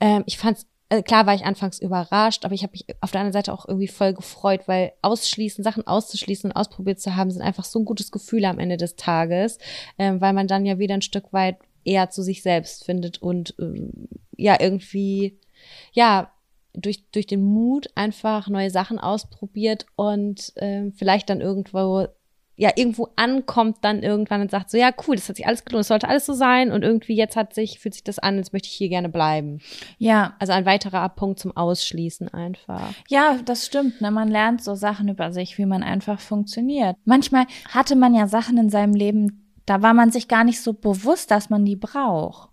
ähm, 0.01 0.25
ich 0.27 0.39
fand's 0.39 0.67
äh, 0.93 1.03
Klar 1.03 1.27
war 1.27 1.35
ich 1.35 1.45
anfangs 1.45 1.79
überrascht, 1.79 2.45
aber 2.45 2.55
ich 2.55 2.63
habe 2.63 2.73
mich 2.73 2.85
auf 3.01 3.11
der 3.11 3.21
anderen 3.21 3.33
Seite 3.33 3.53
auch 3.53 3.67
irgendwie 3.67 3.89
voll 3.89 4.13
gefreut, 4.13 4.63
weil 4.67 4.93
ausschließen, 5.01 5.65
Sachen 5.65 5.87
auszuschließen 5.87 6.51
und 6.51 6.57
ausprobiert 6.57 7.01
zu 7.01 7.17
haben, 7.17 7.31
sind 7.31 7.41
einfach 7.43 7.65
so 7.65 7.79
ein 7.79 7.87
gutes 7.87 8.11
Gefühl 8.13 8.45
am 8.45 8.59
Ende 8.59 8.77
des 8.77 8.97
Tages, 8.97 9.59
ähm, 9.99 10.21
weil 10.21 10.35
man 10.35 10.49
dann 10.49 10.67
ja 10.67 10.79
wieder 10.79 10.95
ein 10.95 11.03
Stück 11.03 11.33
weit 11.33 11.57
eher 11.85 12.11
zu 12.11 12.23
sich 12.23 12.43
selbst 12.43 12.85
findet 12.85 13.23
und 13.23 13.55
ähm, 13.59 14.09
ja 14.37 14.57
irgendwie 14.61 15.39
ja 15.93 16.31
durch, 16.75 17.05
durch 17.11 17.27
den 17.27 17.43
Mut 17.43 17.89
einfach 17.95 18.49
neue 18.49 18.71
Sachen 18.71 18.99
ausprobiert 18.99 19.87
und 19.97 20.53
ähm, 20.57 20.93
vielleicht 20.93 21.29
dann 21.31 21.41
irgendwo, 21.41 22.07
ja, 22.57 22.71
irgendwo 22.77 23.09
ankommt 23.17 23.79
dann 23.83 24.03
irgendwann 24.03 24.41
und 24.41 24.51
sagt 24.51 24.71
so, 24.71 24.79
ja, 24.79 24.91
cool, 25.07 25.17
das 25.17 25.29
hat 25.29 25.37
sich 25.37 25.47
alles 25.47 25.65
gelohnt, 25.65 25.83
es 25.83 25.89
sollte 25.89 26.09
alles 26.09 26.27
so 26.27 26.33
sein 26.33 26.73
und 26.73 26.83
irgendwie 26.83 27.17
jetzt 27.17 27.37
hat 27.37 27.55
sich, 27.55 27.79
fühlt 27.79 27.95
sich 27.95 28.05
das 28.05 28.19
an, 28.19 28.37
jetzt 28.37 28.53
möchte 28.53 28.69
ich 28.69 28.75
hier 28.75 28.89
gerne 28.89 29.09
bleiben. 29.09 29.61
Ja. 29.99 30.35
Also 30.39 30.53
ein 30.53 30.67
weiterer 30.67 31.09
Punkt 31.11 31.41
zum 31.41 31.57
Ausschließen 31.57 32.29
einfach. 32.29 32.93
Ja, 33.09 33.39
das 33.45 33.67
stimmt. 33.67 34.01
Ne? 34.01 34.11
Man 34.11 34.29
lernt 34.29 34.63
so 34.63 34.75
Sachen 34.75 35.09
über 35.09 35.33
sich, 35.33 35.59
wie 35.59 35.67
man 35.67 35.83
einfach 35.83 36.21
funktioniert. 36.21 36.97
Manchmal 37.05 37.47
hatte 37.69 37.97
man 37.97 38.15
ja 38.15 38.27
Sachen 38.29 38.59
in 38.59 38.71
seinem 38.71 38.95
Leben, 38.95 39.39
da 39.67 39.83
war 39.83 39.95
man 39.95 40.11
sich 40.11 40.29
gar 40.29 40.45
nicht 40.45 40.61
so 40.61 40.73
bewusst, 40.73 41.31
dass 41.31 41.51
man 41.51 41.65
die 41.65 41.77
braucht. 41.77 42.52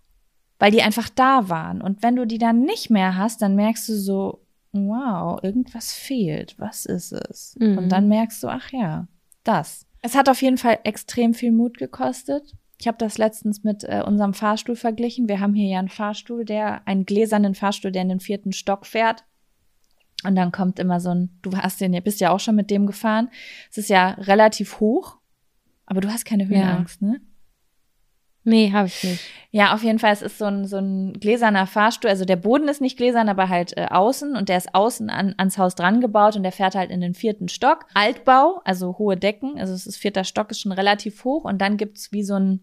Weil 0.60 0.70
die 0.70 0.82
einfach 0.82 1.08
da 1.08 1.48
waren. 1.48 1.82
Und 1.82 2.02
wenn 2.02 2.14
du 2.14 2.26
die 2.26 2.38
dann 2.38 2.62
nicht 2.62 2.90
mehr 2.90 3.16
hast, 3.16 3.42
dann 3.42 3.56
merkst 3.56 3.88
du 3.88 3.94
so, 3.94 4.46
wow, 4.72 5.42
irgendwas 5.42 5.92
fehlt. 5.92 6.54
Was 6.58 6.84
ist 6.86 7.12
es? 7.12 7.56
Mhm. 7.58 7.78
Und 7.78 7.88
dann 7.88 8.08
merkst 8.08 8.42
du, 8.42 8.48
ach 8.48 8.70
ja, 8.70 9.08
das. 9.42 9.86
Es 10.02 10.14
hat 10.14 10.28
auf 10.28 10.40
jeden 10.42 10.58
Fall 10.58 10.78
extrem 10.84 11.34
viel 11.34 11.50
Mut 11.50 11.78
gekostet. 11.78 12.54
Ich 12.78 12.86
habe 12.86 12.98
das 12.98 13.18
letztens 13.18 13.64
mit 13.64 13.84
äh, 13.84 14.02
unserem 14.06 14.32
Fahrstuhl 14.32 14.76
verglichen. 14.76 15.28
Wir 15.28 15.40
haben 15.40 15.54
hier 15.54 15.68
ja 15.68 15.78
einen 15.78 15.88
Fahrstuhl, 15.88 16.44
der, 16.44 16.86
einen 16.86 17.04
gläsernen 17.04 17.54
Fahrstuhl, 17.54 17.90
der 17.90 18.02
in 18.02 18.08
den 18.08 18.20
vierten 18.20 18.52
Stock 18.52 18.86
fährt. 18.86 19.24
Und 20.24 20.34
dann 20.34 20.52
kommt 20.52 20.78
immer 20.78 21.00
so 21.00 21.10
ein, 21.10 21.38
du 21.42 21.56
hast 21.56 21.80
den, 21.80 21.92
bist 22.02 22.20
ja 22.20 22.30
auch 22.30 22.40
schon 22.40 22.54
mit 22.54 22.70
dem 22.70 22.86
gefahren. 22.86 23.30
Es 23.70 23.78
ist 23.78 23.88
ja 23.88 24.10
relativ 24.10 24.80
hoch, 24.80 25.18
aber 25.86 26.00
du 26.00 26.10
hast 26.10 26.24
keine 26.24 26.48
Höhenangst, 26.48 27.00
ne? 27.02 27.20
Nee, 28.50 28.72
habe 28.72 28.88
ich 28.88 29.04
nicht. 29.04 29.22
Ja, 29.52 29.74
auf 29.74 29.82
jeden 29.84 30.00
Fall, 30.00 30.12
es 30.12 30.22
ist 30.22 30.38
so 30.38 30.46
ein, 30.46 30.66
so 30.66 30.78
ein 30.78 31.12
gläserner 31.14 31.66
Fahrstuhl. 31.66 32.10
Also 32.10 32.24
der 32.24 32.36
Boden 32.36 32.68
ist 32.68 32.80
nicht 32.80 32.96
gläsern, 32.96 33.28
aber 33.28 33.48
halt 33.48 33.76
äh, 33.76 33.86
außen 33.88 34.36
und 34.36 34.48
der 34.48 34.56
ist 34.56 34.74
außen 34.74 35.08
an, 35.08 35.34
ans 35.38 35.56
Haus 35.56 35.76
dran 35.76 36.00
gebaut 36.00 36.36
und 36.36 36.42
der 36.42 36.52
fährt 36.52 36.74
halt 36.74 36.90
in 36.90 37.00
den 37.00 37.14
vierten 37.14 37.48
Stock. 37.48 37.86
Altbau, 37.94 38.60
also 38.64 38.98
hohe 38.98 39.16
Decken, 39.16 39.58
also 39.58 39.72
es 39.72 39.86
ist 39.86 39.98
vierter 39.98 40.24
Stock, 40.24 40.50
ist 40.50 40.60
schon 40.60 40.72
relativ 40.72 41.24
hoch 41.24 41.44
und 41.44 41.58
dann 41.58 41.76
gibt's 41.76 42.10
wie 42.10 42.24
so 42.24 42.34
einen 42.34 42.60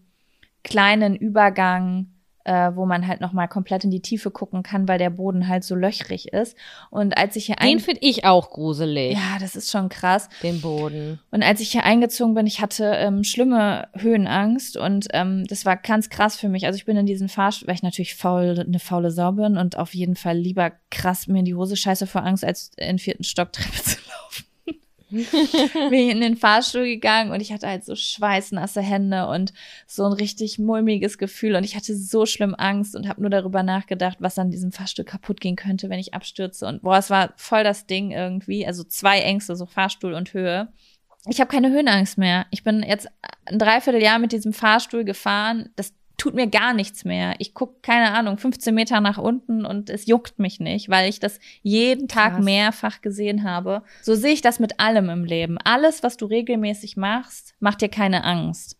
kleinen 0.62 1.16
Übergang, 1.16 2.08
äh, 2.48 2.74
wo 2.74 2.86
man 2.86 3.06
halt 3.06 3.20
nochmal 3.20 3.46
komplett 3.46 3.84
in 3.84 3.90
die 3.90 4.00
Tiefe 4.00 4.30
gucken 4.30 4.62
kann, 4.62 4.88
weil 4.88 4.96
der 4.98 5.10
Boden 5.10 5.48
halt 5.48 5.64
so 5.64 5.74
löchrig 5.74 6.32
ist. 6.32 6.56
Und 6.88 7.18
als 7.18 7.36
ich 7.36 7.44
hier 7.46 7.56
Den 7.56 7.78
finde 7.78 8.00
ich 8.02 8.24
auch 8.24 8.48
gruselig, 8.48 9.12
Ja, 9.12 9.38
das 9.38 9.54
ist 9.54 9.70
schon 9.70 9.90
krass. 9.90 10.30
den 10.42 10.62
Boden. 10.62 11.20
Und 11.30 11.42
als 11.42 11.60
ich 11.60 11.70
hier 11.72 11.84
eingezogen 11.84 12.32
bin, 12.34 12.46
ich 12.46 12.62
hatte 12.62 12.84
ähm, 12.96 13.22
schlimme 13.22 13.88
Höhenangst 13.94 14.78
und 14.78 15.08
ähm, 15.12 15.44
das 15.46 15.66
war 15.66 15.76
ganz 15.76 16.08
krass 16.08 16.36
für 16.36 16.48
mich. 16.48 16.64
Also 16.64 16.78
ich 16.78 16.86
bin 16.86 16.96
in 16.96 17.04
diesen 17.04 17.28
Fahrstuhl, 17.28 17.68
weil 17.68 17.74
ich 17.74 17.82
natürlich 17.82 18.14
faul, 18.14 18.64
eine 18.66 18.78
faule 18.78 19.10
Sau 19.10 19.32
bin 19.32 19.58
und 19.58 19.76
auf 19.76 19.94
jeden 19.94 20.16
Fall 20.16 20.38
lieber 20.38 20.72
krass 20.90 21.26
mir 21.26 21.40
in 21.40 21.44
die 21.44 21.54
Hose 21.54 21.76
scheiße 21.76 22.06
vor 22.06 22.24
Angst, 22.24 22.46
als 22.46 22.70
in 22.78 22.98
vierten 22.98 23.24
Stock 23.24 23.52
Treppe 23.52 23.82
zu 23.82 23.96
laufen. 24.08 24.44
bin 25.10 25.92
ich 25.92 26.10
in 26.10 26.20
den 26.20 26.36
Fahrstuhl 26.36 26.84
gegangen 26.84 27.32
und 27.32 27.40
ich 27.40 27.52
hatte 27.52 27.66
halt 27.66 27.84
so 27.84 27.94
schweißnasse 27.94 28.80
Hände 28.82 29.26
und 29.28 29.52
so 29.86 30.04
ein 30.04 30.12
richtig 30.12 30.58
mulmiges 30.58 31.18
Gefühl 31.18 31.56
und 31.56 31.64
ich 31.64 31.76
hatte 31.76 31.96
so 31.96 32.26
schlimm 32.26 32.54
Angst 32.56 32.94
und 32.94 33.08
habe 33.08 33.20
nur 33.20 33.30
darüber 33.30 33.62
nachgedacht, 33.62 34.18
was 34.20 34.38
an 34.38 34.50
diesem 34.50 34.72
Fahrstuhl 34.72 35.04
kaputt 35.04 35.40
gehen 35.40 35.56
könnte, 35.56 35.88
wenn 35.88 35.98
ich 35.98 36.14
abstürze 36.14 36.66
und 36.66 36.82
boah, 36.82 36.98
es 36.98 37.10
war 37.10 37.32
voll 37.36 37.64
das 37.64 37.86
Ding 37.86 38.10
irgendwie, 38.10 38.66
also 38.66 38.84
zwei 38.84 39.20
Ängste, 39.20 39.56
so 39.56 39.66
Fahrstuhl 39.66 40.12
und 40.12 40.34
Höhe. 40.34 40.68
Ich 41.26 41.40
habe 41.40 41.50
keine 41.50 41.70
Höhenangst 41.70 42.16
mehr. 42.16 42.46
Ich 42.50 42.62
bin 42.62 42.82
jetzt 42.82 43.08
ein 43.44 43.58
Dreivierteljahr 43.58 44.18
mit 44.18 44.32
diesem 44.32 44.52
Fahrstuhl 44.52 45.04
gefahren. 45.04 45.70
Das 45.76 45.92
tut 46.18 46.34
mir 46.34 46.48
gar 46.48 46.74
nichts 46.74 47.04
mehr. 47.04 47.36
Ich 47.38 47.54
guck 47.54 47.82
keine 47.82 48.12
Ahnung, 48.12 48.36
15 48.36 48.74
Meter 48.74 49.00
nach 49.00 49.16
unten 49.16 49.64
und 49.64 49.88
es 49.88 50.06
juckt 50.06 50.38
mich 50.38 50.60
nicht, 50.60 50.90
weil 50.90 51.08
ich 51.08 51.20
das 51.20 51.38
jeden 51.62 52.08
Tag 52.08 52.34
Krass. 52.34 52.44
mehrfach 52.44 53.00
gesehen 53.00 53.44
habe. 53.44 53.82
So 54.02 54.14
sehe 54.14 54.32
ich 54.32 54.42
das 54.42 54.58
mit 54.58 54.80
allem 54.80 55.08
im 55.08 55.24
Leben. 55.24 55.58
Alles, 55.64 56.02
was 56.02 56.16
du 56.16 56.26
regelmäßig 56.26 56.96
machst, 56.96 57.54
macht 57.60 57.80
dir 57.80 57.88
keine 57.88 58.24
Angst. 58.24 58.76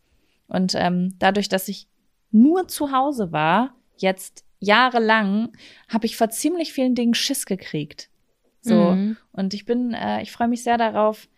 Und 0.49 0.75
ähm, 0.75 1.15
dadurch, 1.19 1.49
dass 1.49 1.69
ich 1.69 1.87
nur 2.33 2.69
zu 2.69 2.93
Hause 2.93 3.33
war, 3.33 3.75
jetzt 3.97 4.45
jahrelang, 4.59 5.53
habe 5.89 6.07
ich 6.07 6.17
vor 6.17 6.31
ziemlich 6.31 6.73
vielen 6.73 6.97
Dingen 6.97 7.15
Schiss 7.15 7.47
gekriegt. 7.47 8.11
So. 8.61 8.93
Mhm. 8.93 9.17
Und 9.31 9.55
ich 9.55 9.65
bin, 9.65 9.95
äh, 9.95 10.23
ich 10.23 10.33
freue 10.33 10.49
mich 10.49 10.65
sehr 10.65 10.77
darauf, 10.77 11.29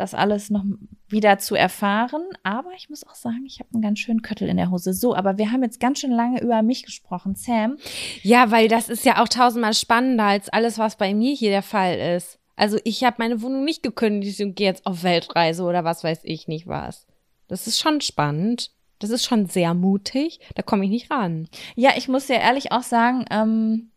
das 0.00 0.14
alles 0.14 0.50
noch 0.50 0.64
wieder 1.08 1.38
zu 1.38 1.54
erfahren. 1.54 2.22
Aber 2.42 2.70
ich 2.76 2.88
muss 2.88 3.06
auch 3.06 3.14
sagen, 3.14 3.44
ich 3.46 3.60
habe 3.60 3.70
einen 3.74 3.82
ganz 3.82 3.98
schönen 3.98 4.22
Köttel 4.22 4.48
in 4.48 4.56
der 4.56 4.70
Hose. 4.70 4.92
So, 4.92 5.14
aber 5.14 5.38
wir 5.38 5.52
haben 5.52 5.62
jetzt 5.62 5.80
ganz 5.80 6.00
schön 6.00 6.10
lange 6.10 6.40
über 6.40 6.62
mich 6.62 6.84
gesprochen. 6.84 7.34
Sam, 7.34 7.76
Ja, 8.22 8.50
weil 8.50 8.68
das 8.68 8.88
ist 8.88 9.04
ja 9.04 9.22
auch 9.22 9.28
tausendmal 9.28 9.74
spannender 9.74 10.24
als 10.24 10.48
alles, 10.48 10.78
was 10.78 10.96
bei 10.96 11.14
mir 11.14 11.34
hier 11.34 11.50
der 11.50 11.62
Fall 11.62 12.16
ist. 12.16 12.38
Also 12.56 12.78
ich 12.84 13.04
habe 13.04 13.16
meine 13.18 13.40
Wohnung 13.42 13.64
nicht 13.64 13.82
gekündigt 13.82 14.40
und 14.40 14.54
gehe 14.54 14.66
jetzt 14.66 14.86
auf 14.86 15.02
Weltreise 15.02 15.62
oder 15.62 15.84
was 15.84 16.04
weiß 16.04 16.20
ich 16.24 16.48
nicht 16.48 16.66
was. 16.66 17.06
Das 17.48 17.66
ist 17.66 17.80
schon 17.80 18.00
spannend. 18.00 18.72
Das 18.98 19.10
ist 19.10 19.24
schon 19.24 19.46
sehr 19.46 19.72
mutig. 19.74 20.40
Da 20.54 20.62
komme 20.62 20.84
ich 20.84 20.90
nicht 20.90 21.10
ran. 21.10 21.48
ja, 21.74 21.92
ich 21.96 22.08
muss 22.08 22.26
dir 22.26 22.36
ehrlich 22.36 22.70
auch 22.72 22.82
sagen, 22.82 23.24
ähm, 23.30 23.90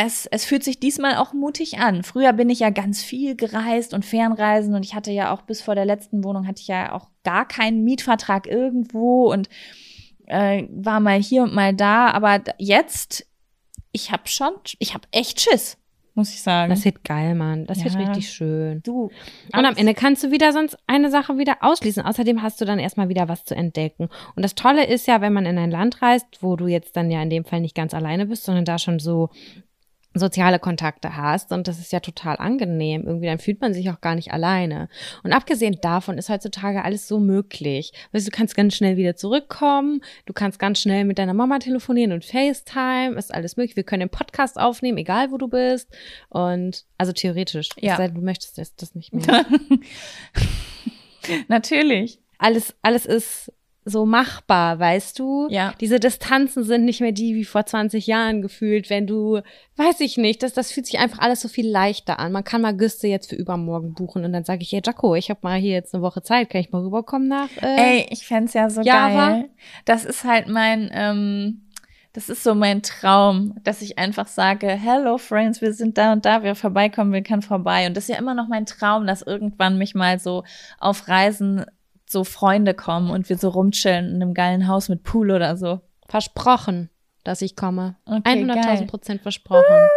es, 0.00 0.26
es 0.26 0.44
fühlt 0.44 0.62
sich 0.62 0.78
diesmal 0.78 1.16
auch 1.16 1.32
mutig 1.32 1.78
an. 1.80 2.04
Früher 2.04 2.32
bin 2.32 2.48
ich 2.50 2.60
ja 2.60 2.70
ganz 2.70 3.02
viel 3.02 3.34
gereist 3.34 3.94
und 3.94 4.04
Fernreisen 4.04 4.74
und 4.76 4.84
ich 4.84 4.94
hatte 4.94 5.10
ja 5.10 5.32
auch 5.34 5.42
bis 5.42 5.60
vor 5.60 5.74
der 5.74 5.86
letzten 5.86 6.22
Wohnung 6.22 6.46
hatte 6.46 6.60
ich 6.62 6.68
ja 6.68 6.92
auch 6.92 7.08
gar 7.24 7.48
keinen 7.48 7.82
Mietvertrag 7.82 8.46
irgendwo 8.46 9.32
und 9.32 9.48
äh, 10.26 10.68
war 10.70 11.00
mal 11.00 11.20
hier 11.20 11.42
und 11.42 11.52
mal 11.52 11.74
da. 11.74 12.12
Aber 12.12 12.40
jetzt, 12.58 13.26
ich 13.90 14.12
habe 14.12 14.22
schon, 14.26 14.52
ich 14.78 14.94
habe 14.94 15.08
echt 15.10 15.40
Schiss, 15.40 15.78
muss 16.14 16.30
ich 16.30 16.42
sagen. 16.42 16.70
Das 16.70 16.84
wird 16.84 17.02
geil, 17.02 17.34
Mann. 17.34 17.66
Das 17.66 17.82
wird 17.82 17.94
Ja. 17.94 18.00
richtig 18.00 18.30
schön. 18.30 18.80
du. 18.84 19.10
Und 19.52 19.64
am 19.64 19.74
Ende 19.76 19.94
kannst 19.94 20.22
du 20.22 20.30
wieder 20.30 20.52
sonst 20.52 20.76
eine 20.86 21.10
Sache 21.10 21.38
wieder 21.38 21.56
ausschließen. 21.62 22.04
Außerdem 22.04 22.40
hast 22.40 22.60
du 22.60 22.64
dann 22.64 22.78
erstmal 22.78 23.08
wieder 23.08 23.28
was 23.28 23.44
zu 23.44 23.56
entdecken. 23.56 24.08
Und 24.36 24.44
das 24.44 24.54
Tolle 24.54 24.86
ist 24.86 25.08
ja, 25.08 25.20
wenn 25.20 25.32
man 25.32 25.44
in 25.44 25.58
ein 25.58 25.72
Land 25.72 26.02
reist, 26.02 26.26
wo 26.40 26.54
du 26.54 26.68
jetzt 26.68 26.96
dann 26.96 27.10
ja 27.10 27.20
in 27.20 27.30
dem 27.30 27.44
Fall 27.44 27.60
nicht 27.60 27.74
ganz 27.74 27.94
alleine 27.94 28.26
bist, 28.26 28.44
sondern 28.44 28.64
da 28.64 28.78
schon 28.78 29.00
so 29.00 29.30
soziale 30.18 30.58
Kontakte 30.58 31.16
hast 31.16 31.52
und 31.52 31.68
das 31.68 31.78
ist 31.78 31.92
ja 31.92 32.00
total 32.00 32.36
angenehm. 32.36 33.06
Irgendwie 33.06 33.26
dann 33.26 33.38
fühlt 33.38 33.60
man 33.60 33.74
sich 33.74 33.90
auch 33.90 34.00
gar 34.00 34.14
nicht 34.14 34.32
alleine. 34.32 34.88
Und 35.22 35.32
abgesehen 35.32 35.78
davon 35.82 36.18
ist 36.18 36.28
heutzutage 36.28 36.84
alles 36.84 37.08
so 37.08 37.18
möglich. 37.18 37.92
Weißt 38.12 38.26
du, 38.26 38.30
du 38.30 38.36
kannst 38.36 38.56
ganz 38.56 38.74
schnell 38.74 38.96
wieder 38.96 39.16
zurückkommen, 39.16 40.02
du 40.26 40.32
kannst 40.32 40.58
ganz 40.58 40.80
schnell 40.80 41.04
mit 41.04 41.18
deiner 41.18 41.34
Mama 41.34 41.58
telefonieren 41.58 42.12
und 42.12 42.24
FaceTime, 42.24 43.16
ist 43.16 43.34
alles 43.34 43.56
möglich. 43.56 43.76
Wir 43.76 43.84
können 43.84 44.00
den 44.00 44.10
Podcast 44.10 44.58
aufnehmen, 44.58 44.98
egal 44.98 45.30
wo 45.30 45.38
du 45.38 45.48
bist. 45.48 45.88
Und 46.28 46.84
also 46.96 47.12
theoretisch. 47.12 47.70
Ja. 47.76 47.96
Sei 47.96 48.08
du 48.08 48.20
möchtest 48.20 48.58
das, 48.58 48.74
das 48.76 48.94
nicht 48.94 49.12
mehr. 49.12 49.46
Natürlich. 51.48 52.20
alles, 52.38 52.74
alles 52.82 53.04
ist 53.04 53.52
so 53.88 54.06
machbar, 54.06 54.78
weißt 54.78 55.18
du? 55.18 55.48
Ja. 55.50 55.72
Diese 55.80 55.98
Distanzen 55.98 56.62
sind 56.64 56.84
nicht 56.84 57.00
mehr 57.00 57.12
die 57.12 57.34
wie 57.34 57.44
vor 57.44 57.64
20 57.66 58.06
Jahren 58.06 58.42
gefühlt, 58.42 58.90
wenn 58.90 59.06
du, 59.06 59.40
weiß 59.76 60.00
ich 60.00 60.16
nicht, 60.16 60.42
das, 60.42 60.52
das 60.52 60.70
fühlt 60.72 60.86
sich 60.86 60.98
einfach 60.98 61.18
alles 61.20 61.40
so 61.40 61.48
viel 61.48 61.68
leichter 61.68 62.18
an. 62.18 62.32
Man 62.32 62.44
kann 62.44 62.60
mal 62.62 62.76
Güste 62.76 63.08
jetzt 63.08 63.30
für 63.30 63.36
übermorgen 63.36 63.94
buchen 63.94 64.24
und 64.24 64.32
dann 64.32 64.44
sage 64.44 64.62
ich, 64.62 64.72
hey 64.72 64.82
Jaco, 64.84 65.14
ich 65.14 65.30
habe 65.30 65.40
mal 65.42 65.58
hier 65.58 65.72
jetzt 65.72 65.94
eine 65.94 66.02
Woche 66.02 66.22
Zeit, 66.22 66.50
kann 66.50 66.60
ich 66.60 66.70
mal 66.72 66.82
rüberkommen 66.82 67.28
nach? 67.28 67.48
Äh, 67.60 67.76
Ey, 68.00 68.06
ich 68.10 68.26
fänd's 68.26 68.54
ja 68.54 68.68
so 68.70 68.82
Java? 68.82 69.30
geil. 69.30 69.48
Das 69.84 70.04
ist 70.04 70.24
halt 70.24 70.48
mein, 70.48 70.90
ähm, 70.92 71.62
Das 72.14 72.28
ist 72.28 72.42
so 72.42 72.54
mein 72.54 72.82
Traum, 72.82 73.54
dass 73.62 73.80
ich 73.82 73.98
einfach 73.98 74.26
sage, 74.26 74.66
hello 74.68 75.18
friends, 75.18 75.60
wir 75.60 75.72
sind 75.72 75.98
da 75.98 76.12
und 76.12 76.24
da, 76.24 76.42
wer 76.42 76.54
vorbeikommen 76.56 77.12
will, 77.12 77.22
kann 77.22 77.42
vorbei. 77.42 77.86
Und 77.86 77.96
das 77.96 78.04
ist 78.04 78.10
ja 78.10 78.18
immer 78.18 78.34
noch 78.34 78.48
mein 78.48 78.66
Traum, 78.66 79.06
dass 79.06 79.22
irgendwann 79.22 79.78
mich 79.78 79.94
mal 79.94 80.18
so 80.18 80.42
auf 80.80 81.06
Reisen 81.06 81.64
so 82.10 82.24
Freunde 82.24 82.74
kommen 82.74 83.10
und 83.10 83.28
wir 83.28 83.38
so 83.38 83.48
rumchillen 83.48 84.08
in 84.08 84.22
einem 84.22 84.34
geilen 84.34 84.68
Haus 84.68 84.88
mit 84.88 85.02
Pool 85.02 85.30
oder 85.30 85.56
so. 85.56 85.80
Versprochen, 86.08 86.90
dass 87.24 87.42
ich 87.42 87.54
komme. 87.54 87.96
Okay, 88.06 88.44
100.000 88.44 88.64
geil. 88.64 88.86
Prozent 88.86 89.22
versprochen. 89.22 89.88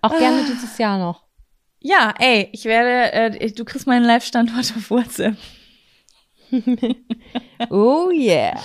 Auch 0.00 0.18
gerne 0.18 0.44
dieses 0.44 0.78
Jahr 0.78 0.98
noch. 0.98 1.24
Ja, 1.80 2.14
ey, 2.18 2.48
ich 2.52 2.64
werde, 2.64 3.12
äh, 3.12 3.50
du 3.50 3.64
kriegst 3.64 3.86
meinen 3.86 4.04
Live-Standort 4.04 4.72
auf 4.76 4.90
WhatsApp. 4.90 5.36
Oh 7.70 8.10
yeah. 8.10 8.60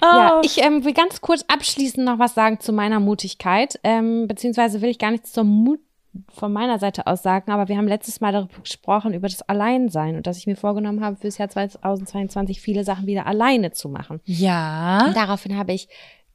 Oh. 0.00 0.04
Ja, 0.04 0.40
ich 0.44 0.62
ähm, 0.62 0.84
will 0.84 0.92
ganz 0.92 1.20
kurz 1.20 1.44
abschließend 1.48 2.04
noch 2.04 2.18
was 2.18 2.34
sagen 2.34 2.60
zu 2.60 2.72
meiner 2.72 3.00
Mutigkeit. 3.00 3.80
Ähm, 3.82 4.28
beziehungsweise 4.28 4.80
will 4.80 4.90
ich 4.90 4.98
gar 4.98 5.10
nichts 5.10 5.32
zur 5.32 5.42
Mut 5.44 5.80
von 6.28 6.52
meiner 6.52 6.78
Seite 6.78 7.06
aus 7.06 7.22
sagen, 7.22 7.50
aber 7.50 7.68
wir 7.68 7.76
haben 7.76 7.88
letztes 7.88 8.20
Mal 8.20 8.32
darüber 8.32 8.60
gesprochen, 8.60 9.14
über 9.14 9.28
das 9.28 9.42
Alleinsein 9.42 10.16
und 10.16 10.26
dass 10.26 10.38
ich 10.38 10.46
mir 10.46 10.56
vorgenommen 10.56 11.04
habe, 11.04 11.16
fürs 11.16 11.38
Jahr 11.38 11.48
2022 11.48 12.60
viele 12.60 12.84
Sachen 12.84 13.06
wieder 13.06 13.26
alleine 13.26 13.72
zu 13.72 13.88
machen. 13.88 14.20
ja. 14.24 15.06
Und 15.06 15.16
daraufhin 15.16 15.56
habe 15.56 15.72
ich 15.72 15.88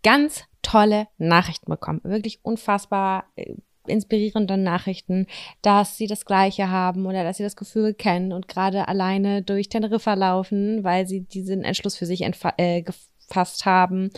ganz 0.04 0.44
tolle 0.62 1.08
Nachrichten 1.18 1.70
bekommen. 1.70 2.02
Wirklich 2.04 2.40
unfassbar 2.44 3.26
äh, 3.36 3.56
inspirierende 3.88 4.58
Nachrichten, 4.58 5.28
dass 5.62 5.98
sie 5.98 6.08
das 6.08 6.26
Gleiche 6.26 6.70
haben 6.70 7.06
oder 7.06 7.24
dass 7.24 7.38
sie 7.38 7.44
das 7.44 7.56
Gefühl 7.56 7.94
kennen 7.94 8.32
und 8.32 8.48
gerade 8.48 8.88
alleine 8.88 9.42
durch 9.42 9.70
Teneriffa 9.70 10.14
laufen, 10.14 10.84
weil 10.84 11.08
sie 11.08 11.22
diesen 11.22 11.64
Entschluss 11.64 11.98
für 11.98 12.06
sich 12.06 12.22
äh, 12.22 12.84
gefasst 13.28 13.66
haben. 13.66 14.12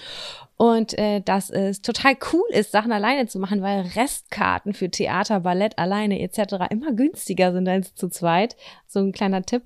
Und 0.58 0.98
äh, 0.98 1.20
dass 1.22 1.50
es 1.50 1.82
total 1.82 2.16
cool 2.32 2.46
ist, 2.50 2.72
Sachen 2.72 2.94
alleine 2.94 3.28
zu 3.28 3.40
machen, 3.40 3.62
weil 3.62 3.82
Restkarten 3.96 4.74
für 4.74 4.90
Theater, 4.90 5.42
Ballett 5.42 5.78
alleine 5.78 6.22
etc. 6.22 6.68
immer 6.70 6.94
günstiger 6.94 7.52
sind 7.52 7.68
als 7.68 7.94
zu 7.96 8.08
zweit. 8.08 8.56
So 8.88 9.00
ein 9.00 9.12
kleiner 9.12 9.44
Tipp. 9.44 9.64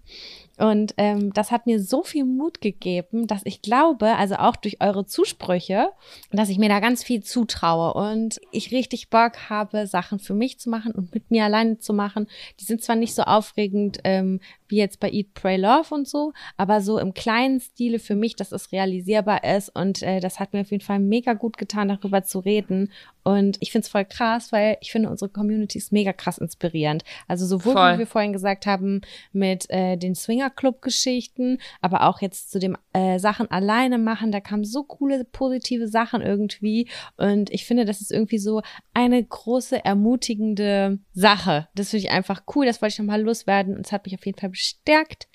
Und 0.59 0.93
ähm, 0.97 1.31
das 1.33 1.51
hat 1.51 1.65
mir 1.65 1.81
so 1.81 2.03
viel 2.03 2.25
Mut 2.25 2.59
gegeben, 2.59 3.27
dass 3.27 3.41
ich 3.45 3.61
glaube, 3.61 4.17
also 4.17 4.35
auch 4.35 4.57
durch 4.57 4.81
eure 4.81 5.05
Zusprüche, 5.05 5.89
dass 6.31 6.49
ich 6.49 6.57
mir 6.57 6.69
da 6.69 6.79
ganz 6.81 7.03
viel 7.03 7.23
zutraue 7.23 7.93
und 7.93 8.41
ich 8.51 8.71
richtig 8.71 9.09
Bock 9.09 9.49
habe, 9.49 9.87
Sachen 9.87 10.19
für 10.19 10.33
mich 10.33 10.59
zu 10.59 10.69
machen 10.69 10.91
und 10.91 11.13
mit 11.13 11.31
mir 11.31 11.45
alleine 11.45 11.79
zu 11.79 11.93
machen. 11.93 12.27
Die 12.59 12.65
sind 12.65 12.83
zwar 12.83 12.97
nicht 12.97 13.15
so 13.15 13.23
aufregend 13.23 13.99
ähm, 14.03 14.41
wie 14.69 14.77
jetzt 14.77 14.99
bei 14.99 15.09
Eat, 15.11 15.33
Pray, 15.33 15.57
Love 15.57 15.93
und 15.93 16.07
so, 16.07 16.33
aber 16.55 16.81
so 16.81 16.99
im 16.99 17.13
kleinen 17.13 17.59
Stile 17.59 17.99
für 17.99 18.15
mich, 18.15 18.35
dass 18.35 18.51
es 18.51 18.71
realisierbar 18.71 19.43
ist 19.43 19.69
und 19.75 20.01
äh, 20.03 20.19
das 20.19 20.39
hat 20.39 20.53
mir 20.53 20.61
auf 20.61 20.71
jeden 20.71 20.83
Fall 20.83 20.99
mega 20.99 21.33
gut 21.33 21.57
getan, 21.57 21.87
darüber 21.87 22.23
zu 22.23 22.39
reden. 22.39 22.91
Und 23.23 23.57
ich 23.59 23.71
finde 23.71 23.85
es 23.85 23.91
voll 23.91 24.05
krass, 24.05 24.51
weil 24.51 24.77
ich 24.81 24.91
finde, 24.91 25.09
unsere 25.09 25.29
Community 25.29 25.77
ist 25.77 25.91
mega 25.91 26.13
krass 26.13 26.37
inspirierend. 26.37 27.03
Also 27.27 27.45
sowohl, 27.45 27.73
Voll. 27.73 27.93
wie 27.95 27.99
wir 27.99 28.07
vorhin 28.07 28.33
gesagt 28.33 28.65
haben, 28.65 29.01
mit 29.33 29.69
äh, 29.69 29.97
den 29.97 30.15
Swinger-Club-Geschichten, 30.49 31.59
aber 31.81 32.07
auch 32.07 32.21
jetzt 32.21 32.51
zu 32.51 32.59
dem 32.59 32.77
äh, 32.93 33.19
Sachen 33.19 33.49
alleine 33.51 33.97
machen. 33.97 34.31
Da 34.31 34.39
kamen 34.39 34.63
so 34.63 34.83
coole, 34.83 35.23
positive 35.25 35.87
Sachen 35.87 36.21
irgendwie. 36.21 36.89
Und 37.17 37.49
ich 37.51 37.65
finde, 37.65 37.85
das 37.85 38.01
ist 38.01 38.11
irgendwie 38.11 38.39
so 38.39 38.61
eine 38.93 39.23
große, 39.23 39.83
ermutigende 39.83 40.99
Sache. 41.13 41.67
Das 41.75 41.89
finde 41.89 42.05
ich 42.05 42.11
einfach 42.11 42.43
cool. 42.55 42.65
Das 42.65 42.81
wollte 42.81 42.93
ich 42.93 42.99
nochmal 42.99 43.21
loswerden. 43.21 43.75
Und 43.75 43.85
es 43.85 43.91
hat 43.91 44.05
mich 44.05 44.15
auf 44.15 44.25
jeden 44.25 44.39
Fall 44.39 44.49
bestärkt. 44.49 45.27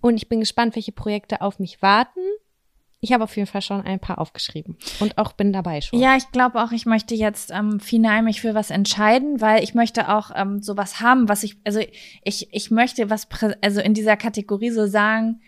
Und 0.00 0.16
ich 0.16 0.28
bin 0.28 0.40
gespannt, 0.40 0.74
welche 0.76 0.92
Projekte 0.92 1.40
auf 1.40 1.58
mich 1.58 1.82
warten. 1.82 2.20
Ich 3.00 3.12
habe 3.12 3.24
auf 3.24 3.36
jeden 3.36 3.46
Fall 3.46 3.62
schon 3.62 3.82
ein 3.82 4.00
paar 4.00 4.18
aufgeschrieben 4.18 4.76
und 5.00 5.18
auch 5.18 5.32
bin 5.32 5.52
dabei 5.52 5.80
schon. 5.80 6.00
Ja, 6.00 6.16
ich 6.16 6.30
glaube 6.32 6.62
auch, 6.62 6.72
ich 6.72 6.86
möchte 6.86 7.14
jetzt 7.14 7.50
ähm, 7.50 7.78
final 7.78 8.22
mich 8.22 8.40
für 8.40 8.54
was 8.54 8.70
entscheiden, 8.70 9.40
weil 9.40 9.62
ich 9.62 9.74
möchte 9.74 10.08
auch 10.08 10.30
ähm, 10.34 10.62
sowas 10.62 11.00
haben, 11.00 11.28
was 11.28 11.42
ich, 11.42 11.56
also 11.64 11.80
ich, 12.24 12.48
ich 12.52 12.70
möchte 12.70 13.10
was, 13.10 13.28
also 13.60 13.80
in 13.80 13.94
dieser 13.94 14.16
Kategorie 14.16 14.70
so 14.70 14.86
sagen, 14.86 15.40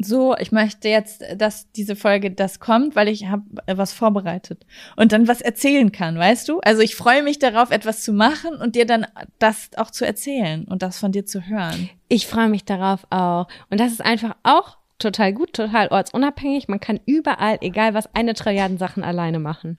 so, 0.00 0.36
ich 0.36 0.52
möchte 0.52 0.88
jetzt, 0.88 1.24
dass 1.36 1.72
diese 1.72 1.96
Folge 1.96 2.30
das 2.30 2.60
kommt, 2.60 2.94
weil 2.94 3.08
ich 3.08 3.26
habe 3.26 3.42
was 3.66 3.92
vorbereitet 3.92 4.64
und 4.96 5.10
dann 5.10 5.26
was 5.26 5.40
erzählen 5.40 5.90
kann, 5.90 6.16
weißt 6.16 6.48
du? 6.48 6.60
Also 6.60 6.82
ich 6.82 6.94
freue 6.94 7.22
mich 7.22 7.40
darauf, 7.40 7.72
etwas 7.72 8.02
zu 8.02 8.12
machen 8.12 8.54
und 8.54 8.76
dir 8.76 8.86
dann 8.86 9.06
das 9.40 9.70
auch 9.76 9.90
zu 9.90 10.06
erzählen 10.06 10.64
und 10.64 10.82
das 10.82 10.98
von 10.98 11.10
dir 11.10 11.26
zu 11.26 11.46
hören. 11.46 11.90
Ich 12.08 12.28
freue 12.28 12.48
mich 12.48 12.64
darauf 12.64 13.06
auch. 13.10 13.48
Und 13.70 13.80
das 13.80 13.90
ist 13.90 14.04
einfach 14.04 14.36
auch 14.44 14.78
total 14.98 15.32
gut, 15.32 15.52
total 15.52 15.88
ortsunabhängig. 15.88 16.68
Man 16.68 16.80
kann 16.80 17.00
überall, 17.06 17.58
egal 17.60 17.94
was, 17.94 18.14
eine 18.14 18.34
Trilliarden 18.34 18.78
Sachen 18.78 19.04
alleine 19.04 19.38
machen. 19.38 19.78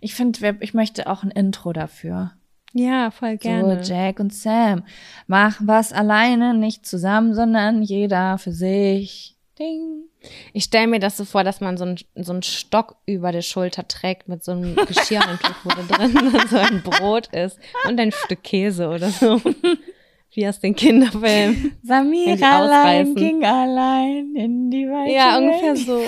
Ich 0.00 0.14
finde, 0.14 0.56
ich 0.60 0.74
möchte 0.74 1.08
auch 1.08 1.22
ein 1.22 1.30
Intro 1.30 1.72
dafür. 1.72 2.32
Ja, 2.72 3.10
voll 3.10 3.36
gerne. 3.36 3.82
So, 3.82 3.92
Jack 3.92 4.20
und 4.20 4.32
Sam 4.32 4.84
machen 5.26 5.66
was 5.66 5.92
alleine, 5.92 6.54
nicht 6.54 6.86
zusammen, 6.86 7.34
sondern 7.34 7.82
jeder 7.82 8.38
für 8.38 8.52
sich. 8.52 9.36
Ding. 9.58 10.04
Ich 10.54 10.64
stelle 10.64 10.86
mir 10.86 11.00
das 11.00 11.16
so 11.16 11.24
vor, 11.24 11.44
dass 11.44 11.60
man 11.60 11.76
so 11.76 11.84
einen 11.84 11.98
so 12.14 12.32
einen 12.32 12.42
Stock 12.42 12.96
über 13.06 13.30
der 13.30 13.42
Schulter 13.42 13.86
trägt 13.86 14.26
mit 14.26 14.42
so 14.42 14.52
einem 14.52 14.74
Geschirrhandtuch, 14.86 15.54
wo 15.64 15.68
da 15.68 15.82
drin 15.82 16.40
so 16.48 16.56
ein 16.56 16.82
Brot 16.82 17.26
ist 17.28 17.58
und 17.86 18.00
ein 18.00 18.10
Stück 18.10 18.42
Käse 18.42 18.88
oder 18.88 19.10
so. 19.10 19.40
Wie 20.32 20.46
aus 20.46 20.60
den 20.60 20.76
Kinderfilmen. 20.76 21.76
Samira 21.82 22.58
allein 22.60 23.14
ging 23.14 23.44
allein 23.44 24.34
in 24.36 24.70
die 24.70 24.86
weite 24.86 25.12
Ja, 25.12 25.38
ungefähr 25.38 25.74
so. 25.74 26.02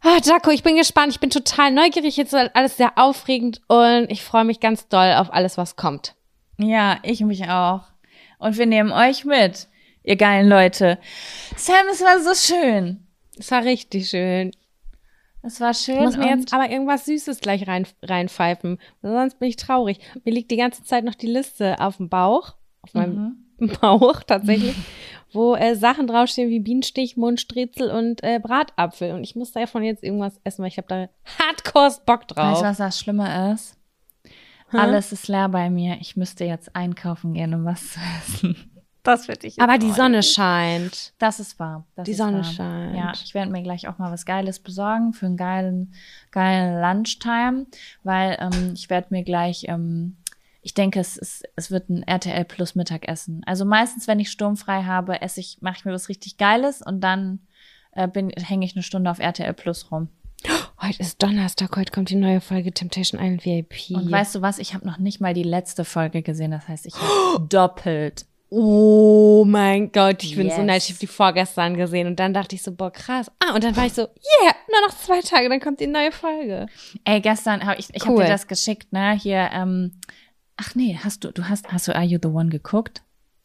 Ah, 0.00 0.18
Jaco, 0.22 0.50
ich 0.50 0.64
bin 0.64 0.76
gespannt. 0.76 1.12
Ich 1.12 1.20
bin 1.20 1.30
total 1.30 1.70
neugierig. 1.70 2.16
Jetzt 2.16 2.32
ist 2.32 2.50
alles 2.56 2.76
sehr 2.76 2.98
aufregend 2.98 3.60
und 3.68 4.10
ich 4.10 4.22
freue 4.22 4.44
mich 4.44 4.58
ganz 4.58 4.88
doll 4.88 5.14
auf 5.14 5.32
alles, 5.32 5.56
was 5.56 5.76
kommt. 5.76 6.16
Ja, 6.58 6.98
ich 7.02 7.20
mich 7.20 7.48
auch. 7.48 7.82
Und 8.38 8.58
wir 8.58 8.66
nehmen 8.66 8.90
euch 8.90 9.24
mit, 9.24 9.68
ihr 10.02 10.16
geilen 10.16 10.48
Leute. 10.48 10.98
Sam, 11.56 11.86
es 11.92 12.02
war 12.02 12.18
so 12.18 12.34
schön. 12.34 13.06
Es 13.38 13.52
war 13.52 13.62
richtig 13.62 14.10
schön. 14.10 14.50
Es 15.42 15.60
war 15.60 15.74
schön. 15.74 15.96
Ich 15.96 16.00
muss 16.02 16.16
mir 16.16 16.28
jetzt 16.28 16.54
aber 16.54 16.70
irgendwas 16.70 17.04
Süßes 17.04 17.40
gleich 17.40 17.66
rein, 17.66 17.86
reinpfeifen. 18.02 18.78
Sonst 19.02 19.38
bin 19.38 19.48
ich 19.48 19.56
traurig. 19.56 19.98
Mir 20.24 20.32
liegt 20.32 20.50
die 20.50 20.56
ganze 20.56 20.84
Zeit 20.84 21.04
noch 21.04 21.14
die 21.16 21.26
Liste 21.26 21.80
auf 21.80 21.96
dem 21.96 22.08
Bauch. 22.08 22.54
Auf 22.82 22.94
meinem 22.94 23.44
Bauch 23.80 24.22
tatsächlich. 24.22 24.74
wo 25.32 25.54
äh, 25.54 25.74
Sachen 25.74 26.06
draufstehen 26.06 26.48
wie 26.50 26.60
Bienenstich, 26.60 27.16
Mundstrezel 27.16 27.90
und 27.90 28.22
äh, 28.22 28.38
Bratapfel. 28.40 29.12
Und 29.12 29.24
ich 29.24 29.34
muss 29.34 29.52
davon 29.52 29.82
jetzt 29.82 30.02
irgendwas 30.04 30.40
essen, 30.44 30.62
weil 30.62 30.68
ich 30.68 30.78
habe 30.78 30.88
da 30.88 31.08
hardcore 31.38 31.96
Bock 32.06 32.28
drauf. 32.28 32.52
Weißt 32.52 32.62
du, 32.62 32.66
was 32.66 32.76
das 32.78 32.98
Schlimme 32.98 33.52
ist? 33.52 33.76
Alles 34.70 35.12
ist 35.12 35.28
leer 35.28 35.48
bei 35.50 35.68
mir. 35.68 35.98
Ich 36.00 36.16
müsste 36.16 36.44
jetzt 36.44 36.74
einkaufen 36.74 37.34
gehen, 37.34 37.52
um 37.52 37.64
was 37.64 37.92
zu 37.92 38.00
essen. 38.18 38.71
Das 39.02 39.26
wird 39.28 39.42
ich. 39.44 39.60
Aber 39.60 39.78
die. 39.78 39.90
Sonne 39.90 40.22
scheint. 40.22 41.12
Das 41.18 41.40
ist 41.40 41.58
wahr. 41.58 41.84
Das 41.96 42.04
Die 42.04 42.12
ist 42.12 42.18
Sonne 42.18 42.38
wahr. 42.38 42.44
scheint. 42.44 42.96
Ja, 42.96 43.12
ich 43.12 43.34
werde 43.34 43.50
mir 43.50 43.62
gleich 43.62 43.88
auch 43.88 43.98
mal 43.98 44.12
was 44.12 44.24
Geiles 44.24 44.60
besorgen 44.60 45.12
für 45.12 45.26
einen 45.26 45.36
geilen, 45.36 45.94
geilen 46.30 46.80
Lunchtime, 46.80 47.66
weil 48.04 48.38
ähm, 48.40 48.72
ich 48.74 48.90
werde 48.90 49.08
mir 49.10 49.24
gleich, 49.24 49.64
ähm, 49.68 50.16
ich 50.60 50.74
denke, 50.74 51.00
es 51.00 51.16
ist, 51.16 51.42
es 51.56 51.70
wird 51.72 51.90
ein 51.90 52.04
RTL 52.04 52.44
Plus 52.44 52.74
Mittagessen. 52.76 53.42
Also 53.44 53.64
meistens, 53.64 54.06
wenn 54.06 54.20
ich 54.20 54.30
sturmfrei 54.30 54.84
habe, 54.84 55.20
esse 55.20 55.40
ich, 55.40 55.58
mache 55.60 55.78
ich 55.78 55.84
mir 55.84 55.92
was 55.92 56.08
richtig 56.08 56.36
Geiles 56.36 56.80
und 56.80 57.00
dann 57.00 57.40
äh, 57.92 58.08
hänge 58.40 58.64
ich 58.64 58.76
eine 58.76 58.84
Stunde 58.84 59.10
auf 59.10 59.18
RTL 59.18 59.52
Plus 59.54 59.90
rum. 59.90 60.08
Heute 60.80 61.00
ist 61.00 61.22
Donnerstag, 61.22 61.76
heute 61.76 61.92
kommt 61.92 62.10
die 62.10 62.16
neue 62.16 62.40
Folge 62.40 62.72
Temptation 62.72 63.20
Island 63.20 63.44
VIP. 63.44 63.90
Und 63.90 64.10
weißt 64.10 64.34
du 64.34 64.42
was? 64.42 64.58
Ich 64.58 64.74
habe 64.74 64.86
noch 64.86 64.98
nicht 64.98 65.20
mal 65.20 65.34
die 65.34 65.44
letzte 65.44 65.84
Folge 65.84 66.22
gesehen. 66.22 66.50
Das 66.50 66.66
heißt, 66.66 66.86
ich 66.86 66.94
habe 66.94 67.46
doppelt. 67.48 68.26
Oh 68.54 69.44
mein 69.46 69.90
Gott, 69.92 70.22
ich 70.22 70.36
bin 70.36 70.50
so 70.50 70.56
Yes. 70.56 70.66
neidisch. 70.66 70.84
Ich 70.84 70.90
habe 70.90 70.98
die 71.00 71.06
vorgestern 71.06 71.74
gesehen 71.76 72.06
und 72.06 72.16
dann 72.20 72.34
dachte 72.34 72.54
ich 72.54 72.62
so, 72.62 72.70
boah, 72.72 72.90
krass. 72.92 73.30
Ah, 73.38 73.54
und 73.54 73.64
dann 73.64 73.74
war 73.76 73.86
ich 73.86 73.94
so, 73.94 74.02
yeah, 74.02 74.54
nur 74.70 74.86
noch 74.88 74.94
zwei 74.96 75.20
Tage, 75.22 75.48
dann 75.48 75.58
kommt 75.60 75.80
die 75.80 75.86
neue 75.86 76.12
Folge. 76.12 76.66
Ey, 77.04 77.20
gestern 77.20 77.64
habe 77.64 77.80
ich, 77.80 77.88
ich 77.94 78.02
Cool. 78.04 78.10
habe 78.18 78.22
dir 78.24 78.28
das 78.28 78.46
geschickt, 78.46 78.92
ne? 78.92 79.12
Hier, 79.14 79.48
ähm, 79.54 79.98
ach 80.58 80.74
nee, 80.74 80.98
hast 81.02 81.24
du, 81.24 81.32
du 81.32 81.48
hast, 81.48 81.72
hast 81.72 81.88
du 81.88 81.94
Are 81.96 82.04
You 82.04 82.18
the 82.22 82.28
One 82.28 82.50
geguckt? 82.50 83.02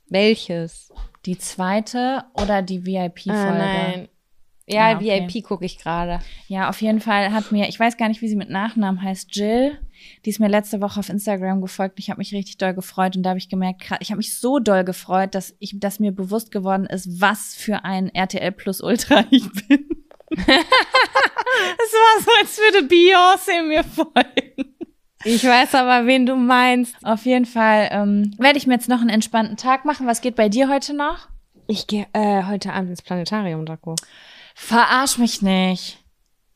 Welches? 0.10 0.92
Die 1.26 1.38
zweite 1.38 2.24
oder 2.34 2.62
die 2.62 2.86
VIP-Folge? 2.86 3.40
Ah, 3.40 3.58
nein. 3.58 4.10
Ja, 4.70 4.90
Ah, 4.90 4.96
okay. 4.98 5.28
VIP 5.34 5.44
gucke 5.46 5.64
ich 5.66 5.78
gerade. 5.78 6.20
Ja, 6.48 6.68
auf 6.70 6.82
jeden 6.82 7.00
Fall 7.00 7.32
hat 7.32 7.52
mir, 7.54 7.70
ich 7.70 7.80
weiß 7.80 7.96
gar 7.96 8.10
nicht, 8.10 8.22
wie 8.22 8.28
sie 8.28 8.36
mit 8.36 8.50
Nachnamen 8.50 9.02
heißt, 9.02 9.34
Jill. 9.34 9.78
Die 10.26 10.30
ist 10.30 10.40
mir 10.40 10.50
letzte 10.50 10.82
Woche 10.82 11.00
auf 11.00 11.08
Instagram 11.10 11.62
gefolgt. 11.62 12.00
Ich 12.00 12.10
habe 12.10 12.18
mich 12.20 12.34
richtig 12.34 12.58
doll 12.58 12.74
gefreut 12.74 13.16
und 13.16 13.24
da 13.24 13.30
habe 13.30 13.40
ich 13.40 13.48
gemerkt, 13.50 13.84
ich 14.02 14.10
habe 14.12 14.18
mich 14.18 14.38
so 14.40 14.60
doll 14.60 14.84
gefreut, 14.84 15.36
dass 15.36 15.56
ich, 15.60 15.80
dass 15.80 16.00
mir 16.00 16.12
bewusst 16.12 16.52
geworden 16.52 16.86
ist, 16.86 17.22
was 17.22 17.56
für 17.56 17.86
ein 17.86 18.14
RTL 18.14 18.52
Plus 18.52 18.82
Ultra 18.82 19.24
ich 19.32 19.50
bin. 19.68 19.88
es 20.32 20.46
war 21.94 22.22
so, 22.24 22.32
als 22.40 22.58
würde 22.58 22.88
Beyoncé 22.88 23.64
mir 23.66 23.84
folgen. 23.84 24.76
Ich 25.24 25.44
weiß 25.44 25.76
aber, 25.76 26.06
wen 26.06 26.26
du 26.26 26.36
meinst. 26.36 26.96
Auf 27.04 27.26
jeden 27.26 27.46
Fall 27.46 27.90
ähm, 27.92 28.36
werde 28.38 28.58
ich 28.58 28.68
mir 28.68 28.74
jetzt 28.74 28.90
noch 28.90 29.02
einen 29.02 29.10
entspannten 29.10 29.58
Tag 29.58 29.84
machen. 29.86 30.08
Was 30.08 30.22
geht 30.22 30.36
bei 30.36 30.48
dir 30.50 30.70
heute 30.70 30.94
noch? 30.94 31.28
Ich 31.68 31.88
gehe 31.88 32.06
äh, 32.14 32.44
heute 32.44 32.72
Abend 32.72 32.92
ins 32.92 33.02
Planetarium, 33.02 33.66
Draco. 33.66 33.96
Verarsch 34.60 35.20
mich 35.20 35.44
nicht. 35.44 36.00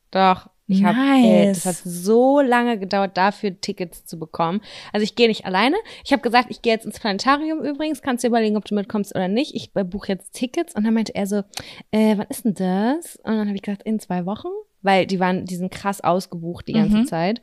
Doch. 0.09 0.49
Ich 0.65 0.83
hab, 0.83 0.95
äh, 0.95 1.45
Nice. 1.47 1.63
das 1.63 1.65
hat 1.65 1.81
so 1.85 2.39
lange 2.41 2.79
gedauert, 2.79 3.15
dafür 3.17 3.59
Tickets 3.59 4.05
zu 4.05 4.17
bekommen. 4.17 4.61
Also 4.91 5.03
ich 5.03 5.15
gehe 5.15 5.27
nicht 5.27 5.45
alleine. 5.45 5.75
Ich 6.05 6.13
habe 6.13 6.21
gesagt, 6.23 6.47
ich 6.49 6.61
gehe 6.61 6.73
jetzt 6.73 6.85
ins 6.85 6.99
Planetarium 6.99 7.61
übrigens. 7.63 8.01
Kannst 8.01 8.23
du 8.23 8.27
überlegen, 8.29 8.57
ob 8.57 8.65
du 8.65 8.73
mitkommst 8.75 9.13
oder 9.13 9.27
nicht. 9.27 9.53
Ich 9.53 9.69
äh, 9.75 9.83
buche 9.83 10.13
jetzt 10.13 10.33
Tickets. 10.33 10.73
Und 10.73 10.83
dann 10.85 10.93
meinte 10.93 11.13
er 11.13 11.27
so, 11.27 11.43
äh, 11.91 12.17
wann 12.17 12.27
ist 12.29 12.45
denn 12.45 12.53
das? 12.55 13.17
Und 13.17 13.33
dann 13.35 13.47
habe 13.47 13.55
ich 13.55 13.61
gesagt, 13.61 13.83
in 13.83 13.99
zwei 13.99 14.25
Wochen. 14.25 14.47
Weil 14.81 15.05
die 15.05 15.19
waren, 15.19 15.45
die 15.45 15.55
sind 15.57 15.71
krass 15.71 16.01
ausgebucht 16.01 16.67
die 16.67 16.73
ganze 16.73 16.97
Mhm. 16.97 17.05
Zeit. 17.05 17.41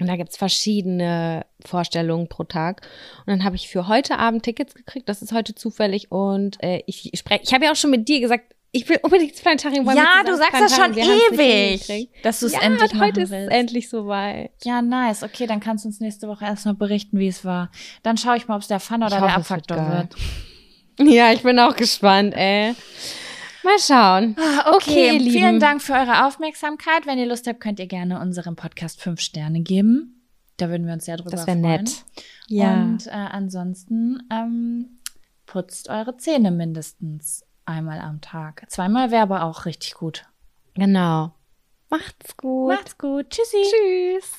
Und 0.00 0.06
da 0.06 0.16
gibt's 0.16 0.36
verschiedene 0.36 1.44
Vorstellungen 1.64 2.28
pro 2.28 2.44
Tag. 2.44 2.82
Und 3.20 3.28
dann 3.28 3.44
habe 3.44 3.56
ich 3.56 3.68
für 3.68 3.88
heute 3.88 4.18
Abend 4.18 4.42
Tickets 4.44 4.74
gekriegt. 4.74 5.08
Das 5.08 5.20
ist 5.20 5.32
heute 5.32 5.54
zufällig. 5.54 6.10
Und 6.12 6.62
äh, 6.62 6.82
ich 6.86 7.10
spreche, 7.14 7.42
ich 7.42 7.52
habe 7.52 7.64
ja 7.66 7.72
auch 7.72 7.76
schon 7.76 7.90
mit 7.90 8.08
dir 8.08 8.20
gesagt, 8.20 8.54
ich 8.76 8.88
will 8.88 8.98
unbedingt 9.02 9.34
Planetarium. 9.40 9.86
Ja, 9.94 10.22
du 10.24 10.36
sagst 10.36 10.60
das 10.60 10.76
schon 10.76 10.92
ewig, 10.96 12.10
dass 12.22 12.40
du 12.40 12.46
es 12.46 12.52
Ja, 12.52 12.60
endlich 12.62 12.92
machen 12.92 13.06
heute 13.06 13.20
ist 13.22 13.30
willst. 13.30 13.50
es 13.52 13.58
endlich 13.58 13.88
soweit. 13.88 14.50
Ja, 14.64 14.82
nice. 14.82 15.22
Okay, 15.22 15.46
dann 15.46 15.60
kannst 15.60 15.84
du 15.84 15.88
uns 15.88 16.00
nächste 16.00 16.28
Woche 16.28 16.44
erstmal 16.44 16.74
berichten, 16.74 17.18
wie 17.18 17.28
es 17.28 17.44
war. 17.44 17.70
Dann 18.02 18.16
schaue 18.16 18.36
ich 18.36 18.48
mal, 18.48 18.56
ob 18.56 18.62
es 18.62 18.68
der 18.68 18.80
Fun 18.80 18.96
oder 18.98 19.06
Ich 19.06 19.12
der 19.14 19.22
wird 19.22 19.36
Abfaktor 19.36 19.76
geil. 19.76 20.08
wird. 20.98 21.08
Ja, 21.10 21.32
ich 21.32 21.42
bin 21.42 21.58
auch 21.58 21.76
gespannt, 21.76 22.34
ey. 22.34 22.74
Mal 23.64 23.78
schauen. 23.80 24.36
Ah, 24.38 24.72
Okay, 24.76 25.10
Okay, 25.10 25.18
Lieben. 25.18 25.30
vielen 25.32 25.60
Dank 25.60 25.82
für 25.82 25.92
eure 25.94 26.26
Aufmerksamkeit. 26.26 27.04
Wenn 27.06 27.18
ihr 27.18 27.26
Lust 27.26 27.46
habt, 27.46 27.60
könnt 27.60 27.80
ihr 27.80 27.86
gerne 27.86 28.20
unserem 28.20 28.56
Podcast 28.56 29.00
fünf 29.02 29.20
Sterne 29.20 29.60
geben. 29.62 30.22
Da 30.56 30.68
würden 30.70 30.86
wir 30.86 30.94
uns 30.94 31.04
sehr 31.04 31.16
drüber 31.16 31.30
Das 31.32 31.46
wäre 31.46 31.58
freuen. 31.58 31.82
nett. 31.84 32.04
Ja. 32.48 32.74
Und 32.74 33.06
äh, 33.08 33.10
ansonsten 33.10 34.22
ähm, 34.32 35.00
putzt 35.46 35.88
eure 35.90 36.16
Zähne 36.16 36.50
mindestens 36.50 37.44
einmal 37.66 38.00
am 38.00 38.20
Tag. 38.20 38.64
Zweimal 38.68 39.10
wäre 39.10 39.22
aber 39.22 39.44
auch 39.44 39.64
richtig 39.66 39.94
gut. 39.94 40.24
Genau. 40.74 41.32
Macht's 41.90 42.36
gut. 42.36 42.74
Macht's 42.74 42.98
gut. 42.98 43.30
Tschüssi. 43.30 43.62
Tschüss. 43.70 44.32